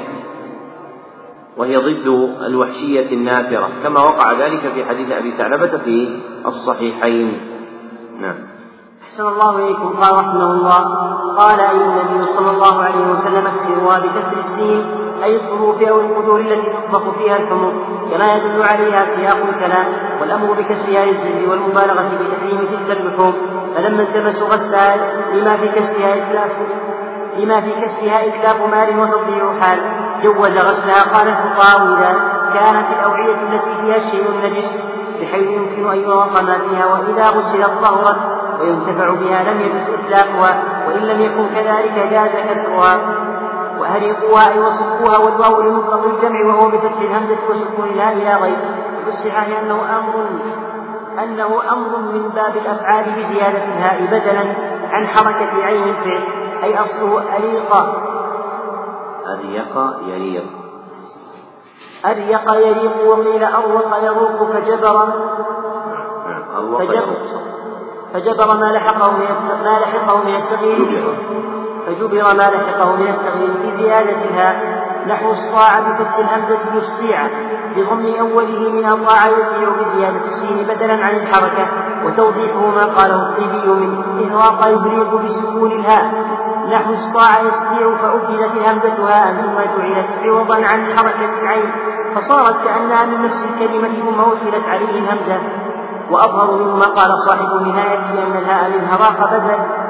وهي 1.57 1.77
ضد 1.77 2.07
الوحشية 2.47 3.13
النافرة 3.13 3.69
كما 3.83 4.01
وقع 4.01 4.33
ذلك 4.33 4.61
في 4.61 4.85
حديث 4.85 5.13
أبي 5.13 5.31
ثعلبة 5.31 5.79
في 5.79 6.21
الصحيحين. 6.47 7.41
نعم. 8.21 8.35
أحسن 9.03 9.29
الله 9.29 9.59
إليكم. 9.59 9.89
قال 9.89 10.13
رحمه 10.19 10.53
الله 10.53 10.85
قال 11.37 11.61
أي 11.61 11.77
النبي 11.77 12.27
صلى 12.27 12.51
الله 12.51 12.83
عليه 12.83 13.11
وسلم 13.11 13.47
اكسروها 13.47 13.99
بكسر 13.99 14.37
السين 14.37 14.85
أي 15.25 15.37
الظروف 15.37 15.83
أو 15.83 16.01
القدور 16.01 16.41
التي 16.41 16.69
تطبخ 16.73 17.19
فيها 17.19 17.37
الحمر 17.37 17.73
كما 18.11 18.35
يدل 18.35 18.63
عليها 18.63 19.17
سياق 19.17 19.37
الكلام 19.49 19.87
والأمر 20.21 20.53
بكسرها 20.53 21.05
للزج 21.05 21.49
والمبالغة 21.49 22.03
في 22.09 22.37
تحريم 22.37 22.69
تلك 22.87 23.01
اللحوم 23.01 23.35
فلما 23.77 24.03
التمسوا 24.03 24.49
غسلها 24.49 24.97
لما 25.33 25.57
في 25.57 25.69
كسرها 25.69 26.15
إتلاف 26.17 26.51
لما 27.39 27.61
في 27.61 27.71
كسرها 27.71 28.27
إتلاف 28.27 28.61
مال 28.71 29.01
وتضييع 29.01 29.61
حال 29.61 29.79
جوز 30.23 30.57
غسلها 30.59 31.03
قال 31.15 31.29
الفقهاء 31.29 31.83
إذا 31.83 32.33
كانت 32.55 32.87
الأوعية 32.99 33.35
التي 33.35 33.75
فيها 33.83 33.97
الشيء 33.97 34.31
النجس 34.31 34.79
بحيث 35.21 35.51
يمكن 35.51 35.91
أن 35.91 35.99
يراق 35.99 36.43
ما 36.43 36.59
فيها 36.59 36.87
وإذا 36.87 37.29
غسلت 37.29 37.71
طهرت 37.83 38.43
وينتفع 38.61 39.11
بها 39.11 39.43
لم 39.43 39.61
يجوز 39.61 39.99
إتلافها 39.99 40.63
وإن 40.89 41.03
لم 41.03 41.21
يكن 41.21 41.47
كذلك 41.55 42.09
جاز 42.11 42.31
كسرها. 42.51 43.01
وأريقوها 43.83 44.53
أي 44.53 44.61
وصفوها 44.61 45.19
والواو 45.19 45.61
لمطلق 45.61 46.05
الجمع 46.05 46.47
وهو 46.47 46.69
بفتح 46.69 47.01
الهمزة 47.01 47.39
وسكون 47.51 47.97
لا 47.97 48.13
إلى 48.13 48.35
غير. 48.35 48.59
وفي 49.01 49.09
الصحاح 49.09 49.47
أنه 49.59 49.75
أمر 49.99 50.15
أنه 51.25 51.73
أمر 51.73 51.99
من 52.13 52.29
باب 52.29 52.57
الأفعال 52.57 53.05
بزيادة 53.05 53.65
الهاء 53.65 54.07
بدلا 54.07 54.55
عن 54.91 55.07
حركة 55.07 55.65
عين 55.65 55.83
الفعل 55.83 56.23
أي 56.63 56.79
أصله 56.79 57.37
أليق 57.37 57.77
أريق 59.35 59.95
يليق 60.07 60.45
أريق 62.07 62.55
يليق 62.55 63.07
وقيل 63.07 63.45
أروق 63.45 63.97
يروق 64.03 64.53
فجبر. 64.53 65.13
فجبر, 66.79 67.17
فجبر 68.13 68.57
ما 68.57 68.73
لحقه 68.73 69.11
من 69.11 69.27
ما 69.65 69.79
لحقه 69.81 70.25
من 70.25 70.35
التغيير. 70.35 71.19
فجبر 71.95 72.35
ما 72.35 72.43
لحقه 72.43 72.97
من 72.97 73.09
التغيير 73.09 73.51
بزيادتها 73.65 74.61
نحو 75.07 75.33
استطاع 75.33 75.81
بفتح 75.81 76.19
الهمزة 76.19 76.59
يستطيع 76.77 77.29
بضم 77.77 78.15
أوله 78.21 78.73
من 78.73 78.85
أطاع 78.85 79.27
يطيع 79.27 79.69
بزيادة 79.69 80.25
السين 80.25 80.67
بدلا 80.69 81.05
عن 81.05 81.17
الحركة 81.17 81.67
وتوضيحه 82.05 82.67
ما 82.67 82.85
قاله 82.85 83.29
الطيبي 83.29 83.67
من 83.67 83.99
إهراق 84.25 84.69
يبريق 84.69 85.15
بسكون 85.15 85.73
الهاء 85.73 86.25
نحو 86.73 86.93
استطاع 86.93 87.41
يستطيع 87.41 87.95
فأبدلت 87.97 88.57
الهمزة 88.57 89.09
هاء 89.09 89.35
ثم 89.35 89.79
جعلت 89.79 90.09
عوضا 90.23 90.55
عن 90.55 90.87
حركة 90.97 91.43
العين 91.43 91.71
فصارت 92.15 92.65
كأنها 92.65 93.05
من 93.05 93.25
نفس 93.25 93.45
الكلمة 93.45 93.89
ثم 93.89 94.21
أسئلت 94.21 94.69
عليه 94.69 94.99
الهمزة 94.99 95.41
وأظهر 96.11 96.53
منه 96.53 96.77
ما 96.77 96.87
قال 96.87 97.11
صاحب 97.29 97.57
النهاية 97.61 97.99
بأن 98.13 98.37
الهاء 98.37 98.71
من 98.71 98.89
هراق 98.89 99.31
بدل 99.31 99.82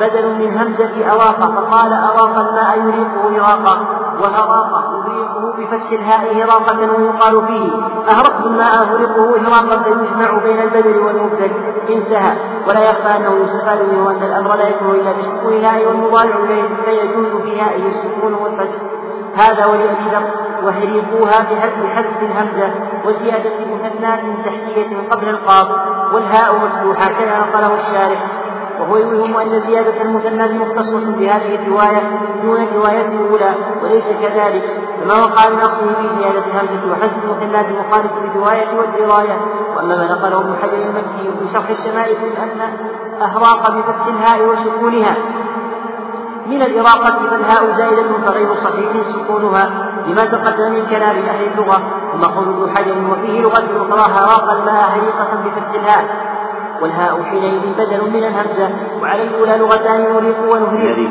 بدل 0.00 0.34
من 0.34 0.58
همزة 0.58 1.12
أراق 1.12 1.40
فقال 1.40 1.92
أراق 1.92 2.38
الماء 2.38 2.78
يريقه 2.78 3.40
إراقا 3.40 4.00
وهراق 4.20 5.02
يريقه 5.06 5.52
بفتح 5.58 5.90
الهاء 5.92 6.44
هراقة 6.44 6.92
ويقال 6.92 7.46
فيه 7.46 7.70
أهرقت 8.10 8.46
الماء 8.46 8.68
أهرقه 8.82 9.36
إهراقا 9.36 9.82
فيجمع 9.82 10.38
بين 10.42 10.62
البدل 10.62 10.98
والمبتل 10.98 11.50
انتهى. 11.90 12.36
ولا 12.68 12.80
يخفى 12.80 13.16
أنه 13.16 13.36
يستفاد 13.44 13.78
منه 13.88 14.10
أن 14.10 14.22
الأمر 14.22 14.56
لا 14.56 14.68
يكون 14.68 14.90
إلا 14.90 15.12
بسكون 15.12 15.52
الهاء 15.52 15.88
والمضارع 15.88 16.36
فيجوز 16.84 17.42
في 17.42 17.60
هائه 17.60 17.86
السكون 17.86 18.34
والفتح 18.34 18.76
هذا 19.36 19.66
ولأبي 19.66 20.10
ذر 20.10 20.30
وهريقوها 20.64 21.40
بحذف 21.40 22.22
الهمزة 22.22 22.70
وزيادة 23.04 23.50
مثنات 23.74 24.20
تحتية 24.44 25.08
قبل 25.10 25.28
القاف 25.28 25.68
والهاء 26.14 26.54
مفتوحة 26.56 27.08
كما 27.08 27.38
نقله 27.38 27.74
الشارح. 27.74 28.26
وهو 28.80 28.96
يوهم 28.96 29.36
أن 29.36 29.60
زيادة 29.60 30.02
المثنى 30.02 30.58
مختصة 30.58 31.16
بهذه 31.18 31.54
الرواية 31.54 32.02
دون 32.42 32.62
الرواية 32.62 33.06
الأولى 33.06 33.54
وليس 33.82 34.04
كذلك. 34.22 34.62
كما 35.00 35.14
وقع 35.14 35.48
من 35.48 35.58
أصله 35.60 35.92
في 36.02 36.08
زيادة 36.18 36.38
الهمزة 36.46 36.92
وحذف 36.92 37.12
المثنى 37.24 37.78
مخالف 37.78 38.12
للرواية 38.22 38.78
والدراية 38.78 39.36
وأما 39.76 39.96
ما 39.96 40.04
نقله 40.12 40.40
ابن 40.40 40.54
حجر 40.62 40.72
المكي 40.72 41.38
في 41.38 41.52
شرح 41.52 41.68
الشمائل 41.70 42.16
أن 42.16 42.60
أهراق 43.22 43.70
بفتح 43.70 44.06
الهاء 44.06 44.48
وسكونها. 44.48 45.16
من 46.46 46.62
الإراقة 46.62 47.28
فالهاء 47.30 47.76
زائدة 47.76 48.02
فغير 48.26 48.54
صحيح 48.54 48.90
سكونها 49.02 49.70
لما 50.06 50.24
تقدم 50.24 50.72
من 50.72 50.86
كلام 50.90 51.16
أهل 51.16 51.44
اللغة. 51.52 51.82
ثم 52.12 52.24
قول 52.24 52.48
ابن 52.48 52.76
حجر 52.76 52.94
وفيه 53.12 53.40
لغة 53.40 53.64
أخرى 53.76 54.12
هراق 54.14 54.50
الماء 54.50 54.84
هريقة 54.90 55.44
بفتح 55.44 55.74
الهاء. 55.74 56.29
والهاء 56.82 57.22
حينئذ 57.22 57.74
بدل 57.78 58.10
من 58.10 58.24
الهمزة 58.24 58.70
وعلى 59.02 59.22
الأولى 59.22 59.56
لغتان 59.56 60.00
نريق 60.00 60.52
ونهريق. 60.52 61.10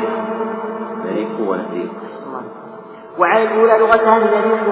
نريق. 1.04 1.28
ونهريق. 1.48 1.90
وعلى 3.18 3.44
الأولى 3.44 3.78
لغتان 3.78 4.20
نريق 4.20 4.62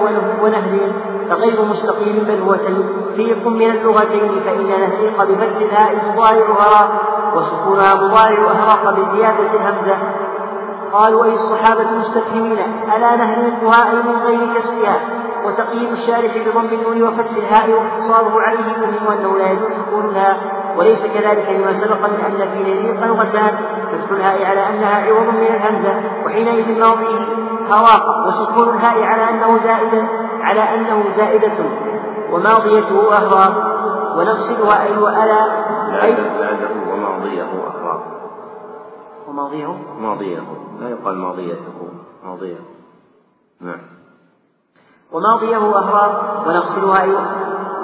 ونهريق. 0.43 0.93
فغير 1.29 1.65
مستقيم 1.65 2.23
بل 2.27 2.41
هو 2.41 2.55
تلفيق 2.55 3.47
من 3.47 3.71
اللغتين 3.71 4.29
فإن 4.45 4.67
نهريق 4.67 5.23
بفتح 5.23 5.57
الهاء 5.61 5.95
مضارع 6.13 6.45
هراء 6.45 6.89
وسكونها 7.35 7.95
مضارع 7.95 8.51
أهرق 8.51 8.83
بزيادة 8.89 9.49
الهمزة. 9.53 9.97
قالوا 10.93 11.25
أي 11.25 11.33
الصحابة 11.33 11.91
مستفهمين 11.91 12.59
ألا 12.95 13.15
نهريقها 13.15 13.91
أي 13.91 13.95
من 13.95 14.21
غير 14.25 14.53
كسرها 14.55 14.99
وتقييم 15.45 15.93
الشارح 15.93 16.31
بضم 16.37 16.73
النون 16.73 17.03
وفتح 17.03 17.31
الهاء 17.37 17.71
واقتصاره 17.71 18.41
عليه 18.41 18.59
يفهم 18.59 19.07
أنه 19.17 19.37
لا 19.37 19.51
يجوز 19.51 19.71
سكونها 19.71 20.37
وليس 20.77 21.01
كذلك 21.05 21.49
لما 21.49 21.73
سبق 21.73 22.09
من 22.09 22.19
أن 22.25 22.49
في 22.49 22.59
نذير 22.59 23.07
لغتان 23.07 23.51
فتح 23.91 24.11
الهاء 24.11 24.45
على 24.45 24.69
أنها 24.69 25.05
عوض 25.05 25.33
من 25.33 25.47
الهمزة 25.55 25.93
وحينئذ 26.25 26.79
موضعه 26.79 27.25
هواق 27.71 28.27
وسكون 28.27 28.69
الهاء 28.69 29.03
على 29.03 29.29
أنه 29.29 29.57
زائدا 29.57 30.07
على 30.41 30.61
أنه 30.75 31.03
زائدة 31.17 31.65
وماضيته 32.31 33.13
أهراب 33.13 33.53
ونفصلها 34.17 34.83
أي 34.83 34.97
وألا 34.97 35.45
أي 36.03 36.15
وماضيه 36.93 37.58
وماضيه 39.39 39.77
ماضيه 39.99 40.43
لا 40.79 40.89
يقال 40.89 41.17
ماضيته 41.17 41.89
ماضيه 42.23 42.59
نعم. 43.61 43.81
وماضيه 45.11 45.57
أهراب 45.57 46.47
ونغسلها 46.47 47.01
أي 47.01 47.11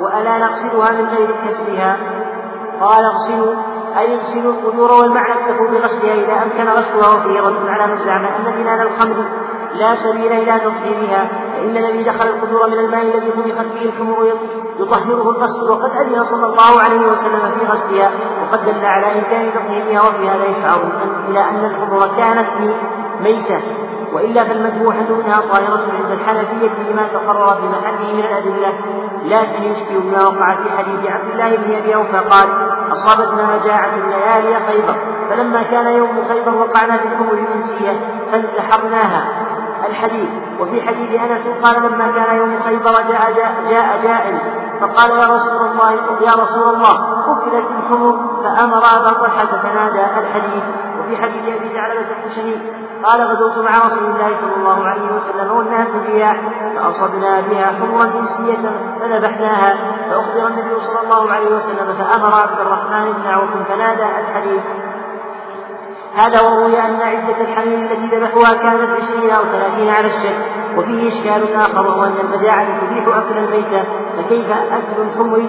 وألا 0.02 0.38
نغسلها 0.38 0.92
من 0.92 1.06
غير 1.08 1.32
كسرها 1.48 1.98
قال 2.82 3.06
اغسلوا 3.06 3.56
أي 3.98 4.16
اغسلوا 4.16 4.54
القدور 4.54 4.92
والمعنى 4.92 5.34
اكتفوا 5.34 5.68
بغسلها 5.68 6.14
إذا 6.14 6.44
أمكن 6.44 6.70
غسلها 6.70 7.16
وفيه 7.16 7.42
رد 7.42 7.68
على 7.68 7.88
من 7.88 7.98
زعم 7.98 8.26
أن 8.26 8.62
بنان 8.62 8.82
الخمر 8.82 9.26
لا 9.80 9.96
سبيل 9.96 10.32
إلى 10.32 10.60
تطهيرها 10.60 11.30
فإن 11.56 11.78
الذي 11.78 12.04
دخل 12.04 12.28
القدور 12.28 12.68
من 12.68 12.80
الماء 12.80 13.02
الذي 13.02 13.32
طبخت 13.32 13.66
فيه 13.74 13.90
الحمر 13.90 14.34
يطهره 14.80 15.30
الغسل 15.30 15.72
وقد 15.72 15.92
أذن 15.92 16.24
صلى 16.24 16.46
الله 16.46 16.82
عليه 16.84 17.08
وسلم 17.12 17.52
في 17.52 17.66
غسلها 17.66 18.12
وقد 18.42 18.66
دل 18.66 18.86
على 18.86 19.20
إمكان 19.20 19.52
تطهيرها 19.54 20.08
وفي 20.08 20.30
هذا 20.30 20.46
يشعر 20.46 20.82
إلى 21.30 21.40
أن 21.40 21.66
الحمر 21.66 22.08
كانت 22.18 22.48
ميتة. 23.22 23.62
وإلا 24.14 24.44
فالمذبوحة 24.44 25.06
منها 25.10 25.42
طاهرة 25.42 25.86
عند 25.94 26.12
الحنفية 26.12 26.92
لما 26.92 27.08
تقرر 27.14 27.56
في 27.56 27.68
محله 27.68 28.14
من 28.14 28.20
الأدلة. 28.20 28.74
لكن 29.26 29.64
يشكل 29.64 30.00
بما 30.00 30.24
وقع 30.24 30.56
في 30.64 30.70
حديث 30.78 31.12
عبد 31.12 31.30
الله 31.30 31.56
بن 31.56 31.76
أبي 31.76 31.96
أوفى 31.96 32.18
قال 32.18 32.48
أصابتنا 32.92 33.56
مجاعة 33.56 33.92
الليالي 33.96 34.60
خيبر 34.68 34.96
فلما 35.30 35.64
كان 35.64 35.96
يوم 35.96 36.24
خيبر 36.30 36.56
وقعنا 36.56 36.98
في 36.98 37.08
الحمر 37.08 37.34
الإنسية 37.34 38.00
فالتحقناها 38.32 39.45
الحديث. 39.90 40.30
وفي 40.60 40.82
حديث 40.82 41.22
أنس 41.22 41.48
قال 41.64 41.76
لما 41.84 42.12
كان 42.12 42.38
يوم 42.38 42.60
خيبر 42.66 42.92
جاء 42.92 43.34
جاء, 43.36 43.54
جاء 43.70 44.02
جائل 44.04 44.40
فقال 44.82 45.12
يا 45.12 45.36
رسول 45.36 45.62
الله 45.68 45.92
يا 46.22 46.32
رسول 46.32 46.76
الله 46.76 47.24
قتلت 47.28 47.68
الحمر 47.80 48.42
فأمر 48.44 48.78
أبا 48.78 49.14
طلحة 49.14 49.46
فنادى 49.46 50.06
الحديث. 50.20 50.64
وفي 51.00 51.18
حديث 51.18 51.56
أبي 51.56 51.70
ثعلبه 51.70 52.06
الخشني 52.24 52.56
قال 53.04 53.22
غزوت 53.22 53.58
مع 53.58 53.72
رسول 53.86 54.06
الله 54.06 54.36
صلى 54.36 54.56
الله 54.56 54.88
عليه 54.88 55.08
وسلم 55.16 55.52
والناس 55.52 55.88
رياح 56.06 56.42
فأصبنا 56.76 57.42
بها 57.42 57.66
حمرا 57.66 58.04
انسيه 58.04 58.72
فذبحناها 59.00 59.78
فأخبر 60.10 60.48
النبي 60.48 60.80
صلى 60.80 61.00
الله 61.04 61.32
عليه 61.32 61.56
وسلم 61.56 61.96
فأمر 61.98 62.42
عبد 62.42 62.60
الرحمن 62.60 63.14
بن 63.14 63.28
عوف 63.28 63.50
فنادى 63.68 64.04
الحديث. 64.04 64.64
هذا 66.16 66.42
وروي 66.42 66.80
أن 66.80 67.02
عدة 67.02 67.42
الحمير 67.42 67.92
التي 67.92 68.16
ذبحوها 68.16 68.54
كانت 68.54 68.90
عشرين 69.02 69.30
أو 69.30 69.44
ثلاثين 69.44 69.90
على 69.90 70.08
الشك 70.08 70.38
وفيه 70.78 71.08
إشكال 71.08 71.56
آخر 71.56 71.88
وهو 71.88 72.04
أن 72.04 72.16
تبيح 72.34 73.08
أكل 73.08 73.38
الميتة 73.38 73.84
فكيف 74.18 74.52
أكل 74.52 75.02
الحمر؟ 75.02 75.42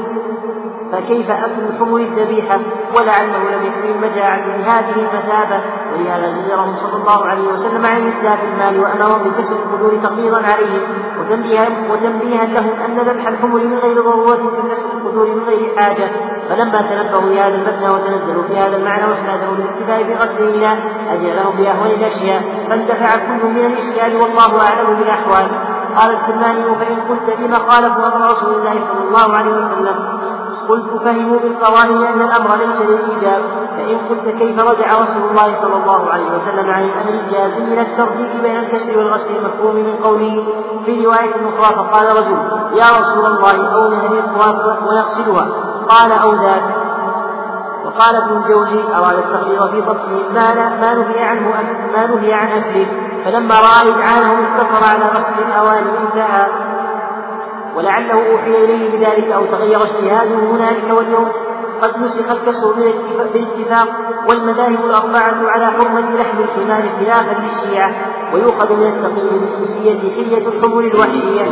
فكيف 0.96 1.30
أكل 1.30 1.62
الحمر 1.70 1.96
الذبيحة 1.96 2.60
ولعله 2.96 3.56
لم 3.56 3.64
يكن 3.64 3.88
المجاعة 3.88 4.46
بهذه 4.46 4.94
المثابة؟ 4.96 5.60
ولهذا 5.92 6.30
زجرهم 6.30 6.76
صلى 6.76 6.96
الله 6.96 7.26
عليه 7.26 7.48
وسلم 7.48 7.86
عن 7.86 8.12
إتلاف 8.12 8.38
المال 8.44 8.80
وأمرهم 8.80 9.22
بكسر 9.22 9.56
القدور 9.56 9.96
تقليظا 10.02 10.36
عليهم 10.36 10.80
وتنبيها, 11.20 11.68
وتنبيها 11.90 12.44
لهم 12.44 12.80
أن 12.80 12.98
ذبح 12.98 13.28
الحمر 13.28 13.58
من 13.58 13.78
غير 13.78 14.02
ضرورة 14.02 14.36
في 14.36 14.68
كسر 14.70 14.98
القدور 14.98 15.26
من 15.26 15.42
غير 15.44 15.76
حاجة. 15.76 16.10
فلما 16.48 16.78
تنبهوا 16.90 17.30
لهذا 17.30 17.54
المبنى 17.54 17.88
وتنزلوا 17.88 18.42
في 18.42 18.58
هذا 18.58 18.76
المعنى 18.76 19.04
واستأذنوا 19.04 19.54
للاكتفاء 19.56 20.02
بغسله 20.02 20.48
إلى 20.48 20.78
أجلهم 21.10 21.56
بأهون 21.56 21.86
الأشياء. 21.86 22.42
فاندفع 22.68 23.10
كل 23.16 23.46
من 23.46 23.66
الإشكال 23.66 24.16
والله 24.16 24.60
أعلم 24.60 24.98
بالأحوال. 24.98 25.76
قال 25.96 26.16
السلماني 26.16 26.74
فإن 26.74 26.96
قلت 27.08 27.40
لما 27.40 27.58
خالفوا 27.58 28.16
أمر 28.16 28.30
رسول 28.30 28.54
الله 28.54 28.80
صلى 28.80 29.08
الله 29.08 29.36
عليه 29.36 29.50
وسلم 29.50 29.96
قلت 30.68 31.02
فهموا 31.04 31.38
بالقوانين 31.38 32.06
أن 32.06 32.20
الأمر 32.22 32.56
ليس 32.56 32.76
للإيجاب 32.80 33.42
فإن 33.76 33.98
قلت 33.98 34.28
كيف 34.28 34.58
رجع 34.64 35.00
رسول 35.00 35.30
الله 35.30 35.60
صلى 35.62 35.76
الله 35.76 36.10
عليه 36.10 36.30
وسلم 36.36 36.70
عن 36.70 36.82
الأمر 36.82 37.08
الجازم 37.08 37.66
من 37.70 37.78
الترتيب 37.78 38.42
بين 38.42 38.56
الكسر 38.56 38.98
والغسل 38.98 39.36
المفهوم 39.36 39.76
من 39.76 39.96
قوله 39.96 40.44
في 40.84 41.04
رواية 41.04 41.30
أخرى 41.30 41.74
فقال 41.76 42.16
رجل 42.16 42.38
يا 42.78 42.86
رسول 43.00 43.26
الله 43.26 43.74
أو 43.74 43.88
نهرقها 43.90 44.78
ونغسلها 44.88 45.46
قال 45.88 46.12
أو 46.12 46.32
ذاك. 46.32 46.86
وقال 47.84 48.16
ابن 48.16 48.36
الجوزي 48.36 48.82
أراد 48.94 49.18
التقرير 49.18 49.68
في 49.68 49.80
ضبطه 49.80 50.32
ما 50.34 50.54
ما 50.80 50.94
نهي 50.94 51.24
عنه 51.24 51.48
ما 51.92 52.06
نهي 52.06 52.32
عن 52.32 52.48
أكله 52.48 52.86
فلما 53.24 53.54
رأى 53.54 53.88
إذعانه 53.90 54.48
اقتصر 54.48 54.84
على 54.84 55.04
غسل 55.04 55.42
الأواني 55.48 55.98
انتهى. 56.02 56.46
ولعله 57.76 58.32
أوحي 58.32 58.64
إليه 58.64 58.90
بذلك 58.90 59.32
أو 59.32 59.46
تغير 59.46 59.82
اجتهاده 59.82 60.38
هنالك 60.38 60.96
واليوم 60.98 61.28
قد 61.82 61.98
نسخ 61.98 62.30
الكسر 62.30 62.72
بالاتفاق 63.32 63.88
والمذاهب 64.28 64.84
الأربعة 64.84 65.50
على 65.50 65.66
حرمة 65.66 66.16
لحم 66.16 66.38
الحمار 66.38 66.82
خلافا 66.98 67.40
للشيعة 67.40 67.92
ويؤخذ 68.34 68.72
من 68.72 68.86
التقييد 68.86 69.32
بالجنسية 69.32 70.10
حلية 70.14 70.48
الحمر 70.48 70.80
الوحشية. 70.80 71.42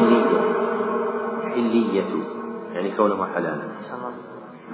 حلية 1.54 2.04
يعني 2.72 2.90
كونه 2.96 3.26
حلالا 3.34 3.62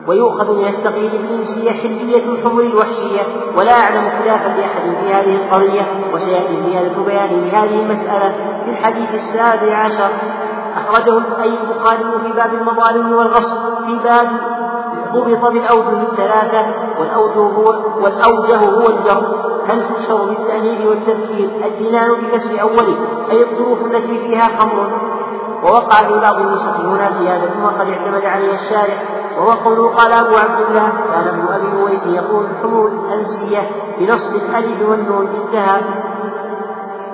ويؤخذ 0.09 0.55
من 0.55 0.67
التقييد 0.67 1.11
بالإنسية 1.11 1.71
حلية 1.71 2.25
الحمر 2.25 2.63
الوحشية 2.63 3.23
ولا 3.57 3.73
أعلم 3.73 4.11
خلافا 4.11 4.49
لأحد 4.49 4.83
في 4.83 5.13
هذه 5.15 5.35
القضية 5.37 5.87
وسيأتي 6.15 6.57
زيادة 6.57 7.03
بيان 7.05 7.45
لهذه 7.45 7.81
المسألة 7.81 8.29
في 8.65 8.71
الحديث 8.71 9.15
السابع 9.15 9.77
عشر. 9.77 10.11
أخرجه 10.77 11.43
أي 11.43 11.49
البخاري 11.49 12.05
في 12.25 12.33
باب 12.33 12.55
المظالم 12.55 13.13
والغصب 13.13 13.85
في 13.87 13.99
باب 14.05 14.29
ضبط 15.15 15.53
بالأوجه 15.53 16.03
الثلاثة 16.03 16.67
والأوجه 17.01 17.39
هو 17.39 17.65
والأوجه 18.03 18.57
هو 18.57 18.89
الجر. 18.89 19.51
هل 19.69 19.83
تكسر 19.89 20.25
بالتأنيب 20.25 20.87
والتذكير 20.89 21.49
الدينان 21.67 22.11
بكسر 22.11 22.61
أوله؟ 22.61 22.97
أي 23.31 23.43
الظروف 23.43 23.87
التي 23.87 24.19
فيها 24.19 24.49
خمر؟ 24.59 25.11
ووقع 25.65 25.97
في 25.97 26.21
بعض 26.21 26.35
النسخ 26.41 26.81
هنا 26.81 27.11
زيادة 27.19 27.65
وقد 27.65 27.89
اعتمد 27.89 28.25
عليها 28.25 28.55
الشارع. 28.55 29.03
وهو 29.39 29.51
قوله 29.51 29.89
قال 29.95 30.13
أبو 30.13 30.37
عبد 30.37 30.61
الله 30.69 30.93
كان 31.13 31.29
ابن 31.29 31.49
أبي 31.53 31.83
أويس 31.83 32.07
يقول 32.07 32.45
الحمر 32.45 32.87
الأنسية 32.87 33.71
بنصب 33.99 34.35
الألف 34.35 34.89
والنون 34.89 35.29
انتهى. 35.29 35.81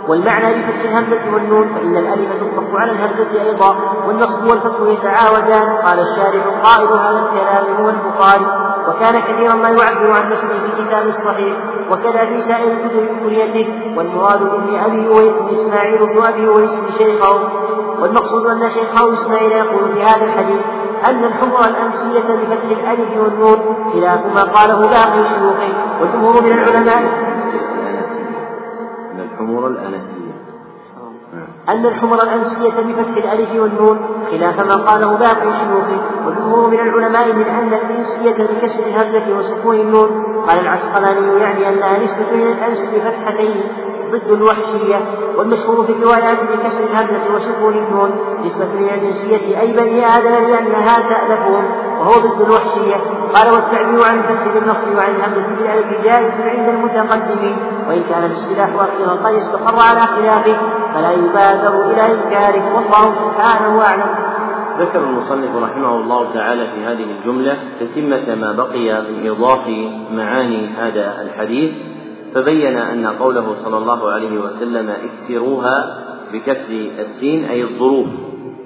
والمعنى 0.08 0.62
بفتح 0.62 0.84
الهمزة 0.84 1.34
والنون 1.34 1.68
فإن 1.74 1.96
الألف 1.96 2.32
تطلق 2.32 2.76
على 2.76 2.92
الهمزة 2.92 3.42
أيضا 3.42 3.76
والنصب 4.06 4.50
والفتح 4.50 4.80
يتعاودان 4.80 5.76
قال 5.76 6.00
الشارع 6.00 6.42
قائل 6.62 6.88
هذا 6.88 7.28
الكلام 7.28 7.76
هو 7.76 7.90
البخاري 7.90 8.46
وكان 8.88 9.20
كثيرا 9.20 9.54
ما 9.54 9.68
يعبر 9.68 10.10
عن 10.10 10.30
نفسه 10.30 10.48
في 10.48 10.84
كتاب 10.84 11.08
الصحيح 11.08 11.54
وكذا 11.90 12.26
في 12.26 12.42
سائر 12.42 12.72
الكتب 12.72 13.08
بكنيته 13.14 13.68
والمراد 13.96 14.40
بابن 14.40 14.78
أبي 14.78 15.08
أويس 15.08 15.34
إسماعيل 15.52 15.98
بن 15.98 16.22
أبي 16.22 16.48
أويس 16.48 16.70
شيخه. 16.98 17.40
والمقصود 18.00 18.46
أن 18.46 18.70
شيخه 18.70 19.12
إسماعيل 19.12 19.52
يقول 19.52 19.94
في 19.94 20.02
هذا 20.02 20.24
الحديث 20.24 20.60
أن 21.04 21.24
الحمر 21.24 21.60
الأنسية 21.60 22.34
بفتح 22.34 22.70
الألف 22.70 23.16
والنون 23.16 23.58
خلاف 23.92 24.20
ما 24.34 24.42
قاله 24.42 24.86
باقي 24.86 25.20
الشيوخ 25.20 25.56
والجمهور 26.00 26.42
من 26.42 26.52
العلماء 26.52 27.02
الحمر 29.40 29.66
الأنسية 29.66 30.32
أن 31.68 31.86
الحمر 31.86 32.22
الأنسية 32.22 32.80
بفتح 32.80 33.16
الألف 33.16 33.60
والنون 33.60 33.98
خلاف 34.30 34.60
ما 34.60 34.76
قاله 34.90 35.16
باقي 35.16 35.48
الشيوخ 35.48 35.88
والجمهور 36.26 36.70
من 36.70 36.80
العلماء 36.80 37.32
من 37.32 37.42
أن 37.42 37.68
الأنسية 37.68 38.44
بكسر 38.44 38.86
الهمزة 38.86 39.38
وسكون 39.38 39.80
النون. 39.80 40.36
قال 40.46 40.60
العسقلاني 40.60 41.40
يعني 41.40 41.68
أنها 41.68 41.98
نسبة 41.98 42.30
إلى 42.32 42.52
الأنس 42.52 42.78
بفتحتين 42.94 43.60
ضد 44.12 44.32
الوحشية 44.32 45.00
والمشهور 45.36 45.86
في 45.86 45.92
الروايات 45.92 46.38
بكسر 46.52 46.84
الهمزة 46.84 47.34
وسكون 47.34 47.74
النون 47.74 48.10
نسبة 48.44 48.74
إلى 48.74 48.94
الجنسية 48.94 49.60
أي 49.60 49.72
بني 49.72 50.06
آدم 50.06 50.50
لأنها 50.50 50.96
تألفهم 51.00 51.64
وهو 52.00 52.12
ضد 52.12 52.40
الوحشية. 52.40 52.96
قال 53.34 53.50
والتعبير 53.52 54.04
عن 54.04 54.18
الفتح 54.18 54.54
بالنصر 54.54 54.96
وعن 54.96 55.14
الهمزة 55.14 55.56
بالألف 55.56 56.04
جائز 56.04 56.40
عند 56.40 56.68
المتقدمين 56.68 57.56
وإن 57.88 58.02
كان 58.02 58.24
الاصطلاح 58.24 58.68
أخيرا 58.74 59.12
قد 59.12 59.34
استقر 59.34 59.80
على 59.90 60.00
خلافه 60.00 60.56
فلا 60.94 61.12
يبادر 61.12 61.90
إلى 61.90 62.14
إنكاره. 62.14 62.74
والله 62.74 63.14
سبحانه 63.14 63.82
أعلم 63.82 64.14
ذكر 64.78 65.00
المصنف 65.00 65.62
رحمه 65.62 65.96
الله 65.96 66.32
تعالى 66.34 66.66
في 66.66 66.84
هذه 66.84 67.06
الجملة 67.18 67.58
تتمة 67.80 68.34
ما 68.34 68.52
بقي 68.52 69.02
من 69.02 69.22
إيضاح 69.22 69.68
معاني 70.10 70.68
هذا 70.78 71.22
الحديث. 71.22 71.95
فبين 72.34 72.76
أن 72.76 73.06
قوله 73.06 73.54
صلى 73.54 73.78
الله 73.78 74.10
عليه 74.10 74.38
وسلم 74.38 74.90
اكسروها 74.90 76.04
بكسر 76.32 76.90
السين 76.98 77.44
أي 77.44 77.62
الظروف. 77.62 78.06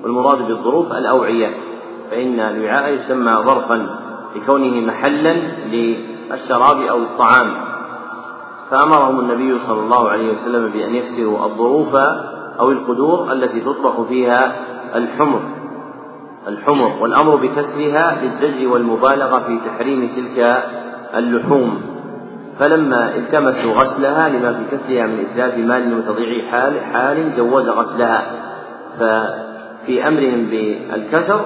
والمراد 0.02 0.38
بالظروف 0.38 0.92
الأوعية. 0.92 1.50
فإن 2.10 2.40
الوعاء 2.40 2.92
يسمى 2.92 3.32
ظرفا 3.32 3.86
لكونه 4.36 4.86
محلا 4.86 5.32
للشراب 5.66 6.80
أو 6.80 6.98
الطعام. 6.98 7.54
فأمرهم 8.70 9.20
النبي 9.20 9.58
صلى 9.58 9.80
الله 9.80 10.08
عليه 10.08 10.30
وسلم 10.30 10.68
بأن 10.68 10.94
يكسروا 10.94 11.44
الظروف 11.44 11.96
أو 12.60 12.70
القدور 12.70 13.32
التي 13.32 13.60
تطبخ 13.60 14.02
فيها 14.02 14.56
الحمر. 14.94 15.40
الحمر 16.48 17.02
والأمر 17.02 17.36
بكسرها 17.36 18.22
للزج 18.22 18.66
والمبالغة 18.66 19.38
في 19.38 19.58
تحريم 19.66 20.10
تلك 20.16 20.64
اللحوم. 21.14 21.99
فلما 22.58 23.16
التمسوا 23.16 23.72
غسلها 23.72 24.28
لما 24.28 24.52
في 24.52 24.76
كسرها 24.76 25.06
من 25.06 25.26
إتلاف 25.30 25.58
مال 25.58 25.98
وتضييع 25.98 26.50
حال 26.50 26.80
حال 26.92 27.36
جوز 27.36 27.68
غسلها. 27.68 28.26
ففي 28.98 30.08
أمرهم 30.08 30.46
بالكسر 30.50 31.40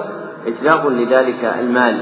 إتلاف 0.47 0.85
لذلك 0.85 1.55
المال 1.59 1.97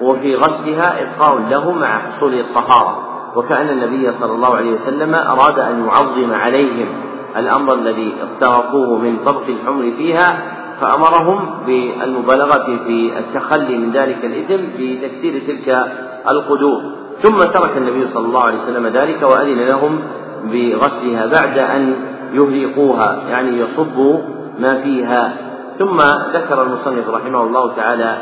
وفي 0.00 0.36
غسلها 0.36 1.02
إبقاء 1.02 1.38
له 1.38 1.72
مع 1.72 1.98
حصول 1.98 2.34
الطهارة. 2.34 3.08
وكأن 3.36 3.68
النبي 3.68 4.12
صلى 4.12 4.32
الله 4.32 4.56
عليه 4.56 4.72
وسلم 4.72 5.14
أراد 5.14 5.58
أن 5.58 5.86
يعظم 5.86 6.32
عليهم 6.32 6.88
الأمر 7.36 7.74
الذي 7.74 8.12
اقترفوه 8.22 8.98
من 8.98 9.16
طبخ 9.26 9.42
الحمر 9.48 9.92
فيها 9.96 10.38
فأمرهم 10.80 11.64
بالمبالغة 11.66 12.84
في 12.86 13.18
التخلي 13.18 13.76
من 13.76 13.92
ذلك 13.92 14.24
الإثم 14.24 14.62
بتكسير 14.78 15.42
تلك 15.46 15.86
القدور 16.28 16.82
ثم 17.22 17.38
ترك 17.38 17.76
النبي 17.76 18.06
صلى 18.06 18.26
الله 18.26 18.42
عليه 18.42 18.58
وسلم 18.58 18.86
ذلك 18.86 19.22
وأذن 19.22 19.66
لهم 19.66 20.02
بغسلها 20.44 21.26
بعد 21.26 21.58
أن 21.58 21.94
يهرقوها 22.32 23.22
يعني 23.28 23.58
يصبوا 23.60 24.18
ما 24.58 24.82
فيها. 24.82 25.36
ثم 25.78 25.96
ذكر 26.34 26.62
المصنف 26.62 27.08
رحمه 27.08 27.42
الله 27.42 27.76
تعالى 27.76 28.18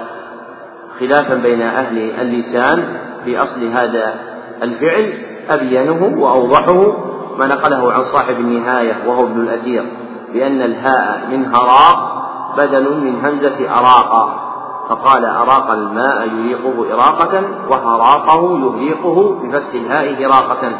خلافا 1.01 1.35
بين 1.35 1.63
أهل 1.63 1.99
اللسان 2.21 2.85
في 3.25 3.39
أصل 3.39 3.65
هذا 3.65 4.15
الفعل. 4.63 5.27
أبينه 5.51 6.23
وأوضحه 6.23 7.07
ما 7.39 7.47
نقله 7.47 7.93
عن 7.93 8.05
صاحب 8.05 8.35
النهاية 8.35 8.97
وهو 9.07 9.27
ابن 9.27 9.41
الأثير 9.41 9.85
بأن 10.33 10.63
الهاء 10.63 11.29
من 11.31 11.47
هراق 11.47 12.17
بدل 12.57 12.97
من 13.01 13.25
همزة 13.25 13.79
أراق 13.79 14.43
فقال 14.89 15.25
أراق 15.25 15.71
الماء 15.71 16.29
يريقه 16.39 16.95
إراقة 16.95 17.45
وهراقه 17.71 18.59
يهريقه 18.59 19.41
بفتح 19.43 19.75
الهاء 19.75 20.25
هراقة 20.25 20.79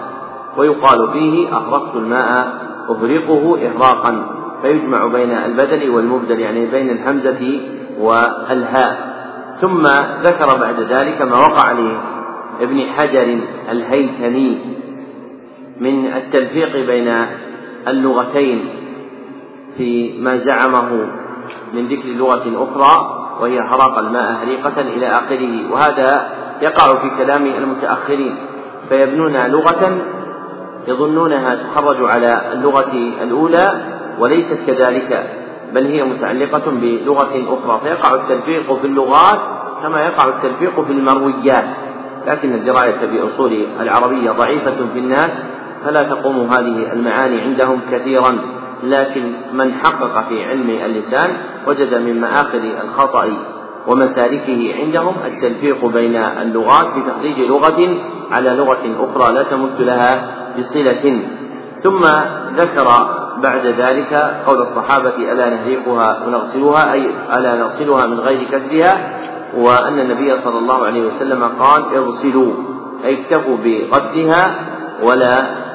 ويقال 0.57 1.13
فيه 1.13 1.57
أهرقت 1.57 1.97
الماء 1.97 2.49
أهرقه 2.91 3.59
إهراقا 3.67 4.27
فيجمع 4.63 5.07
بين 5.07 5.31
البدل 5.31 5.91
والمبدل 5.91 6.41
يعني 6.41 6.67
بين 6.67 6.91
الهمزة 6.91 7.61
والهاء. 8.01 9.17
ثم 9.61 9.87
ذكر 10.23 10.59
بعد 10.61 10.81
ذلك 10.81 11.23
ما 11.23 11.37
وقع 11.37 11.73
لابن 12.61 12.81
حجر 12.81 13.39
الهيثمي 13.71 14.59
من 15.81 16.07
التلفيق 16.07 16.87
بين 16.87 17.27
اللغتين 17.89 18.65
في 19.77 20.19
ما 20.21 20.37
زعمه 20.37 21.09
من 21.75 21.89
ذكر 21.89 22.09
لغة 22.09 22.65
أخرى. 22.65 23.26
وهي 23.41 23.61
هراق 23.61 23.99
الماء 23.99 24.33
هريقة 24.43 24.81
إلى 24.81 25.07
آخره. 25.07 25.73
وهذا 25.73 26.29
يقع 26.63 26.95
في 26.95 27.11
كلام 27.19 27.47
المتأخرين 27.47 28.37
فيبنون 28.89 29.47
لغة 29.47 29.99
يظنونها 30.89 31.55
تخرج 31.55 32.11
على 32.11 32.41
اللغة 32.53 32.93
الأولى 33.23 33.73
وليست 34.19 34.59
كذلك 34.67 35.31
بل 35.73 35.87
هي 35.87 36.05
متعلقة 36.05 36.71
بلغة 36.71 37.59
أخرى. 37.59 37.81
فيقع 37.83 38.15
التلفيق 38.15 38.73
في 38.73 38.87
اللغات 38.87 39.41
كما 39.83 40.01
يقع 40.01 40.29
التلفيق 40.29 40.81
في 40.81 40.93
المرويات 40.93 41.65
لكن 42.27 42.55
الدراية 42.55 43.07
بأصول 43.07 43.67
العربية 43.81 44.31
ضعيفة 44.31 44.77
في 44.93 44.99
الناس 44.99 45.43
فلا 45.85 46.01
تقوم 46.01 46.41
هذه 46.41 46.93
المعاني 46.93 47.41
عندهم 47.41 47.81
كثيرا. 47.93 48.39
لكن 48.83 49.33
من 49.53 49.75
حقق 49.75 50.29
في 50.29 50.45
علم 50.45 50.71
اللسان 50.71 51.37
وجد 51.67 51.95
من 51.95 52.21
مآخذ 52.21 52.65
الخطأ 52.85 53.29
ومسالكه 53.87 54.75
عندهم 54.81 55.15
التلفيق 55.27 55.87
بين 55.87 56.17
اللغات 56.17 56.87
بتخريج 56.97 57.39
لغة 57.39 57.97
على 58.33 58.51
لغة 58.51 59.11
أخرى 59.11 59.35
لا 59.35 59.43
تمت 59.43 59.81
لها 59.81 60.37
بصلة. 60.59 61.23
ثم 61.83 62.01
ذكر 62.57 62.89
بعد 63.43 63.67
ذلك 63.67 64.15
قول 64.47 64.59
الصحابة 64.59 65.33
ألا 65.33 65.51
نهريقها 65.51 66.27
ونغسلها 66.27 66.93
أي 66.93 67.11
ألا 67.33 67.57
نغسلها 67.57 68.07
من 68.07 68.21
غير 68.21 68.45
كسرها 68.45 69.11
وأن 69.57 69.99
النبي 69.99 70.41
صلى 70.45 70.59
الله 70.59 70.87
عليه 70.87 71.07
وسلم 71.07 71.45
قال 71.45 71.85
اغسلوا 71.97 72.53
أي 73.05 73.21
اكتفوا 73.21 73.57
بغسلها 73.57 74.55
ولا 75.03 75.66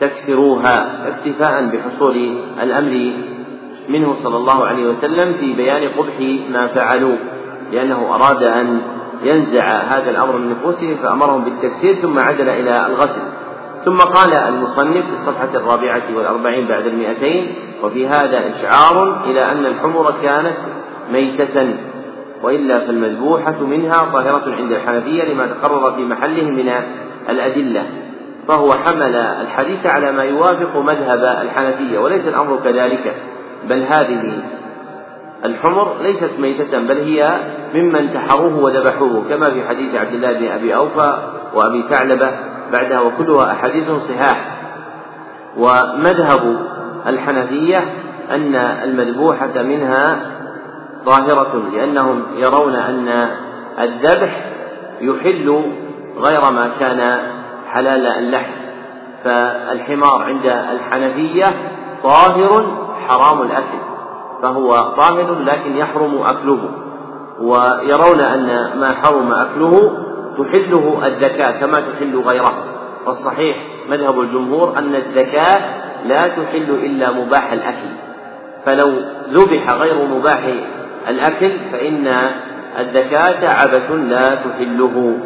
تكسروها 0.00 1.08
اكتفاء 1.08 1.64
بحصول 1.64 2.38
الأمر 2.62 3.12
منه 3.88 4.14
صلى 4.14 4.36
الله 4.36 4.64
عليه 4.64 4.86
وسلم 4.86 5.34
في 5.34 5.52
بيان 5.52 5.88
قبح 5.88 6.20
ما 6.52 6.66
فعلوا 6.66 7.16
لأنه 7.72 8.14
أراد 8.14 8.42
أن 8.42 8.80
ينزع 9.22 9.78
هذا 9.78 10.10
الأمر 10.10 10.36
من 10.36 10.50
نفوسهم 10.50 10.96
فأمرهم 11.02 11.44
بالتكسير 11.44 11.94
ثم 11.94 12.18
عدل 12.18 12.48
إلى 12.48 12.86
الغسل. 12.86 13.20
ثم 13.84 13.96
قال 13.96 14.34
المصنف 14.34 15.06
في 15.06 15.12
الصفحة 15.12 15.48
الرابعة 15.54 16.02
والأربعين 16.16 16.68
بعد 16.68 16.86
المئتين 16.86 17.54
وفي 17.82 18.08
هذا 18.08 18.48
إشعار 18.48 19.24
إلى 19.24 19.52
أن 19.52 19.66
الحمر 19.66 20.14
كانت 20.22 20.56
ميتة 21.12 21.74
وإلا 22.42 22.86
فالمذبوحة 22.86 23.60
منها 23.60 23.96
طاهرة 23.98 24.54
عند 24.54 24.72
الحنفية 24.72 25.24
لما 25.24 25.46
تقرر 25.46 25.92
في 25.92 26.02
محله 26.02 26.50
من 26.50 26.72
الأدلة. 27.28 27.86
فهو 28.48 28.74
حمل 28.74 29.16
الحديث 29.16 29.86
على 29.86 30.12
ما 30.12 30.24
يوافق 30.24 30.76
مذهب 30.76 31.24
الحنفية 31.42 31.98
وليس 31.98 32.28
الأمر 32.28 32.60
كذلك. 32.64 33.14
بل 33.68 33.82
هذه 33.82 34.42
الحمر 35.44 36.02
ليست 36.02 36.30
ميتة 36.38 36.78
بل 36.78 36.98
هي 36.98 37.38
ممن 37.74 38.10
تحروه 38.14 38.56
وذبحوه 38.56 39.24
كما 39.28 39.50
في 39.50 39.68
حديث 39.68 39.94
عبد 39.94 40.14
الله 40.14 40.32
بن 40.32 40.46
أبي 40.46 40.74
أوفى 40.74 41.18
وأبي 41.54 41.84
ثعلبة 41.90 42.30
بعدها 42.72 43.00
وكلها 43.00 43.52
أحاديث 43.52 43.90
صحاح. 43.90 44.54
ومذهب 45.56 46.56
الحنفية 47.06 47.84
أن 48.30 48.54
المذبوحة 48.54 49.62
منها 49.62 50.16
ظاهرة 51.04 51.62
لأنهم 51.72 52.24
يرون 52.36 52.74
أن 52.74 53.28
الذبح 53.80 54.44
يحل 55.00 55.72
غير 56.16 56.50
ما 56.50 56.70
كان 56.80 57.18
حلال 57.74 58.06
اللحم. 58.06 58.52
فالحمار 59.24 60.22
عند 60.22 60.46
الحنفية 60.46 61.44
طاهر 62.02 62.76
حرام 63.08 63.42
الأكل. 63.42 63.78
فهو 64.42 64.76
طاهر 64.76 65.34
لكن 65.34 65.76
يحرم 65.76 66.22
أكله. 66.22 66.70
ويرون 67.40 68.20
أن 68.20 68.78
ما 68.80 68.94
حرم 68.94 69.32
أكله 69.32 69.92
تحله 70.38 71.06
الزكاة 71.06 71.50
كما 71.60 71.80
تحل 71.80 72.22
غيره. 72.26 72.64
والصحيح 73.06 73.56
مذهب 73.88 74.20
الجمهور 74.20 74.78
أن 74.78 74.94
الزكاة 74.94 75.84
لا 76.04 76.28
تحل 76.28 76.70
إلا 76.70 77.10
مباح 77.10 77.52
الأكل. 77.52 77.90
فلو 78.66 78.92
ذبح 79.30 79.70
غير 79.70 80.06
مباح 80.06 80.48
الأكل 81.08 81.52
فإن 81.72 82.30
الزكاة 82.78 83.48
عبث 83.48 83.90
لا 83.90 84.34
تحله. 84.34 85.18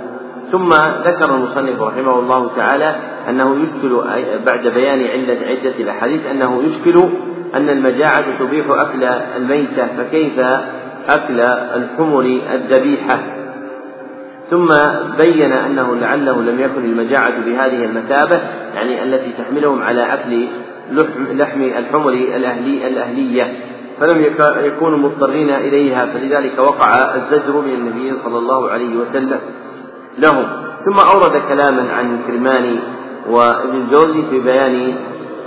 ثم 0.53 0.69
ذكر 1.05 1.35
المصنف 1.35 1.83
رحمه 1.83 2.19
الله 2.19 2.51
تعالى 2.57 2.97
أنه 3.29 3.57
يشكل 3.63 4.03
بعد 4.47 4.67
بيان 4.75 5.07
علة 5.07 5.47
عدة 5.47 5.75
الأحاديث 5.81 6.27
أنه 6.27 6.63
يشكل 6.63 7.09
أن 7.55 7.69
المجاعة 7.69 8.39
تبيح 8.39 8.67
أكل 8.71 9.05
الميتة 9.37 9.87
فكيف 9.87 10.39
أكل 11.09 11.41
الحمر 11.77 12.41
الذبيحة؟ 12.55 13.19
ثم 14.51 14.69
بين 15.19 15.53
أنه 15.53 15.95
لعله 15.95 16.43
لم 16.43 16.61
يكن 16.61 16.85
المجاعة 16.85 17.45
بهذه 17.45 17.85
المثابة 17.85 18.41
يعني 18.75 19.03
التي 19.03 19.33
تحملهم 19.39 19.83
على 19.83 20.03
أكل 20.15 20.47
لحم 21.33 21.63
الحمر 21.63 22.13
الأهلي 22.13 22.87
الأهلية 22.89 23.53
فلم 24.01 24.25
يكونوا 24.65 24.99
مضطرين 24.99 25.51
إليها 25.51 26.07
فلذلك 26.07 26.59
وقع 26.59 27.15
الزجر 27.15 27.61
من 27.61 27.75
النبي 27.75 28.13
صلى 28.13 28.39
الله 28.39 28.71
عليه 28.71 28.97
وسلم. 28.97 29.41
لهم. 30.19 30.47
ثم 30.85 30.99
أورد 31.15 31.43
كلاما 31.49 31.93
عن 31.93 32.15
الكرماني 32.15 32.79
وابن 33.31 33.77
الجوزي 33.77 34.23
في 34.31 34.41
بيان 34.41 34.95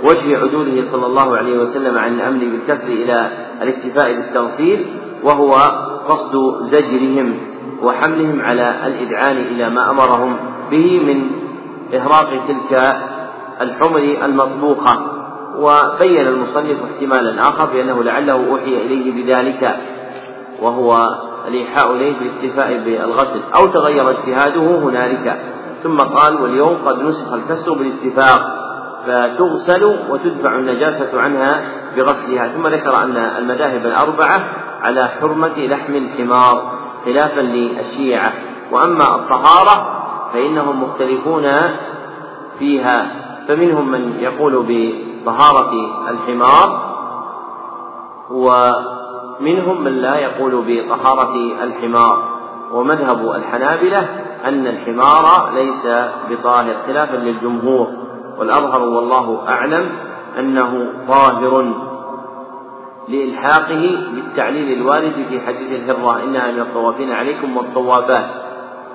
وجه 0.04 0.38
عدوله 0.38 0.82
صلى 0.92 1.06
الله 1.06 1.36
عليه 1.36 1.58
وسلم 1.58 1.98
عن 1.98 2.14
الأمر 2.14 2.38
بالكفر 2.38 2.86
إلى 2.88 3.30
الاكتفاء 3.62 4.12
بالتغسيل 4.12 4.86
وهو 5.24 5.54
قصد 6.08 6.34
زجرهم 6.60 7.38
وحملهم 7.82 8.40
على 8.40 8.86
الإذعان 8.86 9.36
إلى 9.36 9.70
ما 9.70 9.90
أمرهم 9.90 10.36
به 10.70 11.00
من 11.00 11.30
إهراق 11.94 12.30
تلك 12.48 12.96
الحمر 13.60 14.16
المطبوخة. 14.24 15.12
وبين 15.58 16.26
المصنف 16.26 16.76
احتمالا 16.84 17.48
آخر 17.48 17.72
بأنه 17.72 18.02
لعله 18.02 18.32
أوحي 18.32 18.76
إليه 18.76 19.24
بذلك 19.24 19.76
وهو 20.62 21.08
الإيحاء 21.48 21.92
إليه 21.92 22.18
بالاكتفاء 22.18 22.78
بالغسل 22.84 23.40
أو 23.54 23.66
تغير 23.66 24.10
اجتهاده 24.10 24.78
هنالك. 24.78 25.40
ثم 25.82 25.96
قال 25.96 26.42
واليوم 26.42 26.76
قد 26.86 27.02
نسخ 27.02 27.32
الكسر 27.32 27.72
بالاتفاق 27.72 28.40
فتغسل 29.06 29.84
وتدفع 30.10 30.58
النجاسة 30.58 31.20
عنها 31.20 31.62
بغسلها. 31.96 32.48
ثم 32.48 32.66
ذكر 32.66 33.02
أن 33.02 33.16
المذاهب 33.16 33.86
الأربعة 33.86 34.48
على 34.82 35.08
حرمة 35.08 35.66
لحم 35.66 35.94
الحمار 35.94 36.72
خلافا 37.04 37.40
للشيعة. 37.40 38.32
وأما 38.72 39.04
الطهارة 39.16 40.02
فإنهم 40.32 40.82
مختلفون 40.82 41.50
فيها. 42.58 43.06
فمنهم 43.48 43.90
من 43.90 44.14
يقول 44.20 44.66
بطهارة 44.68 45.72
الحمار 46.10 46.92
ومنهم 49.42 49.84
من 49.84 49.92
لا 49.92 50.16
يقول 50.16 50.64
بطهارة 50.66 51.34
الحمار. 51.62 52.28
ومذهب 52.72 53.30
الحنابلة 53.30 54.08
أن 54.44 54.66
الحمار 54.66 55.50
ليس 55.54 55.86
بطاهر 56.30 56.74
خلافا 56.86 57.16
للجمهور. 57.16 57.88
والأظهر 58.38 58.82
والله 58.82 59.48
أعلم 59.48 59.88
أنه 60.38 60.92
طاهر 61.08 61.72
لإلحاقه 63.08 63.98
بالتعليل 64.14 64.78
الوارد 64.78 65.26
في 65.28 65.40
حديث 65.40 65.80
الهرة 65.80 66.22
إنها 66.24 66.50
من 66.50 66.60
الطوافين 66.60 67.12
عليكم 67.12 67.56
والطوافات 67.56 68.26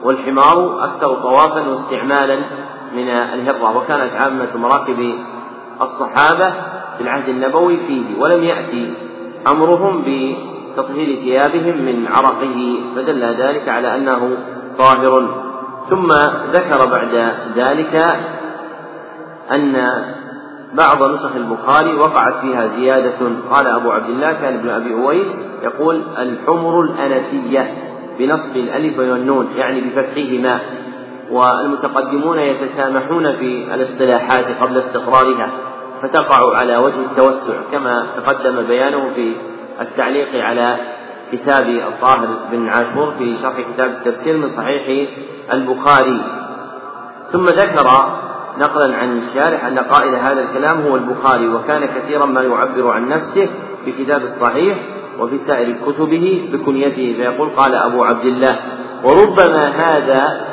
والحمار 0.04 0.84
أكثر 0.84 1.14
طوافا 1.14 1.68
واستعمالا 1.68 2.36
من 2.96 3.10
الهرة. 3.10 3.78
وكانت 3.78 4.14
عامة 4.14 4.58
مراكب 4.58 5.16
الصحابة 5.82 6.54
في 6.98 7.04
العهد 7.04 7.30
النبوي 7.30 7.78
فيه 7.78 8.20
ولم 8.20 8.44
يأتي 8.44 9.07
أمرهم 9.52 10.02
بتطهير 10.02 11.16
ثيابهم 11.16 11.86
من 11.86 12.08
عرقه 12.08 12.80
فدل 12.96 13.24
ذلك 13.24 13.70
على 13.70 13.96
أنه 13.96 14.38
طاهر. 14.78 15.44
ثم 15.90 16.08
ذكر 16.52 16.90
بعد 16.92 17.34
ذلك 17.56 17.96
أن 19.52 19.74
بعض 20.74 21.10
نسخ 21.10 21.36
البخاري 21.36 21.96
وقعت 21.96 22.34
فيها 22.42 22.68
زيادة. 22.68 23.32
قال 23.52 23.68
أبو 23.68 23.92
عبد 23.92 24.10
الله 24.10 24.34
كان 24.34 24.54
ابن 24.54 24.70
أبي 24.70 24.94
أويس 24.94 25.38
يقول 25.64 26.02
الحمر 26.18 26.82
الأنسية 26.82 27.74
بنصب 28.20 28.56
الألف 28.56 29.00
والنون 29.00 29.48
يعني 29.56 29.82
بفتحهما 29.82 30.60
والمتقدمون 31.32 32.40
يتسامحون 32.40 33.38
في 33.38 33.76
الاصطلاحات 33.76 34.46
قبل 34.62 34.78
استقرارها. 34.78 35.50
فتقع 36.02 36.58
على 36.58 36.78
وجه 36.78 37.00
التوسع 37.00 37.54
كما 37.72 38.06
تقدم 38.18 38.62
بيانه 38.68 39.10
في 39.16 39.34
التعليق 39.82 40.44
على 40.44 40.78
كتاب 41.32 41.70
الطاهر 41.70 42.28
بن 42.52 42.70
عاشور 42.70 43.12
في 43.18 43.36
شرح 43.42 43.62
كتاب 43.74 43.90
التفسير 43.92 44.38
من 44.38 44.50
صحيح 44.50 45.10
البخاري. 45.54 46.22
ثم 47.32 47.46
ذكر 47.46 47.88
نقلا 48.60 48.98
عن 48.98 49.18
الشارح 49.18 49.66
أن 49.66 49.80
قائل 49.80 50.16
هذا 50.16 50.42
الكلام 50.42 50.82
هو 50.82 50.96
البخاري 50.96 51.48
وكان 51.48 51.86
كثيرا 51.86 52.26
ما 52.26 52.42
يعبر 52.42 52.92
عن 52.92 53.10
نفسه 53.10 53.50
في 53.86 53.92
كتاب 53.92 54.22
الصحيح 54.22 54.78
وفي 55.20 55.38
سائر 55.38 55.76
كتبه 55.86 56.50
بكنيته 56.54 57.14
فيقول 57.18 57.50
قال 57.50 57.76
أبو 57.76 58.04
عبد 58.04 58.26
الله 58.26 58.60
وربما 59.04 59.68
هذا 59.68 60.48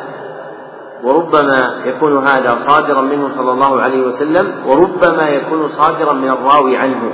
وربما 1.04 1.82
يكون 1.84 2.26
هذا 2.26 2.54
صادرا 2.68 3.02
منه 3.02 3.28
صلى 3.28 3.52
الله 3.52 3.80
عليه 3.80 4.06
وسلم 4.06 4.54
وربما 4.66 5.28
يكون 5.28 5.68
صادرا 5.68 6.12
من 6.12 6.28
الراوي 6.28 6.76
عنه. 6.76 7.12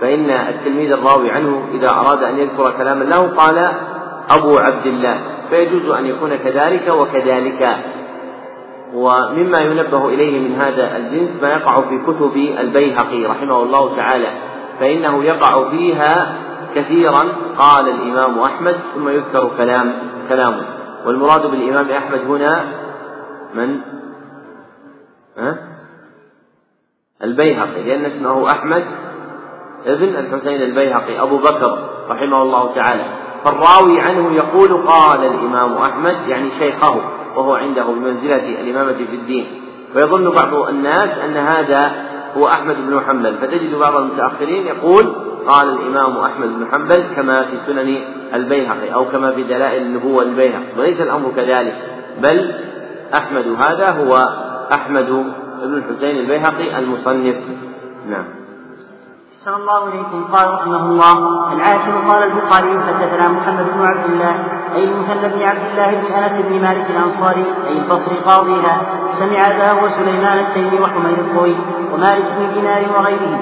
فإن 0.00 0.30
التلميذ 0.30 0.92
الراوي 0.92 1.30
عنه 1.30 1.62
إذا 1.72 1.88
أراد 1.90 2.22
أن 2.22 2.38
يذكر 2.38 2.70
كلاما 2.70 3.04
له 3.04 3.26
قال 3.36 3.72
أبو 4.30 4.58
عبد 4.58 4.86
الله 4.86 5.20
فيجوز 5.50 5.88
أن 5.88 6.06
يكون 6.06 6.36
كذلك 6.36 6.88
وكذلك. 6.88 7.76
ومما 8.94 9.58
ينبه 9.60 10.08
إليه 10.08 10.48
من 10.48 10.54
هذا 10.54 10.96
الجنس 10.96 11.42
ما 11.42 11.48
يقع 11.48 11.76
في 11.76 11.98
كتب 12.06 12.36
البيهقي 12.60 13.24
رحمه 13.24 13.62
الله 13.62 13.96
تعالى 13.96 14.28
فإنه 14.80 15.24
يقع 15.24 15.70
فيها 15.70 16.36
كثيرا 16.74 17.28
قال 17.58 17.88
الإمام 17.88 18.38
أحمد 18.38 18.76
ثم 18.94 19.08
يذكر 19.08 19.50
كلام 19.58 19.92
كلامه. 20.28 20.62
والمراد 21.06 21.46
بالإمام 21.50 21.90
أحمد 21.90 22.20
هنا 22.28 22.81
من؟ 23.54 23.80
ها؟ 25.38 25.58
البيهقي 27.24 27.82
لأن 27.82 28.04
اسمه 28.04 28.50
أحمد 28.50 28.84
ابن 29.86 30.04
الحسين 30.04 30.62
البيهقي 30.62 31.22
أبو 31.22 31.38
بكر 31.38 31.88
رحمه 32.08 32.42
الله 32.42 32.74
تعالى 32.74 33.04
فالراوي 33.44 34.00
عنه 34.00 34.32
يقول 34.32 34.86
قال 34.86 35.24
الإمام 35.24 35.72
أحمد 35.72 36.16
يعني 36.28 36.50
شيخه 36.50 37.00
وهو 37.36 37.54
عنده 37.54 37.84
بمنزلة 37.84 38.60
الإمامة 38.60 38.92
في 38.92 39.16
الدين 39.16 39.46
ويظن 39.96 40.30
بعض 40.30 40.68
الناس 40.68 41.18
أن 41.18 41.36
هذا 41.36 41.92
هو 42.36 42.48
أحمد 42.48 42.76
بن 42.76 43.00
حنبل 43.00 43.34
فتجد 43.34 43.74
بعض 43.74 43.96
المتأخرين 43.96 44.66
يقول 44.66 45.14
قال 45.46 45.68
الإمام 45.68 46.16
أحمد 46.16 46.48
بن 46.48 46.66
حنبل 46.72 47.02
كما 47.16 47.44
في 47.44 47.56
سنن 47.56 47.98
البيهقي 48.34 48.94
أو 48.94 49.04
كما 49.04 49.32
في 49.32 49.42
دلائل 49.42 49.82
النبوة 49.82 50.22
البيهقي 50.22 50.78
وليس 50.78 51.00
الأمر 51.00 51.32
كذلك 51.36 51.76
بل 52.22 52.54
أحمد 53.14 53.46
هذا 53.46 53.90
هو 53.90 54.28
أحمد 54.72 55.06
بن 55.62 55.74
الحسين 55.74 56.16
البيهقي 56.18 56.78
المصنف. 56.78 57.36
نعم. 58.08 58.24
أحسن 59.34 59.54
الله 59.54 59.88
إليكم. 59.88 60.24
قال 60.32 60.54
رحمه 60.54 60.86
الله 60.86 61.18
العاشر 61.52 61.92
قال 62.08 62.22
البخاري 62.22 62.80
حدثنا 62.80 63.28
محمد 63.28 63.66
بن 63.74 63.84
عبد 63.84 64.10
الله 64.10 64.34
أي 64.74 64.84
المثنى 64.84 65.28
بن 65.28 65.42
عبد 65.42 65.62
الله 65.70 65.90
بن 65.90 66.12
أنس 66.14 66.40
بن 66.40 66.62
مالك 66.62 66.90
الأنصاري 66.90 67.44
أي 67.66 67.78
البصري 67.78 68.16
قاضيها 68.16 68.82
سمع 69.18 69.48
ذا 69.58 69.82
وسليمان 69.82 70.38
التيمي 70.38 70.80
وحميد 70.80 71.18
الطويل 71.18 71.56
ومالك 71.92 72.24
بن 72.38 72.54
دينار 72.54 72.82
وغيره 72.96 73.38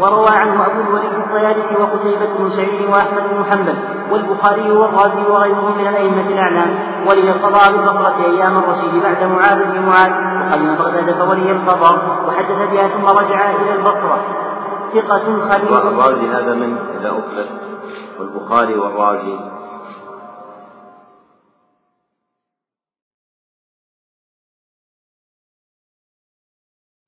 وروى 0.00 0.30
عنه 0.30 0.66
أبو 0.66 0.80
الوليد 0.80 1.12
الطيالسي 1.12 1.82
وقتيبة 1.82 2.38
بن 2.38 2.50
سعيد 2.50 2.90
وأحمد 2.90 3.22
بن 3.30 3.40
محمد 3.40 3.76
والبخاري 4.10 4.70
والرازي 4.70 5.30
وغيرهم 5.30 5.78
من 5.78 5.86
الأئمة 5.86 6.28
الأعلام 6.28 6.78
ولي 7.08 7.32
القضاء 7.32 7.72
بالبصرة 7.72 8.24
أيام 8.24 8.58
الرشيد 8.58 9.02
بعد 9.02 9.24
معاذ 9.24 9.64
بن 9.64 9.80
معاذ 9.80 10.12
وقدم 10.46 10.74
بغداد 10.74 11.12
فولي 11.12 11.52
القضاء 11.52 11.94
وحدث 12.28 12.70
بها 12.72 12.88
ثم 12.88 13.06
رجع 13.06 13.50
إلى 13.50 13.72
البصرة. 13.72 14.18
ثقة 14.94 15.48
خليل. 15.48 15.72
والرازي 15.72 16.28
هذا 16.28 16.54
من؟ 16.54 16.78
إذا 16.78 17.10
أطلق 17.10 17.46
والبخاري 18.18 18.74
والرازي 18.78 19.38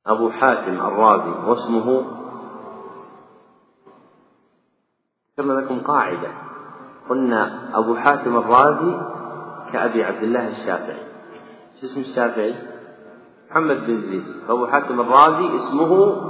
أبو 0.06 0.30
حاتم 0.30 0.80
الرازي 0.80 1.30
واسمه 1.46 2.04
ذكرنا 5.38 5.60
لكم 5.60 5.80
قاعدة. 5.80 6.28
قلنا 7.08 7.70
أبو 7.74 7.94
حاتم 7.94 8.36
الرازي 8.36 9.00
كأبي 9.72 10.04
عبد 10.04 10.22
الله 10.22 10.48
الشافعي. 10.48 11.02
شو 11.80 11.86
اسم 11.86 12.00
الشافعي؟ 12.00 12.54
محمد 13.50 13.76
بن 13.86 13.98
إدريس. 13.98 14.24
فأبو 14.48 14.66
حاتم 14.66 15.00
الرازي 15.00 15.56
اسمه 15.56 16.22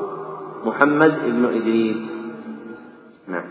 محمد 0.64 1.14
بن 1.24 1.44
إدريس. 1.44 2.10
نعم. 3.28 3.48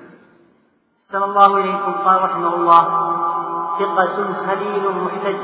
أحسن 1.05 1.23
الله 1.23 1.57
إليكم. 1.57 1.91
قال 1.91 2.23
رحمه 2.23 2.55
الله 2.55 2.83
ثقة 3.79 4.33
خليل 4.33 4.83
محتج. 5.05 5.41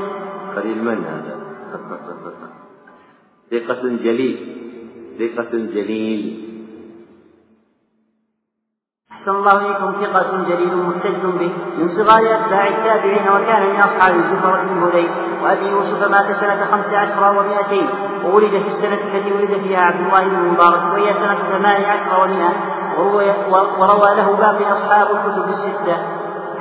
خليل 0.55 0.83
من 0.83 1.03
هذا؟ 1.03 1.35
ثقة 3.51 3.81
جليل. 3.81 4.37
ثقة 5.19 5.51
جليل. 5.51 6.42
أحسن 9.23 9.35
الله 9.35 9.57
إليكم 9.57 10.05
ثقة 10.05 10.43
جليل 10.49 10.77
محتج 10.77 11.21
به 11.25 11.51
من 11.77 11.87
صغار 11.87 12.21
أتباع 12.35 12.67
التابعين 12.67 13.29
وكان 13.29 13.69
من 13.69 13.79
أصحاب 13.79 14.13
زفر 14.23 14.63
بن 14.63 14.83
هذيل. 14.83 15.11
وأبي 15.43 15.67
يوسف 15.67 16.01
مات 16.11 16.31
سنة 16.31 16.65
خمس 16.71 16.93
عشر 16.93 17.39
ومائتين 17.39 17.87
وولد 18.25 18.49
في 18.49 18.67
السنة 18.67 18.99
التي 19.13 19.33
ولد 19.33 19.61
فيها 19.63 19.79
عبد 19.79 20.05
الله 20.05 20.23
بن 20.23 20.35
المبارك 20.35 20.83
وهي 20.93 21.13
سنة 21.13 21.37
ثمان 21.51 21.83
عشر 21.83 22.23
ومائة 22.23 22.53
وروى 23.79 24.15
له 24.15 24.35
باقي 24.35 24.71
أصحاب 24.71 25.07
الكتب 25.11 25.49
الستة. 25.49 25.97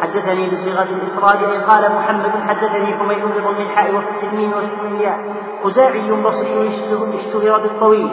حدثني 0.02 0.50
بصيغة 0.50 0.82
الإفراد 0.82 1.38
قال 1.70 1.92
محمد 1.92 2.32
حدثني 2.48 2.98
حميد 2.98 3.18
بن 3.24 3.44
ضم 3.44 3.62
الحاء 3.62 3.94
وفي 3.94 4.10
السلمين 4.10 4.54
وسكن 4.54 5.12
خزاعي 5.64 6.10
بصري 6.10 6.68
اشتهر 7.14 7.60
بالطويل 7.62 8.10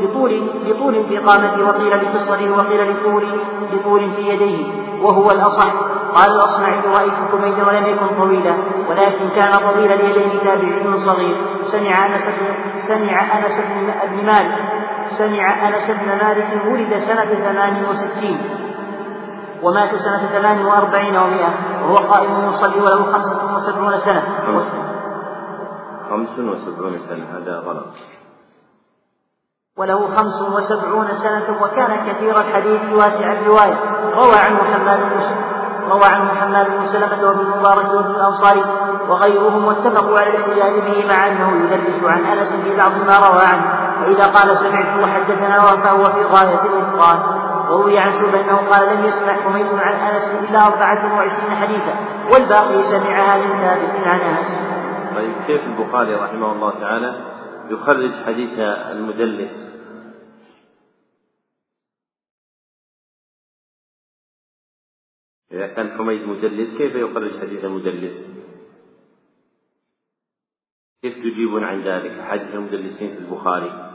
لطول 0.00 0.50
لطول 0.66 1.04
في 1.04 1.18
قامته 1.18 1.68
وقيل 1.68 1.90
لقصره 1.90 2.56
وقيل 2.56 2.90
لطول 2.90 3.40
لطول 3.72 4.10
في 4.10 4.28
يديه 4.28 4.64
وهو 5.02 5.30
الأصح. 5.30 5.72
قال 6.14 6.30
الأصمعي 6.30 6.80
رأيت 6.94 7.14
حميدا 7.32 7.66
ولم 7.66 7.86
يكن 7.86 8.06
طويلا 8.18 8.54
ولكن 8.88 9.28
كان 9.36 9.52
طويل 9.58 9.92
اليدين 9.92 10.40
تابعي 10.44 10.98
صغير. 11.06 11.36
سمع 11.62 12.06
أنس 12.06 12.24
سمع 12.88 13.38
أنس 13.38 13.60
بن 14.10 14.26
مالك 14.26 14.58
سمع 15.18 15.68
أنس 15.68 15.90
بن 15.90 16.08
مالك 16.08 16.66
ولد 16.66 16.98
سنة 16.98 17.24
68 17.24 18.65
ومات 19.66 19.94
سنة 19.94 20.26
ثمان 20.26 20.66
وأربعين 20.66 21.16
ومائة 21.16 21.50
وهو 21.82 21.96
قائم 21.96 22.48
يصلي 22.48 22.80
وله 22.80 23.12
خمسة 23.12 23.54
وسبعون 23.54 23.96
سنة. 23.98 24.22
خمس 26.10 26.38
وسبعون 26.38 26.98
سنة 26.98 27.24
هذا 27.36 27.58
غلط. 27.66 27.86
وله 29.78 30.16
خمس 30.16 30.42
وسبعون 30.42 31.08
سنة 31.08 31.62
وكان 31.62 32.06
كثير 32.06 32.40
الحديث 32.40 32.92
واسع 32.92 33.32
الرواية. 33.32 33.78
روى 34.14 34.36
عنه 34.36 34.58
حماد 34.58 35.00
روى 35.90 36.04
عنه 36.04 36.34
حماد 36.40 36.66
بن 36.66 36.86
سلمة 36.86 37.26
وابن 37.26 37.40
المبارك 37.40 37.94
وابن 37.94 38.10
الأنصاري 38.10 38.64
وغيرهم 39.08 39.64
واتفقوا 39.64 40.18
على 40.18 40.30
الاحتجاج 40.30 40.80
به 40.80 41.06
مع 41.08 41.26
أنه 41.26 41.64
يدلس 41.64 42.04
عن 42.04 42.24
أنس 42.24 42.52
في 42.52 42.76
بعض 42.76 42.92
ما 42.92 43.28
روى 43.28 43.42
عنه. 43.42 43.86
وإذا 44.02 44.26
قال 44.26 44.56
سمعت 44.56 45.02
وحدثنا 45.04 45.60
فهو 45.60 46.04
في 46.04 46.24
غاية 46.24 46.60
الإتقان 46.62 47.35
وروي 47.70 47.98
عن 47.98 48.12
شعبة 48.12 48.40
أنه 48.40 48.56
قال 48.56 48.96
لم 48.96 49.04
يسمع 49.04 49.40
حميد 49.40 49.66
عن 49.66 49.94
أنس 49.94 50.48
إلا 50.48 50.66
أربعة 50.66 51.16
وعشرين 51.16 51.56
حديثا 51.56 51.94
والباقي 52.32 52.82
سمعها 52.82 53.38
من 53.38 53.52
ثابت 53.52 54.06
عن 54.06 54.20
أنس 54.20 54.60
طيب 55.16 55.32
كيف 55.46 55.64
البخاري 55.64 56.14
رحمه 56.14 56.52
الله 56.52 56.80
تعالى 56.80 57.36
يخرج 57.70 58.12
حديث 58.26 58.58
المدلس 58.58 59.66
إذا 65.52 65.66
كان 65.66 65.98
حميد 65.98 66.22
مدلس 66.22 66.78
كيف 66.78 66.94
يخرج 66.94 67.40
حديث 67.40 67.64
المدلس؟ 67.64 68.24
كيف 71.02 71.14
تجيبون 71.14 71.64
عن 71.64 71.80
ذلك 71.80 72.20
حديث 72.20 72.54
المدلسين 72.54 73.14
في 73.14 73.18
البخاري؟ 73.18 73.85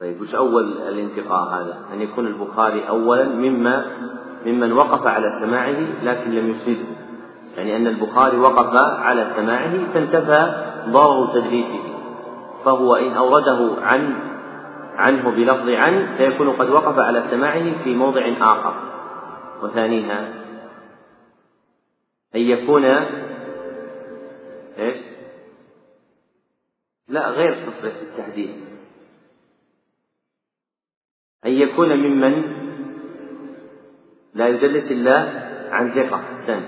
طيب 0.00 0.20
وش 0.20 0.34
أول 0.34 0.64
الانتقاء 0.88 1.48
هذا؟ 1.48 1.78
أن 1.92 2.00
يكون 2.00 2.26
البخاري 2.26 2.88
أولا 2.88 3.28
مما 3.28 3.86
ممن 4.46 4.72
وقف 4.72 5.06
على 5.06 5.30
سماعه 5.40 6.02
لكن 6.02 6.30
لم 6.30 6.50
يسنده 6.50 7.00
يعني 7.56 7.76
أن 7.76 7.86
البخاري 7.86 8.36
وقف 8.36 8.76
على 8.76 9.24
سماعه 9.36 9.92
فانتفى 9.94 10.64
ضرر 10.88 11.26
تدريسه 11.26 11.82
فهو 12.64 12.96
إن 12.96 13.12
أورده 13.12 13.76
عن 13.82 14.14
عنه 14.96 15.30
بلفظ 15.30 15.68
عن 15.68 16.16
فيكون 16.16 16.50
قد 16.50 16.70
وقف 16.70 16.98
على 16.98 17.20
سماعه 17.20 17.82
في 17.84 17.94
موضع 17.94 18.32
آخر 18.40 18.74
وثانيها 19.62 20.28
أن 22.34 22.40
يكون 22.40 22.84
إيش؟ 24.78 24.96
لا 27.08 27.30
غير 27.30 27.70
تصريح 27.70 27.94
التحديد 28.02 28.69
أن 31.46 31.50
يكون 31.50 31.96
ممن 31.96 32.42
لا 34.34 34.48
يدلس 34.48 34.92
إلا 34.92 35.28
عن 35.70 35.90
ثقة. 35.90 36.20
سن. 36.46 36.60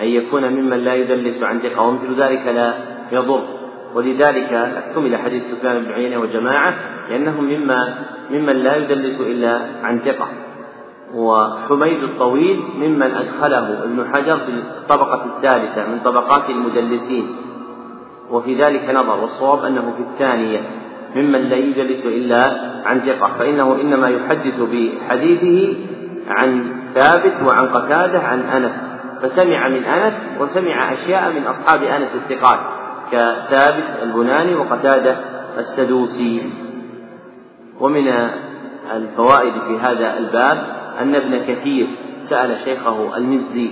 أن 0.00 0.06
يكون 0.06 0.52
ممن 0.52 0.76
لا 0.76 0.94
يدلس 0.94 1.42
عن 1.42 1.60
ثقة. 1.60 1.86
ومثل 1.86 2.22
ذلك 2.22 2.46
لا 2.46 2.74
يضر. 3.12 3.44
ولذلك 3.94 4.52
احتمل 4.52 5.16
حديث 5.16 5.42
سفيان 5.42 5.84
بن 5.84 5.92
عيينة 5.92 6.18
وجماعة 6.20 6.74
لأنهم 7.10 7.44
مما 7.44 7.94
ممن 8.30 8.56
لا 8.56 8.76
يدلس 8.76 9.20
إلا 9.20 9.60
عن 9.82 9.98
ثقة. 9.98 10.28
وحميد 11.14 12.02
الطويل 12.02 12.62
ممن 12.76 13.02
أدخله 13.02 13.84
ابن 13.84 14.06
حجر 14.14 14.36
في 14.36 14.50
الطبقة 14.50 15.24
الثالثة 15.24 15.86
من 15.86 16.00
طبقات 16.04 16.50
المدلسين. 16.50 17.36
وفي 18.30 18.54
ذلك 18.54 18.90
نظر. 18.90 19.20
والصواب 19.20 19.64
أنه 19.64 19.94
في 19.96 20.02
الثانية. 20.02 20.79
ممن 21.16 21.40
لا 21.40 21.56
يجلس 21.56 22.06
إلا 22.06 22.70
عن 22.84 23.00
ثقة 23.00 23.38
فإنه 23.38 23.80
إنما 23.80 24.08
يحدث 24.08 24.60
بحديثه 24.60 25.74
عن 26.28 26.64
ثابت 26.94 27.34
وعن 27.48 27.68
قتادة 27.68 28.18
عن 28.18 28.40
أنس 28.40 28.86
فسمع 29.22 29.68
من 29.68 29.84
أنس 29.84 30.26
وسمع 30.40 30.92
أشياء 30.92 31.32
من 31.32 31.46
أصحاب 31.46 31.82
أنس 31.82 32.14
الثقات 32.14 32.58
كثابت 33.12 33.84
البناني 34.02 34.54
وقتادة 34.54 35.16
السدوسي. 35.58 36.42
ومن 37.80 38.08
الفوائد 38.96 39.52
في 39.52 39.78
هذا 39.78 40.18
الباب 40.18 40.80
أن 41.00 41.14
ابن 41.14 41.38
كثير 41.38 41.86
سأل 42.28 42.56
شيخه 42.64 43.16
المزي 43.16 43.70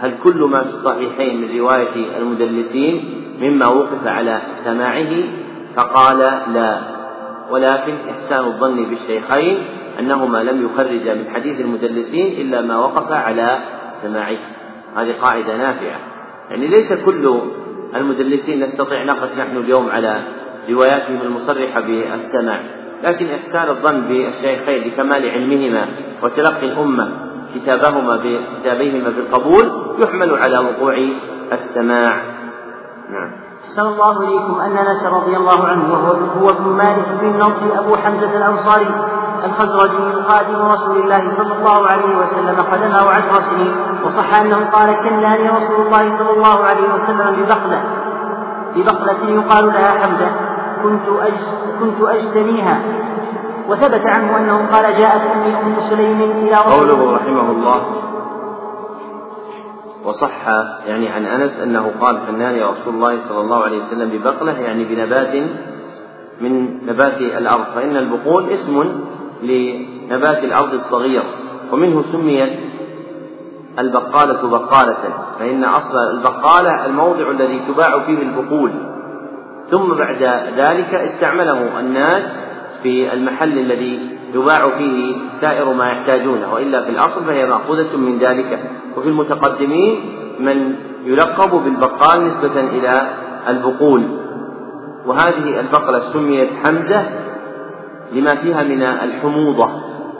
هل 0.00 0.14
كل 0.24 0.40
ما 0.40 0.62
في 0.62 0.68
الصحيحين 0.68 1.40
من 1.40 1.58
رواية 1.58 2.18
المدلسين 2.18 3.04
مما 3.40 3.68
وقف 3.68 4.06
على 4.06 4.40
سماعه؟ 4.64 5.39
فقال 5.76 6.18
لا. 6.54 6.80
ولكن 7.50 7.94
إحسان 8.10 8.44
الظن 8.44 8.84
بالشيخين 8.84 9.64
أنهما 9.98 10.38
لم 10.38 10.64
يخرجا 10.64 11.14
من 11.14 11.30
حديث 11.34 11.60
المدلسين 11.60 12.26
إلا 12.26 12.60
ما 12.60 12.76
وقف 12.76 13.12
على 13.12 13.58
سماعه. 14.02 14.36
هذه 14.96 15.12
قاعدة 15.20 15.56
نافعة. 15.56 15.98
يعني 16.50 16.66
ليس 16.66 16.92
كل 16.92 17.40
المدلسين 17.96 18.60
نستطيع 18.60 19.04
نقف 19.04 19.38
نحن 19.38 19.56
اليوم 19.56 19.90
على 19.90 20.22
رواياتهم 20.70 21.20
المصرحة 21.22 21.80
بالسماع. 21.80 22.60
لكن 23.04 23.26
إحسان 23.26 23.68
الظن 23.68 24.00
بالشيخين 24.00 24.88
لكمال 24.88 25.30
علمهما 25.30 25.86
وتلقي 26.22 26.66
الأمة 26.66 27.12
كتابهما 27.54 28.16
بكتابيهما 28.16 29.10
بالقبول 29.10 29.94
يحمل 29.98 30.34
على 30.34 30.58
وقوع 30.58 30.98
السماع. 31.52 32.22
نعم. 33.10 33.49
أحسن 33.70 33.86
الله 33.86 34.22
إليكم 34.22 34.60
أن 34.60 34.76
أنس 34.76 35.04
رضي 35.04 35.36
الله 35.36 35.64
عنه 35.66 35.92
وهو 35.92 36.12
هو 36.40 36.50
ابن 36.50 36.64
مالك 36.64 37.08
بن 37.20 37.36
نضر 37.36 37.78
أبو 37.78 37.96
حمزة 37.96 38.36
الأنصاري 38.36 38.90
الخزرجي 39.44 40.22
خادم 40.28 40.62
رسول 40.62 40.96
الله 40.96 41.30
صلى 41.30 41.52
الله 41.58 41.86
عليه 41.86 42.18
وسلم 42.18 42.56
خدمه 42.56 43.10
عشر 43.10 43.40
سنين 43.40 43.74
وصح 44.04 44.40
أنه 44.40 44.70
قال 44.70 45.00
كلاني 45.02 45.48
رسول 45.48 45.86
الله 45.86 46.18
صلى 46.18 46.30
الله 46.36 46.64
عليه 46.64 46.94
وسلم 46.94 47.36
ببقلة 47.36 47.82
ببقلة 48.74 49.30
يقال 49.30 49.66
لها 49.66 49.90
حمزة. 50.04 50.30
كنت 50.82 51.02
كنت 51.80 52.08
أجتنيها. 52.08 52.78
وثبت 53.68 54.02
عنه 54.06 54.36
أنه 54.38 54.68
قال 54.72 54.82
جاءت 54.82 55.20
أمي 55.36 55.56
أم 55.56 55.76
سليم 55.90 56.20
إلى 56.20 56.56
رسول 56.66 56.90
قوله 56.90 57.14
رحمه 57.16 57.50
الله 57.50 57.80
وصح 60.04 60.48
يعني 60.86 61.08
عن 61.08 61.26
أنس 61.26 61.60
أنه 61.60 61.92
قال 62.00 62.18
فنان 62.26 62.62
رسول 62.62 62.94
الله 62.94 63.18
صلى 63.18 63.40
الله 63.40 63.64
عليه 63.64 63.78
وسلم 63.78 64.10
ببقلة 64.10 64.58
يعني 64.58 64.84
بنبات 64.84 65.34
من 66.40 66.86
نبات 66.86 67.20
الأرض. 67.20 67.64
فإن 67.74 67.96
البقول 67.96 68.50
اسم 68.50 69.02
لنبات 69.42 70.44
الأرض 70.44 70.74
الصغير 70.74 71.22
ومنه 71.72 72.02
سميت 72.02 72.58
البقالة 73.78 74.48
بقالة. 74.48 74.96
فإن 75.38 75.64
أصل 75.64 75.98
البقالة 75.98 76.86
الموضع 76.86 77.30
الذي 77.30 77.60
تباع 77.68 78.00
فيه 78.06 78.18
البقول. 78.22 78.72
ثم 79.64 79.94
بعد 79.94 80.22
ذلك 80.56 80.94
استعمله 80.94 81.80
الناس 81.80 82.24
في 82.82 83.12
المحل 83.12 83.58
الذي 83.58 84.19
يباع 84.34 84.70
فيه 84.78 85.16
سائر 85.40 85.72
ما 85.72 85.90
يحتاجونه 85.92 86.54
وإلا 86.54 86.84
في 86.84 86.90
الأصل 86.90 87.24
فهي 87.24 87.46
مأخوذة 87.46 87.96
من 87.96 88.18
ذلك. 88.18 88.70
وفي 88.96 89.08
المتقدمين 89.08 90.00
من 90.40 90.74
يلقب 91.04 91.50
بالبقال 91.64 92.24
نسبة 92.24 92.60
إلى 92.60 93.10
البقول. 93.48 94.02
وهذه 95.06 95.60
البقلة 95.60 96.00
سميت 96.00 96.48
حمزة 96.64 97.02
لما 98.12 98.34
فيها 98.34 98.62
من 98.62 98.82
الحموضة 98.82 99.70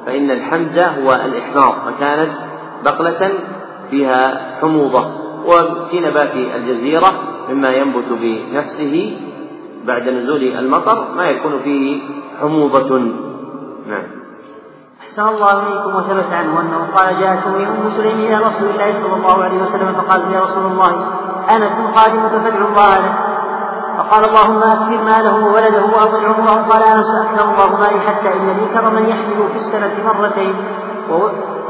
فإن 0.07 0.31
الحمزة 0.31 0.85
هو 0.85 1.13
الإحماض 1.13 1.75
فكانت 1.87 2.31
بقلة 2.85 3.31
فيها 3.91 4.41
حموضة. 4.61 5.05
وفي 5.47 6.01
نبات 6.01 6.35
الجزيرة 6.35 7.13
مما 7.51 7.71
ينبت 7.71 8.13
بنفسه 8.21 9.17
بعد 9.85 10.09
نزول 10.09 10.43
المطر 10.43 11.15
ما 11.17 11.31
يكون 11.31 11.59
فيه 11.59 12.01
حموضة. 12.41 13.30
نعم. 13.91 14.07
أحسن 15.01 15.29
الله 15.29 15.53
إليكم 15.53 15.97
وثبت 15.97 16.33
عنه 16.33 16.61
أنه 16.61 16.87
قال 16.97 17.21
جاءت 17.21 17.47
أم 17.47 17.89
سليم 17.97 18.19
إلى 18.19 18.37
رسول 18.37 18.69
الله 18.71 18.93
صلى 18.93 19.17
الله 19.17 19.45
عليه 19.45 19.63
وسلم 19.63 19.93
فقالت 19.93 20.33
يا 20.33 20.41
رسول 20.41 20.67
الله 20.67 20.91
أنس 21.57 21.79
خادمك 21.95 22.31
فادعو 22.31 22.67
الله 22.69 22.99
له. 22.99 23.15
فقال 23.99 24.25
اللهم 24.25 24.63
أكثر 24.63 25.05
ماله 25.05 25.47
وولده 25.47 25.85
وأطل 25.85 26.27
عمره 26.27 26.69
قال 26.71 26.83
أنس 26.83 27.07
أكثر 27.07 27.51
الله 27.51 27.77
مالي 27.77 28.01
حتى 28.01 28.33
إن 28.33 28.47
لي 28.47 28.67
كرما 28.75 29.01
يحمل 29.01 29.49
في 29.53 29.57
السنة 29.57 30.13
مرتين. 30.19 30.57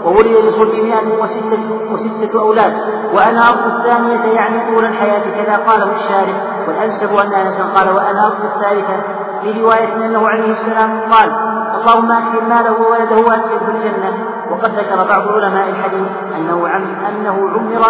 وولد 0.04 0.36
لصلب 0.46 0.74
مئة 0.74 1.22
وستة, 1.22 1.92
وستة 1.92 2.40
أولاد. 2.40 2.72
وأنا 3.14 3.48
أرض 3.48 3.66
الثانية 3.66 4.24
يعني 4.24 4.74
طول 4.74 4.84
الحياة. 4.84 5.42
كذا 5.42 5.56
قاله 5.56 5.92
الشارح. 5.92 6.36
والأنسب 6.68 7.14
أن 7.14 7.32
أنس 7.32 7.60
قال 7.60 7.88
وأنا 7.96 8.26
أرض 8.26 8.44
الثالثة. 8.44 9.02
في 9.42 9.60
رواية 9.60 9.96
أنه 9.96 10.28
عليه 10.28 10.50
السلام 10.50 11.00
قال 11.12 11.49
اللهم 11.80 12.12
أكثر 12.12 12.40
ماله 12.44 12.72
وولده 12.80 13.16
وأسكنه 13.16 13.58
في 13.58 13.70
الجنة 13.70 14.12
وقد 14.50 14.70
ذكر 14.70 14.96
بعض 14.96 15.28
علماء 15.28 15.68
الحديث 15.68 16.08
أنه 16.36 16.68
عم 16.68 16.84
أنه 17.08 17.50
عمر 17.50 17.84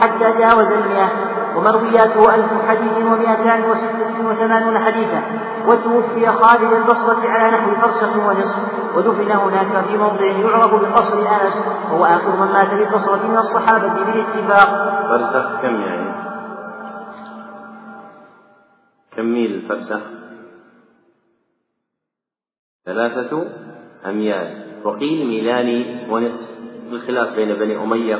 حتى 0.00 0.38
جاوز 0.38 0.66
المئة 0.66 1.08
ومروياته 1.56 2.34
ألف 2.34 2.50
حديث 2.68 2.98
ومئتان 2.98 3.64
وستة 3.70 4.28
وثمانون 4.28 4.78
حديثا 4.78 5.22
وتوفي 5.66 6.26
خالد 6.26 6.72
البصرة 6.72 7.28
على 7.28 7.56
نحو 7.56 7.74
فرسخ 7.74 8.16
ونصف 8.28 8.96
ودفن 8.96 9.30
هناك 9.30 9.84
في 9.84 9.96
موضع 9.96 10.26
يعرف 10.26 10.74
بقصر 10.74 11.18
أنس 11.18 11.62
وهو 11.90 12.04
آخر 12.04 12.36
من 12.36 12.52
مات 12.52 12.68
بالبصرة 12.68 13.26
من 13.26 13.38
الصحابة 13.38 13.88
بالاتفاق 13.88 14.68
فرسخ 15.08 15.60
كم 15.62 15.80
يعني؟ 15.80 16.14
كم 19.16 19.24
ميل 19.24 19.54
الفرسخ؟ 19.54 20.25
ثلاثة 22.86 23.46
أميال. 24.06 24.48
وقيل 24.84 25.26
ميلان 25.26 25.98
ونصف. 26.10 26.56
بالخلاف 26.90 27.34
بين 27.34 27.54
بني 27.54 27.82
أمية 27.82 28.18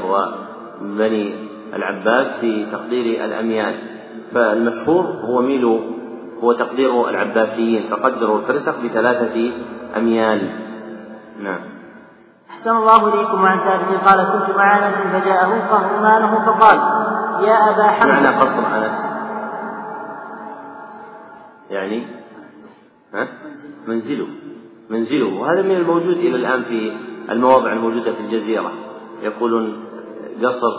وبني 0.83 1.35
العباس 1.75 2.41
في 2.41 2.67
تقدير 2.73 3.25
الأميال. 3.25 3.75
فالمشهور 4.35 5.05
هو 5.05 5.43
ميل 5.43 5.65
هو 6.43 6.53
تقدير 6.53 7.09
العباسيين. 7.09 7.91
فقدروا 7.91 8.39
الفرسخ 8.39 8.81
بثلاثة 8.81 9.53
أميال. 9.97 10.51
نعم. 11.41 11.61
أحسن 12.51 12.71
الله 12.71 13.15
إليكم. 13.15 13.47
عن 13.47 13.59
ثابت 13.59 14.05
قال 14.05 14.25
كنت 14.25 14.57
مع 14.57 14.87
أنس 14.87 14.95
فجاءه 14.95 15.69
قهرمانه 15.71 16.47
فقال 16.47 16.79
يا 17.45 17.55
أبا 17.71 17.83
حمزة. 17.83 18.13
معنى 18.13 18.39
قصر 18.39 18.67
أنس. 18.77 19.17
يعني؟ 21.71 22.07
ها؟ 23.15 23.29
منزله. 23.87 24.27
منزله. 24.91 25.41
وهذا 25.41 25.63
من 25.63 25.77
الموجود 25.77 26.17
إلى 26.17 26.37
الآن 26.37 26.63
في 26.63 26.93
المواضع 27.31 27.73
الموجودة 27.73 28.13
في 28.13 28.21
الجزيرة. 28.21 28.73
يقولون 29.23 29.85
قصر 30.43 30.73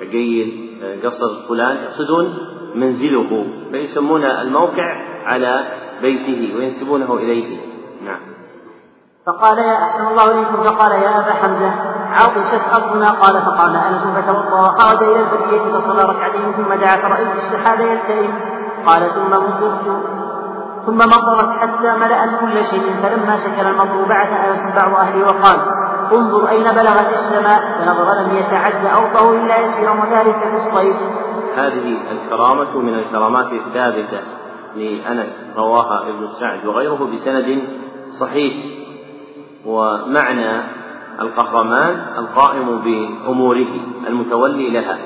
عقيل 0.00 0.70
قصر 1.04 1.48
فلان 1.48 1.76
يقصدون 1.76 2.38
منزله. 2.74 3.46
فيسمون 3.72 4.24
الموقع 4.24 5.02
على 5.24 5.66
بيته 6.02 6.56
وينسبونه 6.56 7.14
إليه. 7.14 7.58
نعم. 8.04 8.20
فقال 9.26 9.58
يا 9.58 9.74
أحسن 9.74 10.06
الله 10.06 10.30
إليكم 10.32 10.62
فقال 10.64 10.92
يا 10.92 11.18
أبا 11.20 11.32
حمزة 11.32 11.72
عطشت 12.12 12.74
أرضنا 12.74 13.10
قال 13.10 13.42
فقام 13.42 13.74
أنس 13.76 14.02
فتوضأ 14.02 14.60
وخرج 14.60 15.02
إلى 15.02 15.20
البرية 15.20 15.78
فصلى 15.78 16.02
ركعتين 16.02 16.52
ثم 16.52 16.74
دعا 16.74 16.96
فرأيت 16.96 17.36
السحاب 17.36 17.80
يلتئم 17.80 18.34
قال 18.86 19.10
ثم 19.14 19.30
مطرت 19.30 19.86
ثم 20.86 20.96
مطرت 20.96 21.50
حتى 21.58 21.96
ملأت 21.96 22.40
كل 22.40 22.64
شيء 22.64 22.94
فلما 23.02 23.36
سكن 23.36 23.66
المطر 23.66 24.04
بعث 24.08 24.28
أنس 24.48 24.74
بعض 24.74 24.94
أهله 24.94 25.28
وقال 25.28 25.60
انظر 26.12 26.48
أين 26.48 26.64
بلغت 26.64 27.12
السماء. 27.12 27.60
فنظر 27.78 28.20
لم 28.20 28.36
يتعد 28.36 28.86
أرضه 28.86 29.44
إلا 29.44 29.58
يسيرا 29.60 29.90
وذلك 29.90 30.36
في 30.36 30.54
الصيف. 30.54 30.96
هذه 31.56 31.96
الكرامة 32.12 32.78
من 32.78 32.94
الكرامات 32.94 33.52
الثابتة 33.52 34.20
لأنس 34.76 35.46
رواها 35.56 36.08
ابن 36.08 36.28
سعد 36.40 36.66
وغيره 36.66 37.08
بسند 37.12 37.62
صحيح. 38.20 38.54
ومعنى 39.66 40.62
القهرمان 41.20 42.06
القائم 42.18 42.78
بأموره 42.78 43.80
المتولي 44.06 44.70
لها. 44.70 44.98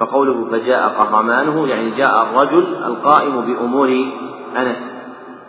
فقوله 0.00 0.50
فجاء 0.50 0.88
قهرمانه 0.88 1.66
يعني 1.68 1.90
جاء 1.90 2.22
الرجل 2.22 2.84
القائم 2.84 3.40
بأمور 3.40 3.88
أنس. 4.56 4.93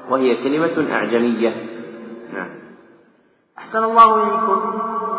وهي 0.10 0.36
كلمة 0.36 0.94
أعجمية. 0.94 1.49
نعم. 2.34 2.49
أحسن 3.57 3.84
الله 3.84 4.23
إليكم. 4.23 4.61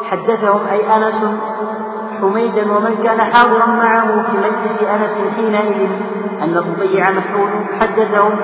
حدثهم 0.05 0.67
أي 0.67 0.97
أنس 0.97 1.25
حميدا 2.21 2.73
ومن 2.73 2.97
كان 3.03 3.21
حاضرا 3.21 3.67
معه 3.67 4.23
في 4.23 4.37
مجلس 4.37 4.83
أنس 4.83 5.35
حينئذ 5.37 5.91
أن 6.43 6.57
الربيع 6.57 7.11
محمود 7.11 7.51
حدثهم 7.81 8.39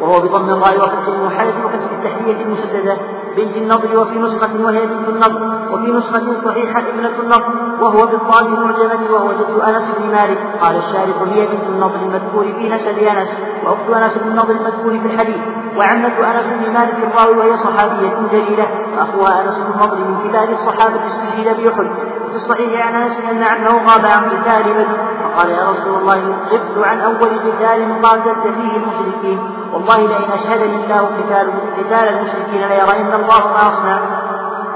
وهو 0.00 0.20
بضم 0.20 0.50
الراء 0.50 0.76
وكسر 0.76 1.14
المحلة 1.14 1.66
وكسر 1.66 1.90
التحلية 1.92 2.42
المسددة 2.44 2.96
بنت 3.36 3.56
النضر 3.56 3.98
وفي 4.00 4.18
نسخة 4.18 4.64
وهي 4.64 4.86
بنت 4.86 5.08
النضر 5.08 5.72
وفي 5.72 5.90
نسخة 5.92 6.34
صحيحة 6.34 6.80
ابنة 6.80 7.12
النضر 7.22 7.52
وهو 7.80 8.06
بالضاد 8.06 8.46
المعجمة 8.46 9.12
وهو 9.12 9.32
جد 9.32 9.60
أنس 9.68 9.94
بن 9.98 10.12
مالك. 10.12 10.38
قال 10.60 10.76
الشارح 10.76 11.16
هي 11.32 11.46
بنت 11.46 11.66
النضر 11.68 11.96
المذكور 11.96 12.44
في 12.44 12.68
نسب 12.68 12.98
أنس 12.98 13.36
وأخت 13.64 14.02
أنس 14.02 14.18
بن 14.18 14.28
النضر 14.28 14.50
المذكور 14.54 14.98
في 14.98 15.14
الحديث 15.14 15.40
وعمة 15.76 16.30
أنس 16.30 16.46
بن 16.46 16.72
مالك 16.72 16.96
الراوي 17.04 17.38
وهي 17.38 17.56
صحابية 17.56 18.14
جليلة 18.32 18.68
وأخوها 18.96 19.42
أنس 19.42 19.58
بن 19.58 19.72
النضر 19.74 19.96
من 19.96 20.28
كبار 20.28 20.48
الصحابة 20.48 20.96
استشهد 20.96 21.56
بأحد. 21.62 21.90
وفي 22.26 22.36
الصحيح 22.36 22.86
عن 22.86 23.02
أنس 23.02 23.20
أن 23.30 23.42
عمه 23.42 23.92
غاب 23.92 24.06
عن 24.06 24.30
قتال 24.30 24.72
بدر 24.74 24.98
فقال 25.34 25.50
يا 25.50 25.68
رسول 25.70 25.94
الله 25.94 26.18
غبت 26.50 26.86
عن 26.86 27.00
أول 27.00 27.30
قتال 27.38 28.02
قاتلت 28.02 28.42
فيه 28.42 28.76
المشركين. 28.76 29.40
والله 29.72 29.96
لئن 29.96 30.30
أشهدني 30.32 30.84
الله 30.84 31.00
قتال 31.00 31.52
قتال 31.78 32.08
المشركين 32.08 32.60
ليرين 32.68 33.14
الله 33.14 33.46
ما 33.54 33.68
أصنع. 33.68 33.98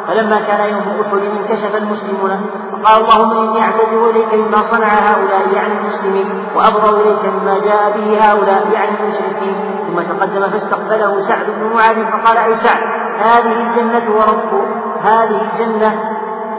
فلما 0.09 0.37
كان 0.37 0.69
يوم 0.71 0.83
أحد 1.01 1.15
انكشف 1.15 1.77
المسلمون 1.77 2.41
فقال 2.73 3.01
اللهم 3.01 3.49
إني 3.49 3.63
أعتذر 3.63 4.11
إليك 4.11 4.35
مما 4.35 4.63
صنع 4.63 4.87
هؤلاء 4.87 5.49
يعني 5.53 5.79
المسلمين 5.81 6.45
وأبرأ 6.57 6.91
إليك 6.91 7.25
مما 7.25 7.59
جاء 7.59 7.99
به 7.99 8.19
هؤلاء 8.25 8.69
يعني 8.73 9.01
المشركين. 9.01 9.57
ثم 9.87 10.01
تقدم 10.01 10.43
فاستقبله 10.43 11.21
سعد 11.21 11.47
بن 11.47 11.75
معاذ 11.75 12.05
فقال 12.05 12.39
أي 12.39 12.55
سعد 12.55 12.83
هذه 13.19 13.53
الجنة 13.53 14.17
ورب 14.17 14.65
هذه 15.03 15.41
الجنة 15.53 16.01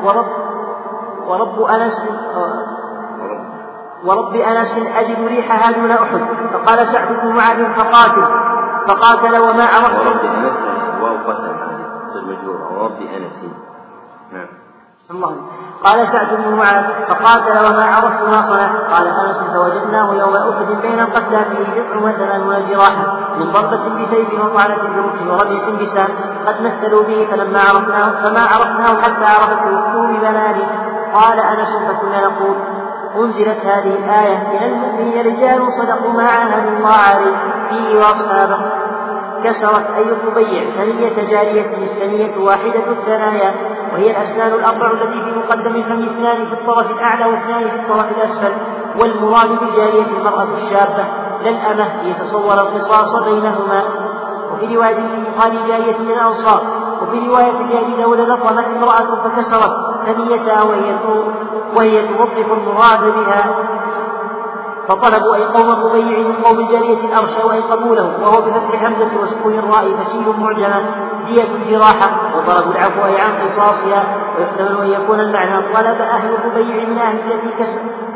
ورب 0.03 0.27
ورب 1.27 1.61
أنس 1.61 2.05
ورب 4.05 4.35
أنس 4.35 4.71
أجد 4.95 5.27
ريحها 5.27 5.71
دون 5.71 5.91
أحد. 5.91 6.21
فقال 6.53 6.87
سعد 6.87 7.07
بن 7.07 7.27
معاذ 7.37 7.73
فقاتل. 7.73 8.25
فقاتل 8.87 9.37
وما 9.37 9.65
عرفت 9.65 10.05
ورب 10.05 10.25
أنس 10.25 10.57
واو 11.01 11.17
قسم 11.27 11.53
تصير 12.03 12.23
مجرورة 12.25 12.73
ورب 12.73 13.01
أنس 13.01 13.39
نعم. 14.33 14.47
الله 15.11 15.35
قال 15.83 16.07
سعد 16.07 16.33
بن 16.33 16.55
معاذ 16.55 16.83
فقاتل 17.09 17.57
وما 17.65 17.85
عرفت 17.85 18.23
ما 18.23 18.41
صنع. 18.41 18.67
قال 18.95 19.07
أنس 19.07 19.37
فوجدناه 19.53 20.13
يوم 20.13 20.35
أحد 20.35 20.81
بين 20.81 20.99
القتلى 20.99 21.45
فيه 21.45 21.81
بضع 21.81 21.97
وثمانون 22.05 22.55
جراحا 22.69 23.17
من 23.39 23.51
ضربة 23.51 24.01
بسيف 24.01 24.33
وطعنة 24.33 24.83
برمح 24.95 25.21
ورمية 25.27 25.85
بسام. 25.85 26.07
قد 26.47 26.61
مثلوا 26.61 27.03
به 27.03 27.27
فلما 27.31 27.59
عرفناه 27.59 28.21
فما 28.23 28.41
عرفناه 28.41 29.01
حتى 29.01 29.25
عرفته 29.25 29.79
اخته 29.79 30.07
ببناني 30.07 30.63
قال 31.13 31.39
أنس 31.39 31.71
فكنا 31.87 32.27
نقول 32.27 32.55
أنزلت 33.17 33.65
هذه 33.65 33.95
الآية 33.95 34.37
من 34.37 34.63
المؤمنين 34.63 35.25
رجال 35.25 35.73
صدقوا 35.73 36.13
ما 36.13 36.23
عاهدوا 36.23 36.77
الله 36.77 36.89
عليه. 36.89 37.35
فيه 37.69 37.97
وأصحابه. 37.97 38.57
كسرت 39.43 39.85
أي 39.97 40.03
الربيع 40.03 40.69
ثنية 40.69 41.29
جارية 41.29 41.77
الثنية 41.77 42.37
واحدة 42.37 42.91
الثنايا. 42.91 43.53
وهي 43.93 44.11
الأسنان 44.11 44.53
الأربع 44.53 44.91
التي 44.91 45.21
في 45.23 45.39
مقدم 45.39 45.75
الفم 45.75 46.03
اثنان 46.03 46.45
في 46.45 46.53
الطرف 46.53 46.91
الأعلى 46.91 47.25
واثنان 47.25 47.69
في 47.69 47.75
الطرف 47.75 48.05
الأسفل. 48.17 48.53
والمراد 48.99 49.49
بجارية 49.49 50.05
المرأة 50.17 50.47
الشابة. 50.53 51.05
لا 51.43 51.49
الأمة 51.49 52.03
ليتصور 52.03 52.53
القصاص 52.53 53.23
بينهما. 53.23 53.83
وفي 54.53 54.75
رواية 54.75 54.95
قال 55.39 55.67
جارية 55.67 55.97
من 55.97 56.11
الأنصار. 56.11 56.61
وفي 57.01 57.27
رواية 57.27 57.51
لأبي 57.51 57.95
داود 57.95 58.19
لطمت 58.19 58.65
امرأة 58.65 59.23
فكسرت 59.23 59.71
ثنيتها 60.05 60.63
وهي 60.63 60.99
وهي 61.75 62.07
توظف 62.07 62.51
المراد 62.51 63.13
بها. 63.13 63.55
فطلبوا 64.87 65.35
أي 65.35 65.43
قوم 65.45 65.71
الربيع 65.71 66.17
من 66.17 66.35
قوم 66.43 66.59
الجارية 66.59 67.17
أرشوا 67.17 67.53
أي 67.53 67.59
قبوله 67.59 68.21
وهو 68.21 68.41
بفتح 68.41 68.83
حمزة 68.85 69.21
وسكون 69.21 69.53
الراء 69.59 69.97
فشيل 69.97 70.25
معجما 70.39 70.79
دية 71.27 71.55
الجراحة 71.55 72.37
وطلبوا 72.37 72.71
العفو 72.71 73.05
أي 73.05 73.21
عن 73.21 73.31
قصاصها 73.43 74.03
ويحتمل 74.37 74.77
أن 74.81 75.01
يكون 75.01 75.19
المعنى 75.19 75.73
طلب 75.73 76.01
أهل 76.01 76.33
الربيع 76.33 76.89
من 76.89 76.97
أهل 76.97 77.17
التي 77.17 77.49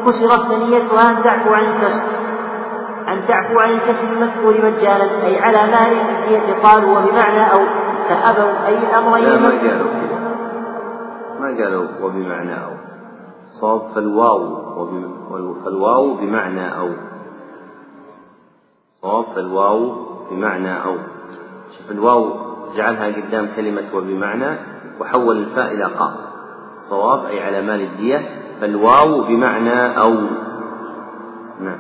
كسرت 0.06 0.42
ثنيتها 0.48 1.10
أن 1.10 1.24
تعفو 1.24 1.54
عن 1.54 1.64
الكسر. 1.64 2.04
أن 3.08 3.26
تعفو 3.28 3.60
عن 3.60 3.72
الكسر 3.72 4.08
المذكور 4.08 4.54
مجانا 4.54 5.26
أي 5.26 5.40
على 5.40 5.72
مال 5.72 5.98
الدية 6.10 6.54
قالوا 6.64 7.00
وبمعنى 7.00 7.54
أو 7.54 7.60
فأبوا 8.10 8.68
أي 8.68 8.78
الأمرين 8.78 9.42
ما 11.40 11.64
قالوا 11.64 11.88
وبمعنى 12.02 12.64
أو. 12.64 12.89
صاب 13.62 13.82
فالواو 13.96 14.60
فالواو 15.64 16.14
بمعنى 16.14 16.78
أو. 16.80 16.90
صاب 19.02 19.26
فالواو 19.36 19.96
بمعنى 20.32 20.84
أو. 20.84 20.96
شوف 21.78 21.92
الواو 21.92 22.30
جعلها 22.76 23.06
قدام 23.06 23.50
كلمة 23.56 23.96
وبمعنى 23.96 24.58
وحول 25.00 25.38
الفاء 25.38 25.74
إلى 25.74 25.84
قاف. 25.84 26.14
الصواب 26.72 27.26
أي 27.26 27.44
على 27.44 27.62
مال 27.62 27.82
الدية 27.82 28.30
فالواو 28.62 29.22
بمعنى 29.22 30.00
أو. 30.00 30.14
نعم. 31.60 31.80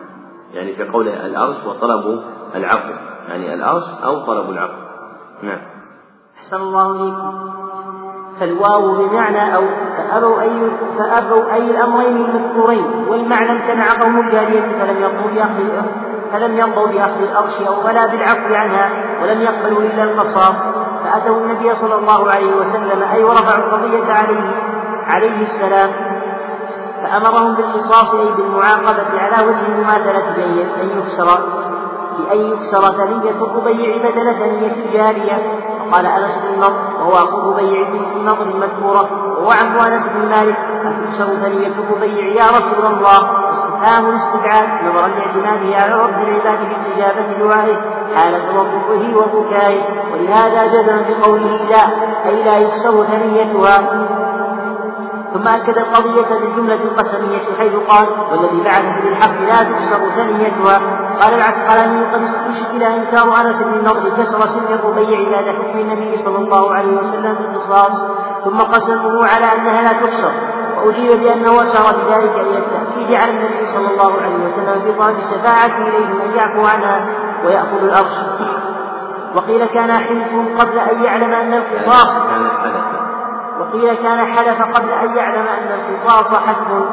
يعني 0.51 0.75
في 0.75 0.83
قوله 0.83 1.25
الأرش 1.25 1.65
وطلب 1.65 2.23
العفو. 2.55 2.93
يعني 3.27 3.53
الأرش 3.53 3.83
أو 4.03 4.25
طلب 4.25 4.49
العفو. 4.49 4.81
نعم. 5.43 5.61
أحسن 6.37 6.57
الله 6.57 6.91
إليكم. 6.91 7.48
فالواو 8.39 8.95
بمعنى 8.95 9.55
أو 9.55 9.63
فأبوا 9.97 10.41
أي 10.41 10.71
فأبوا 10.97 11.53
أي 11.53 11.71
الأمرين 11.71 12.17
المذكورين 12.17 13.05
والمعنى 13.07 13.51
امتنع 13.51 13.93
قوم 14.01 14.19
الجارية 14.19 14.61
فلم 14.61 15.01
يرضوا 15.01 15.31
بأخذ 15.31 15.85
فلم 16.33 16.57
يرضوا 16.57 16.87
بأخذ 16.87 17.21
الأرش 17.21 17.61
أو 17.67 17.87
ولا 17.87 18.07
بالعفو 18.07 18.53
عنها 18.53 18.89
ولم 19.21 19.41
يقبلوا 19.41 19.81
إلا 19.81 20.03
القصاص. 20.03 20.55
فأتوا 21.03 21.35
النبي 21.35 21.75
صلى 21.75 21.95
الله 21.95 22.31
عليه 22.31 22.55
وسلم 22.55 23.03
أي 23.03 23.23
ورفعوا 23.23 23.65
القضية 23.65 24.13
عليه 24.13 24.51
عليه 25.07 25.47
السلام. 25.47 25.89
فأمرهم 27.03 27.55
بالقصاص 27.55 28.13
أي 28.13 28.31
بالمعاقبة 28.31 29.19
على 29.19 29.47
وجه 29.47 29.67
المماثلة 29.67 30.33
بأن 30.35 30.57
يكسر 30.97 31.39
بأن 32.19 32.39
يكسر 32.39 32.81
ثنية 32.81 33.31
الربيع 33.31 33.97
بدل 33.97 34.33
ثنية 34.33 34.85
الجارية 34.85 35.59
قال 35.91 36.05
أنس 36.05 36.35
بن 36.43 36.53
النضر 36.53 36.99
وهو 36.99 37.13
أخو 37.13 37.51
ربيع 37.51 37.89
بن 37.89 37.99
النضر 38.15 38.43
المذكوره 38.43 39.09
وهو 39.37 39.51
عم 39.51 39.91
أنس 39.91 40.07
بن 40.07 40.29
مالك. 40.29 40.57
اتكسر 40.85 41.25
ثنيه 41.25 41.67
الربيع 41.67 42.25
يا 42.25 42.45
رسول 42.45 42.85
الله. 42.93 43.49
استفهام 43.49 44.05
الاستدعاء 44.05 44.83
نظرا 44.85 45.07
لاعتماده 45.07 45.77
على 45.77 46.03
رب 46.03 46.09
العباد 46.09 46.59
في 46.67 46.71
استجابه 46.71 47.33
دعائه. 47.39 47.75
حال 48.15 48.41
توقفه 48.53 49.17
وبكائه. 49.17 49.81
ولهذا 50.13 50.67
جزم 50.67 50.97
بقوله 51.09 51.69
لا 51.69 51.85
أي 52.25 52.43
لا 52.43 52.57
يكسر 52.57 53.03
ثنيتها. 53.03 54.05
ثم 55.33 55.47
أكد 55.47 55.77
القضية 55.77 56.39
بالجملة 56.39 56.83
القسمية 56.83 57.57
حيث 57.59 57.73
قال 57.75 58.07
والذي 58.31 58.61
بعث 58.63 59.03
بالحق 59.03 59.41
لا 59.41 59.63
تكسر 59.63 59.99
ثنيتها. 60.15 60.98
قال 61.21 61.33
العسقلاني 61.33 62.05
قد 62.13 62.21
استشكل 62.21 62.83
إنكار 62.83 63.41
أنس 63.41 63.55
بن 63.55 63.73
النضر 63.73 64.09
كسر 64.09 64.45
سن 64.45 64.73
الربيع 64.73 65.29
بعد 65.31 65.55
حكم 65.55 65.79
النبي 65.79 66.17
صلى 66.17 66.37
الله 66.37 66.73
عليه 66.73 66.97
وسلم 66.97 67.35
بالقصاص 67.35 67.91
ثم 68.43 68.57
قسمه 68.57 69.27
على 69.27 69.45
أنها 69.45 69.81
لا 69.81 69.99
تكسر 69.99 70.31
وأجيب 70.85 71.19
بأنه 71.19 71.61
أشار 71.61 71.95
بذلك 71.95 72.35
إلى 72.35 72.57
التأكيد 72.57 73.13
على 73.15 73.31
النبي 73.31 73.65
صلى 73.65 73.87
الله 73.91 74.21
عليه 74.21 74.45
وسلم 74.45 74.81
بطلب 74.85 75.17
الشفاعة 75.17 75.87
إليهم 75.87 76.21
أن 76.21 76.31
يعفو 76.35 76.65
عنها 76.65 77.07
ويأخذ 77.45 77.83
الأرش 77.83 78.17
وقيل 79.35 79.65
كان 79.65 79.91
حلف 79.91 80.59
قبل 80.59 80.79
أن 80.79 81.03
يعلم 81.03 81.33
أن 81.33 81.53
القصاص 81.53 82.17
وقيل 83.59 83.93
كان 83.93 84.25
حلف 84.25 84.61
قبل 84.61 84.89
أن 84.89 85.15
يعلم 85.15 85.47
أن 85.47 85.79
القصاص 85.79 86.33
حتم 86.35 86.85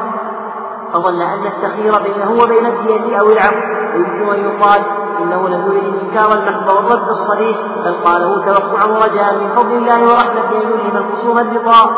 فظن 0.93 1.21
أن 1.21 1.47
التخير 1.47 1.99
بينه 2.01 2.43
وبين 2.43 2.65
الدية 2.65 3.19
أو 3.19 3.29
العفو. 3.29 3.77
ويمكن 3.93 4.29
أن 4.33 4.45
يقال 4.45 4.81
إنه 5.21 5.49
لم 5.49 5.65
يرد 5.65 5.93
الإنكار 5.93 6.33
المحض 6.33 6.67
والرد 6.67 7.09
الصريح 7.09 7.57
بل 7.85 7.93
قاله 8.05 8.45
توقعا 8.45 8.85
ورجاء 8.85 9.35
من 9.35 9.49
فضل 9.55 9.73
الله 9.73 10.03
ورحمته 10.03 10.57
أن 10.57 10.67
يلهم 10.71 10.97
الخصوم 10.97 11.37
الرضا 11.37 11.91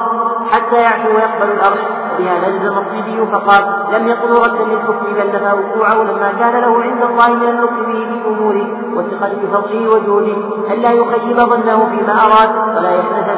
حتى 0.51 0.75
يعفو 0.75 1.09
ويقبل 1.09 1.51
الأرش. 1.51 1.79
وبهذا 2.19 2.49
جزم 2.49 2.77
الطبي 2.77 3.25
فقال 3.31 3.63
لم 3.93 4.07
يقل 4.07 4.31
ردا 4.31 4.63
للحكم 4.63 5.13
بل 5.13 5.27
نفى 5.27 5.53
وقوعه 5.53 6.03
لما 6.03 6.33
كان 6.39 6.61
له 6.61 6.81
عند 6.83 7.01
الله 7.01 7.29
من 7.29 7.47
اللطف 7.49 7.79
به 7.87 8.07
في 8.09 8.27
أموره 8.27 8.67
والثقة 8.95 9.31
بفضله 9.43 9.89
وجوده. 9.89 10.37
ألا 10.73 10.91
يخيب 10.91 11.39
ظنه 11.39 11.89
فيما 11.89 12.13
أراد؟ 12.25 12.77
ولا 12.77 12.95
يحدث 12.95 13.29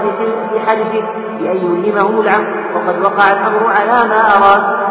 في 0.50 0.60
حلفه 0.60 1.04
بأن 1.40 1.58
يلهمه 1.58 2.22
العفو. 2.22 2.62
وقد 2.76 3.02
وقع 3.02 3.32
الأمر 3.32 3.68
على 3.68 4.10
ما 4.10 4.20
أراد. 4.38 4.91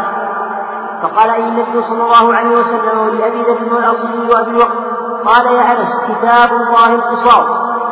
فقال 1.02 1.30
أي 1.30 1.48
النبي 1.48 1.82
صلى 1.82 2.02
الله 2.02 2.34
عليه 2.34 2.56
وسلم 2.56 2.98
ولأبي 2.98 3.42
ذر 3.42 3.74
والأصلي 3.74 4.28
وأبي 4.30 4.50
الوقت 4.50 4.78
قال 5.24 5.46
يا 5.46 5.60
أنس 5.60 6.04
كتاب 6.08 6.50
الله 6.52 6.94
القصاص. 6.94 7.46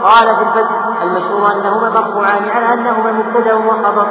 قال 0.04 0.36
في 0.36 0.42
الفتح 0.42 0.76
المشهور 1.02 1.52
أنهما 1.52 1.88
مرفوعان 1.90 2.48
على 2.48 2.74
أنهما 2.74 3.12
مبتدأ 3.12 3.54
وخبر. 3.54 4.06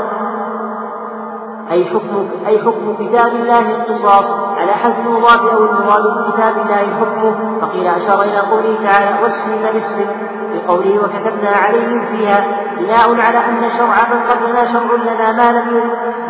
أي 1.71 1.85
حكم 1.85 2.27
أي 2.47 2.59
حكم 2.59 2.95
كتاب 2.99 3.35
الله 3.35 3.75
القصاص؟ 3.75 4.25
على 4.57 4.71
حذف 4.71 4.99
المضاف 5.05 5.41
أو 5.41 5.63
المراد 5.63 6.03
بكتاب 6.03 6.57
الله 6.57 6.75
حكمه. 6.99 7.59
فقيل 7.61 7.87
أشار 7.87 8.21
إلى 8.21 8.39
قوله 8.39 8.77
تعالى 8.83 9.23
والسن 9.23 9.73
بالسن. 9.73 10.09
بقوله 10.57 11.03
وكتبنا 11.03 11.49
عليهم 11.49 12.05
فيها 12.05 12.45
بناء 12.79 13.21
على 13.21 13.37
أن 13.37 13.69
شرع 13.77 13.97
من 14.13 14.21
قبلنا 14.29 14.65
شرع 14.65 15.13
لنا 15.13 15.31
ما 15.31 15.51
لم 15.51 15.81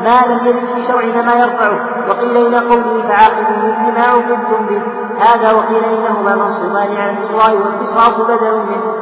ما 0.03 0.33
لم 0.33 0.47
يرد 0.47 0.65
في 0.65 0.81
شرعنا 0.87 1.21
ما 1.21 1.33
يرفعه. 1.33 2.09
وقيل 2.09 2.37
إلى 2.37 2.57
قوله 2.57 3.07
فعاقبوا 3.07 3.57
مثل 3.67 3.99
ما 3.99 4.05
عوقبتم 4.07 4.65
به. 4.69 4.81
هذا 5.19 5.51
وقيل 5.51 5.83
إنهما 5.85 6.35
منصوبان 6.35 6.97
عن 6.97 7.17
الله 7.17 7.53
والقصاص 7.53 8.21
بدل 8.21 8.55
منه. 8.69 8.93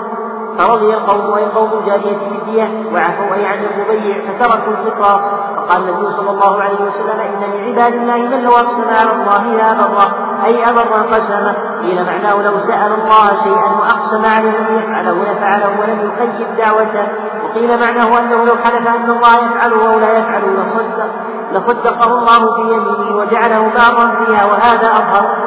فرضي 0.57 0.93
القوم 0.93 1.33
أي 1.33 1.45
قوم 1.45 1.73
الجارية 1.79 2.29
بالدية 2.29 2.93
وعفوا 2.93 3.35
أي 3.35 3.45
عن 3.45 3.59
الربيع 3.65 4.21
فتركوا 4.31 4.73
القصاص. 4.73 5.21
فقال 5.55 5.89
النبي 5.89 6.11
صلى 6.11 6.29
الله 6.29 6.61
عليه 6.61 6.81
وسلم 6.85 7.19
إن 7.19 7.49
من 7.51 7.63
عباد 7.63 7.93
الله 7.93 8.17
من 8.17 8.43
لو 8.43 8.51
أقسم 8.51 8.89
على 8.89 9.11
الله 9.11 9.43
لا 9.55 9.73
بره 9.73 10.34
أي 10.45 10.69
أبر 10.69 11.01
قسمه 11.13 11.55
قيل 11.81 12.05
معناه 12.05 12.35
لو 12.41 12.59
سأل 12.59 12.91
الله 12.91 13.43
شيئا 13.43 13.71
وأقسم 13.79 14.25
عليه 14.25 14.59
أن 14.59 14.75
يفعله 14.75 15.31
لفعله 15.31 15.79
ولم 15.79 16.11
يخيب 16.11 16.55
دعوته. 16.57 17.07
وقيل 17.43 17.79
معناه 17.79 18.19
أنه 18.19 18.45
لو 18.45 18.55
حلف 18.55 18.87
أن 18.87 19.09
الله 19.09 19.35
يفعله 19.45 19.93
أو 19.93 19.99
لا 19.99 20.17
يفعله 20.17 20.47
لصدق 20.61 21.09
لصدقه 21.51 22.05
الله 22.05 22.55
في 22.55 22.61
يمينه 22.73 23.15
وجعله 23.17 23.59
بارا 23.59 24.25
فيها 24.25 24.45
وهذا 24.45 24.87
أظهر. 24.91 25.45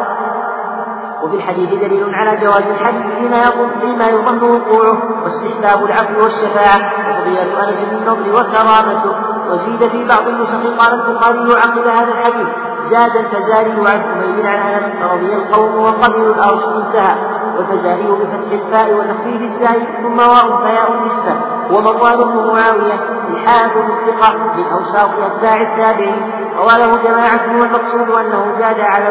وفي 1.22 1.36
الحديث 1.36 1.70
دليل 1.70 2.14
على 2.14 2.36
جواز 2.36 2.62
الحديث 2.62 3.06
فيما 3.18 3.38
يظن 3.38 3.70
فيما 3.80 4.06
يظن 4.06 4.42
وقوعه 4.42 4.98
واستحباب 5.22 5.84
العفو 5.84 6.22
والشفاعة. 6.22 6.92
وقضية 7.08 7.68
أنس 7.68 7.80
بن 7.80 7.96
النضر 7.96 8.28
وكرامته. 8.30 9.12
وزيد 9.50 9.88
في 9.88 10.04
بعض 10.04 10.28
النسخ 10.28 10.80
قال 10.80 10.94
البخاري 10.94 11.60
عقب 11.60 11.86
هذا 11.86 12.12
الحديث. 12.12 12.48
زاد 12.90 13.16
الفزاري 13.16 13.72
عن 13.90 14.00
حميد 14.02 14.46
عن 14.46 14.58
أنس 14.74 14.96
رضي 15.12 15.34
القوم 15.34 15.84
وقبلوا 15.84 16.34
الارش 16.34 16.64
انتهى 16.64 17.14
والفزاري 17.56 18.02
بفتح 18.10 18.52
الفاء 18.52 18.94
وتخفيف 18.94 19.42
الزاي 19.42 19.86
ثم 20.02 20.18
واو 20.18 20.58
فياء 20.58 20.92
النسبة 20.92 21.34
ومروان 21.70 22.16
بن 22.16 22.36
معاوية 22.52 23.00
الحافظ 23.30 23.76
الثقه 23.90 24.36
من 24.56 24.64
اوساط 24.72 25.10
اتباع 25.26 25.60
التابعين 25.60 26.30
وله 26.58 26.96
جماعة 27.02 27.60
والمقصود 27.60 28.10
أنه 28.10 28.52
زاد 28.58 28.80
على 28.80 29.06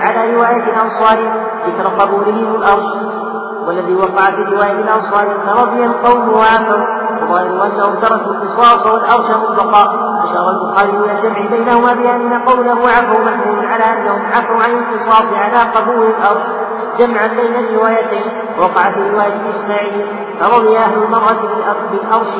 على 0.00 0.34
رواية 0.34 0.64
الأنصاري 0.72 1.18
ذكر 1.66 1.88
قبولهم 1.88 2.54
الارش 2.54 2.84
والذي 3.66 3.94
وقع 3.94 4.24
في 4.24 4.54
رواية 4.56 4.72
الأنصاري 4.80 5.28
فرضي 5.46 5.84
القوم 5.84 6.28
وعفوا 6.28 6.99
تركوا 8.00 8.32
القصاص 8.32 8.86
والأرش 8.86 9.30
مطلقا 9.30 9.84
أشار 10.24 10.50
البخاري 10.50 10.90
إلى 10.90 11.18
الجمع 11.18 11.46
بينهما 11.50 11.94
بأن 11.94 12.42
قوله 12.42 12.88
عفوا 12.88 13.24
محمول 13.24 13.66
على 13.66 13.84
أنهم 13.84 14.22
عفوا 14.26 14.64
عن 14.64 14.70
القصاص 14.78 15.32
على 15.32 15.70
قبول 15.70 16.06
الأرش. 16.06 16.42
جمعا 16.98 17.26
بين 17.26 17.54
الروايتين. 17.56 18.32
وقع 18.58 18.92
في 18.92 19.10
رواية 19.10 19.50
إسماعيل 19.50 20.06
فرضي 20.40 20.78
أهل 20.78 21.02
المرأة 21.02 21.36
بالأرش 21.90 22.34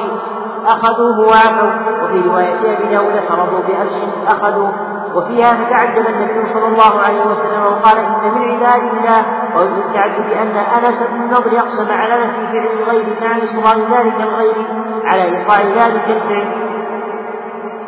أخذوه 0.67 1.29
وعفوا. 1.29 1.71
وفي 2.05 2.29
رواية 2.29 2.55
أبي 2.55 2.95
داود 2.95 3.21
فرضوا 3.29 3.61
بأرش 3.61 3.93
اخذوه 4.29 4.73
وفيها 5.15 5.49
فتعجب 5.49 6.07
النبي 6.07 6.53
صلى 6.55 6.66
الله 6.66 7.01
عليه 7.01 7.27
وسلم 7.27 7.62
وقال 7.62 7.99
إن 7.99 8.35
من 8.35 8.51
عباد 8.51 8.82
الله 8.82 9.24
ومن 9.57 9.82
التعجب 9.87 10.32
أن 10.32 10.57
أنس 10.57 10.99
بن 11.03 11.23
النضر 11.23 11.59
أقسم 11.59 11.91
على 11.91 12.15
نفي 12.15 12.47
فعل 12.47 12.69
الغير 12.81 13.07
مع 13.20 13.37
إصرار 13.37 13.78
ذلك 13.78 14.20
الغير 14.20 14.66
على 15.05 15.23
إيقاع 15.23 15.61
ذلك 15.61 16.05
الفعل. 16.09 16.70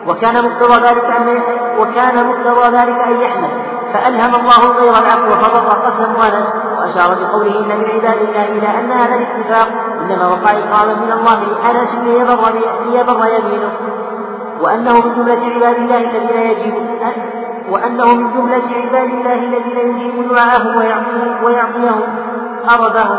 وكان 0.07 0.44
مقتضى 0.44 0.86
ذلك 0.86 1.05
أن 1.05 1.40
وكان 1.78 2.27
مقتضى 2.27 2.77
ذلك 2.77 2.99
أن 3.07 3.20
يحمل. 3.20 3.51
فألهم 3.93 4.35
الله 4.35 4.66
الغير 4.66 4.93
العفو 4.93 5.31
فضر 5.31 5.78
قسم 5.78 6.35
أنس 6.35 6.55
وأشار 6.78 7.15
بقوله 7.15 7.59
إن 7.59 7.78
من 7.78 7.85
عباد 7.85 8.23
الله 8.28 8.49
إلى 8.49 8.81
أن 8.81 8.93
هذا 8.93 9.15
الاتفاق 9.15 9.69
إنما 10.01 10.28
وقع 10.28 10.51
إقراما 10.51 10.94
من 10.94 11.12
الله 11.12 11.44
لأنس 11.44 11.94
ليبر 12.86 13.27
يمينه. 13.27 13.73
وأنه 14.62 14.93
من 14.93 15.14
جملة 15.14 15.55
عباد 15.55 15.76
الله 15.76 15.98
الذين 15.98 16.51
يجب 16.51 16.74
وأنه 17.70 18.14
من 18.14 18.30
جملة 18.32 18.62
عباد 18.76 19.10
الله 19.10 19.34
الذين 19.34 19.78
يجيب 19.78 20.28
دعاءهم 20.28 20.76
ويعطيهم 20.76 21.44
ويعطيهم 21.44 22.01
أرضهم 22.70 23.18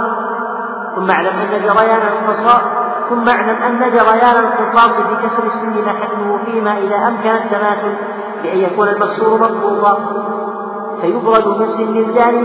ثم 0.95 1.11
اعلم 1.11 1.39
أن 1.39 1.61
جريان 1.61 2.01
القصاص 2.01 2.61
ثم 3.09 3.29
اعلم 3.29 3.63
أن 3.63 3.79
جريان 3.79 4.35
القصاص 4.35 4.97
بكسر 4.97 5.43
السن 5.43 5.81
محله 5.85 6.39
فيما 6.45 6.77
إذا 6.77 6.95
أمكن 7.07 7.29
التماثل 7.29 7.95
بأن 8.43 8.57
يكون 8.57 8.87
المكسور 8.87 9.39
مضبوطا 9.39 9.99
فيبرد 11.01 11.47
من 11.47 11.67
سن 11.67 11.97
الجاري 11.97 12.41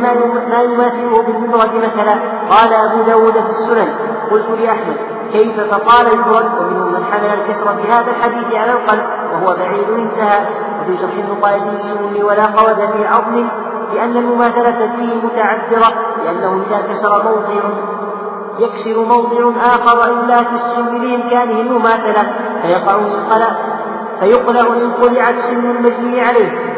ما 0.51 0.63
يماثله 0.63 1.23
بالمبرد 1.23 1.75
مثلا. 1.75 2.15
قال 2.51 2.73
أبو 2.73 3.03
داود 3.03 3.33
في 3.33 3.51
السنن 3.51 3.89
قلت 4.31 4.51
لأحمد 4.61 4.97
كيف؟ 5.33 5.61
فقال 5.61 6.07
يبرد 6.07 6.47
ومنهم 6.61 6.93
من 6.93 7.05
حمل 7.05 7.27
الكسر 7.27 7.77
في 7.77 7.93
هذا 7.93 8.11
الحديث 8.11 8.55
على 8.55 8.73
القلب 8.73 9.05
وهو 9.33 9.57
بعيد 9.57 9.91
انتهى 9.91 10.47
وفي 10.81 10.97
شرح 10.97 11.13
المقايد 11.13 11.63
السن 11.67 12.23
ولا 12.23 12.47
قود 12.47 12.77
في 12.77 13.07
عظم 13.07 13.49
لأن 13.95 14.17
المماثلة 14.17 14.91
فيه 14.97 15.15
متعذرة 15.15 15.95
لأنه 16.25 16.65
إذا 16.67 16.83
كسر 16.93 17.23
موضع 17.23 17.63
يكسر 18.59 19.05
موضع 19.05 19.61
آخر 19.67 20.05
إلا 20.11 20.37
في 20.37 20.55
السن 20.55 20.99
بإمكانه 20.99 21.61
المماثلة 21.61 22.33
فيقع 22.63 22.95
انقلع 22.95 23.57
فيقلع 24.21 24.61
إن 24.61 24.93
قلعت 24.93 25.39
سن 25.39 25.71
المجني 25.71 26.21
عليه. 26.21 26.78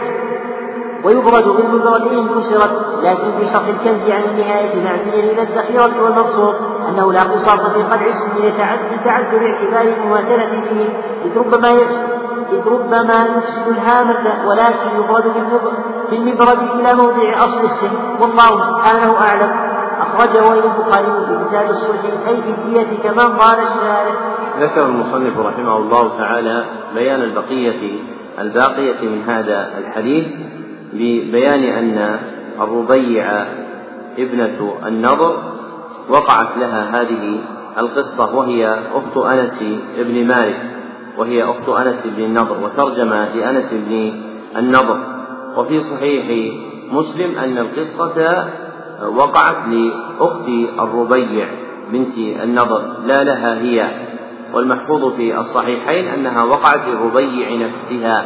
ويبرد 1.04 1.44
بالمبرد 1.44 2.02
إن 2.12 2.28
كسرت 2.28 3.02
لكن 3.02 3.32
في 3.38 3.46
شرح 3.52 3.66
الكنز 3.66 4.10
عن 4.10 4.22
النهاية 4.22 4.84
معزل 4.84 5.14
إلى 5.14 5.42
الذخيرة 5.42 6.02
والمبسوط 6.02 6.54
أنه 6.88 7.12
لا 7.12 7.22
قصاص 7.22 7.66
في 7.66 7.82
قلع 7.82 8.06
السن 8.06 8.46
لتعذر 8.92 9.46
اعتبار 9.46 9.94
المماثلة 9.96 10.60
فيه 10.60 10.88
إذ 11.24 11.38
ربما 11.38 11.72
إذ 12.52 12.68
ربما 12.68 13.26
يفسد 13.36 13.68
الهامة 13.68 14.48
ولكن 14.48 14.96
يبرد 14.98 15.32
بالمبرد 16.10 16.58
إلى 16.74 16.94
موضع 16.94 17.44
أصل 17.44 17.64
السن 17.64 17.90
والله 18.20 18.66
سبحانه 18.66 19.18
أعلم. 19.18 19.70
أخرجه 20.00 20.52
البخاري 20.52 21.26
في 21.26 21.48
كتاب 21.48 21.70
الصلح 21.70 22.00
أي 22.28 22.42
في 22.42 22.50
الدية 22.50 23.02
كما 23.02 23.22
قال 23.22 23.58
الشارع. 23.58 24.14
ذكر 24.60 24.86
المصنف 24.86 25.38
رحمه 25.38 25.76
الله 25.76 26.18
تعالى 26.18 26.64
بيان 26.94 27.20
البقية 27.22 28.00
الباقية 28.40 29.08
من 29.08 29.22
هذا 29.28 29.70
الحديث. 29.78 30.26
ببيان 30.92 31.64
أن 31.64 32.18
الربيع 32.60 33.46
ابنة 34.18 34.74
النضر 34.86 35.42
وقعت 36.08 36.58
لها 36.58 37.00
هذه 37.00 37.40
القصة 37.78 38.36
وهي 38.36 38.78
أخت 38.94 39.16
أنس 39.16 39.64
بن 39.98 40.26
مالك 40.26 40.70
وهي 41.18 41.44
أخت 41.44 41.68
أنس 41.68 42.06
بن 42.06 42.24
النضر 42.24 42.64
وترجم 42.64 43.08
لأنس 43.08 43.74
بن 43.74 44.12
النضر. 44.56 45.00
وفي 45.56 45.80
صحيح 45.80 46.54
مسلم 46.92 47.38
أن 47.38 47.58
القصة 47.58 48.44
وقعت 49.16 49.68
لأخت 49.68 50.48
الربيع 50.78 51.48
بنت 51.92 52.18
النضر 52.18 52.82
لا 53.06 53.24
لها 53.24 53.60
هي. 53.60 53.90
والمحفوظ 54.54 55.14
في 55.14 55.38
الصحيحين 55.38 56.08
أنها 56.08 56.44
وقعت 56.44 56.88
للربيع 56.88 57.66
نفسها 57.66 58.24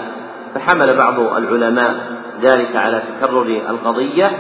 فحمل 0.55 0.97
بعض 0.97 1.21
العلماء 1.21 2.14
ذلك 2.43 2.77
على 2.77 3.03
تكرر 3.03 3.63
القضية 3.69 4.31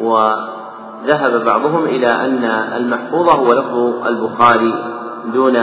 وذهب 0.00 1.44
بعضهم 1.44 1.84
إلى 1.84 2.06
أن 2.06 2.44
المحفوظ 2.76 3.28
هو 3.28 3.52
لفظ 3.52 4.06
البخاري 4.06 4.74
دون 5.32 5.56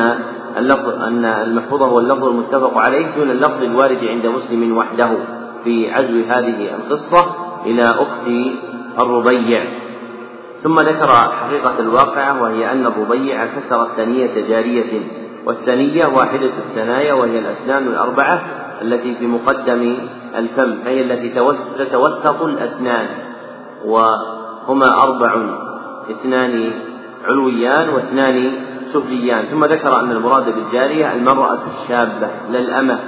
اللفظ 0.58 1.02
أن 1.02 1.26
المحفوظ 1.26 1.82
هو 1.82 2.00
اللفظ 2.00 2.24
المتفق 2.24 2.78
عليه 2.78 3.16
دون 3.16 3.32
اللفظ 3.32 3.64
الوارد 3.64 4.04
عند 4.04 4.26
مسلم 4.26 4.78
وحده 4.78 5.10
في 5.64 5.92
عزو 5.92 6.20
هذه 6.30 6.76
القصة 6.76 7.26
إلى 7.66 7.84
أخت 7.84 8.28
الربيع. 9.00 9.64
ثم 10.64 10.80
ذكر 10.80 11.08
حقيقة 11.14 11.80
الواقعة 11.80 12.42
وهي 12.42 12.72
أن 12.72 12.86
الربيع 12.86 13.46
كسرت 13.46 13.88
ثنية 13.98 14.48
جارية 14.50 15.02
والثنية 15.46 16.06
واحدة 16.06 16.52
الثنايا 16.68 17.14
وهي 17.14 17.40
الأسنان 17.40 17.88
الأربعة 17.88 18.42
التي 18.82 19.16
في 19.16 19.28
مقدم 19.28 19.98
الفم 20.36 20.80
فهي 20.84 21.02
التي 21.02 21.30
تتوسط 21.78 22.42
الأسنان 22.42 23.08
وهما 23.86 25.04
أربع 25.04 25.46
اثنان 26.12 26.72
علويان 27.26 27.90
واثنان 27.90 28.52
سفليان. 28.94 29.46
ثم 29.46 29.66
ذكر 29.66 30.00
أن 30.00 30.12
المراد 30.12 30.56
بالجارية 30.56 31.14
المرأة 31.14 31.60
الشابة 31.68 32.30
لا 32.52 32.60
الأمة 32.60 33.00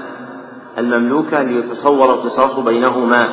المملوكة 0.77 1.43
ليتصور 1.43 2.13
القصاص 2.13 2.59
بينهما 2.59 3.29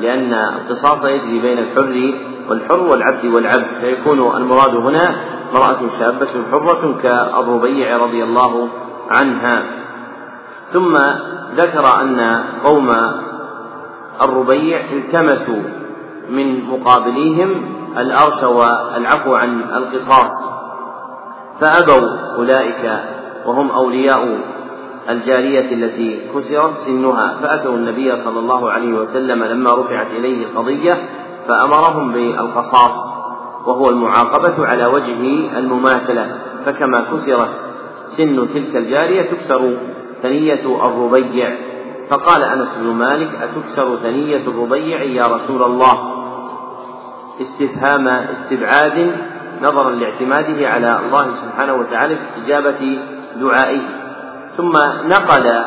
لأن 0.00 0.32
القصاص 0.32 1.04
يجري 1.04 1.38
بين 1.40 1.58
الحر 1.58 2.14
والحر 2.48 2.80
والعبد 2.80 3.24
والعبد. 3.24 3.80
فيكون 3.80 4.36
المراد 4.36 4.74
هنا 4.74 5.14
امرأة 5.52 5.78
شابة 5.98 6.28
حرة 6.50 6.98
كالربيع 7.02 7.96
رضي 7.96 8.24
الله 8.24 8.68
عنها. 9.10 9.62
ثم 10.72 10.96
ذكر 11.54 12.00
أن 12.00 12.44
قوم 12.64 12.96
الربيع 14.22 14.80
التمسوا 14.92 15.62
من 16.30 16.64
مقابليهم 16.64 17.64
الأرش 17.98 18.42
والعفو 18.42 19.34
عن 19.34 19.60
القصاص 19.60 20.30
فأبوا 21.60 22.36
أولئك 22.38 23.00
وهم 23.46 23.70
أولياء 23.70 24.38
الجارية 25.10 25.74
التي 25.74 26.20
كسرت 26.34 26.74
سنها. 26.76 27.36
فأتوا 27.42 27.74
النبي 27.74 28.16
صلى 28.24 28.38
الله 28.38 28.70
عليه 28.70 28.98
وسلم 28.98 29.44
لما 29.44 29.74
رفعت 29.74 30.06
إليه 30.06 30.46
القضية 30.46 30.98
فأمرهم 31.48 32.12
بالقصاص 32.12 32.94
وهو 33.66 33.90
المعاقبة 33.90 34.66
على 34.66 34.86
وجه 34.86 35.58
المماثلة. 35.58 36.36
فكما 36.66 37.00
كسرت 37.12 37.50
سن 38.16 38.48
تلك 38.54 38.76
الجارية 38.76 39.22
تكسر 39.22 39.78
ثنية 40.22 40.86
الربيع. 40.86 41.56
فقال 42.10 42.42
أنس 42.42 42.78
بن 42.80 42.86
مالك 42.86 43.30
أتكسر 43.42 43.96
ثنية 43.96 44.48
الربيع 44.48 45.02
يا 45.02 45.26
رسول 45.26 45.62
الله؟ 45.62 46.16
استفهام 47.40 48.08
استبعاد 48.08 49.16
نظرا 49.62 49.90
لاعتماده 49.90 50.68
على 50.68 51.00
الله 51.06 51.28
سبحانه 51.30 51.74
وتعالى 51.74 52.16
في 52.16 52.22
استجابة 52.22 52.98
دعائه. 53.40 53.82
ثم 54.56 54.72
نقل 55.08 55.64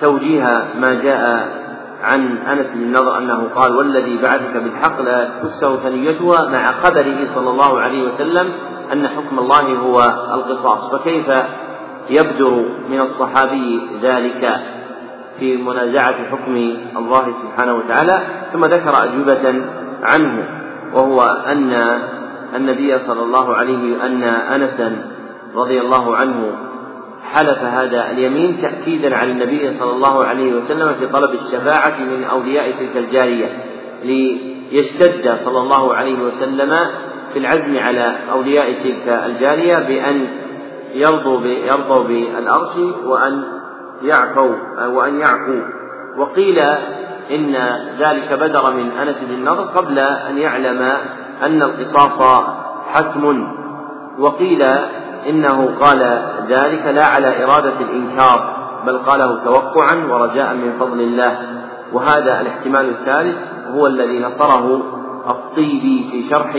توجيه 0.00 0.64
ما 0.80 0.94
جاء 0.94 1.48
عن 2.02 2.38
أنس 2.38 2.70
بن 2.74 2.82
النضر 2.82 3.18
أنه 3.18 3.48
قال 3.54 3.76
والذي 3.76 4.18
بعثك 4.22 4.56
بالحق 4.56 5.00
لا 5.00 5.30
تكسر 5.42 5.76
ثنيتها 5.76 6.48
مع 6.48 6.70
قدره 6.70 7.34
صلى 7.34 7.50
الله 7.50 7.80
عليه 7.80 8.02
وسلم 8.02 8.52
أن 8.92 9.08
حكم 9.08 9.38
الله 9.38 9.76
هو 9.76 10.00
القصاص. 10.34 10.90
فكيف 10.92 11.26
يبدر 12.10 12.64
من 12.90 13.00
الصحابي 13.00 13.80
ذلك 14.02 14.60
في 15.38 15.56
منازعة 15.56 16.14
حكم 16.30 16.56
الله 16.96 17.30
سبحانه 17.30 17.74
وتعالى 17.74 18.22
ثم 18.52 18.64
ذكر 18.64 19.04
أجوبة 19.04 19.54
عنه 20.02 20.48
وهو 20.94 21.22
أن 21.22 21.98
النبي 22.56 22.98
صلى 22.98 23.22
الله 23.22 23.54
عليه 23.56 24.06
أن 24.06 24.22
أنسا 24.24 24.96
رضي 25.54 25.80
الله 25.80 26.16
عنه 26.16 26.56
حلف 27.32 27.58
هذا 27.58 28.10
اليمين 28.10 28.60
تأكيدا 28.62 29.16
على 29.16 29.32
النبي 29.32 29.72
صلى 29.72 29.90
الله 29.90 30.24
عليه 30.24 30.54
وسلم 30.54 30.94
في 30.94 31.06
طلب 31.06 31.30
الشفاعة 31.30 32.00
من 32.00 32.24
أولياء 32.24 32.70
تلك 32.70 32.96
الجارية 32.96 33.46
ليشتد 34.04 35.36
صلى 35.44 35.58
الله 35.58 35.94
عليه 35.94 36.18
وسلم 36.22 36.78
في 37.32 37.38
العزم 37.38 37.78
على 37.78 38.16
أولياء 38.32 38.72
تلك 38.72 39.08
الجارية 39.08 39.78
بأن 39.78 40.26
يرضوا 40.94 41.40
يرضوا 41.40 42.04
بالأرش 42.04 42.76
وأن 43.04 43.44
يعفوا 44.02 44.86
وأن 44.86 45.20
يعفوا 45.20 45.62
وقيل 46.16 46.58
إن 47.30 47.56
ذلك 47.98 48.32
بدر 48.32 48.74
من 48.74 48.90
أنس 48.90 49.24
بن 49.24 49.34
النضر 49.34 49.62
قبل 49.62 49.98
أن 49.98 50.38
يعلم 50.38 50.82
أن 51.42 51.62
القصاص 51.62 52.44
حتم. 52.92 53.54
وقيل 54.18 54.62
إنه 55.28 55.74
قال 55.80 56.22
ذلك 56.48 56.86
لا 56.86 57.06
على 57.06 57.44
إرادة 57.44 57.80
الإنكار 57.80 58.54
بل 58.86 58.98
قاله 58.98 59.44
توقعا 59.44 59.94
ورجاء 59.94 60.54
من 60.54 60.72
فضل 60.72 61.00
الله. 61.00 61.38
وهذا 61.92 62.40
الاحتمال 62.40 62.88
الثالث 62.88 63.38
هو 63.74 63.86
الذي 63.86 64.20
نصره 64.20 64.82
الطيبي 65.30 66.08
في 66.10 66.22
شرح 66.30 66.56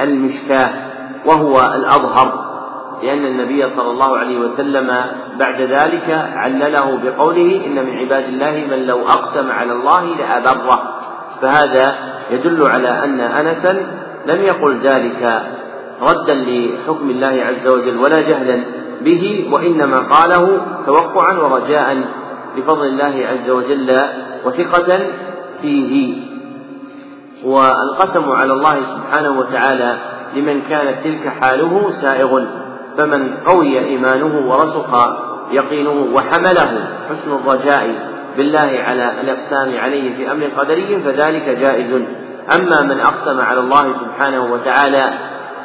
المشكاة 0.00 0.70
وهو 1.26 1.56
الأظهر. 1.74 2.51
لأن 3.02 3.24
النبي 3.26 3.68
صلى 3.76 3.90
الله 3.90 4.18
عليه 4.18 4.38
وسلم 4.38 5.04
بعد 5.38 5.60
ذلك 5.60 6.30
علله 6.36 6.98
بقوله 7.04 7.66
إن 7.66 7.86
من 7.86 7.98
عباد 7.98 8.24
الله 8.24 8.66
من 8.70 8.86
لو 8.86 8.98
أقسم 9.08 9.50
على 9.50 9.72
الله 9.72 10.04
لأبره. 10.04 10.82
فهذا 11.42 11.94
يدل 12.30 12.66
على 12.66 13.04
أن 13.04 13.20
أنسا 13.20 13.72
لم 14.26 14.42
يقل 14.42 14.80
ذلك 14.82 15.42
ردا 16.02 16.34
لحكم 16.34 17.10
الله 17.10 17.44
عز 17.44 17.66
وجل 17.66 17.96
ولا 17.96 18.20
جهلا 18.20 18.64
به 19.00 19.48
وإنما 19.52 19.98
قاله 19.98 20.60
توقعا 20.86 21.32
ورجاء 21.32 22.04
لفضل 22.56 22.86
الله 22.86 23.26
عز 23.26 23.50
وجل 23.50 24.02
وثقة 24.44 25.06
فيه. 25.62 26.22
والقسم 27.44 28.32
على 28.32 28.52
الله 28.52 28.80
سبحانه 28.80 29.38
وتعالى 29.38 29.98
لمن 30.36 30.60
كانت 30.60 31.04
تلك 31.04 31.28
حاله 31.28 31.90
سائغ. 31.90 32.61
فمن 32.98 33.36
قوي 33.36 33.78
إيمانه 33.78 34.50
ورسخ 34.50 34.94
يقينه 35.50 36.06
وحمله 36.14 36.88
حسن 37.10 37.32
الرجاء 37.32 38.12
بالله 38.36 38.70
على 38.78 39.20
الإقسام 39.20 39.78
عليه 39.78 40.16
في 40.16 40.32
أمر 40.32 40.44
قدري 40.56 41.02
فذلك 41.04 41.48
جائز. 41.48 42.02
أما 42.54 42.82
من 42.82 43.00
أقسم 43.00 43.40
على 43.40 43.60
الله 43.60 43.92
سبحانه 43.92 44.52
وتعالى 44.52 45.04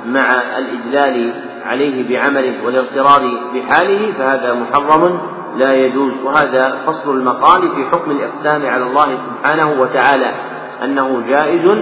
مع 0.06 0.42
الإدلال 0.58 1.34
عليه 1.66 2.10
بعمله 2.10 2.54
والاغترار 2.66 3.22
بحاله 3.54 4.14
فهذا 4.18 4.54
محرم 4.54 5.20
لا 5.58 5.74
يجوز. 5.74 6.14
وهذا 6.24 6.78
فصل 6.86 7.18
المقال 7.18 7.62
في 7.62 7.86
حكم 7.92 8.12
الإقسام 8.12 8.66
على 8.66 8.84
الله 8.84 9.18
سبحانه 9.18 9.82
وتعالى 9.82 10.32
أنه 10.84 11.24
جائز 11.28 11.78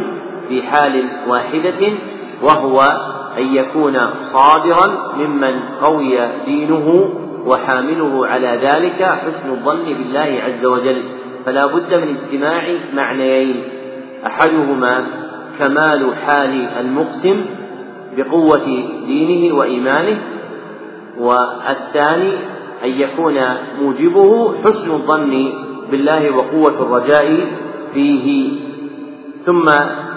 في 0.48 0.64
حال 0.64 1.06
واحدة 1.28 1.94
وهو 2.42 2.82
أن 3.38 3.56
يكون 3.56 3.98
صادرا 4.34 5.14
ممن 5.18 5.60
قوي 5.82 6.18
دينه 6.46 7.10
وحامله 7.46 8.28
على 8.28 8.60
ذلك 8.62 9.04
حسن 9.04 9.50
الظن 9.50 9.84
بالله 9.86 10.42
عز 10.46 10.66
وجل. 10.66 11.02
فلا 11.46 11.66
بد 11.66 11.94
من 11.94 12.18
اجتماع 12.18 12.64
معنيين. 12.94 13.64
أحدهما 14.28 15.06
كمال 15.60 16.16
حال 16.16 16.68
المقسم 16.80 17.46
بقوة 18.18 18.66
دينه 19.08 19.56
وإيمانه 19.56 20.18
والثاني 21.18 22.32
أن 22.84 22.90
يكون 22.90 23.34
موجبه 23.82 24.54
حسن 24.64 24.92
الظن 24.92 25.54
بالله 25.92 26.32
وقوة 26.36 26.82
الرجاء 26.82 27.48
فيه 27.94 28.52
ثم 29.46 29.70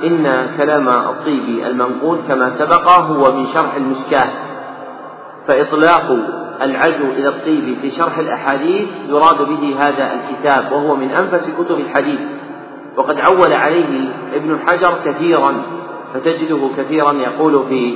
إن 0.04 0.46
كلام 0.56 0.88
الطيبي 0.88 1.66
المنقول 1.66 2.18
كما 2.28 2.50
سبق 2.50 2.90
هو 2.90 3.32
من 3.32 3.46
شرح 3.46 3.74
المشكاة. 3.74 4.28
فإطلاق 5.48 6.16
العزو 6.62 7.04
إلى 7.04 7.28
الطيب 7.28 7.78
في 7.82 7.90
شرح 7.90 8.18
الأحاديث 8.18 8.88
يراد 9.08 9.38
به 9.38 9.76
هذا 9.78 10.12
الكتاب 10.12 10.72
وهو 10.72 10.96
من 10.96 11.10
أنفس 11.10 11.50
كتب 11.58 11.80
الحديث. 11.80 12.20
وقد 12.96 13.20
عول 13.20 13.52
عليه 13.52 14.08
ابن 14.34 14.58
حجر 14.66 14.94
كثيرا 15.04 15.62
فتجده 16.14 16.70
كثيرا 16.76 17.12
يقول 17.12 17.64
في 17.68 17.94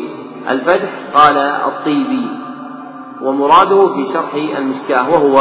الفتح 0.50 0.90
قال 1.14 1.36
الطيبي 1.38 2.26
ومراده 3.22 3.88
في 3.88 4.12
شرح 4.12 4.34
المشكاة 4.58 5.10
وهو 5.10 5.40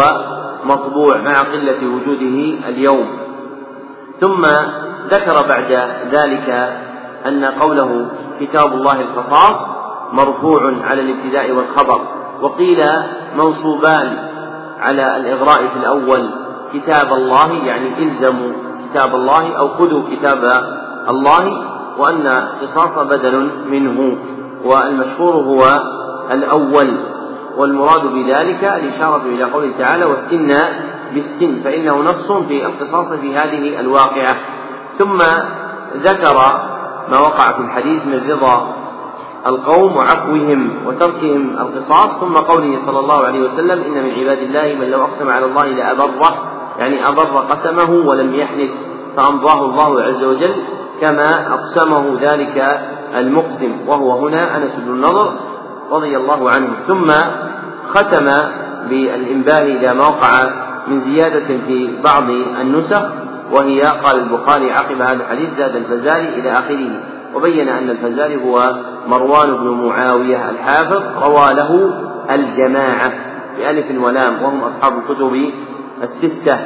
مطبوع 0.65 1.17
مع 1.17 1.39
قلة 1.39 1.79
وجوده 1.95 2.67
اليوم. 2.69 3.07
ثم 4.19 4.45
ذكر 5.11 5.47
بعد 5.47 5.71
ذلك 6.11 6.49
أن 7.27 7.45
قوله 7.45 8.05
كتاب 8.39 8.73
الله 8.73 9.01
القصاص 9.01 9.81
مرفوع 10.13 10.83
على 10.83 11.01
الابتداء 11.01 11.51
والخبر 11.51 12.01
وقيل 12.41 12.85
منصوبان 13.37 14.17
على 14.79 15.17
الإغراء 15.17 15.67
في 15.67 15.77
الأول 15.77 16.29
كتاب 16.73 17.13
الله 17.13 17.53
يعني 17.53 18.03
إلزموا 18.03 18.51
كتاب 18.89 19.15
الله 19.15 19.57
أو 19.57 19.67
خذوا 19.67 20.01
كتاب 20.11 20.63
الله 21.09 21.67
وأن 21.97 22.27
قصاص 22.61 22.97
بدل 23.07 23.51
منه 23.67 24.17
والمشهور 24.65 25.33
هو 25.33 25.63
الأول 26.31 26.97
والمراد 27.57 28.01
بذلك 28.01 28.63
الإشارة 28.63 29.21
إلى 29.25 29.43
قوله 29.43 29.71
تعالى 29.77 30.05
والسن 30.05 30.57
بالسن 31.13 31.61
فإنه 31.63 31.95
نص 31.97 32.31
في 32.31 32.65
القصاص 32.65 33.13
في 33.13 33.35
هذه 33.35 33.79
الواقعة. 33.79 34.35
ثم 35.01 35.17
ذكر 35.97 36.35
ما 37.09 37.19
وقع 37.19 37.51
في 37.51 37.59
الحديث 37.59 38.05
من 38.05 38.31
رضا 38.31 38.75
القوم 39.47 39.97
وعفوهم 39.97 40.87
وتركهم 40.87 41.57
القصاص 41.57 42.19
ثم 42.19 42.33
قوله 42.33 42.77
صلى 42.85 42.99
الله 42.99 43.25
عليه 43.25 43.41
وسلم 43.41 43.83
إن 43.83 44.03
من 44.03 44.11
عباد 44.11 44.37
الله 44.37 44.75
من 44.79 44.91
لو 44.91 45.03
أقسم 45.03 45.29
على 45.29 45.45
الله 45.45 45.65
لأبره 45.65 46.33
يعني 46.79 47.07
أبر 47.07 47.23
قسمه 47.49 48.07
ولم 48.07 48.35
يحنث 48.35 48.69
فأمضاه 49.17 49.65
الله 49.65 50.01
عز 50.01 50.23
وجل 50.23 50.55
كما 51.01 51.53
أقسمه 51.53 52.17
ذلك 52.21 52.67
المقسم 53.15 53.75
وهو 53.87 54.27
هنا 54.27 54.57
أنس 54.57 54.75
بن 54.75 54.93
النضر 54.93 55.39
رضي 55.91 56.17
الله 56.17 56.49
عنه. 56.49 56.67
ثم 56.87 57.11
ختم 57.87 58.29
بالإنباه 58.89 59.61
إلى 59.61 59.93
ما 59.93 60.07
وقع 60.07 60.49
من 60.87 61.01
زيادة 61.01 61.47
في 61.67 62.01
بعض 62.03 62.29
النسخ 62.61 63.20
وهي 63.51 63.81
قال 63.81 64.19
البخاري 64.19 64.71
عقب 64.71 65.01
هذا 65.01 65.23
الحديث 65.23 65.49
زاد 65.57 65.75
الفزاري 65.75 66.27
إلى 66.39 66.51
آخره 66.51 66.89
وبين 67.35 67.69
أن 67.69 67.89
الفزاري 67.89 68.43
هو 68.43 68.75
مروان 69.07 69.57
بن 69.57 69.87
معاوية 69.87 70.49
الحافظ 70.49 71.23
روى 71.23 71.53
له 71.53 71.93
الجماعة 72.29 73.13
بألف 73.57 74.03
ولام 74.03 74.43
وهم 74.43 74.63
أصحاب 74.63 74.97
الكتب 74.97 75.51
الستة. 76.03 76.59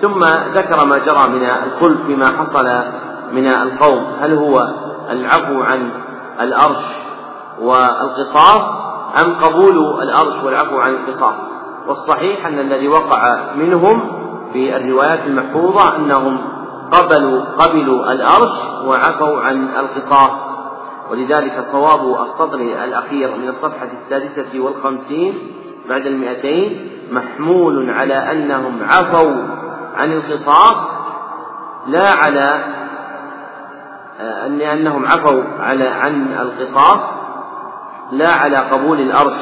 ثم 0.00 0.20
ذكر 0.54 0.86
ما 0.86 0.98
جرى 0.98 1.28
من 1.28 1.44
الخلف 1.44 2.06
فيما 2.06 2.26
حصل 2.26 2.68
من 3.32 3.46
القوم. 3.46 4.06
هل 4.20 4.34
هو 4.34 4.68
العفو 5.10 5.62
عن 5.62 5.90
الأرش 6.40 6.84
والقصاص 7.60 8.62
أم 9.24 9.34
قبول 9.34 10.02
الأرش 10.02 10.44
والعفو 10.44 10.78
عن 10.78 10.94
القصاص؟ 10.94 11.60
والصحيح 11.86 12.46
أن 12.46 12.58
الذي 12.58 12.88
وقع 12.88 13.22
منهم 13.56 14.19
في 14.52 14.76
الروايات 14.76 15.26
المحفوظة 15.26 15.96
أنهم 15.96 16.38
قبلوا 16.92 17.44
قبلوا 17.44 18.12
الأرش 18.12 18.84
وعفوا 18.86 19.40
عن 19.40 19.68
القصاص. 19.76 20.50
ولذلك 21.10 21.64
صواب 21.72 22.22
السطر 22.22 22.60
الأخير 22.60 23.36
من 23.36 23.48
الصفحة 23.48 23.88
السادسة 23.92 24.60
والخمسين 24.60 25.34
بعد 25.88 26.06
المئتين 26.06 26.90
محمول 27.10 27.90
على 27.90 28.14
أنهم 28.14 28.78
عفوا 28.82 29.32
عن 29.96 30.12
القصاص 30.12 30.76
لا 31.86 32.08
على 32.08 32.64
أن 34.20 34.60
أنهم 34.60 35.06
عفوا 35.06 35.42
على 35.58 35.88
عن 35.88 36.26
القصاص 36.40 37.00
لا 38.12 38.30
على 38.30 38.56
قبول 38.56 39.00
الأرش 39.00 39.36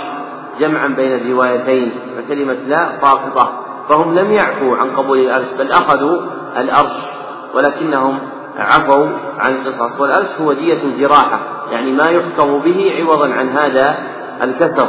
جمعا 0.61 0.89
بين 0.89 1.13
الروايتين 1.13 1.93
فكلمة 2.17 2.53
لا 2.53 2.93
ساقطة. 2.93 3.58
فهم 3.89 4.19
لم 4.19 4.33
يعفوا 4.33 4.77
عن 4.77 4.91
قبول 4.91 5.19
الأرش 5.19 5.47
بل 5.59 5.73
أخذوا 5.73 6.21
الأرش 6.57 6.93
ولكنهم 7.55 8.19
عفوا 8.57 9.07
عن 9.39 9.55
القصاص. 9.55 10.01
والأرش 10.01 10.41
هو 10.41 10.53
دية 10.53 10.83
الجراحة 10.83 11.41
يعني 11.71 11.93
ما 11.93 12.11
يحكم 12.11 12.59
به 12.59 12.95
عوضا 12.99 13.29
عن 13.29 13.49
هذا 13.49 13.97
الكسر. 14.43 14.89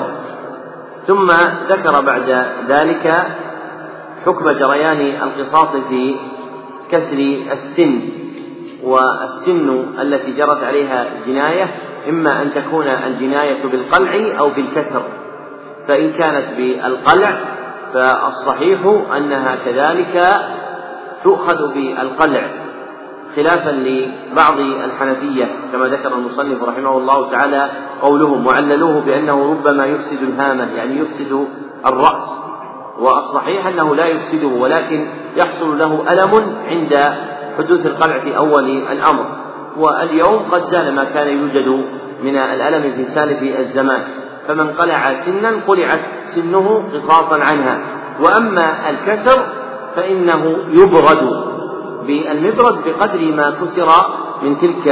ثم 1.07 1.31
ذكر 1.69 2.01
بعد 2.01 2.45
ذلك 2.67 3.27
حكم 4.25 4.51
جريان 4.51 4.99
القصاص 5.23 5.75
في 5.75 6.15
كسر 6.91 7.17
السن 7.51 8.01
والسن 8.83 9.85
التي 10.01 10.31
جرت 10.31 10.63
عليها 10.63 11.05
جناية 11.27 11.67
إما 12.09 12.41
أن 12.41 12.53
تكون 12.53 12.87
الجناية 12.87 13.63
بالقلع 13.63 14.39
أو 14.39 14.49
بالكسر. 14.49 15.01
فإن 15.87 16.11
كانت 16.11 16.57
بالقلع 16.57 17.58
فالصحيح 17.93 18.79
أنها 19.17 19.55
كذلك 19.65 20.29
تؤخذ 21.23 21.73
بالقلع 21.73 22.47
خلافا 23.35 23.69
لبعض 23.69 24.59
الحنفية 24.59 25.45
كما 25.71 25.87
ذكر 25.87 26.13
المصنف 26.13 26.63
رحمه 26.63 26.97
الله 26.97 27.31
تعالى 27.31 27.69
قولهم 28.01 28.47
وعللوه 28.47 29.01
بأنه 29.01 29.51
ربما 29.51 29.85
يفسد 29.85 30.23
الهامة 30.23 30.67
يعني 30.75 30.99
يفسد 30.99 31.47
الرأس. 31.85 32.39
والصحيح 32.99 33.67
أنه 33.67 33.95
لا 33.95 34.05
يفسده 34.05 34.47
ولكن 34.47 35.07
يحصل 35.37 35.77
له 35.79 36.05
ألم 36.13 36.55
عند 36.65 37.13
حدوث 37.57 37.85
القلع 37.85 38.19
في 38.19 38.37
أول 38.37 38.69
الأمر. 38.91 39.25
واليوم 39.77 40.39
قد 40.51 40.63
زال 40.65 40.95
ما 40.95 41.03
كان 41.03 41.27
يوجد 41.27 41.67
من 42.23 42.35
الألم 42.35 42.93
في 42.95 43.05
سالف 43.05 43.59
الزمان. 43.59 44.01
فمن 44.49 44.73
قلع 44.73 45.21
سنا 45.25 45.51
قلعت 45.67 46.01
سنه 46.35 46.89
قصاصا 46.93 47.37
عنها. 47.43 47.79
وأما 48.19 48.89
الكسر 48.89 49.45
فإنه 49.95 50.43
يبرد 50.69 51.23
بالمبرد 52.07 52.75
بقدر 52.85 53.21
ما 53.35 53.47
كسر 53.61 53.89
من 54.43 54.57
تلك 54.57 54.87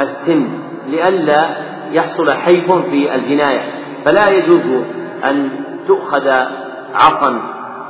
السن 0.00 0.48
لئلا 0.88 1.40
يحصل 1.92 2.30
حيف 2.30 2.72
في 2.72 3.14
الجناية. 3.14 3.62
فلا 4.04 4.28
يجوز 4.28 4.84
أن 5.24 5.50
تؤخذ 5.88 6.28
عصا 6.94 7.40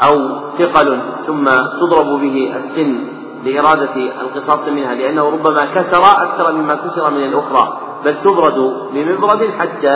أو 0.07 0.41
ثقل 0.59 1.03
ثم 1.27 1.45
تضرب 1.81 2.21
به 2.21 2.53
السن 2.57 2.99
لإرادة 3.45 3.97
القصاص 3.97 4.69
منها 4.69 4.95
لأنه 4.95 5.29
ربما 5.29 5.65
كسر 5.65 6.03
أكثر 6.03 6.53
مما 6.53 6.75
كسر 6.75 7.11
من 7.11 7.25
الأخرى 7.25 7.79
بل 8.05 8.21
تبرد 8.21 8.59
بمبرد 8.95 9.51
حتى 9.59 9.95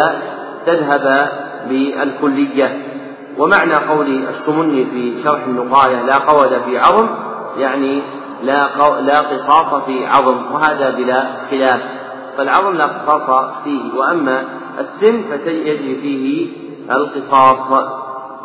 تذهب 0.66 1.30
بالكلية. 1.68 2.82
ومعنى 3.38 3.74
قول 3.74 4.06
السمني 4.06 4.84
في 4.84 5.22
شرح 5.22 5.44
النقاية 5.46 6.02
لا 6.02 6.18
قود 6.18 6.48
في 6.48 6.78
عظم 6.78 7.08
يعني 7.56 8.02
لا 8.42 8.60
لا 9.00 9.20
قصاص 9.20 9.84
في 9.84 10.06
عظم 10.06 10.52
وهذا 10.52 10.90
بلا 10.90 11.24
خلاف. 11.50 11.80
فالعظم 12.36 12.72
لا 12.72 12.86
قصاص 12.86 13.62
فيه 13.64 13.98
وأما 13.98 14.44
السن 14.78 15.38
فيجري 15.38 15.94
فيه 15.94 16.48
القصاص. 16.90 17.72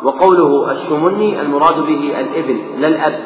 وقوله 0.02 0.70
الشمني 0.70 1.40
المراد 1.40 1.74
به 1.74 2.20
الابن 2.20 2.80
لا 2.80 2.88
الأب. 2.88 3.20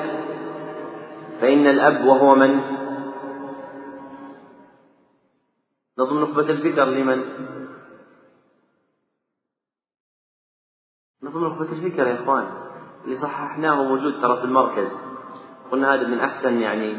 فإن 1.40 1.66
الأب 1.66 2.04
وهو 2.06 2.34
من؟ 2.34 2.60
نظم 5.98 6.22
نخبة 6.22 6.50
الفكر 6.50 6.84
لمن؟ 6.84 7.22
نظم 11.22 11.44
نخبة 11.44 11.72
الفكر 11.72 12.06
يا 12.06 12.14
إخوان؟ 12.14 12.44
اللي 13.04 13.16
صححناه 13.16 13.82
موجود 13.82 14.22
ترى 14.22 14.36
في 14.36 14.44
المركز. 14.44 14.88
قلنا 15.72 15.94
هذا 15.94 16.06
من 16.06 16.18
أحسن 16.18 16.58
يعني 16.60 16.96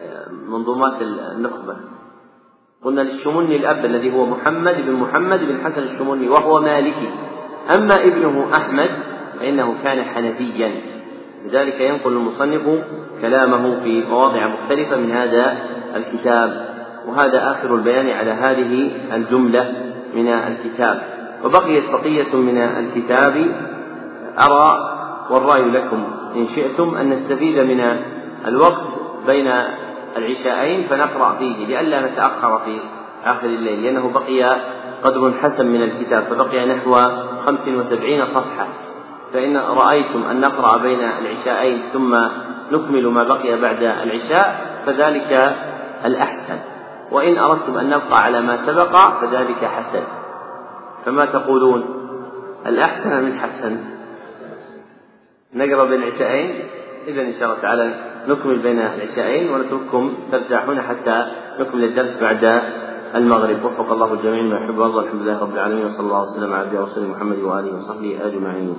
آه، 0.00 0.30
منظومات 0.48 1.02
النخبة. 1.02 1.76
قلنا 2.84 3.00
للشمني 3.00 3.56
الأب 3.56 3.84
الذي 3.84 4.14
هو 4.14 4.26
محمد 4.26 4.74
بن 4.74 4.92
محمد 4.92 5.38
بن 5.40 5.64
حسن 5.64 5.82
الشمني 5.82 6.28
وهو 6.28 6.60
مالكي. 6.60 7.10
أما 7.76 8.04
ابنه 8.04 8.56
أحمد 8.56 8.90
فإنه 9.38 9.82
كان 9.82 10.04
حنفيا. 10.04 10.82
لذلك 11.44 11.80
ينقل 11.80 12.12
المصنف 12.12 12.84
كلامه 13.20 13.80
في 13.80 14.04
مواضع 14.04 14.46
مختلفة 14.46 14.96
من 14.96 15.10
هذا 15.10 15.58
الكتاب. 15.96 16.66
وهذا 17.06 17.50
آخر 17.50 17.74
البيان 17.74 18.10
على 18.10 18.30
هذه 18.30 18.90
الجملة 19.16 19.92
من 20.14 20.28
الكتاب. 20.28 21.15
وبقيت 21.46 21.90
بقية 21.90 22.36
من 22.36 22.58
الكتاب 22.58 23.54
أرى 24.38 24.96
والرأي 25.30 25.62
لكم 25.62 26.04
إن 26.36 26.46
شئتم 26.46 26.94
أن 26.94 27.08
نستفيد 27.08 27.58
من 27.58 27.96
الوقت 28.46 28.86
بين 29.26 29.52
العشاءين 30.16 30.88
فنقرأ 30.88 31.36
فيه 31.38 31.66
لئلا 31.66 32.06
نتأخر 32.06 32.58
في 32.58 32.78
آخر 33.24 33.46
الليل 33.46 33.82
لأنه 33.82 34.10
بقي 34.10 34.60
قدر 35.04 35.32
حسن 35.42 35.66
من 35.66 35.82
الكتاب 35.82 36.22
فبقي 36.22 36.66
نحو 36.66 37.00
خمس 37.46 37.68
وسبعين 37.68 38.26
صفحة. 38.26 38.66
فإن 39.32 39.56
رأيتم 39.56 40.22
أن 40.30 40.40
نقرأ 40.40 40.76
بين 40.78 41.00
العشاءين 41.00 41.82
ثم 41.92 42.16
نكمل 42.72 43.06
ما 43.06 43.24
بقي 43.24 43.60
بعد 43.60 43.82
العشاء 43.82 44.76
فذلك 44.86 45.56
الأحسن. 46.04 46.58
وإن 47.10 47.38
أردتم 47.38 47.78
أن 47.78 47.86
نبقى 47.90 48.22
على 48.22 48.40
ما 48.40 48.56
سبق 48.56 49.20
فذلك 49.20 49.64
حسن. 49.64 50.02
فما 51.06 51.24
تقولون؟ 51.26 51.84
الأحسن 52.66 53.24
من 53.24 53.38
حسن؟ 53.38 53.76
نقرأ 55.54 55.84
بين 55.84 56.02
العشاءين 56.02 56.64
إذا 57.06 57.22
إن 57.22 57.32
شاء 57.32 57.44
الله 57.48 57.62
تعالى 57.62 57.94
نكمل 58.28 58.58
بين 58.58 58.78
العشاءين 58.78 59.50
ونترككم 59.50 60.14
ترتاحون 60.32 60.82
حتى 60.82 61.26
نكمل 61.60 61.84
الدرس 61.84 62.18
بعد 62.20 62.62
المغرب. 63.14 63.64
وفق 63.64 63.92
الله 63.92 64.12
الجميع 64.12 64.42
ما 64.42 64.56
يحب 64.56 64.82
الله 64.82 65.00
الحمد 65.00 65.22
لله 65.22 65.38
رب 65.40 65.54
العالمين 65.54 65.84
وصلى 65.86 66.06
الله 66.06 66.22
وسلم 66.22 66.52
على 66.52 66.66
عبده 66.66 66.80
ورسوله 66.80 67.08
محمد 67.08 67.38
وآله 67.38 67.78
وصحبه 67.78 68.18
أجمعين. 68.26 68.76